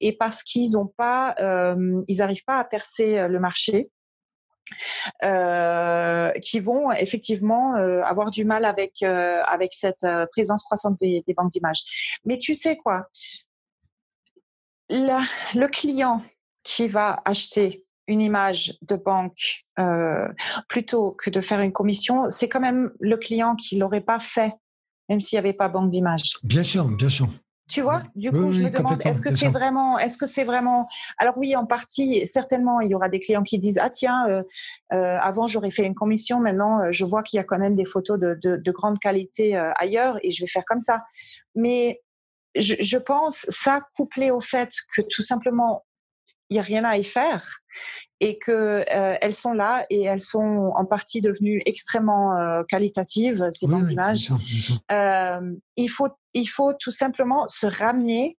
et 0.00 0.16
parce 0.16 0.42
qu'ils 0.42 0.72
pas, 0.96 1.34
euh, 1.40 2.02
n'arrivent 2.08 2.44
pas 2.44 2.58
à 2.58 2.64
percer 2.64 3.18
euh, 3.18 3.28
le 3.28 3.40
marché. 3.40 3.90
Qui 5.22 6.58
vont 6.58 6.90
effectivement 6.90 7.74
avoir 8.02 8.32
du 8.32 8.44
mal 8.44 8.64
avec 8.64 8.98
cette 9.70 10.04
présence 10.32 10.64
croissante 10.64 10.98
des, 10.98 11.22
des 11.24 11.34
banques 11.34 11.52
d'images. 11.52 12.18
Mais 12.24 12.36
tu 12.36 12.56
sais 12.56 12.76
quoi, 12.76 13.06
le 14.90 15.66
client 15.68 16.20
qui 16.64 16.88
va 16.88 17.22
acheter 17.24 17.85
une 18.08 18.20
image 18.20 18.78
de 18.82 18.96
banque 18.96 19.64
euh, 19.78 20.28
plutôt 20.68 21.12
que 21.12 21.30
de 21.30 21.40
faire 21.40 21.60
une 21.60 21.72
commission, 21.72 22.30
c'est 22.30 22.48
quand 22.48 22.60
même 22.60 22.92
le 23.00 23.16
client 23.16 23.56
qui 23.56 23.76
l'aurait 23.76 24.00
pas 24.00 24.20
fait, 24.20 24.52
même 25.08 25.20
s'il 25.20 25.36
n'y 25.36 25.40
avait 25.40 25.52
pas 25.52 25.68
banque 25.68 25.90
d'images. 25.90 26.38
Bien 26.42 26.62
sûr, 26.62 26.86
bien 26.86 27.08
sûr. 27.08 27.28
Tu 27.68 27.80
vois, 27.80 28.04
du 28.14 28.30
coup, 28.30 28.52
je 28.52 28.62
me 28.62 28.70
demande, 28.70 29.04
est-ce 29.04 29.20
que 29.20 29.34
c'est 29.34 29.48
vraiment, 29.48 29.98
est-ce 29.98 30.16
que 30.16 30.26
c'est 30.26 30.44
vraiment, 30.44 30.86
alors 31.18 31.36
oui, 31.36 31.56
en 31.56 31.66
partie, 31.66 32.24
certainement, 32.24 32.80
il 32.80 32.90
y 32.90 32.94
aura 32.94 33.08
des 33.08 33.18
clients 33.18 33.42
qui 33.42 33.58
disent, 33.58 33.78
ah 33.82 33.90
tiens, 33.90 34.24
euh, 34.28 34.42
euh, 34.92 35.18
avant 35.20 35.48
j'aurais 35.48 35.72
fait 35.72 35.84
une 35.84 35.96
commission, 35.96 36.38
maintenant 36.38 36.92
je 36.92 37.04
vois 37.04 37.24
qu'il 37.24 37.38
y 37.38 37.40
a 37.40 37.44
quand 37.44 37.58
même 37.58 37.74
des 37.74 37.84
photos 37.84 38.20
de, 38.20 38.38
de, 38.40 38.70
grande 38.70 39.00
qualité 39.00 39.56
ailleurs 39.80 40.16
et 40.22 40.30
je 40.30 40.44
vais 40.44 40.46
faire 40.46 40.64
comme 40.64 40.80
ça. 40.80 41.02
Mais 41.56 42.02
je, 42.54 42.76
je 42.78 42.98
pense, 42.98 43.46
ça 43.48 43.80
couplé 43.96 44.30
au 44.30 44.40
fait 44.40 44.70
que 44.94 45.02
tout 45.02 45.22
simplement 45.22 45.85
il 46.50 46.54
n'y 46.54 46.58
a 46.60 46.62
rien 46.62 46.84
à 46.84 46.96
y 46.96 47.04
faire 47.04 47.60
et 48.20 48.38
que 48.38 48.84
euh, 48.90 49.16
elles 49.20 49.34
sont 49.34 49.52
là 49.52 49.84
et 49.90 50.04
elles 50.04 50.20
sont 50.20 50.72
en 50.74 50.84
partie 50.84 51.20
devenues 51.20 51.62
extrêmement 51.66 52.36
euh, 52.36 52.62
qualitatives 52.64 53.48
ces 53.50 53.66
banques 53.66 53.86
d'images. 53.86 54.30
Euh, 54.92 55.54
il 55.76 55.88
faut 55.88 56.08
il 56.34 56.46
faut 56.46 56.72
tout 56.74 56.90
simplement 56.90 57.46
se 57.48 57.66
ramener 57.66 58.38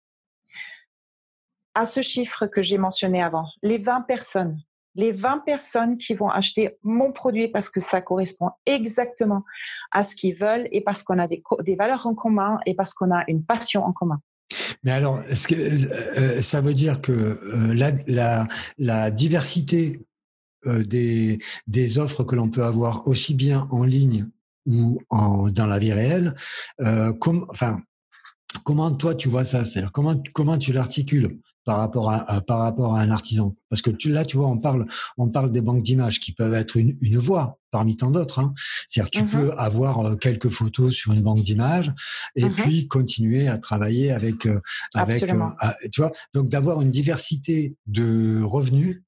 à 1.75 1.85
ce 1.85 2.01
chiffre 2.01 2.47
que 2.47 2.61
j'ai 2.61 2.77
mentionné 2.77 3.21
avant, 3.21 3.45
les 3.61 3.77
20 3.77 4.01
personnes. 4.01 4.59
Les 4.95 5.11
20 5.11 5.43
personnes 5.45 5.97
qui 5.99 6.15
vont 6.15 6.29
acheter 6.29 6.75
mon 6.81 7.11
produit 7.11 7.49
parce 7.49 7.69
que 7.69 7.79
ça 7.79 8.01
correspond 8.01 8.49
exactement 8.65 9.43
à 9.91 10.03
ce 10.03 10.15
qu'ils 10.15 10.33
veulent 10.33 10.67
et 10.71 10.81
parce 10.81 11.03
qu'on 11.03 11.19
a 11.19 11.27
des, 11.27 11.43
des 11.59 11.75
valeurs 11.75 12.07
en 12.07 12.15
commun 12.15 12.59
et 12.65 12.73
parce 12.73 12.95
qu'on 12.95 13.11
a 13.11 13.23
une 13.27 13.45
passion 13.45 13.83
en 13.83 13.93
commun. 13.93 14.19
Mais 14.83 14.91
alors, 14.91 15.17
euh, 15.17 15.77
euh, 16.17 16.41
ça 16.41 16.61
veut 16.61 16.73
dire 16.73 17.01
que 17.01 17.11
euh, 17.11 18.47
la, 18.77 19.11
diversité 19.11 20.01
des, 20.65 21.39
des 21.67 21.99
offres 21.99 22.23
que 22.23 22.35
l'on 22.35 22.49
peut 22.49 22.63
avoir 22.63 23.07
aussi 23.07 23.33
bien 23.33 23.67
en 23.71 23.83
ligne 23.83 24.27
ou 24.65 24.99
dans 25.11 25.65
la 25.65 25.79
vie 25.79 25.93
réelle, 25.93 26.35
comment 27.09 28.91
toi 28.91 29.15
tu 29.15 29.29
vois 29.29 29.45
ça? 29.45 29.63
C'est-à-dire 29.63 29.91
comment 29.93 30.57
tu 30.57 30.73
l'articules? 30.73 31.39
Par 31.67 31.79
rapport 31.79 32.09
à, 32.09 32.39
par 32.39 32.59
rapport 32.59 32.95
à 32.95 33.01
un 33.01 33.11
artisan 33.11 33.53
Parce 33.69 33.81
que 33.81 33.89
tu, 33.89 34.09
là, 34.09 34.23
tu 34.23 34.37
vois, 34.37 34.47
on 34.47 34.57
parle 34.57 34.87
on 35.17 35.27
parle 35.27 35.51
des 35.51 35.59
banques 35.59 35.83
d'images 35.83 36.21
qui 36.21 36.31
peuvent 36.31 36.53
être 36.53 36.77
une, 36.77 36.97
une 37.01 37.17
voie 37.17 37.59
parmi 37.71 37.97
tant 37.97 38.09
d'autres. 38.09 38.39
Hein. 38.39 38.53
C'est-à-dire 38.87 39.11
que 39.11 39.17
tu 39.17 39.23
mmh 39.25 39.27
peux 39.27 39.51
avoir 39.57 39.99
euh, 39.99 40.15
quelques 40.15 40.47
photos 40.47 40.93
sur 40.93 41.11
une 41.11 41.21
banque 41.21 41.43
d'images 41.43 41.91
et 42.37 42.45
mmh 42.45 42.55
puis 42.55 42.87
continuer 42.87 43.49
à 43.49 43.57
travailler 43.57 44.13
avec 44.13 44.45
euh, 44.45 44.61
avec 44.95 45.23
euh, 45.23 45.49
tu 45.91 45.99
vois 45.99 46.13
donc 46.33 46.47
d'avoir 46.47 46.79
une 46.81 46.89
diversité 46.89 47.75
de 47.85 48.41
revenus 48.43 49.03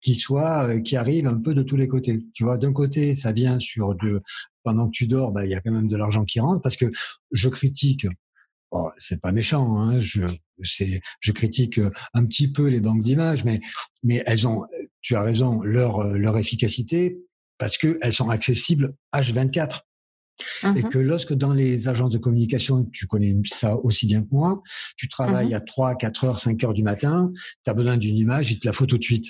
qui 0.00 0.14
soit 0.14 0.80
qui 0.82 0.96
arrive 0.96 1.26
un 1.26 1.40
peu 1.40 1.54
de 1.54 1.62
tous 1.62 1.76
les 1.76 1.88
côtés. 1.88 2.24
Tu 2.34 2.44
vois, 2.44 2.56
d'un 2.56 2.72
côté, 2.72 3.16
ça 3.16 3.32
vient 3.32 3.58
sur 3.58 3.96
de 3.96 4.22
pendant 4.62 4.86
que 4.86 4.92
tu 4.92 5.08
dors, 5.08 5.32
bah 5.32 5.44
il 5.44 5.50
y 5.50 5.54
a 5.54 5.60
quand 5.60 5.72
même 5.72 5.88
de 5.88 5.96
l'argent 5.96 6.24
qui 6.24 6.38
rentre 6.38 6.62
parce 6.62 6.76
que 6.76 6.86
je 7.32 7.48
critique 7.48 8.06
Oh, 8.72 8.90
c'est 8.98 9.20
pas 9.20 9.30
méchant, 9.30 9.78
hein, 9.78 10.00
je, 10.00 10.22
je 10.60 11.32
critique 11.32 11.78
euh, 11.78 11.90
un 12.14 12.24
petit 12.24 12.50
peu 12.50 12.66
les 12.68 12.80
banques 12.80 13.02
d'images, 13.02 13.44
mais, 13.44 13.60
mais 14.02 14.22
elles 14.26 14.46
ont, 14.46 14.64
tu 15.00 15.14
as 15.16 15.22
raison, 15.22 15.60
leur, 15.62 16.00
euh, 16.00 16.16
leur 16.16 16.38
efficacité 16.38 17.18
parce 17.58 17.78
que 17.78 17.98
elles 18.02 18.12
sont 18.12 18.30
accessibles 18.30 18.94
H24. 19.14 19.80
Et 20.62 20.68
mmh 20.68 20.88
que 20.90 20.98
lorsque 20.98 21.32
dans 21.32 21.54
les 21.54 21.88
agences 21.88 22.12
de 22.12 22.18
communication, 22.18 22.84
tu 22.92 23.06
connais 23.06 23.34
ça 23.46 23.74
aussi 23.76 24.06
bien 24.06 24.22
que 24.22 24.28
moi, 24.32 24.60
tu 24.96 25.08
travailles 25.08 25.52
mmh 25.52 25.54
à 25.54 25.60
3, 25.60 25.94
4 25.94 26.24
heures, 26.24 26.38
5 26.38 26.62
heures 26.62 26.74
du 26.74 26.82
matin, 26.82 27.32
tu 27.64 27.70
as 27.70 27.74
besoin 27.74 27.96
d'une 27.96 28.18
image, 28.18 28.52
ils 28.52 28.58
te 28.58 28.66
la 28.66 28.74
faut 28.74 28.84
tout 28.84 28.98
de 28.98 29.02
suite. 29.02 29.28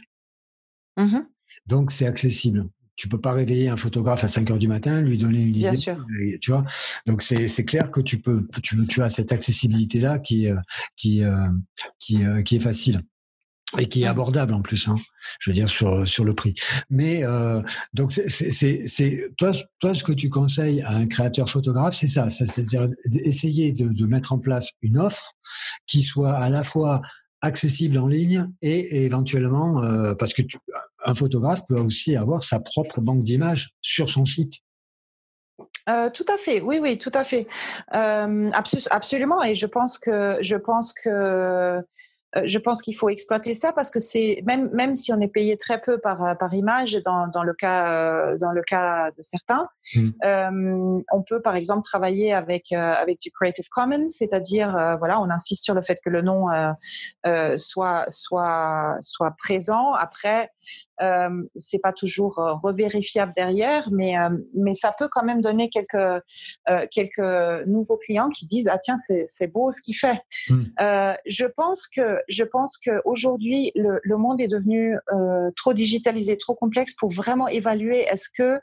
Mmh 0.97 1.21
Donc 1.67 1.93
c'est 1.93 2.07
accessible 2.07 2.69
tu 2.97 3.09
peux 3.09 3.21
pas 3.21 3.33
réveiller 3.33 3.69
un 3.69 3.77
photographe 3.77 4.25
à 4.25 4.29
5 4.29 4.51
heures 4.51 4.59
du 4.59 4.69
matin, 4.69 5.01
lui 5.01 5.19
donner 5.19 5.43
une 5.43 5.57
idée. 5.57 5.77
Sûr. 5.77 6.05
Tu 6.41 6.51
vois. 6.51 6.65
Donc 7.07 7.23
c'est 7.23 7.49
c'est 7.49 7.65
clair 7.65 7.91
que 7.91 8.01
tu 8.01 8.19
peux 8.19 8.47
tu 8.63 8.87
tu 8.87 9.03
as 9.03 9.09
cette 9.09 9.33
accessibilité 9.33 10.01
là 10.01 10.19
qui 10.19 10.49
euh, 10.49 10.57
qui 10.97 11.23
euh, 11.23 11.49
qui 11.99 12.25
euh, 12.25 12.43
qui 12.43 12.57
est 12.57 12.61
facile 12.61 13.03
et 13.79 13.89
qui 13.89 14.05
est 14.05 14.07
abordable 14.07 14.55
en 14.55 14.63
plus. 14.63 14.89
Hein, 14.89 14.95
je 15.41 15.51
veux 15.51 15.55
dire 15.55 15.69
sur 15.69 16.09
sur 16.09 16.25
le 16.25 16.35
prix. 16.35 16.55
Mais 16.89 17.25
euh, 17.25 17.61
donc 17.93 18.13
c'est 18.13 18.29
c'est 18.29 18.89
c'est 18.89 19.31
toi 19.37 19.53
toi 19.79 19.93
ce 19.93 20.05
que 20.05 20.13
tu 20.13 20.31
conseilles 20.31 20.83
à 20.83 20.97
un 20.97 21.07
créateur 21.07 21.51
photographe, 21.51 21.95
c'est 21.95 22.07
ça, 22.07 22.31
c'est-à-dire 22.31 22.89
essayer 23.25 23.73
de, 23.73 23.89
de 23.89 24.07
mettre 24.07 24.33
en 24.33 24.39
place 24.39 24.71
une 24.83 24.99
offre 24.99 25.35
qui 25.87 26.03
soit 26.03 26.35
à 26.35 26.49
la 26.49 26.65
fois 26.65 27.03
accessible 27.43 27.99
en 27.99 28.07
ligne 28.07 28.51
et, 28.63 29.05
éventuellement 29.05 29.83
euh, 29.83 30.15
parce 30.15 30.35
que 30.35 30.43
tu, 30.43 30.59
un 31.07 31.15
photographe 31.15 31.63
peut 31.67 31.79
aussi 31.79 32.17
avoir 32.17 32.43
sa 32.43 32.61
propre 32.61 33.01
banque 33.01 33.23
d'images 33.23 33.71
sur 33.81 34.11
son 34.11 34.25
site. 34.25 34.55
Euh, 35.89 36.11
tout 36.11 36.27
à 36.29 36.37
fait, 36.37 36.61
oui, 36.61 36.79
oui, 36.83 36.99
tout 36.99 37.13
à 37.15 37.23
fait, 37.23 37.47
euh, 37.95 38.51
absolument. 38.53 39.43
Et 39.45 39.55
je 39.55 39.67
pense 39.67 39.99
que 39.99 40.37
je 40.41 40.57
pense 40.57 40.93
que 40.93 41.09
euh, 41.09 41.83
je 42.45 42.59
pense 42.59 42.83
qu'il 42.83 42.97
faut 42.97 43.09
exploiter 43.09 43.55
ça 43.55 43.73
parce 43.73 43.93
que 43.93 44.01
c'est 44.01 44.43
même 44.45 44.69
même 44.73 44.97
si 44.97 45.13
on 45.13 45.21
est 45.21 45.29
payé 45.29 45.57
très 45.57 45.81
peu 45.81 45.99
par 45.99 46.37
par 46.39 46.53
image 46.53 46.95
dans, 47.05 47.29
dans 47.29 47.45
le 47.45 47.55
cas 47.55 48.37
dans 48.37 48.51
le 48.51 48.63
cas 48.63 49.13
de 49.13 49.23
certains, 49.23 49.69
mmh. 49.95 50.09
euh, 50.25 51.01
on 51.13 51.23
peut 51.23 51.41
par 51.41 51.55
exemple 51.55 51.85
travailler 51.85 52.33
avec 52.33 52.73
avec 52.73 53.21
du 53.21 53.31
Creative 53.31 53.69
Commons, 53.71 54.09
c'est-à-dire 54.09 54.73
voilà, 54.99 55.21
on 55.21 55.31
insiste 55.31 55.63
sur 55.63 55.75
le 55.75 55.83
fait 55.83 56.01
que 56.05 56.11
le 56.11 56.23
nom 56.23 56.49
soit 57.57 58.07
soit 58.09 58.97
soit 58.99 59.31
présent. 59.39 59.93
Après, 59.93 60.51
Euh, 61.03 61.29
c'est 61.57 61.81
pas 61.81 61.93
toujours 61.93 62.39
euh, 62.39 62.55
revérifiable 62.55 63.33
derrière, 63.37 63.89
mais 63.93 64.19
euh, 64.19 64.31
mais 64.55 64.75
ça 64.75 64.95
peut 64.99 65.09
quand 65.11 65.25
même 65.25 65.43
donner 65.43 65.69
quelques 65.69 65.95
euh, 65.95 66.87
quelques 66.91 67.67
nouveaux 67.67 67.99
clients 67.99 68.31
qui 68.31 68.47
disent 68.47 68.69
ah 68.69 68.79
tiens 68.79 68.97
c'est 68.99 69.47
beau 69.47 69.71
ce 69.71 69.83
qu'il 69.83 69.97
fait. 69.97 70.21
Hmm. 70.49 70.63
je 71.27 71.47
pense 71.47 71.87
que 71.89 72.19
je 72.29 72.45
pense 72.45 72.79
que 72.79 73.03
aujourd'hui 73.05 73.73
le, 73.75 74.01
le 74.03 74.17
monde 74.17 74.41
est 74.41 74.49
devenu 74.49 74.97
trop 75.57 75.73
digitalisé, 75.73 76.37
trop 76.37 76.55
complexe 76.55 76.95
pour 76.95 77.11
vraiment 77.11 77.49
évaluer 77.49 78.01
est-ce 78.01 78.29
que 78.37 78.59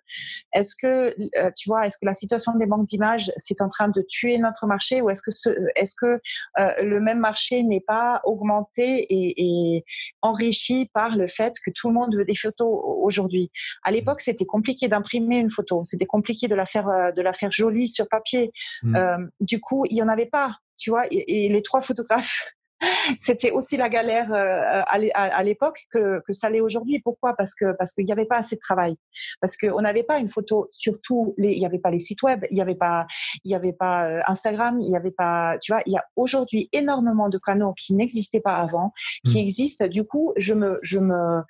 est-ce 0.54 0.76
que 0.76 1.16
tu 1.56 1.70
vois 1.70 1.86
est-ce 1.88 1.98
que 1.98 2.06
la 2.06 2.14
situation 2.14 2.54
des 2.56 2.66
banques 2.66 2.86
d'images 2.86 3.32
c'est 3.38 3.62
en 3.62 3.70
train 3.70 3.90
de 3.90 4.02
tuer 4.02 4.38
notre 4.38 4.66
marché 4.66 5.02
ou 5.02 5.10
est-ce 5.10 5.22
que 5.22 5.32
ce, 5.32 5.50
est-ce 5.76 5.96
que 5.96 6.20
le 6.58 7.00
même 7.00 7.20
marché 7.20 7.64
n'est 7.64 7.82
pas 7.86 8.22
augmenté 8.24 9.06
et, 9.10 9.76
et 9.76 9.86
enrichi 10.22 10.90
par 10.94 11.16
le 11.16 11.28
fait 11.28 11.54
que 11.64 11.72
tout 11.72 11.90
le 11.90 11.94
monde 11.94 12.16
veut 12.16 12.23
des 12.24 12.36
photos 12.36 12.70
aujourd'hui. 13.02 13.52
À 13.84 13.92
l'époque, 13.92 14.22
c'était 14.22 14.46
compliqué 14.46 14.88
d'imprimer 14.88 15.38
une 15.38 15.50
photo, 15.50 15.84
c'était 15.84 16.06
compliqué 16.06 16.48
de 16.48 16.56
la 16.56 16.66
faire 16.66 16.88
euh, 16.90 17.12
de 17.12 17.22
la 17.22 17.34
faire 17.34 17.52
jolie 17.52 17.88
sur 17.88 18.08
papier. 18.08 18.52
Mmh. 18.84 18.96
Euh, 18.96 19.18
du 19.40 19.60
coup, 19.60 19.86
il 19.90 19.98
y 19.98 20.02
en 20.02 20.08
avait 20.08 20.26
pas, 20.26 20.58
tu 20.78 20.90
vois. 20.90 21.06
et 21.10 21.50
les 21.50 21.62
trois 21.62 21.82
photographes 21.82 22.46
c'était 23.18 23.52
aussi 23.52 23.78
la 23.78 23.90
galère 23.90 24.32
euh, 24.34 24.82
à 24.86 25.44
l'époque 25.44 25.80
que, 25.92 26.22
que 26.26 26.34
ça 26.34 26.50
l'est 26.50 26.62
aujourd'hui. 26.62 27.00
Pourquoi? 27.00 27.36
Parce 27.36 27.56
que 27.56 27.74
parce 27.78 27.94
qu'il 27.94 28.06
n'y 28.06 28.12
avait 28.12 28.26
pas 28.26 28.38
assez 28.38 28.56
de 28.56 28.62
travail, 28.62 28.96
parce 29.42 29.58
qu'on 29.58 29.82
n'avait 29.82 30.04
pas 30.04 30.20
une 30.20 30.30
photo. 30.30 30.68
Surtout, 30.72 31.36
il 31.38 31.58
n'y 31.58 31.66
avait 31.66 31.80
pas 31.80 31.92
les 31.92 32.00
sites 32.00 32.22
web, 32.24 32.46
il 32.52 32.56
n'y 32.56 32.62
avait 32.62 32.76
pas 32.76 33.06
il 33.44 33.52
y 33.52 33.56
avait 33.56 33.74
pas 33.74 34.08
euh, 34.08 34.22
Instagram, 34.28 34.80
il 34.82 34.90
n'y 34.90 34.98
avait 34.98 35.12
pas. 35.12 35.58
Tu 35.62 35.72
vois, 35.72 35.82
il 35.86 35.94
y 35.94 35.98
a 35.98 36.06
aujourd'hui 36.16 36.70
énormément 36.72 37.30
de 37.30 37.38
canaux 37.38 37.74
qui 37.74 37.94
n'existaient 37.96 38.42
pas 38.42 38.56
avant, 38.56 38.94
qui 39.26 39.38
mmh. 39.38 39.42
existent. 39.42 39.88
Du 39.88 40.04
coup, 40.04 40.34
je 40.38 40.54
me 40.54 40.80
je 40.82 41.00
me 41.00 41.42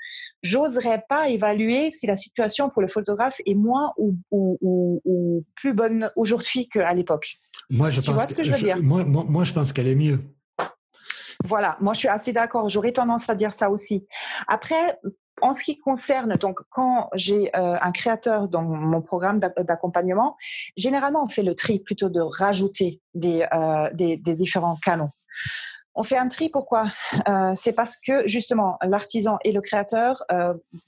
j'oserais 0.41 1.03
pas 1.07 1.29
évaluer 1.29 1.91
si 1.91 2.05
la 2.07 2.15
situation 2.15 2.69
pour 2.69 2.81
le 2.81 2.87
photographe 2.87 3.39
est 3.45 3.55
moins 3.55 3.93
ou, 3.97 4.15
ou, 4.31 5.01
ou, 5.05 5.45
plus 5.55 5.73
bonne 5.73 6.11
aujourd'hui 6.15 6.67
qu'à 6.67 6.93
l'époque. 6.93 7.37
Moi, 7.69 7.89
je 7.89 8.01
tu 8.01 8.07
pense 8.07 8.15
vois 8.15 8.27
ce 8.27 8.35
que 8.35 8.43
je 8.43 8.51
veux 8.51 8.59
dire? 8.59 8.81
moi, 8.81 9.03
moi, 9.05 9.43
je 9.43 9.53
pense 9.53 9.73
qu'elle 9.73 9.87
est 9.87 9.95
mieux. 9.95 10.19
Voilà, 11.43 11.77
moi 11.81 11.93
je 11.93 11.99
suis 11.99 12.07
assez 12.07 12.31
d'accord. 12.31 12.69
J'aurais 12.69 12.93
tendance 12.93 13.29
à 13.29 13.35
dire 13.35 13.53
ça 13.53 13.69
aussi. 13.69 14.07
Après, 14.47 14.97
en 15.41 15.53
ce 15.53 15.63
qui 15.63 15.77
concerne, 15.77 16.35
donc 16.35 16.59
quand 16.69 17.09
j'ai 17.15 17.49
euh, 17.55 17.75
un 17.81 17.91
créateur 17.91 18.47
dans 18.47 18.61
mon 18.61 19.01
programme 19.01 19.39
d'accompagnement, 19.39 20.37
généralement 20.77 21.23
on 21.23 21.27
fait 21.27 21.43
le 21.43 21.55
tri 21.55 21.79
plutôt 21.79 22.09
de 22.09 22.21
rajouter 22.21 23.01
des, 23.13 23.45
euh, 23.53 23.89
des, 23.93 24.17
différents 24.17 24.77
canaux. 24.77 25.09
On 25.95 26.03
fait 26.03 26.17
un 26.17 26.27
tri 26.27 26.49
pourquoi? 26.49 26.85
Euh, 27.27 27.51
C'est 27.55 27.73
parce 27.73 27.97
que 27.97 28.27
justement 28.27 28.77
l'artisan 28.81 29.37
et 29.43 29.51
le 29.51 29.61
créateur, 29.61 30.23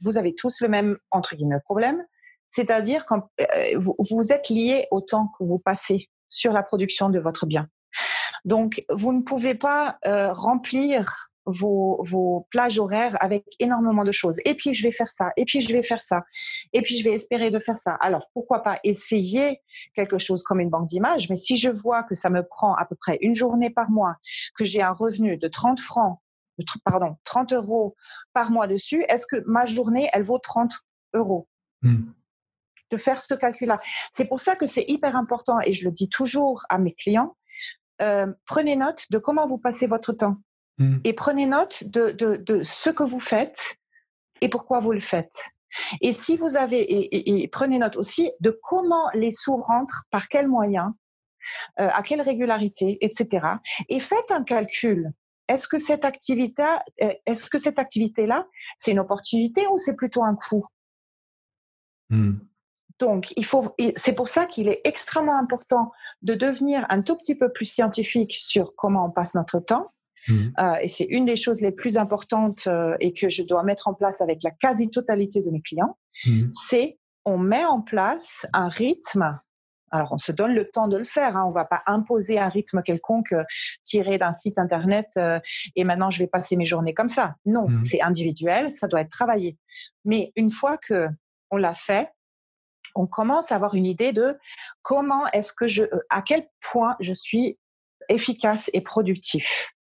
vous 0.02 0.18
avez 0.18 0.34
tous 0.34 0.62
le 0.62 0.68
même 0.68 0.98
entre 1.12 1.36
guillemets 1.36 1.60
problème, 1.60 2.04
c'est-à-dire 2.50 3.06
quand 3.06 3.30
vous, 3.76 3.96
vous 4.00 4.32
êtes 4.32 4.50
lié 4.50 4.88
au 4.92 5.02
temps 5.02 5.30
que 5.38 5.44
vous 5.44 5.60
passez 5.60 6.10
sur 6.28 6.54
la 6.54 6.64
production 6.64 7.10
de 7.10 7.20
votre 7.20 7.46
bien. 7.46 7.68
Donc, 8.46 8.84
vous 8.90 9.12
ne 9.12 9.22
pouvez 9.22 9.56
pas 9.56 9.98
euh, 10.06 10.32
remplir 10.32 11.32
vos, 11.46 12.02
vos, 12.04 12.48
plages 12.50 12.80
horaires 12.80 13.18
avec 13.20 13.44
énormément 13.60 14.04
de 14.04 14.12
choses. 14.12 14.40
Et 14.46 14.56
puis, 14.56 14.74
je 14.74 14.84
vais 14.84 14.92
faire 14.92 15.12
ça. 15.12 15.32
Et 15.38 15.46
puis, 15.46 15.62
je 15.62 15.74
vais 15.74 15.84
faire 15.84 16.02
ça. 16.02 16.24
Et 16.74 16.82
puis, 16.82 16.98
je 16.98 17.04
vais 17.04 17.14
espérer 17.14 17.52
de 17.52 17.60
faire 17.60 17.78
ça. 17.78 17.98
Alors, 18.02 18.30
pourquoi 18.34 18.64
pas 18.64 18.80
essayer 18.84 19.62
quelque 19.94 20.18
chose 20.18 20.44
comme 20.44 20.60
une 20.60 20.70
banque 20.70 20.88
d'images 20.88 21.30
Mais 21.30 21.36
si 21.36 21.58
je 21.58 21.70
vois 21.70 22.04
que 22.04 22.16
ça 22.16 22.30
me 22.30 22.44
prend 22.44 22.74
à 22.76 22.86
peu 22.86 22.96
près 22.96 23.18
une 23.22 23.36
journée 23.36 23.70
par 23.70 23.90
mois, 23.90 24.16
que 24.56 24.66
j'ai 24.66 24.82
un 24.82 24.94
revenu 24.94 25.38
de 25.38 25.48
30 25.48 25.80
francs, 25.80 26.20
pardon, 26.84 27.18
30 27.26 27.54
euros 27.54 27.96
par 28.34 28.52
mois 28.52 28.68
dessus, 28.68 29.04
est-ce 29.10 29.28
que 29.28 29.44
ma 29.46 29.66
journée, 29.66 30.10
elle 30.14 30.24
vaut 30.24 30.40
30 30.40 30.72
euros? 31.14 31.48
Hmm. 31.82 32.12
de 32.90 32.98
faire 32.98 33.20
ce 33.20 33.34
calcul-là. 33.34 33.80
C'est 34.12 34.26
pour 34.26 34.40
ça 34.40 34.56
que 34.56 34.66
c'est 34.66 34.86
hyper 34.88 35.16
important, 35.16 35.60
et 35.64 35.72
je 35.72 35.86
le 35.86 35.92
dis 35.92 36.10
toujours 36.10 36.64
à 36.70 36.78
mes 36.78 36.94
clients, 36.94 37.36
euh, 38.02 38.28
prenez 38.46 38.76
note 38.76 39.06
de 39.10 39.18
comment 39.18 39.46
vous 39.46 39.58
passez 39.58 39.88
votre 39.88 40.14
temps 40.14 40.38
mmh. 40.78 40.98
et 41.04 41.14
prenez 41.14 41.46
note 41.46 41.84
de, 41.86 42.12
de, 42.12 42.64
ce 42.64 42.90
que 42.90 43.04
vous 43.04 43.20
faites 43.20 43.78
et 44.42 44.50
pourquoi 44.50 44.80
vous 44.80 44.92
le 44.92 45.00
faites. 45.00 45.50
Et 46.02 46.14
si 46.14 46.38
vous 46.38 46.56
avez, 46.58 46.82
et, 47.44 47.48
prenez 47.48 47.80
note 47.80 47.98
aussi 47.98 48.32
de 48.40 48.58
comment 48.64 49.10
les 49.14 49.32
sous 49.32 49.58
rentrent, 49.58 50.06
par 50.10 50.28
quels 50.28 50.48
moyens, 50.48 50.92
euh, 51.80 51.90
à 51.92 52.02
quelle 52.02 52.22
régularité, 52.22 52.98
etc. 53.02 53.48
Et 53.90 54.00
faites 54.00 54.32
un 54.32 54.44
calcul. 54.44 55.12
Est-ce 55.48 55.68
que 55.68 55.78
cette 55.78 56.06
activité, 56.06 56.64
euh, 57.02 57.14
est-ce 57.26 57.50
que 57.50 57.58
cette 57.58 57.78
activité-là, 57.78 58.48
c'est 58.78 58.92
une 58.92 59.00
opportunité 59.00 59.68
ou 59.68 59.78
c'est 59.78 59.96
plutôt 59.96 60.24
un 60.24 60.36
coût? 60.36 60.66
Mmh. 62.10 62.38
Donc, 63.00 63.34
il 63.36 63.46
faut, 63.46 63.76
c'est 63.96 64.14
pour 64.14 64.28
ça 64.28 64.46
qu'il 64.46 64.70
est 64.70 64.82
extrêmement 64.86 65.38
important 65.38 65.92
de 66.22 66.34
devenir 66.34 66.86
un 66.90 67.02
tout 67.02 67.18
petit 67.18 67.36
peu 67.36 67.52
plus 67.52 67.66
scientifique 67.66 68.34
sur 68.34 68.74
comment 68.76 69.06
on 69.06 69.12
passe 69.12 69.36
notre 69.36 69.60
temps. 69.60 69.92
Mmh. 70.28 70.48
Euh, 70.60 70.76
et 70.82 70.88
c'est 70.88 71.06
une 71.06 71.26
des 71.26 71.36
choses 71.36 71.62
les 71.62 71.72
plus 71.72 71.98
importantes 71.98 72.64
euh, 72.68 72.96
et 73.00 73.14
que 73.14 73.30
je 73.30 73.44
dois 73.44 73.64
mettre 73.64 73.88
en 73.88 73.94
place 73.94 74.22
avec 74.22 74.44
la 74.44 74.52
quasi-totalité 74.52 75.42
de 75.42 75.52
mes 75.52 75.62
clients. 75.62 75.98
Mmh. 76.26 76.48
C'est 76.52 76.98
on 77.26 77.38
met 77.38 77.66
en 77.66 77.82
place 77.82 78.46
un 78.54 78.70
rythme. 78.70 79.40
Alors, 79.92 80.14
on 80.14 80.18
se 80.18 80.32
donne 80.32 80.54
le 80.54 80.70
temps 80.70 80.88
de 80.88 80.98
le 80.98 81.04
faire. 81.04 81.38
Hein. 81.38 81.46
On 81.48 81.52
va 81.52 81.66
pas 81.66 81.84
imposer 81.86 82.40
un 82.40 82.50
rythme 82.50 82.82
quelconque 82.82 83.34
euh, 83.34 83.44
tiré 83.84 84.18
d'un 84.18 84.34
site 84.34 84.58
internet 84.58 85.20
et 85.76 85.84
maintenant 85.84 86.10
je 86.10 86.20
vais 86.20 86.28
passer 86.28 86.56
mes 86.56 86.66
journées 86.66 86.94
comme 86.94 87.10
ça. 87.10 87.36
Non, 87.46 87.68
mmh. 87.68 87.82
c'est 87.82 88.02
individuel, 88.02 88.72
ça 88.72 88.88
doit 88.88 89.02
être 89.02 89.12
travaillé. 89.12 89.58
Mais 90.06 90.32
une 90.36 90.50
fois 90.50 90.78
que 90.78 91.08
on 91.52 91.58
l'a 91.58 91.76
fait, 91.76 92.10
on 92.96 93.08
commence 93.08 93.52
à 93.52 93.56
avoir 93.56 93.76
une 93.76 93.86
idée 93.86 94.14
de 94.14 94.38
comment 94.82 95.28
est-ce 95.28 95.54
que 95.54 95.68
je, 95.68 95.84
euh, 95.84 96.00
à 96.10 96.22
quel 96.22 96.48
point 96.62 96.96
je 97.00 97.14
suis 97.14 97.58
efficace 98.10 98.70
et 98.74 98.82
productif. 98.82 99.75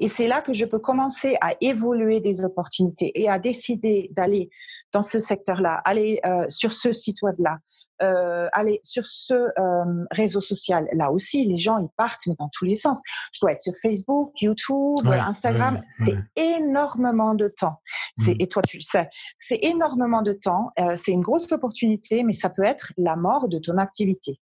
Et 0.00 0.08
c'est 0.08 0.28
là 0.28 0.40
que 0.40 0.52
je 0.52 0.64
peux 0.64 0.78
commencer 0.78 1.36
à 1.40 1.54
évoluer 1.60 2.20
des 2.20 2.44
opportunités 2.44 3.12
et 3.14 3.28
à 3.28 3.38
décider 3.38 4.10
d'aller 4.12 4.50
dans 4.92 5.02
ce 5.02 5.18
secteur-là, 5.18 5.80
aller 5.84 6.20
euh, 6.24 6.44
sur 6.48 6.72
ce 6.72 6.92
site 6.92 7.22
web-là, 7.22 7.58
euh, 8.02 8.48
aller 8.52 8.78
sur 8.82 9.06
ce 9.06 9.32
euh, 9.34 10.04
réseau 10.10 10.42
social. 10.42 10.86
Là 10.92 11.10
aussi, 11.10 11.46
les 11.46 11.56
gens, 11.56 11.78
ils 11.78 11.88
partent, 11.96 12.26
mais 12.26 12.34
dans 12.38 12.50
tous 12.52 12.66
les 12.66 12.76
sens. 12.76 13.00
Je 13.32 13.40
dois 13.40 13.52
être 13.52 13.62
sur 13.62 13.72
Facebook, 13.80 14.32
YouTube, 14.42 15.06
Instagram. 15.06 15.80
c'est 15.86 16.16
énormément 16.36 17.34
de 17.34 17.48
temps. 17.48 17.80
C'est, 18.14 18.34
mmh. 18.34 18.40
Et 18.40 18.48
toi, 18.48 18.60
tu 18.60 18.76
le 18.76 18.82
sais, 18.82 19.08
c'est 19.38 19.60
énormément 19.62 20.20
de 20.20 20.34
temps. 20.34 20.72
Euh, 20.78 20.94
c'est 20.94 21.12
une 21.12 21.20
grosse 21.20 21.50
opportunité, 21.52 22.22
mais 22.22 22.34
ça 22.34 22.50
peut 22.50 22.64
être 22.64 22.92
la 22.98 23.16
mort 23.16 23.48
de 23.48 23.58
ton 23.58 23.78
activité. 23.78 24.40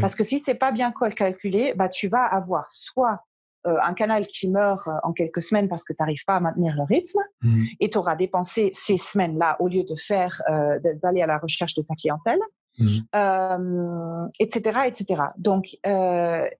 Parce 0.00 0.14
que 0.14 0.22
si 0.22 0.38
c'est 0.38 0.54
pas 0.54 0.72
bien 0.72 0.92
calculé, 1.16 1.72
bah, 1.74 1.88
tu 1.88 2.08
vas 2.08 2.24
avoir 2.24 2.70
soit 2.70 3.24
euh, 3.66 3.78
un 3.82 3.94
canal 3.94 4.26
qui 4.26 4.50
meurt 4.50 4.86
euh, 4.88 4.92
en 5.04 5.14
quelques 5.14 5.40
semaines 5.40 5.68
parce 5.68 5.84
que 5.84 5.94
tu 5.94 5.96
n'arrives 6.00 6.24
pas 6.26 6.36
à 6.36 6.40
maintenir 6.40 6.74
le 6.76 6.82
rythme 6.82 7.20
mmh. 7.40 7.64
et 7.80 7.88
tu 7.88 7.96
auras 7.96 8.14
dépensé 8.14 8.68
ces 8.74 8.98
semaines-là 8.98 9.56
au 9.58 9.68
lieu 9.68 9.84
de 9.84 9.94
faire 9.94 10.42
euh, 10.50 10.78
d'aller 11.02 11.22
à 11.22 11.26
la 11.26 11.38
recherche 11.38 11.72
de 11.74 11.82
ta 11.82 11.94
clientèle. 11.94 12.40
Mmh. 12.76 14.30
etc 14.40 14.80
etc 14.86 15.22
donc 15.38 15.76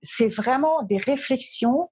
c'est 0.01 0.29
vraiment 0.29 0.81
des 0.83 0.97
réflexions 0.97 1.89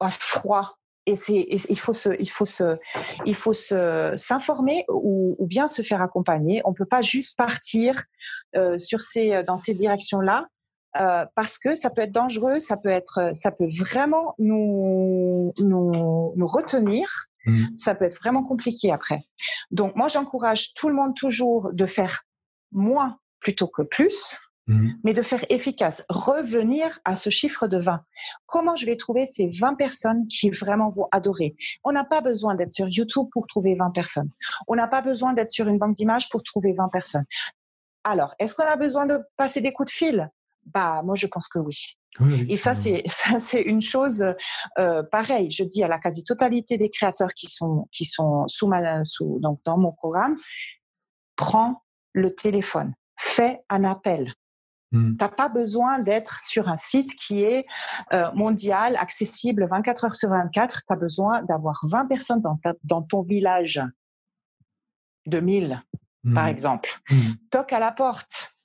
à, 0.00 0.08
froid 0.08 0.78
et 1.04 1.14
c'est 1.14 1.46
il 1.50 1.78
faut 1.78 1.92
se 1.92 2.08
il 2.18 2.30
faut 2.30 2.46
se 2.46 2.78
il 3.26 3.34
faut 3.34 3.52
se 3.52 4.14
s'informer 4.16 4.86
ou, 4.88 5.36
ou, 5.38 5.46
bien 5.46 5.66
se 5.66 5.82
faire 5.82 6.00
accompagner 6.00 6.62
on 6.64 6.72
peut 6.72 6.86
pas 6.86 7.02
juste 7.02 7.36
partir 7.36 8.02
sur 8.78 9.02
ces 9.02 9.42
dans 9.42 9.58
ces 9.58 9.74
directions 9.74 10.20
là 10.20 10.46
euh, 10.96 11.26
parce 11.34 11.58
que 11.58 11.74
ça 11.74 11.90
peut 11.90 12.02
être 12.02 12.12
dangereux, 12.12 12.60
ça 12.60 12.76
peut 12.76 12.88
être, 12.88 13.30
ça 13.34 13.50
peut 13.50 13.68
vraiment 13.68 14.34
nous 14.38 15.52
nous, 15.58 16.32
nous 16.34 16.46
retenir. 16.46 17.08
Mmh. 17.46 17.76
Ça 17.76 17.94
peut 17.94 18.04
être 18.04 18.18
vraiment 18.18 18.42
compliqué 18.42 18.92
après. 18.92 19.20
Donc 19.70 19.96
moi, 19.96 20.08
j'encourage 20.08 20.74
tout 20.74 20.88
le 20.88 20.94
monde 20.94 21.14
toujours 21.14 21.70
de 21.72 21.86
faire 21.86 22.22
moins 22.72 23.18
plutôt 23.40 23.68
que 23.68 23.82
plus. 23.82 24.38
Mmh. 24.70 24.90
mais 25.02 25.14
de 25.14 25.22
faire 25.22 25.46
efficace, 25.48 26.04
revenir 26.10 27.00
à 27.06 27.16
ce 27.16 27.30
chiffre 27.30 27.68
de 27.68 27.78
20. 27.78 28.02
Comment 28.44 28.76
je 28.76 28.84
vais 28.84 28.96
trouver 28.96 29.26
ces 29.26 29.48
20 29.48 29.76
personnes 29.76 30.26
qui 30.28 30.50
vraiment 30.50 30.90
vont 30.90 31.08
adorer? 31.10 31.56
On 31.84 31.92
n'a 31.92 32.04
pas 32.04 32.20
besoin 32.20 32.54
d'être 32.54 32.74
sur 32.74 32.86
YouTube 32.86 33.28
pour 33.32 33.46
trouver 33.46 33.76
20 33.76 33.92
personnes. 33.92 34.30
On 34.66 34.76
n'a 34.76 34.86
pas 34.86 35.00
besoin 35.00 35.32
d'être 35.32 35.50
sur 35.50 35.68
une 35.68 35.78
banque 35.78 35.94
d'images 35.94 36.28
pour 36.28 36.42
trouver 36.42 36.74
20 36.74 36.90
personnes. 36.90 37.24
Alors, 38.04 38.34
est-ce 38.38 38.54
qu'on 38.54 38.66
a 38.66 38.76
besoin 38.76 39.06
de 39.06 39.20
passer 39.38 39.62
des 39.62 39.72
coups 39.72 39.90
de 39.90 39.96
fil? 39.96 40.30
Bah, 40.72 41.02
moi, 41.04 41.14
je 41.14 41.26
pense 41.26 41.48
que 41.48 41.58
oui. 41.58 42.46
et 42.48 42.56
ça, 42.56 42.74
c'est 42.74 43.02
ça, 43.08 43.38
c'est 43.38 43.62
une 43.62 43.80
chose 43.80 44.24
euh, 44.78 45.02
pareille. 45.02 45.50
Je 45.50 45.64
dis 45.64 45.82
à 45.82 45.88
la 45.88 45.98
quasi-totalité 45.98 46.76
des 46.76 46.90
créateurs 46.90 47.34
qui 47.34 47.48
sont 47.48 47.88
qui 47.92 48.04
sont 48.04 48.46
sous 48.48 48.66
ma 48.66 49.04
sous 49.04 49.38
donc 49.40 49.60
dans 49.64 49.78
mon 49.78 49.92
programme, 49.92 50.36
prends 51.36 51.82
le 52.12 52.34
téléphone, 52.34 52.94
fais 53.16 53.60
un 53.68 53.84
appel. 53.84 54.34
Mmh. 54.90 55.16
Tu 55.16 55.24
n'as 55.24 55.28
pas 55.28 55.48
besoin 55.48 55.98
d'être 55.98 56.40
sur 56.40 56.68
un 56.68 56.78
site 56.78 57.14
qui 57.14 57.42
est 57.42 57.66
euh, 58.12 58.32
mondial, 58.32 58.96
accessible 58.96 59.66
24 59.68 60.04
heures 60.06 60.16
sur 60.16 60.30
24. 60.30 60.82
Tu 60.86 60.92
as 60.92 60.96
besoin 60.96 61.42
d'avoir 61.42 61.78
20 61.90 62.06
personnes 62.06 62.40
dans, 62.40 62.58
dans 62.84 63.02
ton 63.02 63.22
village 63.22 63.82
2000, 65.26 65.82
par 66.34 66.44
mmh. 66.44 66.48
exemple. 66.48 66.90
Mmh. 67.10 67.16
Toque 67.50 67.72
à 67.74 67.78
la 67.78 67.92
porte 67.92 68.57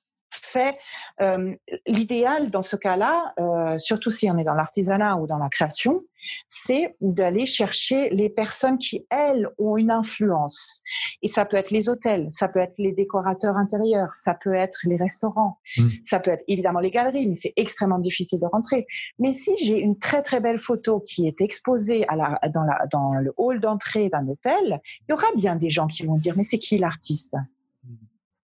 fait. 0.53 0.75
Euh, 1.21 1.53
l'idéal 1.87 2.49
dans 2.51 2.61
ce 2.61 2.75
cas-là, 2.75 3.33
euh, 3.39 3.77
surtout 3.77 4.11
si 4.11 4.29
on 4.29 4.37
est 4.37 4.43
dans 4.43 4.53
l'artisanat 4.53 5.17
ou 5.17 5.27
dans 5.27 5.37
la 5.37 5.49
création, 5.49 6.03
c'est 6.47 6.95
d'aller 7.01 7.45
chercher 7.45 8.09
les 8.09 8.29
personnes 8.29 8.77
qui, 8.77 9.05
elles, 9.09 9.49
ont 9.57 9.77
une 9.77 9.91
influence. 9.91 10.81
Et 11.21 11.27
ça 11.27 11.45
peut 11.45 11.57
être 11.57 11.71
les 11.71 11.89
hôtels, 11.89 12.27
ça 12.29 12.47
peut 12.47 12.59
être 12.59 12.75
les 12.77 12.91
décorateurs 12.91 13.57
intérieurs, 13.57 14.09
ça 14.15 14.33
peut 14.33 14.53
être 14.53 14.79
les 14.85 14.95
restaurants, 14.95 15.59
mmh. 15.77 15.87
ça 16.01 16.19
peut 16.19 16.31
être 16.31 16.43
évidemment 16.47 16.79
les 16.79 16.91
galeries, 16.91 17.27
mais 17.27 17.35
c'est 17.35 17.53
extrêmement 17.57 17.99
difficile 17.99 18.39
de 18.39 18.45
rentrer. 18.45 18.85
Mais 19.19 19.31
si 19.31 19.55
j'ai 19.57 19.79
une 19.79 19.97
très 19.97 20.21
très 20.21 20.39
belle 20.39 20.59
photo 20.59 21.01
qui 21.01 21.27
est 21.27 21.41
exposée 21.41 22.07
à 22.07 22.15
la, 22.15 22.39
dans, 22.49 22.63
la, 22.63 22.85
dans 22.91 23.13
le 23.13 23.33
hall 23.37 23.59
d'entrée 23.59 24.09
d'un 24.09 24.27
hôtel, 24.27 24.81
il 25.01 25.11
y 25.11 25.13
aura 25.13 25.27
bien 25.35 25.55
des 25.55 25.69
gens 25.69 25.87
qui 25.87 26.05
vont 26.05 26.17
dire, 26.17 26.35
mais 26.37 26.43
c'est 26.43 26.59
qui 26.59 26.77
l'artiste? 26.77 27.35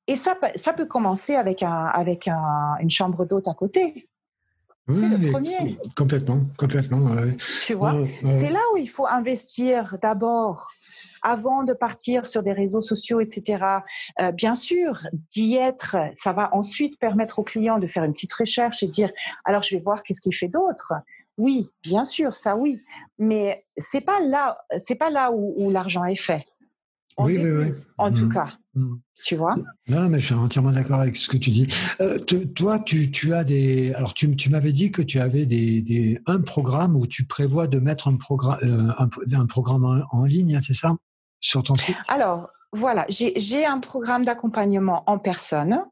Et 0.09 0.15
ça, 0.15 0.35
ça 0.55 0.73
peut 0.73 0.87
commencer 0.87 1.35
avec, 1.35 1.61
un, 1.61 1.85
avec 1.85 2.27
une 2.27 2.89
chambre 2.89 3.25
d'hôte 3.25 3.47
à 3.47 3.53
côté. 3.53 4.09
Oui, 4.87 5.07
le 5.07 5.29
premier. 5.29 5.77
complètement, 5.95 6.41
complètement. 6.57 7.11
Tu 7.63 7.75
vois, 7.75 7.93
c'est 8.21 8.49
là 8.49 8.59
où 8.73 8.77
il 8.77 8.89
faut 8.89 9.05
investir 9.05 9.99
d'abord 10.01 10.71
avant 11.21 11.63
de 11.63 11.73
partir 11.73 12.25
sur 12.25 12.41
des 12.41 12.53
réseaux 12.53 12.81
sociaux, 12.81 13.19
etc. 13.19 13.63
Euh, 14.19 14.31
bien 14.31 14.55
sûr, 14.55 15.05
d'y 15.31 15.57
être, 15.57 15.95
ça 16.15 16.33
va 16.33 16.49
ensuite 16.55 16.97
permettre 16.97 17.37
au 17.37 17.43
client 17.43 17.77
de 17.77 17.85
faire 17.85 18.03
une 18.03 18.13
petite 18.13 18.33
recherche 18.33 18.81
et 18.81 18.87
dire, 18.87 19.11
alors 19.45 19.61
je 19.61 19.75
vais 19.75 19.81
voir 19.81 20.01
qu'est-ce 20.01 20.21
qu'il 20.21 20.33
fait 20.33 20.47
d'autre. 20.47 20.93
Oui, 21.37 21.69
bien 21.83 22.03
sûr, 22.03 22.33
ça 22.33 22.55
oui, 22.55 22.81
mais 23.19 23.63
c'est 23.77 24.01
pas 24.01 24.19
là, 24.21 24.57
c'est 24.79 24.95
pas 24.95 25.11
là 25.11 25.31
où 25.31 25.69
l'argent 25.69 26.05
est 26.05 26.15
fait 26.15 26.43
oui, 27.17 27.37
oui, 27.37 27.49
oui. 27.49 27.73
En 27.97 28.11
tout 28.11 28.27
mmh. 28.27 28.33
cas. 28.33 28.49
Mmh. 28.75 28.95
Tu 29.23 29.35
vois 29.35 29.55
Non, 29.87 30.07
mais 30.07 30.19
je 30.19 30.27
suis 30.27 30.35
entièrement 30.35 30.71
d'accord 30.71 31.01
avec 31.01 31.15
ce 31.15 31.27
que 31.27 31.37
tu 31.37 31.49
dis. 31.49 31.67
Euh, 31.99 32.19
toi, 32.19 32.79
tu, 32.79 33.11
tu, 33.11 33.33
as 33.33 33.43
des. 33.43 33.93
Alors, 33.93 34.13
tu, 34.13 34.33
tu 34.35 34.49
m'avais 34.49 34.71
dit 34.71 34.91
que 34.91 35.01
tu 35.01 35.19
avais 35.19 35.45
des, 35.45 35.81
des, 35.81 36.21
un 36.27 36.39
programme 36.41 36.95
où 36.95 37.07
tu 37.07 37.25
prévois 37.25 37.67
de 37.67 37.79
mettre 37.79 38.07
un, 38.07 38.15
programme 38.15 38.57
euh, 38.63 39.05
un, 39.33 39.45
programme 39.47 39.83
en, 39.83 40.01
en 40.17 40.25
ligne, 40.25 40.55
hein, 40.55 40.61
c'est 40.61 40.73
ça? 40.73 40.95
Sur 41.41 41.63
ton 41.63 41.75
site? 41.75 41.97
Alors, 42.07 42.49
voilà, 42.71 43.05
j'ai 43.09 43.65
un 43.65 43.79
programme 43.79 44.25
d'accompagnement 44.25 45.03
en 45.07 45.17
personne 45.17 45.83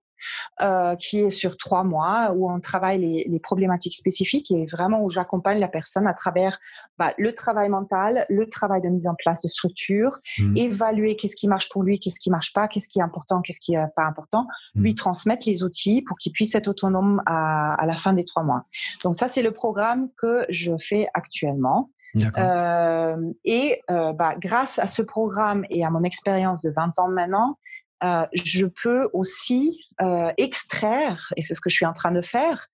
euh, 0.62 0.96
qui 0.96 1.20
est 1.20 1.30
sur 1.30 1.58
trois 1.58 1.84
mois, 1.84 2.32
où 2.36 2.50
on 2.52 2.60
travaille 2.60 3.00
les, 3.00 3.26
les, 3.30 3.40
problématiques 3.40 3.96
spécifiques 3.96 4.52
et 4.52 4.66
vraiment 4.66 5.04
où 5.04 5.10
j'accompagne 5.10 5.60
la 5.60 5.68
personne 5.68 6.08
à 6.08 6.14
travers 6.14 6.60
bah, 6.98 7.14
le 7.18 7.34
travail 7.34 7.70
mental, 7.70 8.26
le 8.30 8.50
travail 8.50 8.82
de 8.82 8.90
mise 8.90 9.08
en 9.08 9.16
place 9.16 9.44
de 9.44 9.48
structure, 9.48 10.12
mmh. 10.40 10.58
évaluer 10.58 11.16
qu'est-ce 11.16 11.36
qui 11.36 11.48
marche 11.48 11.70
pour 11.70 11.84
lui, 11.84 12.00
qu'est-ce 12.00 12.20
qui 12.20 12.30
marche 12.30 12.54
pas, 12.54 12.68
qu'est-ce 12.68 12.90
qui 12.90 13.00
est 13.00 13.04
important, 13.04 13.42
qu'est-ce 13.42 13.60
qui 13.60 13.76
est 13.76 13.88
pas 13.96 14.04
important, 14.04 14.48
mmh. 14.76 14.82
lui 14.82 14.96
transmettre 14.96 15.48
les 15.48 15.64
outils 15.64 16.02
pour 16.02 16.18
qu'il 16.18 16.32
puisse 16.32 16.56
être 16.56 16.68
autonome 16.68 17.22
à, 17.26 17.76
à, 17.76 17.86
la 17.86 17.96
fin 17.96 18.14
des 18.14 18.26
trois 18.26 18.44
mois. 18.44 18.66
Donc 19.04 19.16
ça, 19.16 19.28
c'est 19.28 19.44
le 19.44 19.52
programme 19.52 20.10
que 20.18 20.46
je 20.50 20.74
fais 20.78 21.08
actuellement. 21.14 21.90
Euh, 22.38 23.32
et 23.46 23.82
euh, 23.92 24.14
bah, 24.14 24.36
grâce 24.40 24.80
à 24.80 24.88
ce 24.88 25.02
programme 25.02 25.66
et 25.70 25.86
à 25.86 25.90
mon 25.90 26.04
expérience 26.04 26.62
de 26.62 26.72
20 26.72 27.00
ans 27.00 27.10
maintenant, 27.10 27.58
euh, 28.04 28.26
je 28.34 28.66
peux 28.84 29.10
aussi 29.14 29.88
euh, 30.02 30.32
extraire, 30.38 31.34
et 31.36 31.42
c'est 31.42 31.56
ce 31.56 31.62
que 31.62 31.70
je 31.70 31.76
suis 31.76 31.86
en 31.86 31.94
train 31.94 32.12
de 32.12 32.22
faire, 32.22 32.68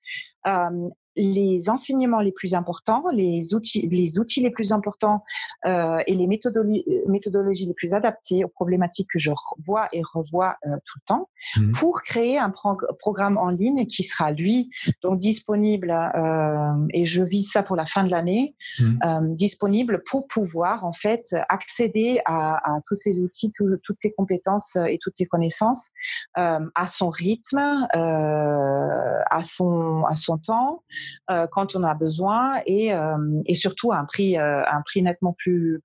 euh, 0.48 0.90
les 1.16 1.70
enseignements 1.70 2.22
les 2.22 2.32
plus 2.32 2.54
importants, 2.54 3.04
les 3.12 3.54
outils, 3.54 3.88
les 3.90 4.20
outils 4.20 4.42
les 4.42 4.50
plus 4.50 4.72
importants 4.72 5.24
euh, 5.66 6.00
et 6.08 6.16
les 6.16 6.28
méthodologies, 6.28 6.86
méthodologies 7.08 7.66
les 7.66 7.74
plus 7.74 7.94
adaptées 7.94 8.44
aux 8.44 8.50
problématiques 8.50 9.10
que 9.12 9.20
je 9.20 9.32
vois 9.64 9.88
et 9.94 10.02
revois 10.14 10.56
euh, 10.66 10.76
tout 10.86 11.00
le 11.00 11.06
temps, 11.06 11.30
mmh. 11.58 11.72
pour 11.72 12.02
créer 12.02 12.38
un 12.38 12.52
programme 13.00 13.38
en 13.38 13.50
ligne 13.50 13.86
qui 13.86 14.04
sera 14.04 14.32
lui 14.32 14.70
donc 15.02 15.18
disponible 15.18 15.92
euh, 15.92 16.88
et 16.94 17.06
je 17.06 17.24
vise 17.24 17.52
ça 17.52 17.64
pour 17.64 17.76
la 17.76 17.86
fin 17.86 18.04
de 18.04 18.10
l'année, 18.10 18.56
mmh. 18.80 19.00
euh, 19.06 19.20
disponible 19.36 20.04
pour 20.10 20.28
pouvoir 20.28 20.86
en 20.86 20.94
fait 20.94 21.36
accéder 21.50 22.20
à, 22.26 22.76
à 22.76 22.80
tous 22.88 22.96
ces 22.96 23.22
outils, 23.22 23.52
toutes 23.52 24.00
ces 24.00 24.14
compétences 24.14 24.78
et 24.88 24.98
toutes 25.02 25.16
ces 25.16 25.26
connaissances 25.26 25.92
euh, 26.38 26.60
à 26.76 26.88
son 26.88 27.10
rythme, 27.10 27.88
à 27.94 29.44
son 29.44 30.04
à 30.06 30.16
son 30.16 30.38
temps. 30.38 30.84
Euh, 31.32 31.48
quand 31.52 31.76
on 31.76 31.84
a 31.84 31.94
besoin 31.94 32.62
et, 32.66 32.94
euh, 32.94 33.18
surtout 33.54 33.92
à 33.92 33.98
un 33.98 34.06
prix, 34.06 34.38
euh, 34.38 34.62
nettement 34.98 35.36
plus, 35.38 35.82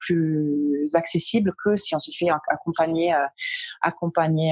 accessible 0.94 1.52
que 1.62 1.76
si 1.76 1.94
on 1.94 2.00
se 2.00 2.10
fait 2.10 2.28
accompagner, 2.48 3.14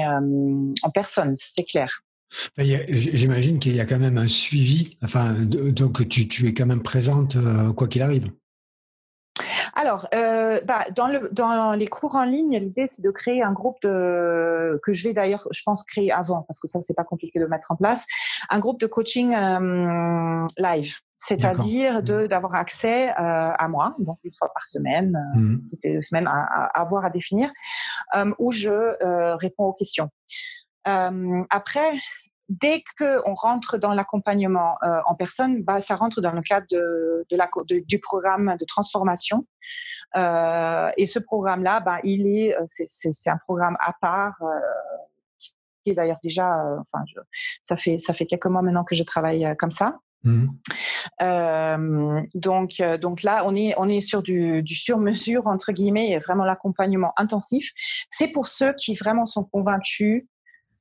en 0.03 0.89
personne, 0.93 1.33
c'est 1.35 1.63
clair. 1.63 2.01
J'imagine 2.57 3.59
qu'il 3.59 3.75
y 3.75 3.79
a 3.79 3.85
quand 3.85 3.99
même 3.99 4.17
un 4.17 4.27
suivi, 4.27 4.97
enfin, 5.03 5.33
donc 5.33 6.07
tu 6.09 6.47
es 6.47 6.53
quand 6.53 6.65
même 6.65 6.83
présente 6.83 7.37
quoi 7.75 7.87
qu'il 7.87 8.01
arrive. 8.01 8.29
Alors, 9.79 10.07
euh, 10.15 10.59
bah, 10.65 10.85
dans, 10.95 11.05
le, 11.05 11.29
dans 11.31 11.73
les 11.73 11.85
cours 11.85 12.15
en 12.15 12.23
ligne, 12.23 12.57
l'idée 12.57 12.87
c'est 12.87 13.03
de 13.03 13.11
créer 13.11 13.43
un 13.43 13.51
groupe 13.51 13.77
de 13.83 14.79
que 14.81 14.91
je 14.91 15.03
vais 15.03 15.13
d'ailleurs, 15.13 15.47
je 15.51 15.61
pense 15.63 15.83
créer 15.83 16.11
avant 16.11 16.41
parce 16.47 16.59
que 16.59 16.67
ça 16.67 16.81
c'est 16.81 16.95
pas 16.95 17.03
compliqué 17.03 17.39
de 17.39 17.45
mettre 17.45 17.71
en 17.71 17.75
place, 17.75 18.07
un 18.49 18.57
groupe 18.57 18.79
de 18.79 18.87
coaching 18.87 19.35
euh, 19.35 20.47
live, 20.57 20.95
c'est-à-dire 21.15 22.01
de 22.01 22.25
d'avoir 22.25 22.55
accès 22.55 23.09
euh, 23.09 23.13
à 23.19 23.67
moi, 23.67 23.95
donc 23.99 24.17
une 24.23 24.33
fois 24.33 24.51
par 24.51 24.67
semaine, 24.67 25.15
mmh. 25.35 25.57
toutes 25.69 25.79
les 25.83 25.93
deux 25.93 26.01
semaines, 26.01 26.25
à, 26.25 26.41
à, 26.41 26.81
avoir 26.81 27.05
à 27.05 27.11
définir, 27.11 27.51
euh, 28.15 28.33
où 28.39 28.51
je 28.51 28.71
euh, 28.71 29.35
réponds 29.35 29.65
aux 29.65 29.73
questions. 29.73 30.09
après, 30.85 31.91
dès 32.49 32.83
qu'on 32.97 33.33
rentre 33.33 33.77
dans 33.77 33.93
l'accompagnement 33.93 34.75
euh, 34.83 34.99
en 35.05 35.15
personne, 35.15 35.63
bah, 35.63 35.79
ça 35.79 35.95
rentre 35.95 36.21
dans 36.21 36.31
le 36.31 36.41
cadre 36.41 36.67
de, 36.71 37.25
de 37.29 37.35
la, 37.37 37.49
de, 37.67 37.79
du 37.85 37.99
programme 37.99 38.55
de 38.59 38.65
transformation. 38.65 39.45
Euh, 40.15 40.89
et 40.97 41.05
ce 41.05 41.19
programme-là, 41.19 41.79
bah, 41.81 41.99
il 42.03 42.27
est, 42.27 42.55
euh, 42.55 42.63
c'est 42.65 43.29
un 43.29 43.39
programme 43.45 43.77
à 43.79 43.93
part. 44.01 44.35
Euh, 44.41 44.45
qui 45.83 45.91
est 45.91 45.95
d'ailleurs 45.95 46.19
déjà, 46.21 46.65
euh, 46.65 46.77
enfin, 46.81 47.01
je, 47.07 47.21
ça 47.63 47.77
fait 47.77 47.97
ça 47.97 48.11
fait 48.11 48.25
quelques 48.25 48.47
mois 48.47 48.61
maintenant 48.61 48.83
que 48.83 48.93
je 48.93 49.03
travaille 49.03 49.45
euh, 49.45 49.55
comme 49.55 49.71
ça. 49.71 49.99
Mmh. 50.23 50.47
donc, 52.35 52.81
donc 52.99 53.23
là, 53.23 53.43
on 53.45 53.55
est, 53.55 53.73
on 53.77 53.87
est 53.87 54.01
sur 54.01 54.21
du, 54.21 54.61
du 54.63 54.75
sur-mesure, 54.75 55.47
entre 55.47 55.71
guillemets, 55.71 56.09
et 56.09 56.19
vraiment 56.19 56.43
l'accompagnement 56.43 57.13
intensif. 57.15 57.71
C'est 58.09 58.27
pour 58.27 58.47
ceux 58.47 58.73
qui 58.73 58.95
vraiment 58.95 59.25
sont 59.25 59.45
convaincus 59.45 60.25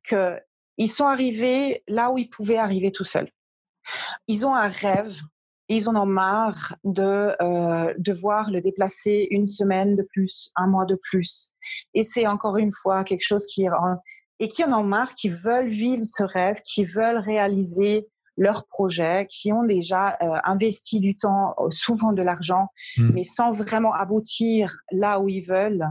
que 0.03 0.41
ils 0.79 0.89
sont 0.89 1.07
arrivés 1.07 1.83
là 1.89 2.11
où 2.11 2.19
ils 2.19 2.29
pouvaient 2.29 2.59
arriver 2.59 2.93
tout 2.93 3.05
seuls. 3.05 3.31
Ils 4.27 4.47
ont 4.47 4.55
un 4.55 4.69
rêve, 4.69 5.21
ils 5.69 5.89
en 5.89 5.97
ont 5.97 6.07
marre 6.07 6.77
de 6.85 7.35
euh, 7.41 7.95
devoir 7.99 8.51
le 8.51 8.61
déplacer 8.61 9.27
une 9.31 9.47
semaine 9.47 9.97
de 9.97 10.03
plus, 10.03 10.53
un 10.57 10.67
mois 10.67 10.85
de 10.85 10.99
plus. 11.01 11.53
Et 11.95 12.05
c'est 12.05 12.27
encore 12.27 12.57
une 12.57 12.73
fois 12.73 13.05
quelque 13.05 13.27
chose 13.27 13.47
qui 13.47 13.67
et 14.39 14.49
qui 14.49 14.65
en 14.65 14.73
ont 14.79 14.85
marre, 14.85 15.15
qui 15.15 15.29
veulent 15.29 15.69
vivre 15.69 16.05
ce 16.05 16.23
rêve, 16.23 16.61
qui 16.65 16.85
veulent 16.85 17.19
réaliser 17.19 18.07
leur 18.37 18.67
projet, 18.67 19.27
qui 19.31 19.51
ont 19.51 19.65
déjà 19.65 20.19
euh, 20.21 20.39
investi 20.45 21.01
du 21.01 21.17
temps, 21.17 21.55
souvent 21.71 22.13
de 22.13 22.21
l'argent, 22.21 22.69
mmh. 22.99 23.11
mais 23.15 23.25
sans 23.25 23.51
vraiment 23.51 23.95
aboutir 23.95 24.77
là 24.93 25.21
où 25.21 25.29
ils 25.31 25.41
veulent 25.41 25.87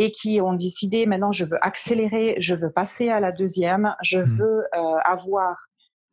et 0.00 0.10
qui 0.10 0.40
ont 0.40 0.54
décidé 0.54 1.04
maintenant 1.04 1.30
je 1.30 1.44
veux 1.44 1.58
accélérer, 1.64 2.34
je 2.38 2.54
veux 2.54 2.72
passer 2.72 3.10
à 3.10 3.20
la 3.20 3.32
deuxième, 3.32 3.94
je 4.02 4.18
mmh. 4.18 4.24
veux 4.24 4.64
euh, 4.74 4.96
avoir 5.04 5.54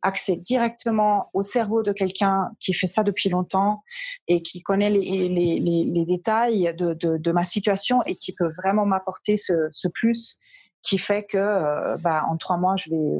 accès 0.02 0.36
directement 0.36 1.30
au 1.32 1.42
cerveau 1.42 1.82
de 1.82 1.92
quelqu'un 1.92 2.50
qui 2.60 2.74
fait 2.74 2.86
ça 2.86 3.02
depuis 3.02 3.30
longtemps 3.30 3.82
et 4.28 4.42
qui 4.42 4.62
connaît 4.62 4.90
les, 4.90 5.28
les, 5.28 5.58
les, 5.58 6.04
détails 6.04 6.72
de, 6.78 6.94
de, 6.94 7.16
de, 7.16 7.32
ma 7.32 7.44
situation 7.44 8.00
et 8.04 8.14
qui 8.14 8.32
peut 8.32 8.48
vraiment 8.58 8.86
m'apporter 8.86 9.36
ce, 9.36 9.54
ce, 9.72 9.88
plus 9.88 10.38
qui 10.82 10.98
fait 10.98 11.24
que 11.24 11.38
euh, 11.38 11.96
bah, 11.96 12.22
en 12.30 12.36
trois 12.36 12.58
mois 12.58 12.76
je 12.76 12.90
vais 12.90 13.18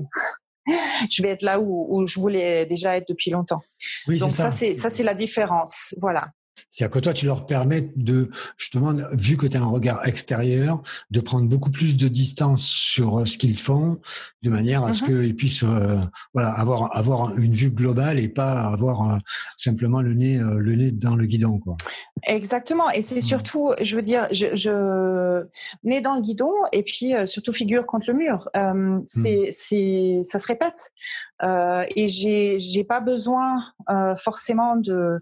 je 1.11 1.23
vais 1.23 1.31
être 1.31 1.43
là 1.43 1.59
où, 1.59 1.86
où, 1.89 2.07
je 2.07 2.20
voulais 2.20 2.66
déjà 2.66 2.97
être 2.97 3.09
depuis 3.09 3.31
longtemps. 3.31 3.62
Oui, 4.07 4.19
Donc 4.19 4.32
ça, 4.32 4.51
c'est 4.51 4.77
ça 4.77 4.90
c'est 4.90 5.03
la 5.03 5.15
différence. 5.15 5.95
Voilà. 6.01 6.28
C'est-à-dire 6.70 6.95
que 6.95 6.99
toi, 6.99 7.12
tu 7.12 7.27
leur 7.27 7.47
permets 7.47 7.93
de, 7.97 8.31
justement, 8.57 8.93
vu 9.12 9.36
que 9.36 9.47
tu 9.47 9.57
as 9.57 9.61
un 9.61 9.66
regard 9.66 10.07
extérieur, 10.07 10.82
de 11.11 11.20
prendre 11.20 11.49
beaucoup 11.49 11.70
plus 11.70 11.97
de 11.97 12.09
distance 12.09 12.65
sur 12.65 13.20
euh, 13.20 13.24
ce 13.24 13.39
qu'ils 13.39 13.59
font, 13.59 14.01
de 14.43 14.51
manière 14.51 14.85
à 14.85 14.93
ce 14.93 15.03
mmh 15.03 15.07
qu'ils 15.07 15.36
puissent 15.36 15.65
euh, 15.65 15.99
voilà, 16.35 16.51
avoir, 16.51 16.97
avoir 16.97 17.36
une 17.39 17.53
vue 17.53 17.70
globale 17.70 18.19
et 18.19 18.28
pas 18.28 18.66
avoir 18.66 19.11
euh, 19.11 19.16
simplement 19.57 20.03
le 20.03 20.15
nez, 20.15 20.39
le 20.39 20.74
nez 20.74 20.93
dans 20.93 21.16
le 21.16 21.27
guidon. 21.27 21.59
Quoi. 21.59 21.77
Exactement. 22.24 22.90
Et 22.90 23.01
c'est 23.01 23.19
mmh. 23.19 23.23
surtout, 23.23 23.73
je 23.81 23.97
veux 23.97 24.03
dire, 24.03 24.28
je, 24.32 24.55
je 24.55 25.45
nez 25.85 26.01
dans 26.01 26.16
le 26.16 26.20
guidon 26.20 26.53
et 26.73 26.82
puis 26.82 27.15
surtout 27.24 27.53
figure 27.53 27.86
contre 27.86 28.07
le 28.09 28.15
mur. 28.15 28.49
Euh, 28.57 29.01
c'est, 29.07 29.49
c'est, 29.53 30.20
ça 30.23 30.39
se 30.39 30.47
répète. 30.47 30.93
Et 31.97 32.09
j'ai, 32.09 32.59
j'ai 32.59 32.85
pas 32.85 33.01
besoin 33.01 33.62
forcément 34.16 34.77
de 34.77 35.20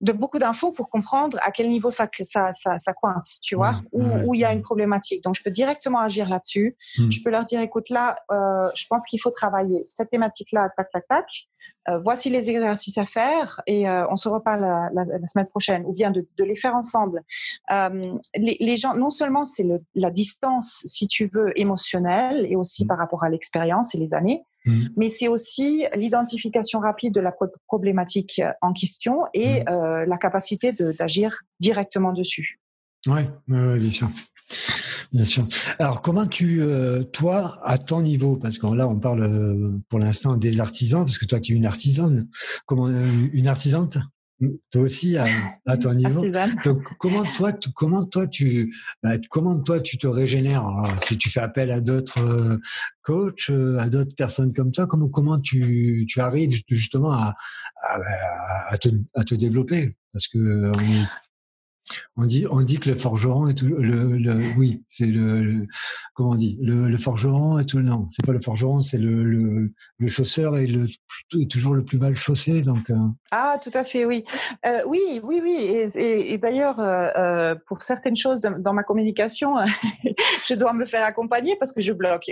de 0.00 0.12
beaucoup 0.12 0.38
d'infos 0.38 0.72
pour 0.72 0.90
comprendre 0.90 1.38
à 1.42 1.50
quel 1.50 1.68
niveau 1.68 1.90
ça, 1.90 2.08
ça, 2.22 2.52
ça, 2.52 2.92
coince, 2.92 3.40
tu 3.42 3.54
vois, 3.54 3.80
où, 3.92 4.34
il 4.34 4.40
y 4.40 4.44
a 4.44 4.52
une 4.52 4.62
problématique. 4.62 5.22
Donc, 5.24 5.34
je 5.36 5.42
peux 5.42 5.50
directement 5.50 6.00
agir 6.00 6.28
là-dessus. 6.28 6.76
Hmm. 6.98 7.10
Je 7.10 7.22
peux 7.22 7.30
leur 7.30 7.44
dire, 7.44 7.60
écoute, 7.60 7.88
là, 7.88 8.16
euh, 8.30 8.68
je 8.74 8.84
pense 8.88 9.06
qu'il 9.06 9.20
faut 9.20 9.30
travailler 9.30 9.82
cette 9.84 10.10
thématique-là, 10.10 10.70
tac, 10.76 10.90
tac, 10.90 11.08
tac. 11.08 11.26
Euh, 11.88 11.98
voici 11.98 12.30
les 12.30 12.50
exercices 12.50 12.98
à 12.98 13.06
faire 13.06 13.60
et 13.66 13.88
euh, 13.88 14.06
on 14.10 14.16
se 14.16 14.28
reparle 14.28 14.62
la, 14.92 15.26
semaine 15.26 15.46
prochaine, 15.46 15.84
ou 15.86 15.92
bien 15.92 16.10
de, 16.10 16.24
les 16.38 16.56
faire 16.56 16.74
ensemble. 16.74 17.22
Les, 18.34 18.76
gens, 18.76 18.94
non 18.94 19.10
seulement 19.10 19.44
c'est 19.44 19.64
la 19.94 20.10
distance, 20.10 20.82
si 20.84 21.06
tu 21.06 21.30
veux, 21.32 21.58
émotionnelle, 21.58 22.46
et 22.50 22.56
aussi 22.56 22.84
hmm. 22.84 22.88
par 22.88 22.98
rapport 22.98 23.24
à 23.24 23.30
l'expérience 23.30 23.94
et 23.94 23.98
les 23.98 24.14
années, 24.14 24.42
Mm. 24.66 24.86
Mais 24.96 25.08
c'est 25.08 25.28
aussi 25.28 25.86
l'identification 25.94 26.80
rapide 26.80 27.14
de 27.14 27.20
la 27.20 27.32
problématique 27.66 28.42
en 28.60 28.72
question 28.72 29.24
et 29.32 29.60
mm. 29.60 29.68
euh, 29.68 30.06
la 30.06 30.16
capacité 30.18 30.72
d'agir 30.72 31.40
directement 31.60 32.12
dessus. 32.12 32.60
Oui, 33.06 33.22
bien 33.46 33.90
sûr. 33.90 34.10
Bien 35.12 35.24
sûr. 35.24 35.46
Alors, 35.78 36.02
comment 36.02 36.26
tu, 36.26 36.60
euh, 36.60 37.02
toi, 37.04 37.58
à 37.64 37.78
ton 37.78 38.00
niveau, 38.00 38.36
parce 38.36 38.58
que 38.58 38.66
là, 38.66 38.88
on 38.88 38.98
parle 38.98 39.22
euh, 39.22 39.78
pour 39.88 39.98
l'instant 39.98 40.36
des 40.36 40.60
artisans, 40.60 41.04
parce 41.04 41.18
que 41.18 41.26
toi, 41.26 41.40
tu 41.40 41.52
es 41.52 41.56
une 41.56 41.66
artisane, 41.66 42.28
comment, 42.66 42.88
une 42.88 43.48
artisante? 43.48 43.98
Toi 44.70 44.82
aussi 44.82 45.16
à, 45.16 45.26
à 45.66 45.76
ton 45.76 45.94
niveau. 45.94 46.24
Donc 46.64 46.82
comment 46.98 47.24
toi, 47.36 47.52
tu, 47.52 47.70
comment 47.72 48.04
toi 48.04 48.26
tu, 48.26 48.74
bah, 49.02 49.12
comment 49.30 49.58
toi 49.58 49.80
tu 49.80 49.98
te 49.98 50.06
régénères? 50.06 50.64
Si 51.06 51.16
tu 51.16 51.30
fais 51.30 51.40
appel 51.40 51.70
à 51.70 51.80
d'autres 51.80 52.20
euh, 52.20 52.58
coachs, 53.02 53.50
euh, 53.50 53.78
à 53.78 53.88
d'autres 53.88 54.14
personnes 54.14 54.52
comme 54.52 54.72
toi, 54.72 54.86
comment 54.86 55.08
comment 55.08 55.40
tu, 55.40 56.06
tu 56.08 56.20
arrives 56.20 56.60
justement 56.68 57.12
à, 57.12 57.34
à, 57.82 58.72
à, 58.72 58.78
te, 58.78 58.88
à 59.14 59.24
te 59.24 59.34
développer? 59.34 59.96
Parce 60.12 60.28
que 60.28 60.72
on 60.76 60.80
est 60.80 61.04
on 62.16 62.24
dit, 62.24 62.46
on 62.50 62.62
dit 62.62 62.78
que 62.78 62.88
le 62.90 62.96
forgeron 62.96 63.46
est 63.48 63.54
tout, 63.54 63.66
le, 63.66 64.16
le 64.16 64.52
oui, 64.56 64.82
c'est 64.88 65.06
le, 65.06 65.66
comment 66.14 66.30
on 66.30 66.34
dit, 66.34 66.58
le, 66.60 66.88
le, 66.88 66.98
forgeron 66.98 67.58
est 67.58 67.64
tout, 67.64 67.80
non, 67.80 68.08
c'est 68.10 68.24
pas 68.24 68.32
le 68.32 68.40
forgeron, 68.40 68.80
c'est 68.80 68.98
le, 68.98 69.24
le, 69.24 69.72
le, 69.98 70.08
chausseur 70.08 70.56
est, 70.56 70.66
le, 70.66 70.86
toujours 71.46 71.74
le 71.74 71.84
plus 71.84 71.98
mal 71.98 72.16
chaussé, 72.16 72.62
donc. 72.62 72.90
Euh. 72.90 72.96
Ah, 73.30 73.58
tout 73.62 73.70
à 73.74 73.84
fait, 73.84 74.04
oui, 74.04 74.24
euh, 74.64 74.80
oui, 74.86 75.20
oui, 75.22 75.40
oui, 75.42 75.86
et, 75.96 76.32
et, 76.32 76.38
d'ailleurs, 76.38 76.80
euh, 76.80 77.08
euh, 77.16 77.54
pour 77.66 77.82
certaines 77.82 78.16
choses 78.16 78.40
dans 78.40 78.72
ma 78.72 78.82
communication, 78.82 79.54
je 80.46 80.54
dois 80.54 80.72
me 80.72 80.86
faire 80.86 81.04
accompagner 81.04 81.56
parce 81.56 81.72
que 81.72 81.80
je 81.80 81.92
bloque. 81.92 82.30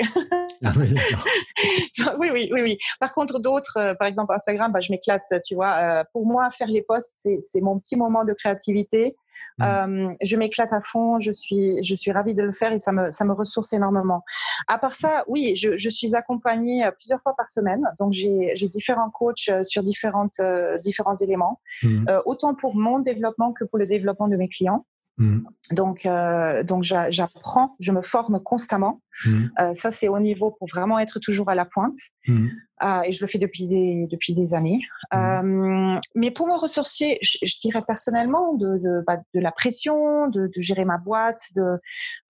Ah 0.64 0.72
oui, 0.76 0.94
oui, 2.18 2.28
oui, 2.32 2.48
oui, 2.52 2.60
oui. 2.62 2.78
Par 2.98 3.12
contre, 3.12 3.38
d'autres, 3.38 3.94
par 3.98 4.08
exemple 4.08 4.32
Instagram, 4.34 4.72
bah, 4.72 4.80
je 4.80 4.90
m'éclate, 4.90 5.22
tu 5.44 5.54
vois. 5.54 6.04
pour 6.12 6.26
moi, 6.26 6.50
faire 6.50 6.68
les 6.68 6.82
posts, 6.82 7.28
c'est 7.40 7.60
mon 7.60 7.78
petit 7.78 7.96
moment 7.96 8.24
de 8.24 8.32
créativité. 8.32 9.16
Mmh. 9.58 9.62
Euh, 9.64 10.14
je 10.22 10.36
m'éclate 10.36 10.72
à 10.72 10.80
fond, 10.80 11.18
je 11.18 11.32
suis, 11.32 11.82
je 11.82 11.94
suis 11.94 12.12
ravie 12.12 12.34
de 12.34 12.42
le 12.42 12.52
faire 12.52 12.72
et 12.72 12.78
ça 12.78 12.92
me, 12.92 13.10
ça 13.10 13.24
me 13.24 13.32
ressource 13.32 13.72
énormément. 13.72 14.24
À 14.68 14.78
part 14.78 14.94
ça, 14.94 15.24
oui, 15.28 15.54
je, 15.56 15.76
je 15.76 15.90
suis 15.90 16.14
accompagnée 16.14 16.84
euh, 16.84 16.90
plusieurs 16.90 17.22
fois 17.22 17.34
par 17.36 17.48
semaine, 17.48 17.82
donc 17.98 18.12
j'ai 18.12 18.54
différents 18.68 19.10
coachs 19.10 19.48
euh, 19.48 19.62
sur 19.62 19.82
différentes, 19.82 20.40
différents 20.82 21.14
éléments, 21.14 21.60
mmh. 21.82 22.06
autant 22.26 22.54
pour 22.54 22.74
mon 22.76 22.98
développement 22.98 23.52
que 23.52 23.64
pour 23.64 23.78
le 23.78 23.86
développement 23.86 24.28
de 24.28 24.36
mes 24.36 24.48
clients. 24.48 24.84
Mmh. 25.16 25.40
Donc, 25.70 26.06
euh, 26.06 26.64
donc 26.64 26.82
j'apprends, 26.82 27.76
je 27.78 27.92
me 27.92 28.02
forme 28.02 28.40
constamment. 28.40 29.00
Mmh. 29.24 29.46
Euh, 29.60 29.74
ça, 29.74 29.90
c'est 29.90 30.08
au 30.08 30.18
niveau 30.18 30.50
pour 30.50 30.68
vraiment 30.68 30.98
être 30.98 31.20
toujours 31.20 31.48
à 31.48 31.54
la 31.54 31.64
pointe. 31.64 31.94
Mmh. 32.26 32.48
Euh, 32.82 33.02
et 33.02 33.12
je 33.12 33.24
le 33.24 33.28
fais 33.28 33.38
depuis 33.38 33.68
des, 33.68 34.08
depuis 34.10 34.34
des 34.34 34.52
années. 34.52 34.80
Euh, 35.14 35.98
mais 36.16 36.30
pour 36.32 36.48
me 36.48 36.58
ressourcer, 36.58 37.18
je, 37.22 37.38
je 37.42 37.58
dirais 37.60 37.82
personnellement 37.86 38.54
de, 38.54 38.78
de, 38.78 39.04
bah, 39.06 39.18
de 39.32 39.40
la 39.40 39.52
pression, 39.52 40.28
de, 40.28 40.48
de, 40.48 40.60
gérer 40.60 40.84
ma 40.84 40.98
boîte, 40.98 41.40
de 41.54 41.78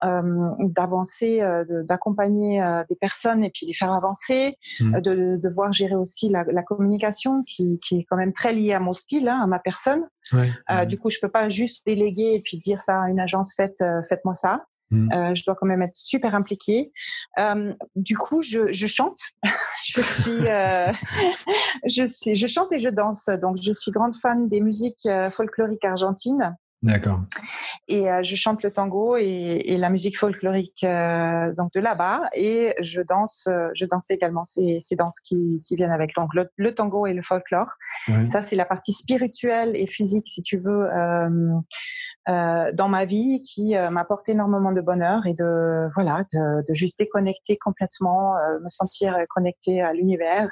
euh, 0.03 0.49
d'avancer, 0.59 1.41
euh, 1.41 1.63
d'accompagner 1.83 2.63
des 2.89 2.95
personnes 2.95 3.43
et 3.43 3.49
puis 3.49 3.65
les 3.65 3.73
faire 3.73 3.91
avancer, 3.91 4.57
de, 4.79 5.37
devoir 5.37 5.73
gérer 5.73 5.95
aussi 5.95 6.29
la, 6.29 6.43
la 6.43 6.61
communication 6.61 7.43
qui, 7.43 7.79
qui, 7.79 7.99
est 7.99 8.05
quand 8.07 8.17
même 8.17 8.33
très 8.33 8.53
liée 8.53 8.73
à 8.73 8.79
mon 8.79 8.93
style, 8.93 9.27
hein, 9.27 9.41
à 9.43 9.47
ma 9.47 9.59
personne. 9.59 10.03
Ouais, 10.33 10.51
du 10.87 10.97
coup, 10.97 11.09
je 11.09 11.19
peux 11.21 11.29
pas 11.29 11.49
juste 11.49 11.85
déléguer 11.85 12.33
et 12.33 12.41
puis 12.41 12.57
dire 12.57 12.81
ça 12.81 13.03
à 13.03 13.09
une 13.09 13.19
agence, 13.19 13.53
faites, 13.55 13.83
faites-moi 14.07 14.33
ça. 14.33 14.65
Mm. 14.91 15.11
Euh, 15.11 15.35
je 15.35 15.43
dois 15.45 15.55
quand 15.55 15.65
même 15.65 15.81
être 15.81 15.95
super 15.95 16.35
impliquée. 16.35 16.91
Euh, 17.39 17.73
du 17.95 18.17
coup, 18.17 18.41
je, 18.41 18.71
je 18.71 18.87
chante. 18.87 19.17
je 19.85 20.01
suis, 20.01 20.47
euh, 20.47 20.91
je 21.87 22.05
suis, 22.05 22.35
je 22.35 22.47
chante 22.47 22.71
et 22.71 22.79
je 22.79 22.89
danse. 22.89 23.29
Donc, 23.41 23.57
je 23.61 23.71
suis 23.71 23.91
grande 23.91 24.15
fan 24.15 24.47
des 24.47 24.61
musiques 24.61 25.05
euh, 25.05 25.29
folkloriques 25.29 25.85
argentines. 25.85 26.55
D'accord. 26.81 27.21
Et 27.87 28.11
euh, 28.11 28.21
je 28.21 28.35
chante 28.35 28.61
le 28.61 28.71
tango 28.71 29.17
et, 29.17 29.61
et 29.65 29.77
la 29.77 29.89
musique 29.89 30.19
folklorique 30.19 30.83
euh, 30.83 31.51
donc 31.53 31.71
de 31.73 31.79
là-bas 31.79 32.21
et 32.33 32.75
je 32.79 33.01
danse 33.01 33.49
je 33.73 33.85
danse 33.85 34.11
également 34.11 34.45
ces, 34.45 34.77
ces 34.79 34.95
danses 34.95 35.19
qui, 35.19 35.61
qui 35.65 35.75
viennent 35.75 35.91
avec 35.91 36.13
donc 36.15 36.29
le, 36.33 36.75
tango 36.75 37.07
et 37.07 37.13
le 37.13 37.21
folklore. 37.21 37.71
Ça 38.29 38.41
c'est 38.41 38.55
la 38.55 38.65
partie 38.65 38.93
spirituelle 38.93 39.75
et 39.75 39.87
physique 39.87 40.27
si 40.27 40.43
tu 40.43 40.57
veux 40.57 40.87
euh, 42.27 42.71
dans 42.73 42.87
ma 42.87 43.05
vie 43.05 43.41
qui 43.41 43.75
euh, 43.75 43.89
m'apporte 43.89 44.29
énormément 44.29 44.71
de 44.71 44.81
bonheur 44.81 45.27
et 45.27 45.33
de 45.33 45.87
voilà 45.93 46.25
de, 46.33 46.67
de 46.67 46.73
juste 46.73 46.97
déconnecter 46.97 47.57
complètement, 47.57 48.35
euh, 48.37 48.59
me 48.61 48.67
sentir 48.67 49.15
connecté 49.29 49.81
à 49.81 49.93
l'univers 49.93 50.49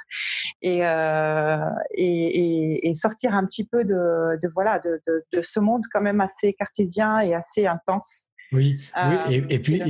et, 0.61 0.85
euh, 0.85 1.57
et, 1.95 2.05
et, 2.05 2.89
et, 2.89 2.93
sortir 2.93 3.33
un 3.33 3.45
petit 3.45 3.65
peu 3.65 3.83
de, 3.83 4.37
de 4.39 4.47
voilà 4.53 4.77
de, 4.79 5.01
de, 5.07 5.23
de, 5.33 5.41
ce 5.41 5.59
monde 5.59 5.81
quand 5.91 6.01
même 6.01 6.21
assez 6.21 6.53
cartésien 6.53 7.19
et 7.19 7.33
assez 7.33 7.65
intense. 7.65 8.29
Oui, 8.51 8.79
oui 8.95 9.33
et, 9.33 9.55
et 9.55 9.59
puis 9.59 9.81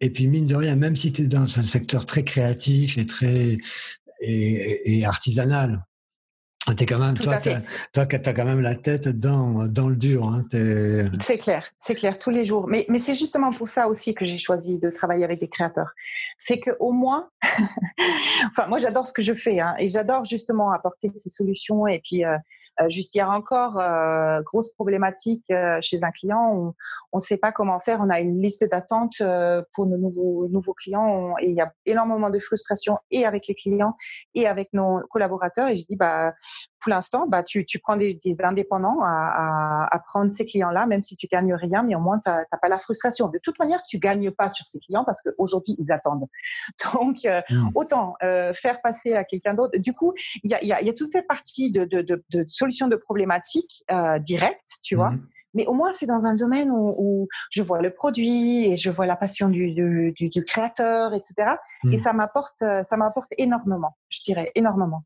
et, 0.00 0.10
puis 0.10 0.28
mine 0.28 0.46
de 0.46 0.54
rien, 0.54 0.76
même 0.76 0.94
si 0.94 1.12
tu 1.12 1.22
es 1.22 1.26
dans 1.26 1.42
un 1.42 1.62
secteur 1.62 2.06
très 2.06 2.22
créatif 2.22 2.98
et 2.98 3.06
très 3.06 3.56
et, 4.20 4.98
et 4.98 5.04
artisanal, 5.04 5.84
ah, 6.80 6.84
quand 6.88 7.00
même, 7.00 7.14
toi, 7.16 7.36
tu 7.38 8.28
as, 8.28 8.32
quand 8.34 8.44
même 8.44 8.60
la 8.60 8.74
tête 8.74 9.08
dans, 9.08 9.66
dans 9.66 9.88
le 9.88 9.96
dur. 9.96 10.26
Hein, 10.26 10.44
c'est 11.20 11.38
clair, 11.38 11.66
c'est 11.78 11.94
clair, 11.94 12.18
tous 12.18 12.30
les 12.30 12.44
jours. 12.44 12.66
Mais, 12.68 12.86
mais 12.88 12.98
c'est 12.98 13.14
justement 13.14 13.52
pour 13.52 13.68
ça 13.68 13.88
aussi 13.88 14.14
que 14.14 14.24
j'ai 14.24 14.38
choisi 14.38 14.78
de 14.78 14.90
travailler 14.90 15.24
avec 15.24 15.40
des 15.40 15.48
créateurs. 15.48 15.92
C'est 16.38 16.60
qu'au 16.60 16.92
moins, 16.92 17.28
enfin, 18.50 18.66
moi 18.68 18.78
j'adore 18.78 19.06
ce 19.06 19.12
que 19.12 19.22
je 19.22 19.34
fais 19.34 19.60
hein, 19.60 19.74
et 19.78 19.86
j'adore 19.86 20.24
justement 20.24 20.72
apporter 20.72 21.10
ces 21.14 21.28
solutions. 21.28 21.86
Et 21.86 22.00
puis, 22.00 22.24
euh, 22.24 22.36
euh 22.82 22.88
juste 22.88 23.14
hier 23.14 23.30
encore, 23.30 23.78
euh, 23.78 24.40
grosse 24.42 24.72
problématique 24.72 25.50
euh, 25.50 25.78
chez 25.80 26.02
un 26.02 26.10
client, 26.10 26.74
on 27.12 27.16
ne 27.16 27.20
sait 27.20 27.36
pas 27.36 27.52
comment 27.52 27.78
faire. 27.78 28.00
On 28.00 28.10
a 28.10 28.20
une 28.20 28.40
liste 28.40 28.68
d'attente 28.68 29.22
pour 29.72 29.86
nos 29.86 29.96
nouveaux, 29.96 30.48
nouveaux 30.48 30.74
clients 30.74 31.34
et 31.40 31.50
il 31.50 31.54
y 31.54 31.60
a 31.60 31.72
énormément 31.86 32.30
de 32.30 32.38
frustration 32.38 32.98
et 33.10 33.24
avec 33.24 33.46
les 33.48 33.54
clients 33.54 33.94
et 34.34 34.46
avec 34.46 34.72
nos 34.72 35.00
collaborateurs. 35.10 35.68
Et 35.68 35.76
je 35.76 35.86
dis, 35.86 35.96
bah, 35.96 36.32
pour 36.82 36.90
l'instant, 36.90 37.26
bah, 37.28 37.44
tu, 37.44 37.64
tu 37.64 37.78
prends 37.78 37.96
des, 37.96 38.18
des 38.24 38.42
indépendants 38.42 39.00
à, 39.02 39.08
à, 39.08 39.94
à, 39.94 39.98
prendre 40.00 40.32
ces 40.32 40.44
clients-là, 40.44 40.86
même 40.86 41.00
si 41.00 41.16
tu 41.16 41.28
gagnes 41.28 41.54
rien, 41.54 41.84
mais 41.84 41.94
au 41.94 42.00
moins, 42.00 42.18
tu 42.18 42.28
n'as 42.28 42.58
pas 42.60 42.68
la 42.68 42.78
frustration. 42.78 43.28
De 43.28 43.38
toute 43.42 43.58
manière, 43.60 43.82
tu 43.84 43.98
gagnes 43.98 44.32
pas 44.32 44.48
sur 44.48 44.66
ces 44.66 44.80
clients 44.80 45.04
parce 45.04 45.22
qu'aujourd'hui, 45.22 45.76
ils 45.78 45.92
attendent. 45.92 46.26
Donc, 46.94 47.18
euh, 47.24 47.40
mmh. 47.48 47.68
autant 47.76 48.14
euh, 48.24 48.52
faire 48.52 48.82
passer 48.82 49.14
à 49.14 49.22
quelqu'un 49.22 49.54
d'autre. 49.54 49.78
Du 49.78 49.92
coup, 49.92 50.12
il 50.42 50.50
y 50.50 50.54
a, 50.54 50.64
y, 50.64 50.72
a, 50.72 50.82
y 50.82 50.88
a 50.88 50.92
toute 50.92 51.08
cette 51.08 51.28
partie 51.28 51.70
de, 51.70 51.84
de, 51.84 52.02
de, 52.02 52.24
de 52.30 52.44
solutions 52.48 52.88
de 52.88 52.96
problématiques 52.96 53.84
euh, 53.92 54.18
directes, 54.18 54.80
tu 54.82 54.96
vois. 54.96 55.10
Mmh. 55.10 55.28
Mais 55.54 55.66
au 55.66 55.74
moins, 55.74 55.92
c'est 55.92 56.06
dans 56.06 56.26
un 56.26 56.34
domaine 56.34 56.70
où, 56.70 56.94
où, 56.98 57.28
je 57.50 57.62
vois 57.62 57.80
le 57.80 57.90
produit 57.90 58.66
et 58.72 58.76
je 58.76 58.90
vois 58.90 59.06
la 59.06 59.16
passion 59.16 59.50
du, 59.50 59.72
du, 59.72 60.12
du, 60.16 60.30
du 60.30 60.42
créateur, 60.42 61.14
etc. 61.14 61.56
Mmh. 61.84 61.92
Et 61.92 61.96
ça 61.96 62.12
m'apporte, 62.12 62.64
ça 62.82 62.96
m'apporte 62.96 63.32
énormément, 63.38 63.96
je 64.08 64.20
dirais, 64.24 64.50
énormément. 64.56 65.04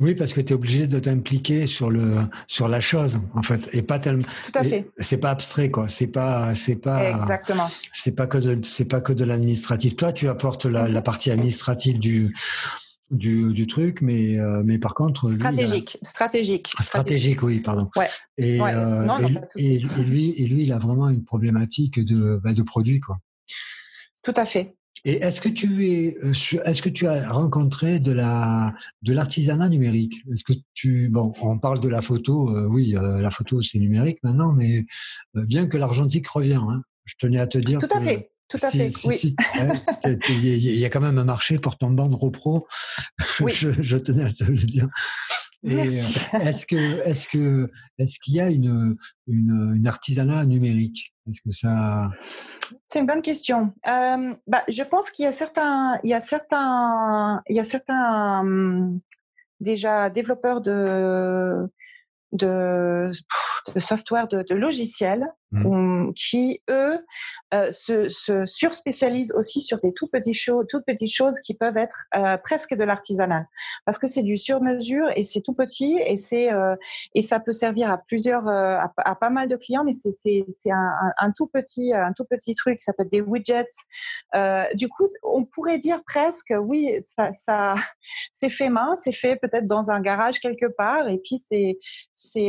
Oui, 0.00 0.14
parce 0.14 0.32
que 0.32 0.40
tu 0.40 0.52
es 0.52 0.56
obligé 0.56 0.86
de 0.86 0.98
t'impliquer 0.98 1.66
sur 1.66 1.90
le 1.90 2.16
sur 2.46 2.68
la 2.68 2.80
chose 2.80 3.20
en 3.34 3.42
fait 3.42 3.68
et 3.74 3.82
pas 3.82 3.98
tellement 3.98 4.24
Tout 4.52 4.58
à 4.58 4.64
fait. 4.64 4.90
C'est 4.98 5.18
pas 5.18 5.30
abstrait 5.30 5.70
quoi, 5.70 5.88
c'est 5.88 6.06
pas 6.06 6.54
c'est 6.54 6.76
pas 6.76 7.10
Exactement. 7.10 7.68
C'est 7.92 8.14
pas 8.14 8.26
que 8.26 8.38
de 8.38 8.58
c'est 8.64 8.86
pas 8.86 9.00
que 9.00 9.12
de 9.12 9.24
l'administratif. 9.24 9.96
Toi, 9.96 10.12
tu 10.12 10.28
apportes 10.28 10.66
la, 10.66 10.88
la, 10.88 11.02
partie 11.02 11.30
administrative 11.30 11.98
du 11.98 12.34
du, 13.10 13.52
du 13.52 13.66
truc, 13.66 14.00
mais 14.00 14.38
euh, 14.38 14.62
mais 14.64 14.78
par 14.78 14.94
contre 14.94 15.30
stratégique, 15.32 15.98
stratégique, 16.02 16.72
stratégique, 16.80 17.42
oui, 17.42 17.60
pardon. 17.60 17.88
Ouais. 17.96 18.08
Et, 18.38 18.60
euh, 18.60 19.04
non, 19.04 19.20
non, 19.20 19.40
et, 19.56 19.74
et, 19.74 19.78
lui 19.78 20.30
et 20.36 20.46
lui, 20.46 20.64
il 20.64 20.72
a 20.72 20.78
vraiment 20.78 21.08
une 21.08 21.24
problématique 21.24 22.04
de 22.04 22.40
bah, 22.42 22.52
de 22.52 22.62
produit 22.62 23.00
quoi. 23.00 23.18
Tout 24.22 24.34
à 24.36 24.44
fait. 24.44 24.74
Et 25.06 25.22
est-ce 25.22 25.40
que 25.40 25.48
tu 25.48 25.88
es, 25.88 26.16
euh, 26.24 26.32
est-ce 26.64 26.82
que 26.82 26.88
tu 26.88 27.06
as 27.06 27.30
rencontré 27.30 28.00
de 28.00 28.10
la, 28.10 28.74
de 29.02 29.12
l'artisanat 29.12 29.68
numérique? 29.68 30.16
Est-ce 30.32 30.42
que 30.42 30.52
tu, 30.74 31.08
bon, 31.08 31.32
on 31.40 31.60
parle 31.60 31.78
de 31.78 31.88
la 31.88 32.02
photo, 32.02 32.50
euh, 32.50 32.66
oui, 32.68 32.96
euh, 32.96 33.20
la 33.20 33.30
photo 33.30 33.62
c'est 33.62 33.78
numérique 33.78 34.18
maintenant, 34.24 34.52
mais 34.52 34.84
bien 35.34 35.68
que 35.68 35.76
l'argentique 35.76 36.26
revient, 36.26 36.60
hein, 36.60 36.82
je 37.04 37.14
tenais 37.20 37.38
à 37.38 37.46
te 37.46 37.56
dire. 37.56 37.78
Tout 37.78 37.96
à 37.96 38.00
fait. 38.00 38.32
Tout 38.48 38.58
à 38.62 38.70
fait, 38.70 38.92
oui. 39.06 39.34
Il 40.28 40.78
y, 40.78 40.84
a 40.84 40.90
quand 40.90 41.00
même 41.00 41.18
un 41.18 41.24
marché 41.24 41.58
pour 41.58 41.78
ton 41.78 41.90
bande 41.90 42.14
repro. 42.14 42.66
Oui. 43.40 43.52
je, 43.52 43.70
je 43.82 43.96
tenais 43.96 44.24
à 44.24 44.32
te 44.32 44.44
le 44.44 44.56
dire. 44.56 44.88
est-ce 45.64 46.64
que, 46.64 47.00
est-ce 47.06 47.28
que, 47.28 47.70
est-ce 47.98 48.20
qu'il 48.20 48.34
y 48.34 48.40
a 48.40 48.50
une, 48.50 48.96
une, 49.26 49.74
une 49.76 49.86
artisanat 49.86 50.46
numérique? 50.46 51.12
Est-ce 51.28 51.40
que 51.40 51.50
ça 51.50 52.10
C'est 52.88 53.00
une 53.00 53.06
bonne 53.06 53.22
question. 53.22 53.72
Euh, 53.88 54.34
bah, 54.46 54.62
je 54.68 54.82
pense 54.82 55.10
qu'il 55.10 55.24
y 55.24 55.28
a 55.28 55.32
certains, 55.32 55.98
il 56.04 56.10
y 56.10 56.14
a 56.14 56.20
certains, 56.20 57.42
il 57.48 57.56
y 57.56 57.60
a 57.60 57.64
certains 57.64 58.40
hum, 58.40 59.00
déjà 59.60 60.10
développeurs 60.10 60.60
de 60.60 61.68
de, 62.32 63.10
de 63.74 63.80
software, 63.80 64.28
de, 64.28 64.42
de 64.42 64.54
logiciels 64.54 65.26
mmh. 65.52 66.12
qui, 66.14 66.60
eux, 66.70 66.98
euh, 67.54 67.70
se, 67.70 68.08
se 68.08 68.44
surspécialisent 68.46 69.32
aussi 69.32 69.62
sur 69.62 69.78
des 69.80 69.92
tout 69.92 70.08
petits 70.08 70.34
choses, 70.34 70.66
toutes 70.68 70.84
petites 70.84 71.14
choses 71.14 71.40
qui 71.40 71.54
peuvent 71.54 71.76
être 71.76 72.06
euh, 72.16 72.36
presque 72.38 72.74
de 72.74 72.84
l'artisanal. 72.84 73.46
Parce 73.84 73.98
que 73.98 74.08
c'est 74.08 74.22
du 74.22 74.36
sur-mesure 74.36 75.08
et 75.14 75.24
c'est 75.24 75.42
tout 75.42 75.54
petit 75.54 75.98
et, 76.04 76.16
c'est, 76.16 76.52
euh, 76.52 76.74
et 77.14 77.22
ça 77.22 77.40
peut 77.40 77.52
servir 77.52 77.90
à 77.90 77.98
plusieurs, 77.98 78.48
à, 78.48 79.14
pas 79.20 79.30
mal 79.30 79.48
de 79.48 79.56
clients, 79.56 79.84
mais 79.84 79.92
c'est, 79.92 80.10
c'est, 80.12 80.70
un, 80.70 81.32
tout 81.36 81.46
petit, 81.46 81.94
un 81.94 82.12
tout 82.12 82.24
petit 82.24 82.54
truc, 82.54 82.80
ça 82.80 82.92
peut 82.92 83.04
être 83.04 83.12
des 83.12 83.20
widgets. 83.20 83.68
Du 84.74 84.88
coup, 84.88 85.06
on 85.22 85.44
pourrait 85.44 85.78
dire 85.78 86.02
presque, 86.04 86.52
oui, 86.58 86.98
ça, 87.00 87.76
c'est 88.32 88.50
fait 88.50 88.68
main, 88.68 88.94
c'est 88.96 89.12
fait 89.12 89.36
peut-être 89.36 89.66
dans 89.66 89.90
un 89.90 90.00
garage 90.00 90.40
quelque 90.40 90.66
part 90.66 91.08
et 91.08 91.18
puis 91.18 91.38
c'est 91.38 91.78
c'est 92.14 92.48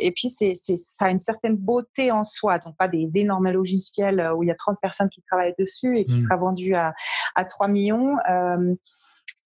et 0.00 0.12
puis 0.12 0.30
c'est 0.30 0.54
ça 0.54 1.06
a 1.06 1.10
une 1.10 1.20
certaine 1.20 1.56
beauté 1.56 1.93
en 2.10 2.24
soi 2.24 2.58
donc 2.58 2.76
pas 2.76 2.88
des 2.88 3.08
énormes 3.14 3.50
logiciels 3.50 4.20
euh, 4.20 4.34
où 4.34 4.42
il 4.42 4.48
y 4.48 4.52
a 4.52 4.54
30 4.54 4.78
personnes 4.80 5.08
qui 5.08 5.22
travaillent 5.22 5.54
dessus 5.58 5.98
et 5.98 6.04
qui 6.04 6.16
mmh. 6.16 6.22
sera 6.22 6.36
vendu 6.36 6.74
à 6.74 6.94
à 7.34 7.44
3 7.44 7.68
millions 7.68 8.16
euh, 8.30 8.74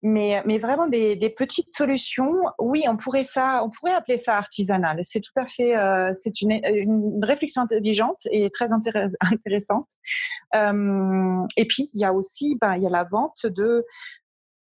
mais, 0.02 0.42
mais 0.46 0.58
vraiment 0.58 0.86
des, 0.86 1.16
des, 1.16 1.30
petites 1.30 1.72
solutions. 1.72 2.32
Oui, 2.58 2.84
on 2.88 2.96
pourrait 2.96 3.24
ça, 3.24 3.64
on 3.64 3.70
pourrait 3.70 3.94
appeler 3.94 4.16
ça 4.16 4.36
artisanal. 4.36 5.00
C'est 5.02 5.20
tout 5.20 5.32
à 5.36 5.44
fait, 5.44 5.76
euh, 5.76 6.10
c'est 6.14 6.40
une, 6.40 6.52
une, 6.52 7.24
réflexion 7.24 7.62
intelligente 7.62 8.20
et 8.30 8.48
très 8.50 8.68
intéressante. 9.20 9.90
Euh, 10.54 11.44
et 11.56 11.66
puis 11.66 11.88
il 11.94 12.00
y 12.00 12.04
a 12.04 12.12
aussi, 12.12 12.56
ben, 12.60 12.76
il 12.76 12.82
y 12.82 12.86
a 12.86 12.90
la 12.90 13.04
vente 13.04 13.46
de, 13.46 13.84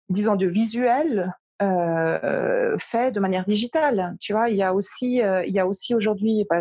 disons, 0.09 0.37
de 0.37 0.47
visuels 0.47 1.33
euh, 1.63 2.77
fait 2.79 3.13
de 3.13 3.21
manière 3.21 3.45
digitale. 3.45 4.17
Tu 4.21 4.33
vois, 4.33 4.49
il 4.49 4.57
y 4.57 4.63
a 4.63 4.75
aussi, 4.75 5.23
euh, 5.23 5.45
il 5.45 5.53
y 5.53 5.59
a 5.59 5.67
aussi 5.67 5.95
aujourd'hui, 5.95 6.45
bah, 6.49 6.61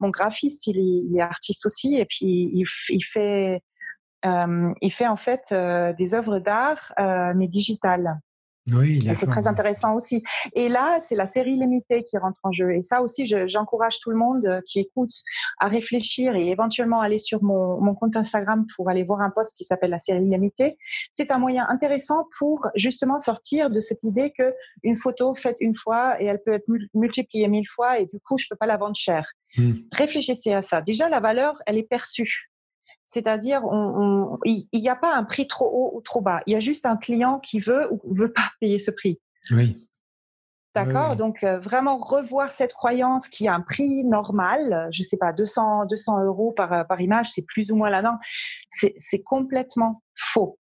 mon 0.00 0.10
graphiste, 0.10 0.66
il 0.66 0.78
est, 0.78 1.06
il 1.10 1.16
est, 1.16 1.22
artiste 1.22 1.66
aussi, 1.66 1.96
et 1.96 2.04
puis 2.04 2.50
il, 2.52 2.64
il 2.88 3.04
fait, 3.04 3.62
euh, 4.26 4.72
il 4.80 4.90
fait 4.92 5.06
en 5.06 5.16
fait 5.16 5.46
euh, 5.52 5.92
des 5.92 6.14
œuvres 6.14 6.38
d'art 6.38 6.92
euh, 6.98 7.32
mais 7.34 7.48
digitales. 7.48 8.20
Oui, 8.72 9.00
c'est 9.14 9.26
très 9.26 9.46
intéressant 9.46 9.94
aussi. 9.94 10.22
Et 10.54 10.68
là, 10.68 10.98
c'est 11.00 11.16
la 11.16 11.26
série 11.26 11.56
limitée 11.56 12.02
qui 12.02 12.18
rentre 12.18 12.38
en 12.42 12.50
jeu. 12.50 12.74
Et 12.74 12.80
ça 12.80 13.02
aussi, 13.02 13.26
j'encourage 13.46 13.98
tout 13.98 14.10
le 14.10 14.16
monde 14.16 14.46
euh, 14.46 14.60
qui 14.66 14.80
écoute 14.80 15.10
à 15.58 15.68
réfléchir 15.68 16.34
et 16.36 16.48
éventuellement 16.48 17.00
aller 17.00 17.18
sur 17.18 17.42
mon, 17.42 17.80
mon 17.80 17.94
compte 17.94 18.16
Instagram 18.16 18.66
pour 18.76 18.88
aller 18.88 19.04
voir 19.04 19.20
un 19.20 19.30
post 19.30 19.56
qui 19.56 19.64
s'appelle 19.64 19.90
la 19.90 19.98
série 19.98 20.24
limitée. 20.24 20.76
C'est 21.14 21.30
un 21.30 21.38
moyen 21.38 21.66
intéressant 21.68 22.26
pour 22.38 22.68
justement 22.74 23.18
sortir 23.18 23.70
de 23.70 23.80
cette 23.80 24.02
idée 24.04 24.32
que 24.36 24.54
une 24.82 24.96
photo 24.96 25.34
faite 25.34 25.56
une 25.60 25.74
fois 25.74 26.20
et 26.20 26.26
elle 26.26 26.40
peut 26.44 26.54
être 26.54 26.66
multipliée 26.94 27.48
mille 27.48 27.68
fois 27.68 27.98
et 27.98 28.06
du 28.06 28.18
coup, 28.20 28.38
je 28.38 28.46
peux 28.48 28.56
pas 28.56 28.66
la 28.66 28.76
vendre 28.76 28.96
cher. 28.96 29.26
Mmh. 29.56 29.72
Réfléchissez 29.92 30.52
à 30.52 30.62
ça. 30.62 30.80
Déjà, 30.80 31.08
la 31.08 31.20
valeur, 31.20 31.54
elle 31.66 31.76
est 31.76 31.88
perçue. 31.88 32.49
C'est-à-dire, 33.10 33.62
il 34.44 34.68
n'y 34.72 34.88
a 34.88 34.94
pas 34.94 35.12
un 35.16 35.24
prix 35.24 35.48
trop 35.48 35.66
haut 35.66 35.96
ou 35.96 36.00
trop 36.00 36.20
bas. 36.20 36.42
Il 36.46 36.52
y 36.52 36.56
a 36.56 36.60
juste 36.60 36.86
un 36.86 36.96
client 36.96 37.40
qui 37.40 37.58
veut 37.58 37.92
ou 37.92 38.00
veut 38.14 38.32
pas 38.32 38.52
payer 38.60 38.78
ce 38.78 38.92
prix. 38.92 39.20
Oui. 39.50 39.90
D'accord? 40.76 41.16
Donc, 41.16 41.42
euh, 41.42 41.58
vraiment 41.58 41.96
revoir 41.96 42.52
cette 42.52 42.72
croyance 42.72 43.28
qui 43.28 43.48
a 43.48 43.54
un 43.54 43.62
prix 43.62 44.04
normal, 44.04 44.86
je 44.92 45.02
ne 45.02 45.04
sais 45.04 45.16
pas, 45.16 45.32
200, 45.32 45.86
200 45.86 46.22
euros 46.22 46.52
par, 46.52 46.72
euh, 46.72 46.84
par 46.84 47.00
image, 47.00 47.32
c'est 47.32 47.42
plus 47.42 47.72
ou 47.72 47.74
moins 47.74 47.90
là-dedans. 47.90 48.18
C'est 48.68 49.22
complètement 49.24 50.04
faux. 50.14 50.60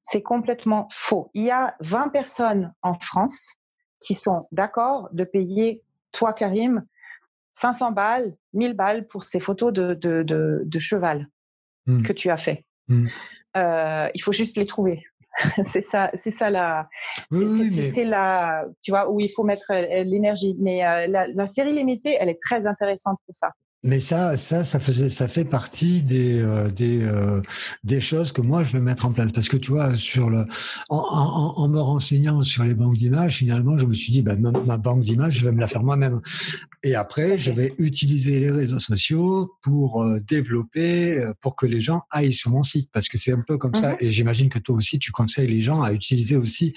C'est 0.00 0.22
complètement 0.22 0.88
faux. 0.90 1.30
Il 1.34 1.42
y 1.42 1.50
a 1.50 1.76
20 1.80 2.08
personnes 2.08 2.72
en 2.80 2.94
France 2.94 3.56
qui 4.00 4.14
sont 4.14 4.48
d'accord 4.52 5.10
de 5.12 5.24
payer, 5.24 5.82
toi, 6.12 6.32
Karim, 6.32 6.86
500 7.52 7.92
balles, 7.92 8.34
1000 8.54 8.72
balles 8.72 9.06
pour 9.06 9.24
ces 9.24 9.40
photos 9.40 9.70
de, 9.70 9.92
de, 9.92 10.22
de, 10.22 10.62
de 10.64 10.78
cheval. 10.78 11.28
Mmh. 11.86 12.02
que 12.02 12.12
tu 12.12 12.30
as 12.30 12.36
fait. 12.36 12.64
Mmh. 12.88 13.06
Euh, 13.56 14.08
il 14.14 14.22
faut 14.22 14.32
juste 14.32 14.56
les 14.56 14.66
trouver. 14.66 15.02
c'est 15.64 15.80
ça, 15.80 16.10
c'est 16.14 16.30
ça 16.30 16.48
la, 16.48 16.88
c'est 17.30 18.04
la, 18.04 18.64
tu 18.82 18.92
vois, 18.92 19.10
où 19.10 19.20
il 19.20 19.28
faut 19.28 19.42
mettre 19.42 19.72
l'énergie. 20.04 20.54
Mais 20.60 20.86
euh, 20.86 21.06
la, 21.08 21.26
la, 21.26 21.46
série 21.46 21.72
limitée, 21.72 22.16
elle 22.18 22.28
est 22.28 22.40
très 22.40 22.66
intéressante 22.66 23.18
pour 23.26 23.34
ça. 23.34 23.50
Mais 23.86 24.00
ça, 24.00 24.38
ça, 24.38 24.64
ça 24.64 24.80
faisait, 24.80 25.10
ça 25.10 25.28
fait 25.28 25.44
partie 25.44 26.00
des 26.00 26.40
euh, 26.40 26.70
des 26.70 27.02
euh, 27.02 27.42
des 27.84 28.00
choses 28.00 28.32
que 28.32 28.40
moi 28.40 28.64
je 28.64 28.72
vais 28.72 28.80
mettre 28.80 29.04
en 29.04 29.12
place 29.12 29.30
parce 29.30 29.50
que 29.50 29.58
tu 29.58 29.72
vois 29.72 29.94
sur 29.94 30.30
le 30.30 30.46
en, 30.88 30.96
en, 30.96 31.62
en 31.62 31.68
me 31.68 31.78
renseignant 31.78 32.42
sur 32.42 32.64
les 32.64 32.74
banques 32.74 32.96
d'images, 32.96 33.36
finalement, 33.36 33.76
je 33.76 33.84
me 33.84 33.92
suis 33.92 34.10
dit 34.10 34.22
bah, 34.22 34.36
ma, 34.36 34.52
ma 34.52 34.78
banque 34.78 35.02
d'images, 35.04 35.38
je 35.38 35.44
vais 35.44 35.52
me 35.52 35.60
la 35.60 35.66
faire 35.68 35.82
moi-même. 35.82 36.22
Et 36.82 36.94
après, 36.94 37.38
je 37.38 37.50
vais 37.50 37.74
utiliser 37.78 38.40
les 38.40 38.50
réseaux 38.50 38.78
sociaux 38.78 39.54
pour 39.62 40.02
euh, 40.02 40.18
développer, 40.26 41.22
pour 41.42 41.54
que 41.54 41.66
les 41.66 41.80
gens 41.82 42.02
aillent 42.10 42.32
sur 42.32 42.50
mon 42.50 42.62
site 42.62 42.88
parce 42.90 43.08
que 43.08 43.18
c'est 43.18 43.32
un 43.32 43.42
peu 43.46 43.58
comme 43.58 43.74
ça. 43.74 43.92
Mhm. 43.92 43.96
Et 44.00 44.12
j'imagine 44.12 44.48
que 44.48 44.58
toi 44.58 44.76
aussi, 44.76 44.98
tu 44.98 45.12
conseilles 45.12 45.48
les 45.48 45.60
gens 45.60 45.82
à 45.82 45.92
utiliser 45.92 46.36
aussi 46.36 46.72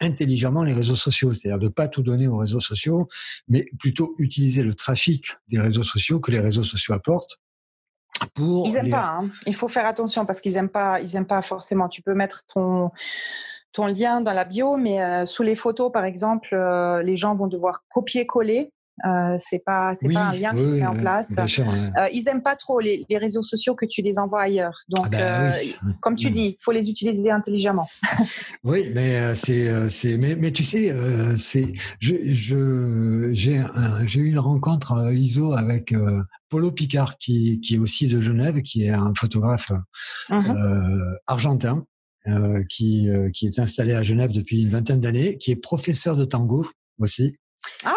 intelligemment 0.00 0.62
les 0.62 0.72
réseaux 0.72 0.96
sociaux, 0.96 1.32
c'est-à-dire 1.32 1.58
de 1.58 1.68
pas 1.68 1.88
tout 1.88 2.02
donner 2.02 2.28
aux 2.28 2.36
réseaux 2.36 2.60
sociaux, 2.60 3.08
mais 3.48 3.66
plutôt 3.78 4.14
utiliser 4.18 4.62
le 4.62 4.74
trafic 4.74 5.36
des 5.48 5.58
réseaux 5.58 5.82
sociaux 5.82 6.20
que 6.20 6.30
les 6.30 6.40
réseaux 6.46 6.64
sociaux 6.64 6.94
apportent. 6.94 7.38
Pour 8.34 8.66
ils 8.66 8.72
n'aiment 8.72 8.90
pas. 8.90 9.18
Hein. 9.20 9.30
Il 9.46 9.54
faut 9.54 9.68
faire 9.68 9.86
attention 9.86 10.24
parce 10.24 10.40
qu'ils 10.40 10.54
n'aiment 10.54 10.70
pas. 10.70 11.00
Ils 11.00 11.14
aiment 11.16 11.26
pas 11.26 11.42
forcément. 11.42 11.88
Tu 11.88 12.02
peux 12.02 12.14
mettre 12.14 12.44
ton 12.46 12.90
ton 13.72 13.86
lien 13.86 14.22
dans 14.22 14.32
la 14.32 14.44
bio, 14.44 14.76
mais 14.76 15.02
euh, 15.02 15.26
sous 15.26 15.42
les 15.42 15.54
photos, 15.54 15.92
par 15.92 16.04
exemple, 16.04 16.54
euh, 16.54 17.02
les 17.02 17.14
gens 17.14 17.34
vont 17.34 17.46
devoir 17.46 17.82
copier-coller 17.90 18.72
euh, 19.04 19.34
c'est 19.36 19.58
pas 19.58 19.92
c'est 19.94 20.08
pas 20.08 20.28
un 20.28 20.32
lien 20.32 20.52
qui 20.52 20.68
se 20.68 20.74
met 20.76 20.86
en 20.86 20.96
place. 20.96 21.34
euh, 21.38 22.08
ils 22.12 22.26
aiment 22.28 22.42
pas 22.42 22.56
trop 22.56 22.80
les, 22.80 23.04
les, 23.10 23.18
réseaux 23.18 23.42
sociaux 23.42 23.74
que 23.74 23.84
tu 23.84 24.00
les 24.00 24.18
envoies 24.18 24.40
ailleurs. 24.40 24.80
Donc, 24.88 25.06
ah 25.06 25.10
ben 25.10 25.20
euh, 25.20 25.92
comme 26.00 26.16
tu 26.16 26.30
dis, 26.30 26.56
il 26.58 26.62
faut 26.62 26.72
les 26.72 26.88
utiliser 26.88 27.30
intelligemment. 27.30 27.88
oui, 28.64 28.90
mais 28.94 29.16
euh, 29.16 29.34
c'est 29.34 29.90
c'est 29.90 30.16
mais, 30.16 30.34
mais 30.36 30.50
tu 30.50 30.64
sais 30.64 30.94
c'est 31.36 31.72
je 32.00 33.28
j'ai 33.32 33.62
j'ai 34.06 34.20
eu 34.20 34.28
une 34.28 34.38
rencontre 34.38 35.12
ISO 35.12 35.52
avec 35.52 35.94
Polo 36.48 36.72
Picard 36.72 37.18
qui 37.18 37.60
qui 37.60 37.74
est 37.74 37.78
aussi 37.78 38.08
de 38.08 38.18
Genève, 38.18 38.62
qui 38.62 38.86
est 38.86 38.90
un 38.90 39.12
photographe 39.14 39.72
uh-huh. 40.30 41.16
argentin. 41.26 41.84
qui, 42.68 43.08
qui 43.34 43.46
est 43.46 43.58
installé 43.60 43.92
à 43.92 44.02
Genève 44.02 44.32
depuis 44.32 44.62
une 44.62 44.70
vingtaine 44.70 45.00
d'années, 45.00 45.36
qui 45.38 45.52
est 45.52 45.56
professeur 45.56 46.16
de 46.16 46.24
tango 46.24 46.66
aussi. 46.98 47.36
Ah 47.84 47.95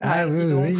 ah 0.00 0.26
oui, 0.26 0.44
oui. 0.44 0.76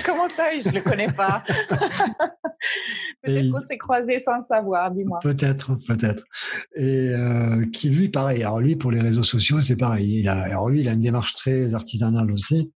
Comment 0.04 0.28
ça, 0.28 0.50
je 0.58 0.68
ne 0.68 0.74
le 0.74 0.80
connais 0.80 1.12
pas? 1.12 1.44
Peut-être 3.22 3.52
qu'on 3.52 3.60
s'est 3.60 3.78
croisés 3.78 4.20
sans 4.20 4.36
le 4.36 4.42
savoir, 4.42 4.90
dis-moi. 4.90 5.20
Peut-être, 5.22 5.76
peut-être. 5.86 6.24
Et 6.74 7.10
euh, 7.10 7.64
qui, 7.66 7.88
lui, 7.88 8.08
pareil. 8.08 8.42
Alors 8.42 8.60
lui, 8.60 8.76
pour 8.76 8.90
les 8.90 9.00
réseaux 9.00 9.22
sociaux, 9.22 9.60
c'est 9.60 9.76
pareil. 9.76 10.20
Il 10.20 10.28
a, 10.28 10.42
alors 10.42 10.68
lui, 10.68 10.80
il 10.80 10.88
a 10.88 10.92
une 10.92 11.00
démarche 11.00 11.34
très 11.34 11.74
artisanale 11.74 12.30
aussi. 12.30 12.72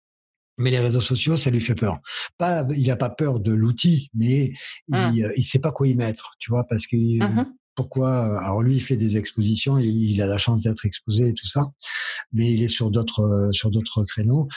Mais 0.58 0.70
les 0.70 0.80
réseaux 0.80 1.02
sociaux, 1.02 1.36
ça 1.38 1.50
lui 1.50 1.60
fait 1.60 1.76
peur. 1.76 2.00
Pas, 2.38 2.66
il 2.72 2.88
n'a 2.88 2.96
pas 2.96 3.10
peur 3.10 3.40
de 3.40 3.52
l'outil, 3.52 4.10
mais 4.14 4.54
il, 4.88 4.96
ne 4.96 5.26
hum. 5.26 5.34
sait 5.42 5.60
pas 5.60 5.72
quoi 5.72 5.88
y 5.88 5.96
mettre, 5.96 6.32
tu 6.40 6.52
vois, 6.52 6.66
parce 6.66 6.88
que 6.88 6.96
mmh 6.96 7.46
pourquoi 7.76 8.40
Alors 8.40 8.62
lui, 8.62 8.76
il 8.76 8.82
fait 8.82 8.98
des 8.98 9.18
expositions, 9.18 9.78
il 9.78 10.22
a 10.22 10.26
la 10.26 10.38
chance 10.38 10.62
d'être 10.62 10.86
exposé 10.86 11.30
et 11.30 11.34
tout 11.34 11.48
ça, 11.48 11.72
mais 12.34 12.52
il 12.52 12.64
est 12.64 12.68
sur 12.68 12.92
d'autres 12.92 13.22
euh, 13.22 13.52
sur 13.52 13.72
d'autres 13.72 14.04
créneaux. 14.06 14.48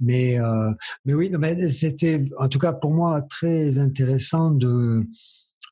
Mais 0.00 0.38
euh, 0.40 0.72
mais 1.04 1.14
oui, 1.14 1.30
mais 1.38 1.68
c'était 1.70 2.24
en 2.38 2.48
tout 2.48 2.58
cas 2.58 2.72
pour 2.72 2.94
moi 2.94 3.22
très 3.22 3.78
intéressant 3.78 4.50
de 4.50 5.04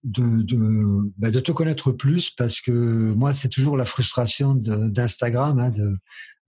de 0.04 0.42
de, 0.42 1.12
bah 1.18 1.30
de 1.30 1.40
te 1.40 1.52
connaître 1.52 1.92
plus 1.92 2.30
parce 2.30 2.60
que 2.60 2.72
moi 3.14 3.32
c'est 3.32 3.48
toujours 3.48 3.76
la 3.76 3.84
frustration 3.84 4.54
d'Instagram 4.54 5.58
hein, 5.58 5.70
de, 5.70 5.96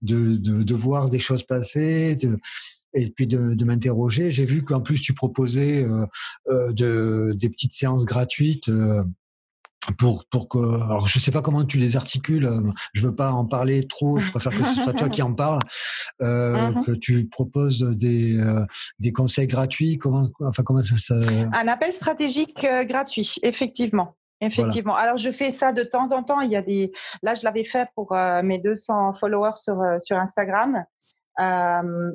de, 0.01 0.35
de 0.35 0.63
de 0.63 0.73
voir 0.75 1.09
des 1.09 1.19
choses 1.19 1.43
passer 1.43 2.15
de 2.15 2.37
et 2.93 3.09
puis 3.11 3.27
de, 3.27 3.53
de 3.53 3.65
m'interroger. 3.65 4.31
J'ai 4.31 4.45
vu 4.45 4.63
qu'en 4.63 4.81
plus 4.81 5.01
tu 5.01 5.13
proposais 5.13 5.83
euh, 5.83 6.05
euh, 6.49 6.71
de, 6.71 7.35
des 7.37 7.49
petites 7.49 7.73
séances 7.73 8.05
gratuites. 8.05 8.69
Euh, 8.69 9.03
pour 9.97 10.25
pour 10.25 10.49
que 10.49 10.57
alors 10.57 11.07
je 11.07 11.19
sais 11.19 11.31
pas 11.31 11.41
comment 11.41 11.63
tu 11.63 11.77
les 11.77 11.95
articules 11.95 12.45
euh, 12.45 12.61
je 12.93 13.07
veux 13.07 13.15
pas 13.15 13.31
en 13.31 13.45
parler 13.45 13.85
trop 13.87 14.19
je 14.19 14.29
préfère 14.29 14.51
que 14.51 14.63
ce 14.63 14.83
soit 14.83 14.93
toi 14.93 15.09
qui 15.09 15.21
en 15.21 15.33
parle 15.33 15.59
euh, 16.21 16.55
uh-huh. 16.71 16.85
que 16.85 16.91
tu 16.91 17.27
proposes 17.27 17.79
des 17.79 18.37
euh, 18.39 18.65
des 18.99 19.11
conseils 19.11 19.47
gratuits 19.47 19.97
comment 19.97 20.29
enfin 20.41 20.63
comment 20.63 20.83
ça, 20.83 20.97
ça... 20.97 21.15
un 21.53 21.67
appel 21.67 21.93
stratégique 21.93 22.63
euh, 22.63 22.83
gratuit 22.83 23.35
effectivement 23.43 24.15
Effectivement. 24.41 24.93
Voilà. 24.93 25.07
Alors 25.07 25.17
je 25.17 25.31
fais 25.31 25.51
ça 25.51 25.73
de 25.73 25.83
temps 25.83 26.13
en 26.13 26.23
temps. 26.23 26.39
Il 26.39 26.49
y 26.49 26.55
a 26.55 26.61
des. 26.61 26.93
Là, 27.23 27.33
je 27.33 27.43
l'avais 27.43 27.65
fait 27.65 27.89
pour 27.93 28.15
mes 28.41 28.57
200 28.57 29.11
followers 29.11 29.57
sur 29.57 29.75
sur 29.97 30.15
Instagram. 30.15 30.85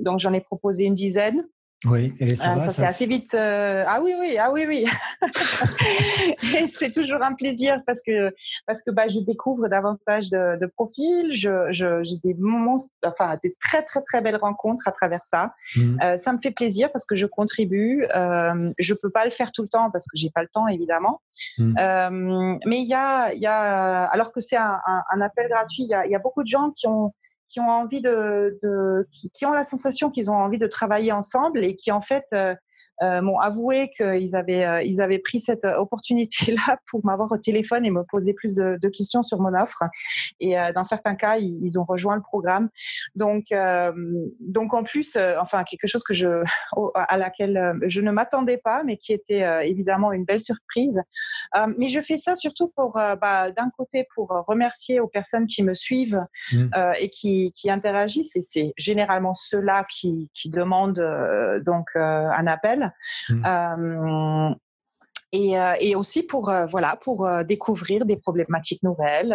donc 0.00 0.20
j'en 0.20 0.32
ai 0.32 0.40
proposé 0.40 0.84
une 0.84 0.94
dizaine. 0.94 1.44
Oui, 1.84 2.14
et 2.18 2.36
ça, 2.36 2.56
ça, 2.56 2.70
c'est 2.72 2.84
assez 2.84 3.06
vite. 3.06 3.34
Ah 3.34 4.00
oui, 4.02 4.14
oui, 4.18 4.36
ah 4.38 4.50
oui, 4.52 4.64
oui. 4.66 4.86
et 6.56 6.66
c'est 6.66 6.90
toujours 6.90 7.22
un 7.22 7.34
plaisir 7.34 7.80
parce 7.86 8.00
que 8.02 8.34
parce 8.66 8.82
que 8.82 8.90
bah 8.90 9.06
je 9.08 9.20
découvre 9.20 9.68
davantage 9.68 10.30
de, 10.30 10.58
de 10.58 10.66
profils. 10.66 11.32
Je 11.32 11.68
j'ai 11.70 12.16
des 12.22 12.34
moments, 12.34 12.76
enfin 13.04 13.36
des 13.42 13.56
très 13.60 13.82
très 13.82 14.02
très 14.02 14.20
belles 14.20 14.36
rencontres 14.36 14.86
à 14.88 14.92
travers 14.92 15.22
ça. 15.22 15.54
Mmh. 15.76 16.00
Euh, 16.02 16.16
ça 16.18 16.32
me 16.32 16.38
fait 16.38 16.50
plaisir 16.50 16.90
parce 16.92 17.04
que 17.04 17.14
je 17.14 17.26
contribue. 17.26 18.06
Euh, 18.14 18.72
je 18.78 18.94
peux 18.94 19.10
pas 19.10 19.24
le 19.24 19.30
faire 19.30 19.52
tout 19.52 19.62
le 19.62 19.68
temps 19.68 19.90
parce 19.90 20.06
que 20.06 20.16
j'ai 20.16 20.30
pas 20.30 20.42
le 20.42 20.48
temps 20.48 20.68
évidemment. 20.68 21.20
Mmh. 21.58 21.74
Euh, 21.78 22.58
mais 22.66 22.78
il 22.78 22.86
y 22.86 22.94
a 22.94 23.32
il 23.32 23.40
y 23.40 23.46
a 23.46 24.04
alors 24.04 24.32
que 24.32 24.40
c'est 24.40 24.56
un, 24.56 24.80
un, 24.86 25.02
un, 25.10 25.20
appel 25.20 25.48
gratuit, 25.48 25.84
il 25.84 25.88
y 25.90 25.94
a, 25.94 26.06
y 26.06 26.14
a 26.14 26.18
beaucoup 26.18 26.42
de 26.42 26.48
gens 26.48 26.70
qui 26.70 26.86
ont 26.86 27.12
qui 27.54 27.60
ont 27.60 27.70
envie 27.70 28.00
de, 28.00 28.58
de 28.64 29.06
qui, 29.12 29.30
qui, 29.30 29.46
ont 29.46 29.52
la 29.52 29.62
sensation 29.62 30.10
qu'ils 30.10 30.28
ont 30.28 30.34
envie 30.34 30.58
de 30.58 30.66
travailler 30.66 31.12
ensemble 31.12 31.62
et 31.62 31.76
qui 31.76 31.92
en 31.92 32.00
fait 32.00 32.24
euh, 32.32 32.52
euh, 33.00 33.22
m'ont 33.22 33.38
avoué 33.38 33.90
qu'ils 33.96 34.34
avaient, 34.34 34.64
euh, 34.64 34.82
ils 34.82 35.00
avaient 35.00 35.20
pris 35.20 35.40
cette 35.40 35.64
opportunité-là 35.64 36.78
pour 36.90 37.06
m'avoir 37.06 37.30
au 37.30 37.38
téléphone 37.38 37.86
et 37.86 37.92
me 37.92 38.02
poser 38.02 38.34
plus 38.34 38.56
de, 38.56 38.76
de 38.82 38.88
questions 38.88 39.22
sur 39.22 39.38
mon 39.38 39.54
offre. 39.54 39.84
Et 40.40 40.56
dans 40.74 40.82
certains 40.82 41.14
cas, 41.14 41.36
ils, 41.36 41.62
ils, 41.62 41.78
ont 41.78 41.84
rejoint 41.84 42.16
le 42.16 42.22
programme. 42.22 42.70
Donc, 43.14 43.44
donc 44.40 44.74
en 44.74 44.82
plus, 44.82 45.16
enfin 45.38 45.62
quelque 45.62 45.86
chose 45.86 46.02
que 46.02 46.12
je, 46.12 46.42
à 46.94 47.16
laquelle 47.16 47.78
je 47.86 48.00
ne 48.00 48.10
m'attendais 48.10 48.56
pas, 48.56 48.82
mais 48.82 48.96
qui 48.96 49.12
était 49.12 49.44
évidemment 49.68 50.10
une 50.10 50.24
belle 50.24 50.40
surprise. 50.40 51.00
mais 51.78 51.86
je 51.86 52.00
fais 52.00 52.16
ça 52.16 52.34
surtout 52.34 52.72
pour, 52.74 52.94
bah, 52.94 53.50
d'un 53.52 53.70
côté, 53.76 54.06
pour 54.14 54.28
remercier 54.48 54.98
aux 54.98 55.08
personnes 55.08 55.46
qui 55.46 55.62
me 55.62 55.74
suivent 55.74 56.20
mmh. 56.52 56.70
et 57.00 57.08
qui, 57.10 57.43
qui 57.52 57.70
interagissent. 57.70 58.36
Et 58.36 58.42
c'est 58.42 58.72
généralement 58.76 59.34
ceux-là 59.34 59.84
qui, 59.88 60.30
qui 60.34 60.50
demandent 60.50 61.04
donc 61.64 61.90
un 61.96 62.46
appel 62.46 62.92
Mmh. 63.28 64.54
Et, 65.34 65.58
euh, 65.58 65.74
et, 65.80 65.96
aussi 65.96 66.22
pour 66.22 66.48
euh, 66.48 66.64
voilà 66.66 66.96
pour 67.02 67.26
euh, 67.26 67.42
découvrir 67.42 68.04
des 68.04 68.16
problématiques 68.16 68.84
nouvelles 68.84 69.34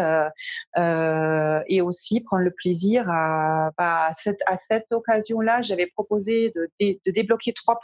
et 1.67 1.81
aussi 1.81 2.21
prendre 2.21 2.43
le 2.43 2.51
plaisir 2.51 3.05
à, 3.09 3.71
bah, 3.77 4.07
à 4.07 4.13
cette, 4.13 4.39
à 4.47 4.57
cette 4.57 4.89
occasion-là, 4.91 5.61
j'avais 5.61 5.87
proposé 5.87 6.53
de, 6.55 6.69
de, 6.79 7.11
débloquer 7.11 7.51
trois, 7.51 7.77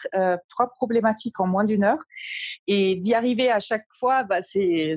trois 0.50 0.70
problématiques 0.70 1.40
en 1.42 1.48
moins 1.48 1.66
d'une 1.66 1.84
heure 1.84 1.98
et 2.68 2.96
d'y 2.96 3.14
arriver 3.14 3.52
à 3.52 3.60
chaque 3.60 3.86
fois, 4.00 4.24
bah, 4.24 4.42
c'est 4.42 4.96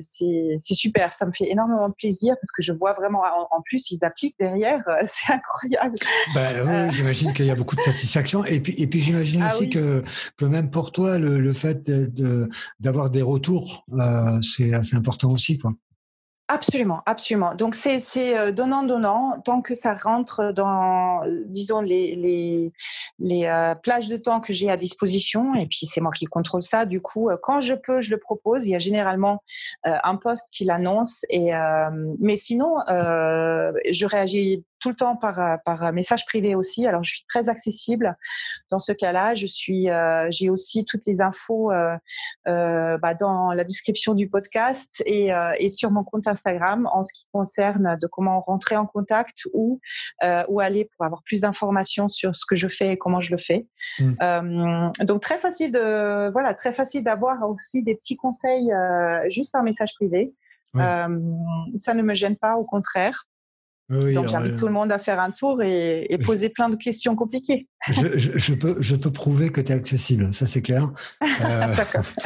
super. 0.59 1.13
Ça 1.13 1.25
me 1.25 1.33
fait 1.33 1.51
énormément 1.51 1.91
plaisir 1.91 2.35
parce 2.41 2.51
que 2.53 2.61
je 2.61 2.71
vois 2.71 2.93
vraiment 2.93 3.23
en, 3.51 3.61
plus 3.61 3.91
ils 3.91 4.05
appliquent 4.05 4.37
derrière, 4.39 4.83
c'est 5.05 5.33
incroyable. 5.33 5.97
Bah, 6.33 6.47
oui, 6.63 6.91
j'imagine 6.91 7.33
qu'il 7.33 7.45
y 7.45 7.51
a 7.51 7.55
beaucoup 7.55 7.75
de 7.75 7.81
satisfaction 7.81 8.45
et 8.45 8.61
puis 8.61 8.75
et 8.77 8.87
puis 8.87 9.01
j'imagine 9.01 9.41
ah 9.43 9.53
aussi 9.53 9.69
que 9.69 10.03
que 10.37 10.45
même 10.45 10.71
pour 10.71 10.93
toi 10.93 11.17
le, 11.17 11.37
le 11.37 11.53
fait 11.53 11.83
d'avoir 12.79 13.08
des 13.09 13.21
retours, 13.21 13.85
euh, 13.93 14.39
c'est 14.41 14.73
assez 14.73 14.95
important 14.95 15.31
aussi. 15.31 15.57
Quoi. 15.57 15.73
Absolument, 16.51 17.03
absolument. 17.05 17.53
Donc 17.53 17.75
c'est 17.75 17.99
c'est 17.99 18.51
donnant 18.51 18.81
donnant 18.81 19.39
tant 19.45 19.61
que 19.61 19.75
ça 19.75 19.93
rentre 19.93 20.51
dans 20.51 21.21
disons 21.45 21.79
les 21.79 22.71
les 23.19 23.45
euh, 23.45 23.75
plages 23.75 24.07
de 24.07 24.17
temps 24.17 24.39
que 24.39 24.51
j'ai 24.51 24.71
à 24.71 24.75
disposition 24.75 25.53
et 25.53 25.67
puis 25.67 25.85
c'est 25.85 26.01
moi 26.01 26.11
qui 26.11 26.25
contrôle 26.25 26.63
ça. 26.63 26.85
Du 26.85 27.01
coup, 27.01 27.29
quand 27.43 27.61
je 27.61 27.75
peux, 27.75 28.01
je 28.01 28.09
le 28.09 28.17
propose. 28.17 28.65
Il 28.65 28.71
y 28.71 28.75
a 28.75 28.79
généralement 28.79 29.43
euh, 29.85 29.95
un 30.03 30.15
poste 30.15 30.49
qui 30.51 30.65
l'annonce 30.65 31.23
et 31.29 31.51
mais 32.19 32.35
sinon 32.35 32.77
je 32.87 34.05
réagis 34.05 34.65
tout 34.79 34.89
le 34.89 34.95
temps 34.95 35.15
par, 35.15 35.39
euh, 35.39 35.55
par 35.65 35.91
message 35.93 36.25
privé 36.25 36.55
aussi. 36.55 36.87
Alors, 36.87 37.03
je 37.03 37.11
suis 37.11 37.25
très 37.27 37.49
accessible 37.49 38.15
dans 38.71 38.79
ce 38.79 38.91
cas-là. 38.91 39.33
Je 39.35 39.47
suis, 39.47 39.89
euh, 39.89 40.27
j'ai 40.29 40.49
aussi 40.49 40.85
toutes 40.85 41.05
les 41.05 41.21
infos 41.21 41.71
euh, 41.71 41.95
euh, 42.47 42.97
bah, 42.97 43.13
dans 43.13 43.51
la 43.51 43.63
description 43.63 44.13
du 44.13 44.29
podcast 44.29 45.01
et, 45.05 45.33
euh, 45.33 45.53
et, 45.59 45.69
sur 45.69 45.91
mon 45.91 46.03
compte 46.03 46.27
Instagram 46.27 46.89
en 46.91 47.03
ce 47.03 47.13
qui 47.13 47.27
concerne 47.31 47.97
de 48.01 48.07
comment 48.07 48.41
rentrer 48.41 48.75
en 48.75 48.85
contact 48.85 49.47
ou 49.53 49.79
où 50.47 50.59
aller 50.59 50.89
pour 50.95 51.05
avoir 51.05 51.23
plus 51.23 51.41
d'informations 51.41 52.07
sur 52.07 52.35
ce 52.35 52.45
que 52.45 52.55
je 52.55 52.67
fais 52.67 52.93
et 52.93 52.97
comment 52.97 53.19
je 53.19 53.31
le 53.31 53.37
fais. 53.37 53.67
Mmh. 53.99 54.91
donc, 55.03 55.21
très 55.21 55.37
facile 55.37 55.71
de, 55.71 56.29
voilà, 56.31 56.53
très 56.53 56.73
facile 56.73 57.03
d'avoir 57.03 57.49
aussi 57.49 57.83
des 57.83 57.95
petits 57.95 58.15
conseils 58.15 58.71
juste 59.29 59.51
par 59.51 59.63
message 59.63 59.93
privé. 59.95 60.33
ça 60.75 61.07
ne 61.07 62.01
me 62.01 62.13
gêne 62.13 62.35
pas, 62.35 62.55
au 62.55 62.63
contraire. 62.63 63.25
Donc 63.89 64.27
j'invite 64.27 64.55
tout 64.55 64.67
le 64.67 64.73
monde 64.73 64.91
à 64.91 64.99
faire 64.99 65.19
un 65.19 65.31
tour 65.31 65.63
et, 65.63 66.05
et 66.09 66.17
poser 66.19 66.49
plein 66.49 66.69
de 66.69 66.75
questions 66.75 67.15
compliquées. 67.15 67.67
je, 67.91 68.17
je, 68.17 68.37
je, 68.37 68.53
peux, 68.53 68.75
je 68.79 68.95
peux 68.95 69.11
prouver 69.11 69.49
que 69.49 69.61
tu 69.61 69.71
es 69.71 69.75
accessible, 69.75 70.33
ça 70.33 70.45
c'est 70.47 70.61
clair. 70.61 70.91
Euh, 71.41 71.75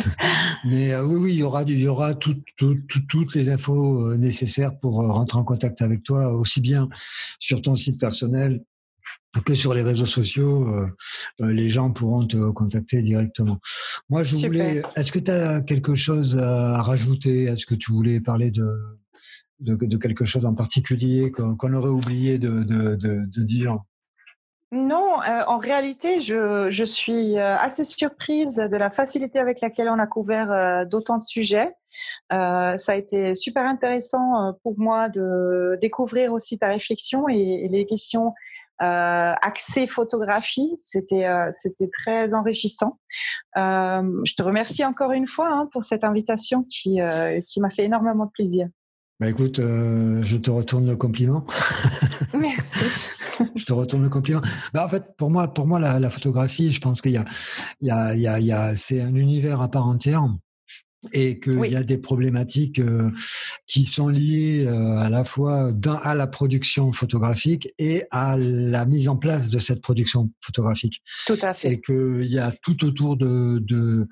mais 0.65 0.91
euh, 0.91 1.03
oui, 1.03 1.15
oui, 1.15 1.33
il 1.33 1.39
y 1.39 1.43
aura, 1.43 1.61
il 1.63 1.79
y 1.79 1.87
aura 1.87 2.15
tout, 2.15 2.35
tout, 2.57 2.75
toutes 3.07 3.35
les 3.35 3.49
infos 3.49 4.07
euh, 4.07 4.17
nécessaires 4.17 4.79
pour 4.79 5.03
euh, 5.03 5.11
rentrer 5.11 5.37
en 5.37 5.43
contact 5.43 5.83
avec 5.83 6.01
toi, 6.01 6.33
aussi 6.33 6.61
bien 6.61 6.89
sur 7.37 7.61
ton 7.61 7.75
site 7.75 7.99
personnel 7.99 8.63
que 9.41 9.53
sur 9.53 9.73
les 9.73 9.81
réseaux 9.81 10.05
sociaux, 10.05 10.67
euh, 10.67 11.51
les 11.51 11.69
gens 11.69 11.91
pourront 11.91 12.27
te 12.27 12.51
contacter 12.51 13.01
directement. 13.01 13.59
Moi, 14.09 14.23
je 14.23 14.35
Super. 14.35 14.49
voulais. 14.49 14.81
Est-ce 14.95 15.11
que 15.11 15.19
tu 15.19 15.31
as 15.31 15.61
quelque 15.61 15.95
chose 15.95 16.37
à 16.37 16.81
rajouter? 16.81 17.43
Est-ce 17.43 17.65
que 17.65 17.75
tu 17.75 17.91
voulais 17.91 18.19
parler 18.19 18.51
de 18.51 18.69
de, 19.59 19.97
quelque 19.97 20.25
chose 20.25 20.45
en 20.45 20.53
particulier 20.53 21.31
qu'on 21.31 21.73
aurait 21.73 21.89
oublié 21.89 22.37
de, 22.37 23.43
dire? 23.43 23.79
Non, 24.73 25.21
euh, 25.21 25.43
en 25.45 25.59
réalité, 25.59 26.19
je, 26.19 26.71
je, 26.71 26.83
suis 26.83 27.37
euh, 27.37 27.55
assez 27.57 27.83
surprise 27.83 28.55
de 28.55 28.75
la 28.75 28.89
facilité 28.89 29.37
avec 29.37 29.61
laquelle 29.61 29.87
on 29.87 29.99
a 29.99 30.07
couvert 30.07 30.51
euh, 30.51 30.83
d'autant 30.83 31.17
de 31.17 31.21
sujets. 31.21 31.75
Ça 32.31 32.75
a 32.87 32.95
été 32.95 33.35
super 33.35 33.65
intéressant 33.65 34.55
pour 34.63 34.79
moi 34.79 35.09
de 35.09 35.77
découvrir 35.79 36.33
aussi 36.33 36.57
ta 36.57 36.69
réflexion 36.69 37.29
et, 37.29 37.65
et 37.65 37.67
les 37.67 37.85
questions 37.85 38.33
euh, 38.81 39.33
accès 39.43 39.85
photographie. 39.85 40.73
C'était 40.79 41.27
c'était 41.51 41.91
très 41.93 42.33
enrichissant. 42.33 42.97
je 43.55 44.35
te 44.35 44.41
remercie 44.41 44.83
encore 44.83 45.11
une 45.11 45.27
fois 45.27 45.49
hein, 45.49 45.69
pour 45.71 45.83
cette 45.83 46.03
invitation 46.03 46.63
qui 46.63 46.97
qui 47.45 47.61
m'a 47.61 47.69
fait 47.69 47.83
énormément 47.83 48.25
de 48.25 48.31
plaisir. 48.31 48.67
Bah 49.23 49.29
écoute, 49.29 49.59
euh, 49.59 50.21
je 50.21 50.35
te 50.35 50.51
retourne 50.51 50.85
le 50.85 50.97
compliment. 50.97 51.47
Merci. 52.37 52.83
je 53.55 53.63
te 53.63 53.71
retourne 53.71 54.03
le 54.03 54.09
compliment. 54.09 54.41
Bah 54.73 54.83
en 54.85 54.89
fait, 54.89 55.15
pour 55.15 55.31
moi, 55.31 55.47
pour 55.47 55.65
moi, 55.65 55.79
la, 55.79 55.97
la 55.97 56.09
photographie, 56.09 56.73
je 56.73 56.81
pense 56.81 57.01
qu'il 57.01 57.13
y 57.13 57.17
a, 57.17 57.23
il 57.79 57.87
y 57.87 57.89
a, 57.89 58.15
il 58.15 58.45
y 58.45 58.51
a, 58.51 58.75
c'est 58.75 58.99
un 58.99 59.15
univers 59.15 59.61
à 59.61 59.71
part 59.71 59.87
entière 59.87 60.27
et 61.11 61.39
qu'il 61.39 61.57
oui. 61.57 61.71
y 61.71 61.75
a 61.75 61.83
des 61.83 61.97
problématiques 61.97 62.79
euh, 62.79 63.09
qui 63.67 63.85
sont 63.85 64.07
liées 64.07 64.65
euh, 64.65 64.97
à 64.97 65.09
la 65.09 65.23
fois 65.23 65.71
à 66.03 66.15
la 66.15 66.27
production 66.27 66.91
photographique 66.91 67.69
et 67.77 68.03
à 68.11 68.37
la 68.37 68.85
mise 68.85 69.09
en 69.09 69.17
place 69.17 69.49
de 69.49 69.59
cette 69.59 69.81
production 69.81 70.31
photographique. 70.41 71.01
Tout 71.27 71.37
à 71.41 71.53
fait. 71.53 71.73
Et 71.73 71.81
qu'il 71.81 72.29
y 72.29 72.39
a 72.39 72.51
tout 72.51 72.85
autour 72.85 73.17
de, 73.17 73.59
de 73.59 74.07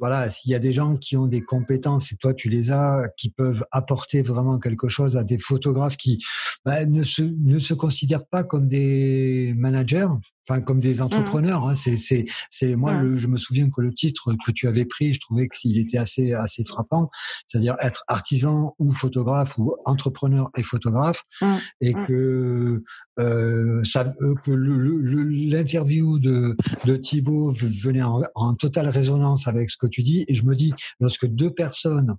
voilà, 0.00 0.28
s'il 0.28 0.50
y 0.50 0.54
a 0.54 0.58
des 0.58 0.72
gens 0.72 0.96
qui 0.96 1.16
ont 1.16 1.26
des 1.26 1.42
compétences 1.42 2.12
et 2.12 2.16
toi 2.16 2.34
tu 2.34 2.48
les 2.48 2.72
as, 2.72 3.04
qui 3.16 3.30
peuvent 3.30 3.64
apporter 3.70 4.22
vraiment 4.22 4.58
quelque 4.58 4.88
chose 4.88 5.16
à 5.16 5.24
des 5.24 5.38
photographes 5.38 5.96
qui 5.96 6.18
bah, 6.64 6.84
ne, 6.86 7.02
se, 7.02 7.22
ne 7.22 7.58
se 7.58 7.74
considèrent 7.74 8.26
pas 8.26 8.44
comme 8.44 8.66
des 8.68 9.52
managers, 9.56 10.08
enfin 10.48 10.60
comme 10.60 10.80
des 10.80 10.96
mmh. 10.96 11.02
entrepreneurs. 11.02 11.66
Mmh. 11.66 11.70
Hein. 11.70 11.74
C'est, 11.74 11.96
c'est, 11.96 12.26
c'est 12.50 12.76
moi, 12.76 12.94
mmh. 12.94 13.02
le, 13.02 13.18
je 13.18 13.26
me 13.26 13.36
souviens 13.36 13.70
que 13.70 13.80
le 13.80 13.94
titre 13.94 14.34
que 14.44 14.52
tu 14.52 14.68
avais 14.68 14.84
pris, 14.84 15.14
je 15.14 15.20
trouvais 15.20 15.48
qu'il 15.48 15.78
était 15.78 15.98
assez, 15.98 16.32
assez 16.32 16.64
frappant, 16.64 17.10
c'est-à-dire 17.46 17.76
être 17.80 18.04
artisan 18.08 18.74
ou 18.78 18.92
photographe 18.92 19.56
ou 19.58 19.74
entrepreneur 19.84 20.50
et 20.56 20.62
photographe, 20.62 21.22
mmh. 21.40 21.46
et 21.80 21.94
que 21.94 22.82
euh, 23.18 23.84
ça, 23.84 24.12
euh, 24.20 24.34
que 24.44 24.50
le, 24.50 24.76
le, 24.76 25.22
l'interview 25.24 26.18
de, 26.18 26.56
de 26.84 26.96
Thibaut 26.96 27.52
venait 27.52 28.02
en, 28.02 28.22
en 28.34 28.54
totale 28.54 28.88
résonance 28.88 29.48
avec 29.48 29.70
ce 29.70 29.76
que 29.76 29.86
tu 29.86 30.02
dis, 30.02 30.24
et 30.28 30.34
je 30.34 30.44
me 30.44 30.54
dis, 30.54 30.72
lorsque 31.00 31.26
deux 31.26 31.50
personnes 31.50 32.16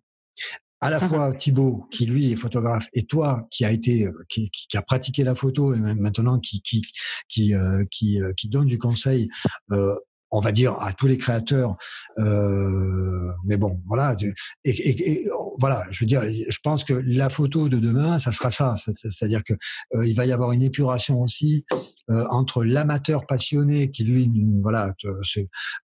à 0.84 0.90
la 0.90 1.00
fois 1.00 1.34
Thibaut 1.38 1.86
qui 1.92 2.06
lui 2.06 2.32
est 2.32 2.36
photographe 2.36 2.88
et 2.94 3.04
toi 3.04 3.48
qui 3.50 3.64
a 3.66 3.72
été 3.72 4.06
euh, 4.06 4.26
qui, 4.30 4.50
qui, 4.52 4.68
qui 4.68 4.78
a 4.78 4.82
pratiqué 4.82 5.24
la 5.24 5.34
photo 5.34 5.74
et 5.74 5.80
même 5.80 6.00
maintenant 6.00 6.40
qui 6.40 6.62
qui 6.62 6.82
qui 7.30 7.56
euh, 7.56 7.86
qui, 7.90 8.22
euh, 8.22 8.34
qui, 8.34 8.50
donne 8.50 8.68
du 8.68 8.78
conseil 8.78 9.30
euh, 9.72 9.96
on 10.34 10.40
va 10.40 10.52
dire 10.52 10.74
à 10.82 10.92
tous 10.94 11.08
les 11.08 11.18
créateurs 11.18 11.78
euh, 12.18 13.32
mais 13.46 13.56
bon 13.56 13.82
voilà 13.88 14.18
et, 14.66 14.72
et, 14.72 15.12
et, 15.12 15.24
voilà 15.60 15.86
je 15.92 16.00
veux 16.00 16.08
dire 16.08 16.24
je 16.24 16.58
pense 16.64 16.84
que 16.84 16.94
la 16.94 17.30
photo 17.30 17.70
de 17.70 17.78
demain 17.78 18.18
ça 18.20 18.32
sera 18.32 18.50
ça 18.50 18.74
c'est-à-dire 18.76 19.44
que 19.44 19.54
euh, 19.96 20.06
il 20.06 20.16
va 20.16 20.26
y 20.26 20.32
avoir 20.32 20.52
une 20.52 20.64
épuration 20.64 21.22
aussi 21.22 21.66
euh, 22.10 22.26
entre 22.32 22.64
l'amateur 22.64 23.28
passionné 23.28 23.92
qui 23.92 24.04
lui 24.04 24.30
voilà 24.62 24.94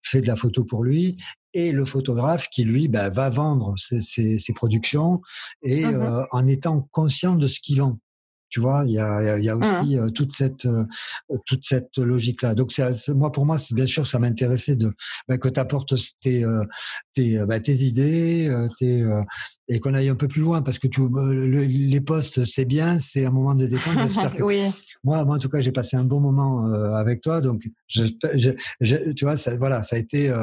fait 0.01 0.21
de 0.21 0.27
la 0.27 0.35
photo 0.35 0.65
pour 0.65 0.84
lui 0.84 1.17
et 1.53 1.71
le 1.71 1.85
photographe 1.85 2.49
qui 2.49 2.63
lui 2.63 2.88
bah, 2.88 3.09
va 3.09 3.30
vendre 3.30 3.73
ses, 3.77 4.01
ses, 4.01 4.38
ses 4.38 4.53
productions 4.53 5.21
et 5.63 5.85
mmh 5.85 5.95
euh, 5.99 6.23
en 6.31 6.47
étant 6.47 6.88
conscient 6.91 7.35
de 7.35 7.47
ce 7.47 7.59
qu'il 7.59 7.80
vend 7.80 7.99
Tu 8.49 8.59
vois, 8.59 8.84
il 8.85 8.93
y 8.93 8.99
a, 8.99 9.38
il 9.38 9.43
y 9.43 9.49
a 9.49 9.55
mmh. 9.55 9.59
aussi 9.59 9.97
toute 10.13 10.35
cette 10.35 10.67
toute 11.45 11.65
cette 11.65 11.97
logique 11.97 12.41
là. 12.41 12.55
Donc 12.55 12.71
c'est 12.71 13.09
moi 13.09 13.31
pour 13.31 13.45
moi, 13.45 13.57
c'est 13.57 13.76
bien 13.76 13.85
sûr, 13.85 14.05
ça 14.05 14.19
m'intéressait 14.19 14.76
de 14.76 14.91
bah, 15.27 15.38
que 15.38 15.49
tu 15.49 15.59
apportes 15.59 15.93
tes 16.21 16.45
tes, 17.13 17.45
bah, 17.45 17.59
tes 17.59 17.76
idées, 17.76 18.51
tes, 18.77 19.05
et 19.67 19.80
qu'on 19.80 19.93
aille 19.93 20.09
un 20.09 20.15
peu 20.15 20.27
plus 20.27 20.41
loin 20.41 20.61
parce 20.61 20.80
que 20.80 20.88
tu, 20.88 21.01
les 21.67 22.01
postes 22.01 22.43
c'est 22.43 22.65
bien, 22.65 22.99
c'est 22.99 23.26
un 23.26 23.31
moment 23.31 23.55
de 23.55 23.67
détente. 23.67 23.95
oui. 24.41 24.63
Moi, 25.03 25.23
moi 25.26 25.35
en 25.35 25.39
tout 25.39 25.49
cas, 25.49 25.59
j'ai 25.59 25.71
passé 25.71 25.95
un 25.95 26.03
bon 26.03 26.19
moment 26.19 26.65
avec 26.95 27.21
toi, 27.21 27.41
donc 27.41 27.67
je, 27.88 28.03
je, 28.81 29.11
tu 29.11 29.26
vois, 29.26 29.38
ça, 29.38 29.55
voilà, 29.57 29.81
ça 29.84 29.95
a 29.95 29.99
été 29.99 30.34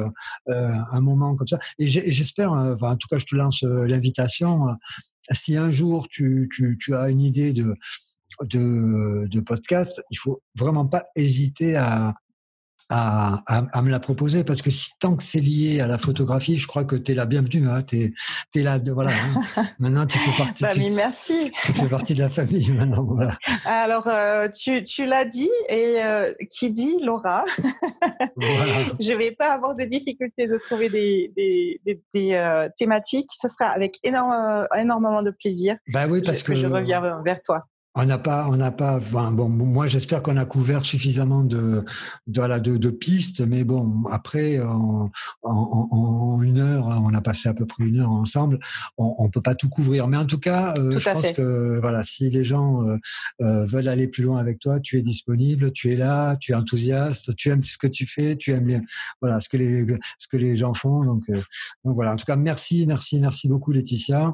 un 0.47 1.01
moment 1.01 1.35
comme 1.35 1.47
ça. 1.47 1.59
Et 1.79 1.87
j'espère, 1.87 2.51
enfin, 2.51 2.91
en 2.91 2.95
tout 2.95 3.07
cas, 3.09 3.17
je 3.17 3.25
te 3.25 3.35
lance 3.35 3.63
l'invitation 3.63 4.67
si 5.33 5.57
un 5.57 5.71
jour 5.71 6.07
tu, 6.07 6.49
tu, 6.51 6.95
as 6.95 7.09
une 7.09 7.21
idée 7.21 7.53
de, 7.53 7.75
de, 8.41 9.27
de, 9.27 9.39
podcast, 9.39 10.01
il 10.11 10.17
faut 10.17 10.41
vraiment 10.55 10.85
pas 10.85 11.05
hésiter 11.15 11.75
à, 11.75 12.13
à, 12.89 13.41
à, 13.47 13.81
me 13.81 13.89
la 13.89 13.99
proposer 13.99 14.43
parce 14.43 14.61
que 14.61 14.69
si 14.69 14.91
tant 14.99 15.15
que 15.15 15.23
c'est 15.23 15.41
lié 15.41 15.81
à 15.81 15.87
la 15.87 15.97
photographie, 15.97 16.55
je 16.55 16.67
crois 16.67 16.85
que 16.85 16.95
tu 16.95 17.11
es 17.11 17.15
la 17.15 17.25
bienvenue. 17.25 17.67
Hein, 17.67 17.83
tu 17.83 18.13
es, 18.55 18.63
là, 18.63 18.79
de, 18.79 18.91
voilà. 18.91 19.11
Hein. 19.11 19.65
Maintenant, 19.79 20.05
tu 20.05 20.17
fais 20.17 20.43
partie. 20.43 20.63
bah, 20.63 20.69
merci. 20.95 21.51
Tu 21.63 21.73
fais 21.73 21.89
partie 21.89 22.15
de 22.15 22.21
la 22.21 22.29
famille 22.29 22.71
maintenant. 22.71 23.03
Voilà. 23.03 23.37
Alors, 23.65 24.07
euh, 24.07 24.47
tu, 24.49 24.83
tu 24.83 25.05
l'as 25.05 25.25
dit 25.25 25.49
et 25.69 25.97
euh, 26.01 26.33
qui 26.49 26.71
dit 26.71 26.97
Laura? 27.01 27.43
Voilà. 28.35 28.73
Je 28.99 29.13
vais 29.13 29.31
pas 29.31 29.51
avoir 29.53 29.75
de 29.75 29.83
difficulté 29.83 30.47
de 30.47 30.57
trouver 30.57 30.89
des, 30.89 31.31
des, 31.35 32.01
des, 32.13 32.33
euh, 32.33 32.69
thématiques. 32.77 33.29
Ce 33.37 33.49
sera 33.49 33.67
avec 33.67 33.97
énorme, 34.03 34.67
énormément 34.77 35.23
de 35.23 35.31
plaisir. 35.31 35.75
Bah 35.89 36.05
oui, 36.07 36.21
parce 36.21 36.43
que, 36.43 36.53
que 36.53 36.57
je 36.57 36.67
reviens 36.67 37.21
vers 37.23 37.41
toi. 37.41 37.65
On 37.99 38.05
n'a 38.05 38.19
pas, 38.19 38.47
on 38.47 38.57
n'a 38.57 38.71
pas. 38.71 38.97
Enfin, 38.97 39.31
bon, 39.31 39.49
moi, 39.49 39.87
j'espère 39.87 40.21
qu'on 40.21 40.37
a 40.37 40.45
couvert 40.45 40.85
suffisamment 40.85 41.43
de, 41.43 41.83
de, 42.27 42.59
de, 42.59 42.77
de, 42.77 42.89
pistes, 42.91 43.41
mais 43.41 43.63
bon, 43.63 44.03
après, 44.11 44.59
en, 44.59 45.09
en, 45.41 45.87
en, 45.91 46.41
une 46.43 46.59
heure, 46.59 46.85
on 47.03 47.11
a 47.15 47.21
passé 47.21 47.49
à 47.49 47.55
peu 47.55 47.65
près 47.65 47.85
une 47.85 47.99
heure 47.99 48.11
ensemble. 48.11 48.59
On, 48.99 49.15
on 49.17 49.29
peut 49.31 49.41
pas 49.41 49.55
tout 49.55 49.69
couvrir, 49.69 50.07
mais 50.07 50.17
en 50.17 50.27
tout 50.27 50.37
cas, 50.37 50.75
euh, 50.77 50.99
je 50.99 51.09
pense 51.09 51.31
que 51.31 51.79
voilà, 51.81 52.03
si 52.03 52.29
les 52.29 52.43
gens 52.43 52.83
euh, 52.83 52.97
euh, 53.41 53.65
veulent 53.65 53.87
aller 53.87 54.07
plus 54.07 54.23
loin 54.23 54.39
avec 54.39 54.59
toi, 54.59 54.79
tu 54.79 54.99
es 54.99 55.01
disponible, 55.01 55.71
tu 55.71 55.91
es 55.91 55.95
là, 55.95 56.35
tu 56.35 56.51
es 56.51 56.55
enthousiaste, 56.55 57.35
tu 57.35 57.49
aimes 57.49 57.63
ce 57.63 57.79
que 57.79 57.87
tu 57.87 58.05
fais, 58.05 58.35
tu 58.35 58.51
aimes 58.51 58.67
les, 58.67 58.81
voilà, 59.21 59.39
ce 59.39 59.49
que 59.49 59.57
les, 59.57 59.87
ce 60.19 60.27
que 60.27 60.37
les 60.37 60.55
gens 60.55 60.75
font. 60.75 61.03
Donc, 61.03 61.23
donc 61.83 61.95
voilà. 61.95 62.13
En 62.13 62.15
tout 62.15 62.25
cas, 62.25 62.35
merci, 62.35 62.85
merci, 62.85 63.19
merci 63.19 63.47
beaucoup, 63.47 63.71
Laetitia. 63.71 64.31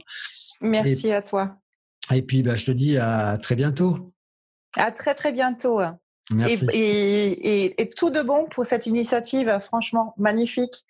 Merci 0.60 1.14
à 1.14 1.22
toi. 1.22 1.63
Et 2.12 2.22
puis, 2.22 2.44
bah, 2.44 2.56
je 2.56 2.66
te 2.66 2.72
dis 2.72 2.98
à 2.98 3.38
très 3.38 3.56
bientôt. 3.56 4.14
À 4.76 4.92
très, 4.92 5.14
très 5.16 5.32
bientôt. 5.32 5.80
Merci. 6.32 6.66
Et, 6.72 7.82
et, 7.82 7.90
tout 7.90 8.10
de 8.10 8.22
bon 8.22 8.46
pour 8.50 8.66
cette 8.66 8.88
initiative, 8.88 9.60
franchement 9.62 10.14
magnifique. 10.18 10.86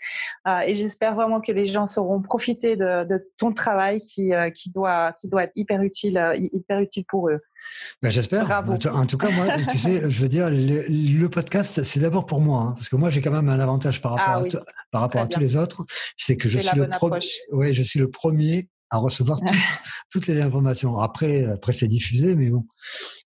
Euh, 0.47 0.59
et 0.59 0.75
j'espère 0.75 1.15
vraiment 1.15 1.41
que 1.41 1.51
les 1.51 1.65
gens 1.65 1.87
sauront 1.87 2.21
profiter 2.21 2.75
de, 2.75 3.03
de 3.05 3.31
ton 3.37 3.51
travail 3.51 3.99
qui, 3.99 4.33
euh, 4.33 4.51
qui, 4.51 4.69
doit, 4.69 5.11
qui 5.13 5.27
doit 5.27 5.43
être 5.43 5.53
hyper 5.55 5.81
utile, 5.81 6.19
euh, 6.19 6.35
hyper 6.37 6.79
utile 6.79 7.05
pour 7.07 7.29
eux. 7.29 7.39
Ben, 8.03 8.09
J'espère. 8.09 8.49
En 8.51 9.05
tout 9.05 9.17
cas, 9.17 9.31
moi, 9.31 9.47
tu 9.69 9.77
sais, 9.77 10.09
je 10.09 10.21
veux 10.21 10.27
dire, 10.27 10.49
le, 10.51 11.27
podcast, 11.27 11.83
c'est 11.83 11.99
d'abord 11.99 12.27
pour 12.27 12.39
moi, 12.39 12.61
hein, 12.61 12.73
parce 12.73 12.89
que 12.89 12.95
moi, 12.95 13.09
j'ai 13.09 13.21
quand 13.21 13.31
même 13.31 13.49
un 13.49 13.59
avantage 13.59 14.01
par 14.01 14.15
ah 14.19 14.35
rapport, 14.35 14.55
à, 14.55 14.63
par 14.91 15.01
rapport 15.01 15.21
à 15.21 15.27
tous 15.27 15.39
les 15.39 15.57
autres, 15.57 15.83
c'est 16.15 16.37
que 16.37 16.47
je 16.47 16.59
suis, 16.59 16.77
le 16.77 16.87
ouais, 17.51 17.73
je 17.73 17.81
suis 17.81 17.99
le 17.99 18.11
premier 18.11 18.69
à 18.93 18.97
recevoir 18.97 19.39
toutes 20.11 20.27
les 20.27 20.39
informations. 20.39 20.99
Après, 20.99 21.45
après 21.45 21.73
c'est 21.73 21.87
diffusé, 21.87 22.35
mais 22.35 22.49
bon. 22.49 22.65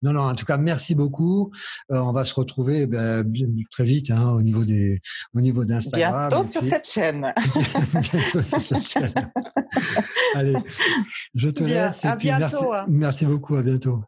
Non, 0.02 0.14
non. 0.14 0.22
En 0.22 0.36
tout 0.36 0.46
cas, 0.46 0.58
merci 0.58 0.96
beaucoup. 0.96 1.52
Euh, 1.92 2.00
on 2.00 2.14
va 2.14 2.24
se 2.24 2.34
retrouver 2.34 2.88
ben, 2.88 3.30
très 3.72 3.84
vite 3.84 4.10
hein, 4.10 4.30
au 4.30 4.42
niveau 4.42 4.64
des, 4.64 5.02
au 5.36 5.42
niveau 5.42 5.66
d'Instagram. 5.66 6.30
Bientôt 6.30 6.46
sur 6.46 6.64
cette 6.64 6.88
chaîne. 6.88 7.34
bientôt 7.94 8.42
sur 8.42 8.62
cette 8.62 8.88
chaîne. 8.88 9.32
Allez, 10.36 10.56
je 11.36 11.50
te 11.50 11.64
laisse. 11.66 12.06
Et 12.06 12.16
puis 12.18 12.30
merci, 12.30 12.66
merci 12.88 13.26
beaucoup. 13.26 13.56
À 13.58 13.64
bientôt. 13.64 14.04